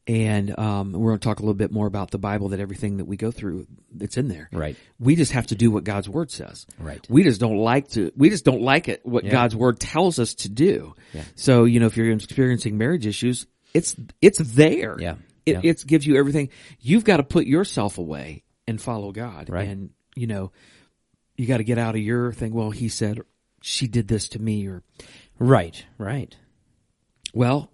And, 0.06 0.58
um, 0.58 0.92
we're 0.92 1.10
going 1.10 1.20
to 1.20 1.24
talk 1.24 1.38
a 1.38 1.42
little 1.42 1.54
bit 1.54 1.70
more 1.70 1.86
about 1.86 2.10
the 2.10 2.18
Bible 2.18 2.48
that 2.50 2.60
everything 2.60 2.96
that 2.96 3.04
we 3.04 3.16
go 3.16 3.30
through, 3.30 3.66
that's 3.94 4.16
in 4.16 4.26
there. 4.26 4.48
Right. 4.52 4.76
We 4.98 5.14
just 5.14 5.32
have 5.32 5.46
to 5.48 5.54
do 5.54 5.70
what 5.70 5.84
God's 5.84 6.08
word 6.08 6.30
says. 6.30 6.66
Right. 6.78 7.06
We 7.08 7.22
just 7.22 7.40
don't 7.40 7.56
like 7.58 7.88
to, 7.90 8.10
we 8.16 8.28
just 8.28 8.44
don't 8.44 8.62
like 8.62 8.88
it, 8.88 9.06
what 9.06 9.24
Yeah. 9.24 9.30
God's 9.30 9.54
word 9.54 9.78
tells 9.78 10.18
us 10.18 10.34
to 10.34 10.48
do. 10.48 10.94
Yeah. 11.12 11.22
So, 11.36 11.64
you 11.64 11.78
know, 11.78 11.86
if 11.86 11.96
you're 11.96 12.10
experiencing 12.10 12.78
marriage 12.78 13.06
issues, 13.06 13.46
it's, 13.74 13.94
it's 14.20 14.38
there. 14.38 14.96
Yeah. 14.98 15.14
It, 15.46 15.52
Yeah. 15.64 15.70
it 15.70 15.86
gives 15.86 16.04
you 16.04 16.16
everything. 16.16 16.48
You've 16.80 17.04
got 17.04 17.18
to 17.18 17.24
put 17.24 17.46
yourself 17.46 17.98
away 17.98 18.42
and 18.66 18.80
follow 18.80 19.12
God. 19.12 19.50
Right. 19.50 19.68
And, 19.68 19.90
you 20.16 20.26
know, 20.26 20.50
you 21.42 21.48
got 21.48 21.58
to 21.58 21.64
get 21.64 21.76
out 21.78 21.94
of 21.94 22.00
your 22.00 22.32
thing. 22.32 22.54
Well, 22.54 22.70
he 22.70 22.88
said, 22.88 23.20
she 23.60 23.88
did 23.88 24.08
this 24.08 24.28
to 24.30 24.38
me 24.38 24.66
or, 24.68 24.82
Right. 25.38 25.84
Right. 25.98 26.34
well, 27.34 27.68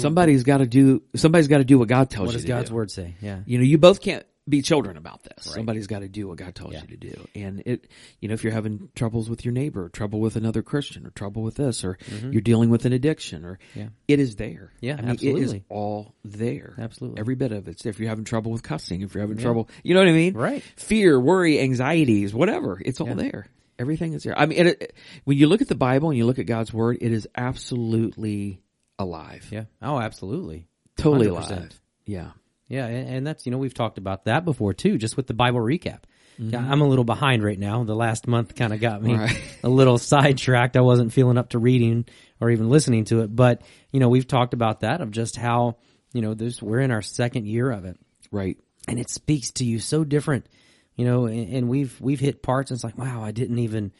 somebody's 0.00 0.42
got 0.44 0.58
to 0.58 0.66
do, 0.66 1.02
somebody's 1.16 1.48
got 1.48 1.58
to 1.58 1.64
do 1.64 1.78
what 1.78 1.88
God 1.88 2.10
tells 2.10 2.26
What 2.26 2.32
you 2.32 2.36
What 2.38 2.42
does 2.42 2.44
God's 2.48 2.68
do. 2.70 2.74
word 2.74 2.90
say? 2.90 3.14
Yeah. 3.20 3.40
You 3.46 3.58
know, 3.58 3.64
you 3.64 3.78
both 3.78 4.00
can't 4.00 4.24
be 4.48 4.60
children 4.60 4.96
about 4.98 5.22
this. 5.22 5.44
Somebody's 5.44 5.86
got 5.86 6.00
to 6.00 6.08
do 6.08 6.28
what 6.28 6.36
God 6.36 6.54
tells 6.54 6.74
Yeah. 6.74 6.82
you 6.82 6.88
to 6.88 6.96
do. 6.96 7.28
And 7.34 7.62
it, 7.64 7.88
you 8.20 8.28
know, 8.28 8.34
if 8.34 8.44
you're 8.44 8.52
having 8.52 8.90
troubles 8.94 9.30
with 9.30 9.44
your 9.44 9.52
neighbor, 9.52 9.84
or 9.84 9.88
trouble 9.88 10.20
with 10.20 10.36
another 10.36 10.62
Christian, 10.62 11.06
or 11.06 11.10
trouble 11.10 11.42
with 11.42 11.54
this, 11.54 11.82
or 11.82 11.96
mm-hmm. 12.10 12.30
you're 12.32 12.42
dealing 12.42 12.68
with 12.68 12.84
an 12.84 12.92
addiction, 12.92 13.44
or 13.44 13.58
Yeah. 13.74 13.88
it 14.06 14.20
is 14.20 14.36
there. 14.36 14.72
Yeah, 14.80 14.96
I 14.98 15.02
mean, 15.02 15.10
It 15.12 15.22
is 15.22 15.28
absolutely. 15.30 15.64
all 15.70 16.14
there. 16.24 16.74
Absolutely. 16.78 17.20
Every 17.20 17.34
bit 17.36 17.52
of 17.52 17.68
it's 17.68 17.82
there. 17.84 17.90
If 17.90 17.98
you're 17.98 18.10
having 18.10 18.24
trouble 18.24 18.52
with 18.52 18.62
cussing, 18.62 19.00
if 19.00 19.14
you're 19.14 19.22
having 19.22 19.38
trouble, 19.38 19.70
you 19.82 19.94
know 19.94 20.00
what 20.00 20.08
I 20.08 20.12
mean? 20.12 20.34
Right. 20.34 20.62
Fear, 20.76 21.18
worry, 21.20 21.58
anxieties, 21.60 22.34
whatever. 22.34 22.80
It's 22.84 23.00
all 23.00 23.08
Yeah. 23.08 23.14
there. 23.14 23.46
Everything 23.78 24.12
is 24.12 24.24
there. 24.24 24.38
I 24.38 24.44
mean, 24.46 24.58
it, 24.66 24.82
it- 24.82 24.94
when 25.24 25.38
you 25.38 25.46
look 25.46 25.62
at 25.62 25.68
the 25.68 25.74
Bible 25.74 26.10
and 26.10 26.18
you 26.18 26.26
look 26.26 26.38
at 26.38 26.46
God's 26.46 26.72
word, 26.72 26.98
it 27.00 27.12
is 27.12 27.26
absolutely 27.34 28.60
alive. 28.98 29.48
Yeah. 29.50 29.64
Oh, 29.82 29.98
absolutely. 29.98 30.68
Totally 30.96 31.26
100%. 31.26 31.30
alive. 31.30 31.80
Yeah. 32.06 32.30
Yeah, 32.68 32.86
and, 32.86 33.08
and 33.08 33.26
that's 33.26 33.46
you 33.46 33.52
know 33.52 33.58
we've 33.58 33.74
talked 33.74 33.98
about 33.98 34.24
that 34.24 34.44
before 34.44 34.72
too, 34.74 34.98
just 34.98 35.16
with 35.16 35.26
the 35.26 35.34
Bible 35.34 35.60
recap. 35.60 36.00
Yeah, 36.38 36.58
mm-hmm. 36.58 36.72
I'm 36.72 36.80
a 36.80 36.88
little 36.88 37.04
behind 37.04 37.44
right 37.44 37.58
now. 37.58 37.84
The 37.84 37.94
last 37.94 38.26
month 38.26 38.56
kind 38.56 38.72
of 38.72 38.80
got 38.80 39.00
me 39.02 39.14
Right. 39.14 39.40
a 39.62 39.68
little 39.68 39.98
sidetracked. 39.98 40.76
I 40.76 40.80
wasn't 40.80 41.12
feeling 41.12 41.38
up 41.38 41.50
to 41.50 41.58
reading 41.58 42.06
or 42.40 42.50
even 42.50 42.68
listening 42.68 43.04
to 43.06 43.20
it, 43.20 43.34
but 43.34 43.62
you 43.92 44.00
know 44.00 44.08
we've 44.08 44.26
talked 44.26 44.54
about 44.54 44.80
that 44.80 45.00
of 45.00 45.10
just 45.10 45.36
how 45.36 45.76
you 46.12 46.22
know 46.22 46.34
this 46.34 46.62
we're 46.62 46.80
in 46.80 46.90
our 46.90 47.02
second 47.02 47.46
year 47.46 47.70
of 47.70 47.84
it, 47.84 47.98
Right. 48.30 48.58
and 48.88 48.98
it 48.98 49.10
speaks 49.10 49.52
to 49.52 49.64
you 49.64 49.78
so 49.78 50.02
different, 50.04 50.46
you 50.96 51.04
know. 51.04 51.26
And, 51.26 51.52
and 51.52 51.68
we've 51.68 52.00
we've 52.00 52.20
hit 52.20 52.42
parts. 52.42 52.70
And 52.70 52.76
it's 52.78 52.84
like 52.84 52.98
wow, 52.98 53.22
I 53.22 53.30
didn't 53.30 53.58
even 53.58 53.92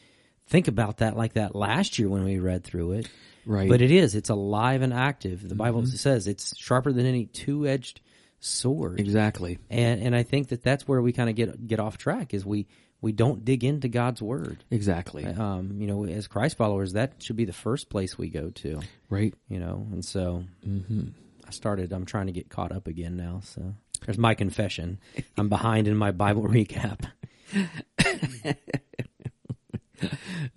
think 0.47 0.67
about 0.67 0.97
that 0.97 1.15
like 1.15 1.33
that 1.33 1.55
last 1.55 1.99
year 1.99 2.09
when 2.09 2.23
we 2.23 2.39
read 2.39 2.63
through 2.63 2.93
it. 2.93 3.09
Right. 3.45 3.69
But 3.69 3.81
it 3.81 3.91
is. 3.91 4.15
It's 4.15 4.29
alive 4.29 4.81
and 4.81 4.93
active. 4.93 5.47
The 5.47 5.55
Bible 5.55 5.83
mm-hmm. 5.83 5.95
says 5.95 6.27
it's 6.27 6.57
sharper 6.57 6.91
than 6.91 7.05
any 7.05 7.27
two 7.27 7.67
edged 7.67 8.01
sword. 8.45 8.99
Exactly. 8.99 9.59
And 9.69 10.01
and 10.01 10.15
I 10.15 10.23
think 10.23 10.49
that 10.49 10.63
that's 10.63 10.87
where 10.87 11.01
we 11.01 11.11
kind 11.11 11.29
of 11.29 11.35
get 11.35 11.67
get 11.67 11.79
off 11.79 11.97
track 11.97 12.33
is 12.33 12.45
we 12.45 12.67
we 13.01 13.11
don't 13.11 13.43
dig 13.45 13.63
into 13.63 13.87
God's 13.87 14.21
word. 14.21 14.63
Exactly. 14.71 15.25
Um, 15.25 15.77
you 15.79 15.87
know, 15.87 16.05
as 16.05 16.27
Christ 16.27 16.57
followers, 16.57 16.93
that 16.93 17.21
should 17.21 17.35
be 17.35 17.45
the 17.45 17.53
first 17.53 17.89
place 17.89 18.17
we 18.17 18.29
go 18.29 18.49
to. 18.49 18.79
Right. 19.09 19.33
You 19.49 19.59
know, 19.59 19.87
and 19.91 20.03
so 20.03 20.43
I 20.65 21.51
started. 21.51 21.91
I'm 21.91 22.05
trying 22.05 22.27
to 22.27 22.31
get 22.31 22.49
caught 22.49 22.71
up 22.71 22.87
again 22.87 23.17
now. 23.17 23.41
So 23.43 23.73
there's 24.05 24.17
my 24.17 24.33
confession. 24.33 24.99
I'm 25.37 25.49
behind 25.49 25.87
in 25.87 25.95
my 25.95 26.11
Bible 26.11 26.43
recap. 26.43 27.05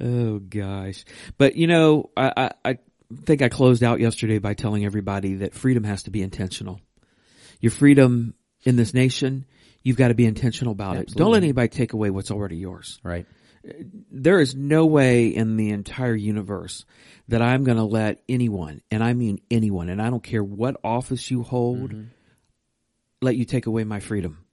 Oh 0.01 0.39
gosh. 0.39 1.05
But 1.39 1.57
you 1.57 1.67
know, 1.67 2.11
I, 2.17 2.33
I, 2.37 2.51
I 2.71 2.79
think 3.25 3.43
I 3.43 3.49
closed 3.49 3.83
out 3.83 4.01
yesterday 4.01 4.39
by 4.39 4.55
telling 4.55 4.85
everybody 4.85 5.37
that 5.37 5.55
freedom 5.55 5.85
has 5.85 6.05
to 6.05 6.11
be 6.11 6.23
intentional. 6.23 6.81
Your 7.61 7.73
freedom 7.73 8.35
in 8.65 8.77
this 8.77 8.95
nation, 8.95 9.45
you've 9.83 9.97
got 9.97 10.09
to 10.09 10.15
be 10.15 10.27
intentional 10.27 10.73
about 10.73 10.97
it. 10.97 11.09
Don't 11.09 11.33
let 11.33 11.43
anybody 11.43 11.69
take 11.69 11.93
away 11.93 12.11
what's 12.11 12.31
already 12.31 12.57
yours. 12.57 13.01
Right. 13.03 13.27
There 14.11 14.41
is 14.41 14.55
no 14.55 14.87
way 14.87 15.29
in 15.29 15.57
the 15.57 15.71
entire 15.71 16.15
universe 16.15 16.85
that 17.29 17.43
I'm 17.43 17.65
going 17.65 17.77
to 17.77 17.85
let 17.85 18.23
anyone, 18.29 18.81
and 18.91 19.03
I 19.05 19.13
mean 19.13 19.41
anyone, 19.51 19.89
and 19.89 20.01
I 20.01 20.11
don't 20.11 20.23
care 20.23 20.43
what 20.43 20.77
office 20.83 21.31
you 21.31 21.43
hold, 21.43 21.91
mm-hmm. 21.91 22.05
let 23.21 23.37
you 23.37 23.45
take 23.45 23.67
away 23.67 23.85
my 23.85 24.01
freedom. 24.01 24.45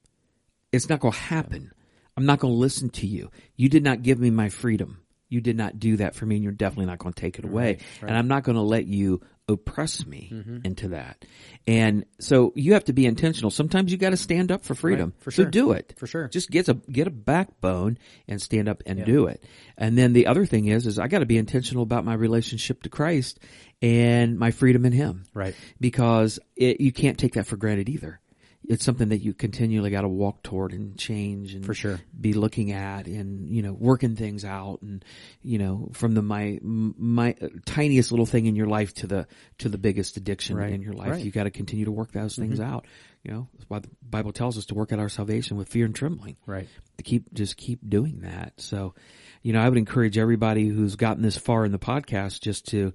It's 0.72 0.90
not 0.90 0.99
going 0.99 1.14
to 1.14 1.19
happen. 1.19 1.72
I'm 2.18 2.26
not 2.26 2.40
going 2.40 2.53
to 2.53 2.57
listen 2.57 2.90
to 2.90 3.07
you. 3.07 3.30
You 3.56 3.69
did 3.69 3.84
not 3.84 4.03
give 4.03 4.19
me 4.19 4.32
my 4.32 4.49
freedom. 4.49 5.05
You 5.30 5.41
did 5.41 5.57
not 5.57 5.80
do 5.80 5.97
that 5.97 6.15
for 6.15 6.26
me, 6.26 6.35
and 6.35 6.43
you're 6.43 6.53
definitely 6.53 6.85
not 6.88 6.99
going 6.99 7.14
to 7.14 7.22
take 7.22 7.39
it 7.39 7.45
away. 7.45 7.80
And 8.02 8.11
I'm 8.18 8.27
not 8.27 8.43
going 8.43 8.56
to 8.56 8.61
let 8.61 8.85
you 8.85 9.22
oppress 9.47 10.06
me 10.06 10.31
mm-hmm. 10.34 10.57
into 10.64 10.88
that. 10.89 11.23
And 11.68 12.06
so 12.19 12.52
you 12.56 12.73
have 12.73 12.85
to 12.85 12.93
be 12.93 13.06
intentional. 13.06 13.52
Sometimes 13.52 13.91
you 13.91 13.97
got 13.97 14.10
to 14.10 14.18
stand 14.18 14.52
up 14.52 14.64
for 14.64 14.73
freedom. 14.73 15.14
for 15.19 15.30
So 15.30 15.43
sure. 15.43 15.52
do 15.52 15.72
it. 15.72 15.93
For 15.97 16.07
sure. 16.07 16.27
Just 16.30 16.49
get 16.49 16.68
a 16.68 16.73
get 16.73 17.06
a 17.07 17.11
backbone 17.11 17.97
and 18.27 18.41
stand 18.41 18.68
up 18.68 18.81
and 18.85 19.06
do 19.06 19.27
it. 19.27 19.43
And 19.77 19.97
then 19.97 20.14
the 20.14 20.27
other 20.27 20.45
thing 20.45 20.65
is, 20.65 20.88
is 20.88 20.97
I 20.97 21.07
got 21.07 21.19
to 21.19 21.26
be 21.27 21.38
intentional 21.38 21.84
about 21.84 22.06
my 22.06 22.15
relationship 22.15 22.81
to 22.84 22.89
Christ 22.89 23.39
and 23.81 24.39
my 24.39 24.52
freedom 24.52 24.85
in 24.85 24.93
Him 24.93 25.26
Right. 25.34 25.53
because 25.80 26.39
it, 26.56 26.81
you 26.81 26.91
can't 26.91 27.18
take 27.19 27.34
that 27.34 27.45
for 27.45 27.57
granted 27.57 27.89
either. 27.89 28.19
It's 28.68 28.84
something 28.84 29.10
that 29.10 29.20
you 29.20 29.34
continually 29.34 29.90
got 29.92 30.02
to 30.02 30.08
walk 30.08 30.42
toward 30.44 30.74
and 30.74 30.98
change 30.98 31.54
and 31.54 31.66
For 31.66 31.74
sure. 31.74 32.00
be 32.20 32.34
looking 32.34 32.72
at 32.72 33.08
and 33.08 33.50
you 33.50 33.62
know 33.62 33.74
working 33.74 34.16
things 34.16 34.44
out 34.46 34.82
and 34.82 35.04
you 35.42 35.58
know 35.58 35.90
from 35.94 36.14
the 36.14 36.22
my 36.22 36.60
my 36.64 37.36
tiniest 37.66 38.12
little 38.12 38.26
thing 38.26 38.46
in 38.46 38.56
your 38.56 38.68
life 38.68 38.94
to 38.96 39.08
the 39.08 39.28
to 39.60 39.70
the 39.70 39.78
biggest 39.78 40.18
addiction 40.18 40.58
Right. 40.58 40.72
in 40.74 40.82
your 40.82 40.94
life 40.94 41.10
Right. 41.10 41.18
Mm-hmm. 41.18 41.26
you 41.26 41.32
got 41.32 41.44
to 41.44 41.52
continue 41.52 41.86
to 41.86 41.92
work 41.92 42.12
those 42.12 42.36
things 42.36 42.60
out 42.60 42.86
you 43.24 43.32
know 43.32 43.48
that's 43.54 43.70
why 43.70 43.80
the 43.80 43.90
bible 44.02 44.32
tells 44.34 44.58
us 44.58 44.66
to 44.68 44.74
work 44.76 44.92
out 44.92 45.00
our 45.00 45.10
salvation 45.10 45.58
with 45.58 45.68
fear 45.70 45.86
and 45.86 45.96
trembling 45.96 46.38
Right. 46.46 46.68
to 46.98 47.04
keep 47.04 47.32
just 47.34 47.58
keep 47.58 47.80
doing 47.88 48.22
that. 48.22 48.54
So, 48.58 48.94
you 49.42 49.54
know, 49.54 49.62
I 49.62 49.68
would 49.70 49.78
encourage 49.78 50.18
everybody 50.18 50.68
who's 50.70 50.96
gotten 50.96 51.22
this 51.24 51.38
far 51.38 51.66
in 51.66 51.72
the 51.72 51.80
podcast 51.80 52.42
just 52.42 52.68
to 52.70 52.94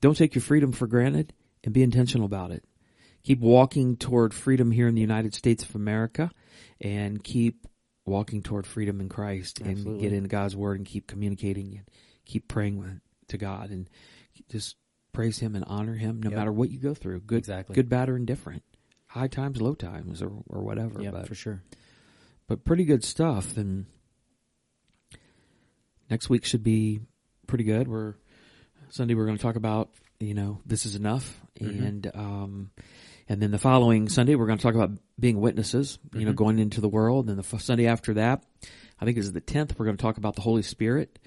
don't 0.00 0.16
take 0.16 0.34
your 0.34 0.42
freedom 0.42 0.72
for 0.72 0.86
granted 0.86 1.32
and 1.64 1.74
be 1.74 1.82
intentional 1.82 2.24
about 2.26 2.52
it. 2.52 2.64
Keep 3.22 3.40
walking 3.40 3.96
toward 3.96 4.32
freedom 4.34 4.70
here 4.70 4.88
in 4.88 4.94
the 4.94 5.00
United 5.00 5.34
States 5.34 5.62
of 5.64 5.74
America 5.74 6.30
and 6.80 7.22
keep 7.22 7.66
walking 8.06 8.42
toward 8.42 8.66
freedom 8.66 9.00
in 9.00 9.08
Christ 9.08 9.60
and 9.60 10.00
get 10.00 10.12
into 10.12 10.28
God's 10.28 10.56
word 10.56 10.78
and 10.78 10.86
keep 10.86 11.06
communicating 11.06 11.76
and 11.76 11.88
keep 12.24 12.48
praying 12.48 13.00
to 13.28 13.36
God 13.38 13.70
and 13.70 13.88
just 14.48 14.76
praise 15.12 15.38
him 15.38 15.54
and 15.54 15.64
honor 15.68 15.94
him 15.94 16.22
no 16.22 16.30
Yep. 16.30 16.38
matter 16.38 16.52
what 16.52 16.70
you 16.70 16.78
go 16.78 16.94
through. 16.94 17.20
Good, 17.20 17.38
Exactly. 17.38 17.74
good, 17.74 17.88
bad, 17.88 18.08
or 18.08 18.16
indifferent. 18.16 18.62
High 19.08 19.28
times, 19.28 19.60
low 19.60 19.74
times, 19.74 20.22
or, 20.22 20.30
or 20.48 20.62
whatever. 20.62 21.02
Yeah, 21.02 21.22
for 21.24 21.34
sure. 21.34 21.62
but 22.46 22.64
pretty 22.64 22.84
good 22.84 23.04
stuff. 23.04 23.56
And 23.56 23.86
next 26.08 26.28
week 26.30 26.44
should 26.44 26.62
be 26.62 27.00
pretty 27.46 27.64
good. 27.64 27.88
We're 27.88 28.14
Sunday. 28.88 29.14
We're 29.14 29.26
going 29.26 29.36
to 29.36 29.42
talk 29.42 29.56
about 29.56 29.90
you 30.20 30.34
know 30.34 30.60
this 30.66 30.86
is 30.86 30.94
enough, 30.94 31.40
and 31.58 32.10
um, 32.14 32.70
and 33.30 33.40
then 33.40 33.50
the 33.50 33.58
following 33.58 34.08
Sunday 34.10 34.34
we're 34.34 34.46
going 34.46 34.58
to 34.58 34.62
talk 34.62 34.74
about 34.74 34.90
being 35.18 35.40
witnesses. 35.40 35.98
You 36.14 36.26
know, 36.26 36.32
going 36.32 36.58
into 36.58 36.80
the 36.80 36.88
world. 36.88 37.28
And 37.28 37.38
then 37.38 37.42
the 37.48 37.56
f- 37.56 37.62
Sunday 37.62 37.86
after 37.86 38.14
that, 38.14 38.42
I 39.00 39.04
think 39.04 39.16
is 39.16 39.32
the 39.32 39.40
tenth. 39.40 39.78
We're 39.78 39.86
going 39.86 39.96
to 39.96 40.02
talk 40.02 40.18
about 40.18 40.34
the 40.34 40.42
Holy 40.42 40.62
Spirit. 40.62 41.18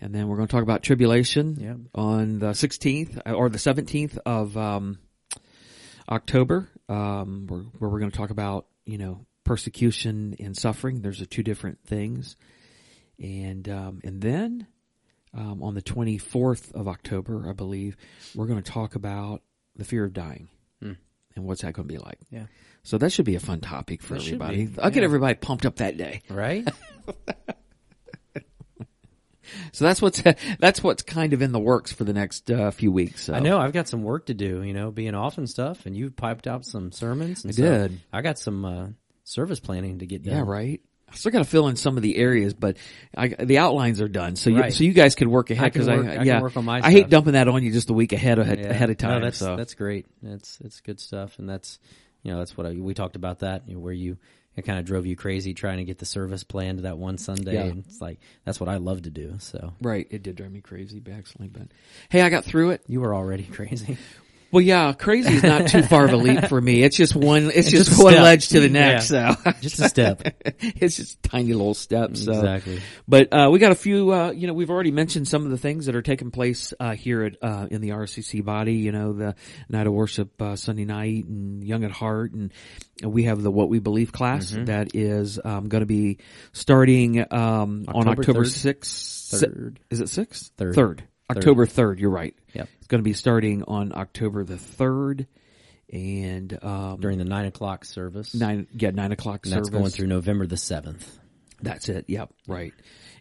And 0.00 0.14
then 0.14 0.28
we're 0.28 0.36
going 0.36 0.48
to 0.48 0.52
talk 0.52 0.62
about 0.62 0.82
tribulation 0.82 1.56
Yeah. 1.60 1.74
on 1.94 2.38
the 2.38 2.50
16th 2.52 3.20
uh, 3.26 3.32
or 3.32 3.48
the 3.50 3.58
17th 3.58 4.16
of 4.24 4.56
um, 4.56 4.98
October, 6.08 6.68
um, 6.88 7.46
where, 7.48 7.60
where 7.78 7.90
we're 7.90 7.98
going 8.00 8.10
to 8.10 8.16
talk 8.16 8.30
about, 8.30 8.66
you 8.86 8.96
know, 8.98 9.26
persecution 9.44 10.36
and 10.40 10.56
suffering. 10.56 11.02
There's 11.02 11.20
a 11.20 11.26
two 11.26 11.42
different 11.42 11.80
things. 11.84 12.36
And, 13.18 13.68
um, 13.68 14.00
and 14.04 14.20
then, 14.22 14.66
um, 15.34 15.62
on 15.62 15.74
the 15.74 15.82
24th 15.82 16.72
of 16.74 16.88
October, 16.88 17.46
I 17.48 17.52
believe, 17.52 17.96
we're 18.34 18.46
going 18.46 18.62
to 18.62 18.70
talk 18.70 18.94
about 18.94 19.42
the 19.76 19.84
fear 19.84 20.04
of 20.04 20.12
dying. 20.12 20.48
Hmm. 20.82 20.92
And 21.40 21.48
what's 21.48 21.62
that 21.62 21.72
going 21.72 21.88
to 21.88 21.92
be 21.92 21.98
like? 21.98 22.18
Yeah. 22.30 22.46
So 22.82 22.98
that 22.98 23.10
should 23.10 23.24
be 23.24 23.34
a 23.34 23.40
fun 23.40 23.60
topic 23.60 24.02
for 24.02 24.18
should 24.18 24.34
everybody. 24.34 24.70
I'll 24.80 24.90
get 24.90 25.02
everybody 25.04 25.34
pumped 25.34 25.66
up 25.66 25.76
that 25.76 25.96
day. 25.96 26.22
Right. 26.28 26.68
So 29.72 29.84
that's 29.84 30.00
what's, 30.00 30.22
that's 30.60 30.82
what's 30.82 31.02
kind 31.02 31.32
of 31.32 31.42
in 31.42 31.52
the 31.52 31.58
works 31.58 31.92
for 31.92 32.04
the 32.04 32.12
next, 32.12 32.50
uh, 32.50 32.70
few 32.70 32.92
weeks. 32.92 33.24
So. 33.24 33.34
I 33.34 33.40
know 33.40 33.58
I've 33.58 33.72
got 33.72 33.88
some 33.88 34.02
work 34.02 34.26
to 34.26 34.34
do, 34.34 34.62
you 34.62 34.72
know, 34.72 34.90
being 34.90 35.14
off 35.14 35.38
and 35.38 35.48
stuff, 35.48 35.86
and 35.86 35.96
you've 35.96 36.16
piped 36.16 36.46
out 36.46 36.64
some 36.64 36.92
sermons. 36.92 37.44
And 37.44 37.52
I 37.52 37.56
so 37.56 37.62
did. 37.62 38.00
I 38.12 38.22
got 38.22 38.38
some 38.38 38.64
uh, 38.64 38.86
service 39.24 39.60
planning 39.60 39.98
to 40.00 40.06
get 40.06 40.22
done. 40.22 40.36
Yeah, 40.36 40.42
right. 40.46 40.80
I 41.12 41.16
still 41.16 41.32
got 41.32 41.38
to 41.38 41.44
fill 41.44 41.68
in 41.68 41.76
some 41.76 41.96
of 41.96 42.02
the 42.02 42.16
areas, 42.16 42.54
but 42.54 42.76
I, 43.16 43.28
the 43.28 43.58
outlines 43.58 44.00
are 44.00 44.08
done. 44.08 44.36
So 44.36 44.50
you, 44.50 44.60
Right. 44.60 44.72
so 44.72 44.84
you 44.84 44.92
guys 44.92 45.14
can 45.14 45.28
work 45.30 45.50
ahead 45.50 45.72
because 45.72 45.88
I, 45.88 45.94
I 45.98 46.16
can 46.18 46.26
yeah, 46.26 46.40
work 46.40 46.56
on 46.56 46.64
my 46.64 46.80
I 46.84 46.90
hate 46.90 47.08
dumping 47.08 47.32
that 47.32 47.48
on 47.48 47.62
you 47.64 47.72
just 47.72 47.90
a 47.90 47.92
week 47.94 48.12
ahead 48.12 48.38
of 48.38 48.46
Yeah. 48.46 48.68
ahead 48.68 48.90
of 48.90 48.96
time. 48.98 49.20
No, 49.20 49.26
that's 49.26 49.38
so 49.38 49.56
that's 49.56 49.74
great. 49.74 50.06
That's 50.22 50.58
it's 50.60 50.80
good 50.80 51.00
stuff, 51.00 51.38
and 51.38 51.48
that's 51.48 51.78
you 52.22 52.30
know 52.32 52.38
that's 52.38 52.56
what 52.56 52.66
I, 52.66 52.72
we 52.74 52.94
talked 52.94 53.16
about 53.16 53.40
that 53.40 53.64
you 53.68 53.74
know, 53.74 53.80
where 53.80 53.92
you 53.92 54.18
it 54.56 54.62
kind 54.62 54.78
of 54.80 54.84
drove 54.84 55.06
you 55.06 55.14
crazy 55.16 55.54
trying 55.54 55.78
to 55.78 55.84
get 55.84 55.98
the 55.98 56.04
service 56.04 56.42
planned 56.44 56.80
that 56.80 56.98
one 56.98 57.18
Sunday, 57.18 57.54
Yeah. 57.54 57.62
and 57.64 57.84
it's 57.86 58.00
like 58.00 58.18
that's 58.44 58.58
what 58.60 58.68
I 58.68 58.76
love 58.78 59.02
to 59.02 59.10
do. 59.10 59.36
So 59.38 59.72
right. 59.80 60.06
It 60.10 60.22
did 60.22 60.36
drive 60.36 60.52
me 60.52 60.60
crazy, 60.60 61.00
actually, 61.12 61.48
but 61.48 61.68
hey, 62.08 62.20
I 62.22 62.28
got 62.30 62.44
through 62.44 62.70
it. 62.70 62.82
you 62.86 63.00
were 63.00 63.14
already 63.14 63.44
crazy. 63.52 63.96
Well, 64.52 64.60
yeah, 64.62 64.92
crazy 64.92 65.34
is 65.34 65.42
not 65.42 65.68
too 65.68 65.82
far 65.82 66.04
of 66.06 66.12
a 66.12 66.16
leap 66.16 66.46
for 66.48 66.60
me. 66.60 66.82
It's 66.82 66.96
just 66.96 67.14
one. 67.14 67.50
It's, 67.54 67.70
just, 67.70 67.90
just 67.90 68.02
one 68.02 68.14
step. 68.14 68.22
ledge 68.22 68.48
to 68.48 68.60
the 68.60 68.68
next. 68.68 69.08
So 69.08 69.34
Just 69.60 69.78
a 69.78 69.88
step. 69.88 70.22
it's 70.44 70.96
just 70.96 71.22
tiny 71.22 71.52
little 71.52 71.74
steps. 71.74 72.24
So. 72.24 72.32
Exactly. 72.32 72.80
But 73.06 73.32
uh, 73.32 73.50
we 73.52 73.58
got 73.58 73.72
a 73.72 73.76
few. 73.76 74.12
Uh, 74.12 74.30
you 74.32 74.46
know, 74.46 74.52
we've 74.52 74.70
already 74.70 74.90
mentioned 74.90 75.28
some 75.28 75.44
of 75.44 75.50
the 75.50 75.58
things 75.58 75.86
that 75.86 75.94
are 75.94 76.02
taking 76.02 76.30
place 76.30 76.74
uh, 76.80 76.94
here 76.94 77.22
at 77.24 77.36
uh, 77.42 77.68
in 77.70 77.80
the 77.80 77.90
RCC 77.90 78.44
body. 78.44 78.74
You 78.74 78.92
know, 78.92 79.12
the 79.12 79.34
night 79.68 79.86
of 79.86 79.92
worship 79.92 80.40
uh, 80.42 80.56
Sunday 80.56 80.84
night 80.84 81.26
and 81.26 81.62
Young 81.62 81.84
at 81.84 81.92
Heart, 81.92 82.32
and 82.32 82.52
we 83.04 83.24
have 83.24 83.42
the 83.42 83.50
What 83.50 83.68
We 83.68 83.78
Believe 83.78 84.12
class 84.12 84.50
that 84.50 84.94
is 84.94 85.38
um, 85.44 85.68
going 85.68 85.82
to 85.82 85.86
be 85.86 86.18
starting 86.52 87.20
um, 87.20 87.84
on 87.88 88.08
October 88.08 88.20
October 88.20 88.44
3rd? 88.44 88.50
sixth. 88.50 89.40
Third. 89.40 89.80
Is 89.90 90.00
it 90.00 90.08
sixth? 90.08 90.50
Third. 90.56 90.74
Third. 90.74 91.04
October 91.36 91.66
third. 91.66 91.98
You're 92.00 92.10
right. 92.10 92.34
Yep. 92.54 92.68
It's 92.78 92.86
going 92.86 93.00
to 93.00 93.04
be 93.04 93.12
starting 93.12 93.62
on 93.64 93.92
October 93.94 94.44
the 94.44 94.56
third, 94.58 95.26
and 95.92 96.56
um, 96.62 97.00
During 97.00 97.18
the 97.18 97.24
nine 97.24 97.46
o'clock 97.46 97.84
service, 97.84 98.34
nine. 98.34 98.66
Yeah, 98.74 98.90
nine 98.90 99.12
o'clock 99.12 99.44
and 99.46 99.52
that's 99.52 99.68
going 99.70 99.90
through 99.90 100.06
November 100.08 100.46
the 100.46 100.56
seventh. 100.56 101.18
That's 101.62 101.88
it. 101.88 102.06
Yep. 102.08 102.30
Right. 102.48 102.72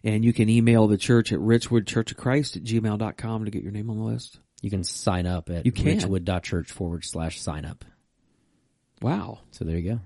And 0.03 0.23
you 0.23 0.31
can 0.31 0.47
email 0.49 0.87
the 0.87 0.97
church 0.97 1.33
at 1.33 1.39
Richwood 1.39 1.85
Church 1.87 2.11
of 2.11 2.17
Christ 2.17 2.55
at 2.55 2.63
gmail.com 2.63 3.45
to 3.45 3.51
get 3.51 3.63
your 3.63 3.73
name 3.73 3.89
on 3.89 3.97
the 3.97 4.03
list. 4.05 4.39
You 4.61 4.69
can 4.69 4.83
sign 4.85 5.25
up 5.25 5.49
at 5.49 5.65
You 5.65 5.73
can. 5.73 5.99
richwood.church 5.99 6.71
forward 6.71 7.03
slash 7.03 7.41
sign 7.41 7.65
up. 7.65 7.83
Wow. 9.01 9.39
So 9.51 9.65
there 9.65 9.77
you 9.77 9.91
go. 9.91 9.99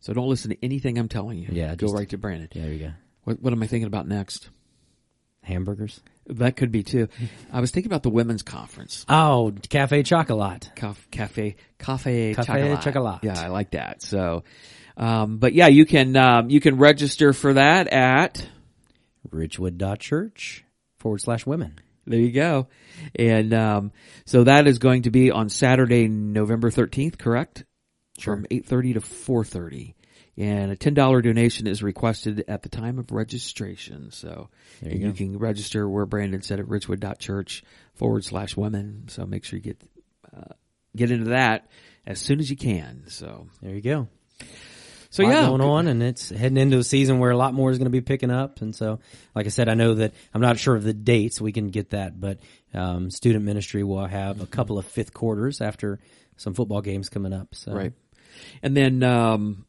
So 0.00 0.12
don't 0.12 0.28
listen 0.28 0.50
to 0.50 0.64
anything 0.64 0.98
I'm 0.98 1.08
telling 1.08 1.38
you. 1.38 1.48
Yeah, 1.52 1.74
Go 1.76 1.86
just- 1.86 1.94
right 1.94 2.08
to 2.08 2.18
Brandon. 2.18 2.48
Yeah, 2.52 2.62
there 2.62 2.72
you 2.72 2.78
go. 2.86 2.92
What, 3.24 3.40
what 3.42 3.52
am 3.52 3.62
I 3.62 3.66
thinking 3.66 3.86
about 3.86 4.08
next? 4.08 4.48
Hamburgers. 5.42 6.00
That 6.26 6.56
could 6.56 6.70
be 6.70 6.82
too. 6.82 7.08
I 7.52 7.60
was 7.60 7.70
thinking 7.70 7.90
about 7.90 8.02
the 8.02 8.10
women's 8.10 8.42
conference. 8.42 9.04
Oh, 9.08 9.52
Cafe 9.68 10.02
Chocolat. 10.04 10.70
Caf- 10.76 11.10
Cafe, 11.10 11.56
cafe, 11.78 12.34
Cafe 12.34 12.34
chocolat. 12.46 12.80
chocolat. 12.82 13.24
Yeah, 13.24 13.40
I 13.40 13.48
like 13.48 13.72
that. 13.72 14.02
So, 14.02 14.44
um, 14.96 15.38
but 15.38 15.54
yeah, 15.54 15.66
you 15.68 15.84
can, 15.86 16.14
um, 16.16 16.50
you 16.50 16.60
can 16.60 16.76
register 16.76 17.32
for 17.32 17.54
that 17.54 17.88
at, 17.88 18.46
Richwood.church 19.30 20.64
forward 20.98 21.20
slash 21.20 21.46
women. 21.46 21.78
There 22.06 22.18
you 22.18 22.32
go. 22.32 22.68
And 23.14 23.52
um, 23.54 23.92
so 24.24 24.44
that 24.44 24.66
is 24.66 24.78
going 24.78 25.02
to 25.02 25.10
be 25.10 25.30
on 25.30 25.48
Saturday, 25.48 26.08
November 26.08 26.70
13th, 26.70 27.18
correct? 27.18 27.64
Sure. 28.18 28.36
From 28.36 28.46
8:30 28.50 28.94
to 28.94 29.00
4:30. 29.00 29.94
And 30.36 30.72
a 30.72 30.76
$10 30.76 31.22
donation 31.22 31.66
is 31.66 31.82
requested 31.82 32.44
at 32.48 32.62
the 32.62 32.68
time 32.68 32.98
of 32.98 33.10
registration. 33.12 34.10
So 34.10 34.48
you 34.82 35.08
you 35.08 35.12
can 35.12 35.38
register 35.38 35.88
where 35.88 36.06
Brandon 36.06 36.40
said 36.42 36.60
at 36.60 36.66
richwood.church 36.66 37.62
forward 37.94 38.24
slash 38.24 38.56
women. 38.56 39.04
So 39.08 39.26
make 39.26 39.44
sure 39.44 39.58
you 39.58 39.62
get, 39.62 39.82
uh, 40.34 40.54
get 40.96 41.10
into 41.10 41.30
that 41.30 41.68
as 42.06 42.20
soon 42.20 42.40
as 42.40 42.50
you 42.50 42.56
can. 42.56 43.04
So, 43.08 43.48
There 43.62 43.74
you 43.74 43.80
go. 43.80 44.08
so 45.10 45.22
lot 45.22 45.32
yeah. 45.32 45.46
going 45.46 45.60
on, 45.60 45.86
and 45.86 46.02
it's 46.02 46.30
heading 46.30 46.56
into 46.56 46.78
a 46.78 46.84
season 46.84 47.18
where 47.18 47.30
a 47.30 47.36
lot 47.36 47.54
more 47.54 47.70
is 47.70 47.78
going 47.78 47.86
to 47.86 47.90
be 47.90 48.00
picking 48.00 48.30
up. 48.30 48.60
And 48.62 48.74
so, 48.74 49.00
like 49.34 49.46
I 49.46 49.50
said, 49.50 49.68
I 49.68 49.74
know 49.74 49.94
that 49.94 50.14
I'm 50.32 50.40
not 50.40 50.58
sure 50.58 50.76
of 50.76 50.84
the 50.84 50.94
dates. 50.94 51.40
We 51.40 51.52
can 51.52 51.68
get 51.68 51.90
that, 51.90 52.18
but 52.18 52.38
um, 52.72 53.10
student 53.10 53.44
ministry 53.44 53.84
will 53.84 54.06
have 54.06 54.40
a 54.40 54.46
couple 54.46 54.78
of 54.78 54.86
fifth 54.86 55.12
quarters 55.12 55.60
after 55.60 56.00
some 56.36 56.54
football 56.54 56.80
games 56.80 57.08
coming 57.08 57.32
up. 57.32 57.54
So 57.54 57.72
Right. 57.72 57.92
And 58.62 58.76
then, 58.76 59.02
um, 59.02 59.66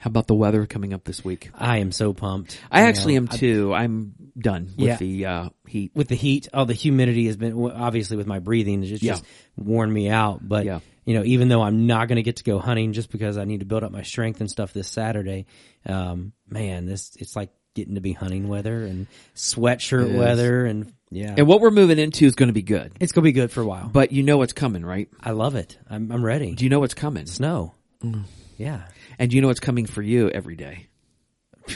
How 0.00 0.08
about 0.08 0.26
the 0.28 0.34
weather 0.34 0.64
coming 0.66 0.92
up 0.94 1.04
this 1.04 1.24
week? 1.24 1.50
I 1.54 1.78
am 1.78 1.90
so 1.92 2.12
pumped. 2.12 2.58
I 2.70 2.82
actually 2.82 3.14
know, 3.14 3.22
am 3.22 3.28
too. 3.28 3.74
I'm 3.74 4.14
done 4.38 4.66
with 4.76 4.86
Yeah. 4.86 4.96
the 4.96 5.26
uh, 5.26 5.48
heat. 5.66 5.90
with 5.94 6.08
the 6.08 6.14
heat. 6.14 6.48
Oh, 6.54 6.64
the 6.64 6.72
humidity 6.74 7.26
has 7.26 7.36
been 7.36 7.52
obviously 7.72 8.16
with 8.16 8.26
my 8.28 8.38
breathing. 8.38 8.82
It's 8.82 8.90
just, 8.90 9.02
Yeah. 9.02 9.12
just 9.12 9.24
worn 9.56 9.92
me 9.92 10.08
out. 10.08 10.46
But 10.46 10.64
Yeah. 10.66 10.80
you 11.04 11.14
know, 11.14 11.24
even 11.24 11.48
though 11.48 11.62
I'm 11.62 11.86
not 11.88 12.06
going 12.06 12.16
to 12.16 12.22
get 12.22 12.36
to 12.36 12.44
go 12.44 12.58
hunting 12.60 12.92
just 12.92 13.10
because 13.10 13.36
I 13.38 13.44
need 13.44 13.60
to 13.60 13.66
build 13.66 13.82
up 13.82 13.90
my 13.90 14.02
strength 14.02 14.40
and 14.40 14.48
stuff 14.48 14.72
this 14.72 14.86
Saturday, 14.88 15.46
um, 15.84 16.32
man, 16.48 16.86
this 16.86 17.10
it's 17.18 17.34
like 17.34 17.50
getting 17.74 17.96
to 17.96 18.00
be 18.00 18.12
hunting 18.12 18.48
weather 18.48 18.84
and 18.84 19.06
sweatshirt 19.36 20.16
weather, 20.16 20.64
and 20.64 20.92
yeah, 21.10 21.34
And 21.36 21.46
what 21.46 21.60
we're 21.60 21.70
moving 21.70 21.98
into 21.98 22.24
is 22.26 22.34
going 22.34 22.48
to 22.48 22.52
be 22.52 22.62
good. 22.62 22.92
it's 23.00 23.12
gonna 23.12 23.24
be 23.24 23.32
good 23.32 23.50
for 23.50 23.60
a 23.62 23.66
while. 23.66 23.88
But 23.92 24.12
you 24.12 24.22
know 24.22 24.36
what's 24.38 24.52
coming, 24.52 24.84
right? 24.84 25.08
I 25.20 25.30
love 25.30 25.54
it. 25.56 25.78
I'm 25.88 26.10
I'm 26.12 26.24
ready. 26.24 26.54
Do 26.54 26.64
you 26.64 26.70
know 26.70 26.80
what's 26.80 26.94
coming? 26.94 27.26
Snow. 27.26 27.74
Mm. 28.02 28.24
Yeah, 28.56 28.82
And 29.18 29.32
you 29.32 29.40
know 29.40 29.48
what's 29.48 29.60
coming 29.60 29.86
for 29.86 30.02
you 30.02 30.28
every 30.30 30.56
day? 30.56 30.86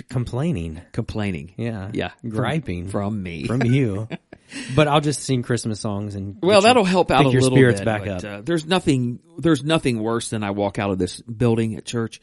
complaining. 0.09 0.81
Complaining. 0.93 1.53
Yeah, 1.59 1.91
Yeah. 1.93 2.13
Griping 2.27 2.89
From 2.89 3.23
me. 3.23 3.45
from 3.45 3.63
you. 3.63 4.09
but 4.75 4.89
I'll 4.89 5.03
just 5.03 5.21
sing 5.21 5.43
Christmas 5.43 5.81
songs 5.81 6.15
and 6.15 6.39
Well, 6.43 6.63
that'll 6.63 6.85
help 6.85 7.11
out 7.11 7.27
a 7.27 7.31
your 7.31 7.43
little 7.43 7.57
spirits 7.59 7.81
bit, 7.81 7.85
back 7.85 8.05
but, 8.07 8.25
up. 8.25 8.39
Uh, 8.39 8.41
there's 8.43 8.65
nothing. 8.65 9.19
There's 9.37 9.63
nothing 9.63 9.99
worse 10.03 10.31
than 10.31 10.43
I 10.45 10.53
walk 10.53 10.79
out 10.79 10.91
of 10.93 10.99
this 10.99 11.21
building 11.21 11.77
at 11.77 11.85
church, 11.85 12.23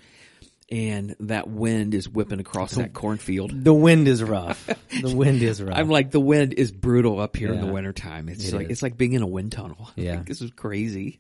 and 0.72 1.16
that 1.20 1.48
wind 1.48 1.94
is 1.94 2.10
whipping 2.10 2.40
across 2.40 2.74
that 2.74 2.94
cornfield. 2.94 3.52
The 3.54 3.74
wind 3.74 4.08
is 4.08 4.24
rough. 4.24 4.68
The 5.02 5.16
wind 5.16 5.44
is 5.44 5.62
rough. 5.62 5.78
I'm 5.78 5.90
like, 5.90 6.10
the 6.10 6.20
wind 6.20 6.56
is 6.56 6.72
brutal 6.72 7.20
up 7.20 7.38
here 7.38 7.54
in 7.54 7.62
the 7.62 7.68
Yeah. 7.68 7.72
wintertime. 7.74 8.28
It's 8.30 8.48
It 8.50 8.56
like 8.56 8.66
is. 8.66 8.72
it's 8.72 8.82
like 8.84 8.98
being 8.98 9.14
in 9.14 9.22
a 9.22 9.28
wind 9.28 9.52
tunnel. 9.52 9.90
Yeah. 9.96 10.16
Like, 10.16 10.26
this 10.26 10.42
is 10.42 10.50
crazy, 10.52 11.20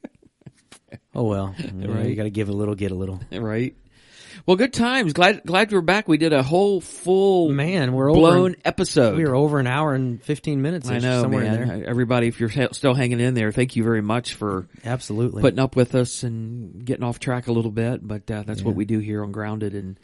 oh 1.13 1.23
well, 1.25 1.55
Right. 1.75 2.07
you 2.09 2.15
got 2.15 2.23
to 2.23 2.29
give 2.31 2.49
a 2.49 2.53
little, 2.53 2.73
get 2.75 2.91
a 2.91 2.95
little. 2.95 3.19
right? 3.31 3.75
Well, 4.45 4.57
good 4.57 4.73
times. 4.73 5.13
Glad 5.13 5.43
glad 5.45 5.71
we're 5.71 5.81
back. 5.81 6.07
We 6.07 6.17
did 6.17 6.33
a 6.33 6.43
whole 6.43 6.81
full 6.81 7.49
Man, 7.49 7.93
we're 7.93 8.09
over. 8.09 8.19
blown 8.19 8.55
episode. 8.65 9.17
We 9.17 9.25
were 9.25 9.35
over 9.35 9.59
an 9.59 9.67
hour 9.67 9.93
and 9.93 10.21
fifteen 10.21 10.61
minutes. 10.61 10.89
I 10.89 10.99
know, 10.99 11.21
somewhere 11.21 11.43
man. 11.43 11.61
in 11.61 11.67
there. 11.67 11.89
Everybody, 11.89 12.27
if 12.27 12.39
you're 12.39 12.49
still 12.71 12.93
hanging 12.93 13.19
in 13.19 13.33
there, 13.33 13.51
thank 13.51 13.75
you 13.75 13.83
very 13.83 14.01
much 14.01 14.33
for 14.33 14.67
Absolutely. 14.83 15.41
putting 15.41 15.59
up 15.59 15.75
with 15.75 15.95
us 15.95 16.23
and 16.23 16.83
getting 16.83 17.03
off 17.03 17.19
track 17.19 17.47
a 17.47 17.51
little 17.51 17.71
bit. 17.71 18.05
But 18.05 18.29
uh, 18.29 18.43
that's 18.43 18.61
what 18.61 18.75
we 18.75 18.85
do 18.85 18.99
here 18.99 19.23
on 19.23 19.31
Grounded. 19.31 19.73
And 19.73 19.99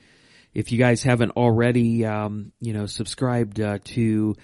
if 0.54 0.72
you 0.72 0.78
guys 0.78 1.04
haven't 1.04 1.32
already, 1.32 2.06
um, 2.06 2.52
you 2.60 2.74
know, 2.74 2.86
subscribed 2.86 3.60
uh, 3.60 3.80
to 3.84 4.36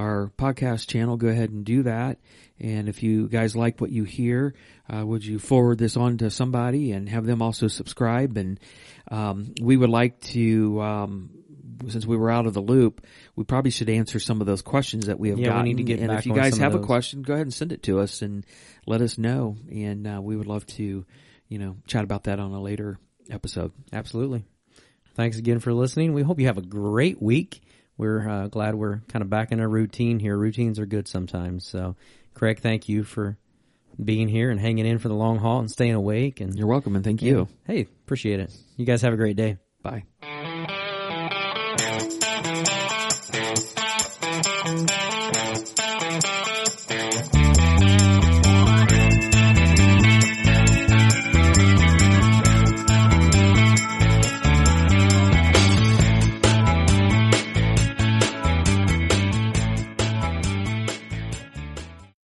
our 0.00 0.32
podcast 0.38 0.88
channel, 0.88 1.18
go 1.18 1.28
ahead 1.28 1.50
and 1.50 1.64
do 1.64 1.82
that. 1.82 2.18
And 2.58 2.88
if 2.88 3.02
you 3.02 3.28
guys 3.28 3.54
like 3.54 3.80
what 3.80 3.90
you 3.90 4.04
hear, 4.04 4.54
uh, 4.88 5.04
would 5.04 5.24
you 5.24 5.38
forward 5.38 5.78
this 5.78 5.96
on 5.96 6.16
to 6.18 6.30
somebody 6.30 6.92
and 6.92 7.06
have 7.08 7.26
them 7.26 7.42
also 7.42 7.68
subscribe? 7.68 8.38
And 8.38 8.58
um, 9.10 9.52
we 9.60 9.76
would 9.76 9.90
like 9.90 10.20
to. 10.32 10.80
Um, 10.80 11.30
since 11.88 12.04
we 12.04 12.16
were 12.16 12.30
out 12.30 12.46
of 12.46 12.52
the 12.52 12.60
loop, 12.60 13.06
we 13.36 13.44
probably 13.44 13.70
should 13.70 13.88
answer 13.88 14.20
some 14.20 14.42
of 14.42 14.46
those 14.46 14.60
questions 14.60 15.06
that 15.06 15.18
we 15.18 15.30
have 15.30 15.38
Yeah, 15.38 15.56
we 15.56 15.70
need 15.70 15.78
to 15.78 15.82
get 15.82 16.00
and 16.00 16.12
if 16.12 16.26
you 16.26 16.34
guys 16.34 16.58
have 16.58 16.74
a 16.74 16.80
question, 16.80 17.22
go 17.22 17.32
ahead 17.32 17.46
and 17.46 17.54
send 17.54 17.72
it 17.72 17.84
to 17.84 18.00
us 18.00 18.20
and 18.20 18.44
let 18.86 19.00
us 19.00 19.16
know. 19.16 19.56
And 19.70 20.06
uh, 20.06 20.20
we 20.22 20.36
would 20.36 20.46
love 20.46 20.66
to, 20.66 21.06
you 21.48 21.58
know, 21.58 21.76
chat 21.86 22.04
about 22.04 22.24
that 22.24 22.38
on 22.38 22.52
a 22.52 22.60
later 22.60 22.98
episode. 23.30 23.72
Absolutely. 23.94 24.44
Thanks 25.14 25.38
again 25.38 25.58
for 25.58 25.72
listening. 25.72 26.12
We 26.12 26.22
hope 26.22 26.38
you 26.38 26.46
have 26.46 26.58
a 26.58 26.62
great 26.62 27.20
week. 27.22 27.62
We're 28.00 28.26
uh, 28.26 28.48
glad 28.48 28.76
we're 28.76 29.00
kind 29.08 29.22
of 29.22 29.28
back 29.28 29.52
in 29.52 29.60
our 29.60 29.68
routine 29.68 30.20
here. 30.20 30.34
Routines 30.34 30.78
are 30.78 30.86
good 30.86 31.06
sometimes. 31.06 31.66
So, 31.66 31.96
Craig, 32.32 32.58
thank 32.60 32.88
you 32.88 33.04
for 33.04 33.36
being 34.02 34.26
here 34.26 34.50
and 34.50 34.58
hanging 34.58 34.86
in 34.86 34.98
for 34.98 35.08
the 35.08 35.14
long 35.14 35.36
haul 35.36 35.58
and 35.58 35.70
staying 35.70 35.92
awake. 35.92 36.40
And 36.40 36.56
You're 36.58 36.66
welcome 36.66 36.96
and 36.96 37.04
thank 37.04 37.20
you. 37.20 37.46
hey, 37.66 37.82
appreciate 37.82 38.40
it. 38.40 38.56
You 38.78 38.86
guys 38.86 39.02
have 39.02 39.12
a 39.12 39.18
great 39.18 39.36
day. 39.36 39.58
Bye. 39.82 40.04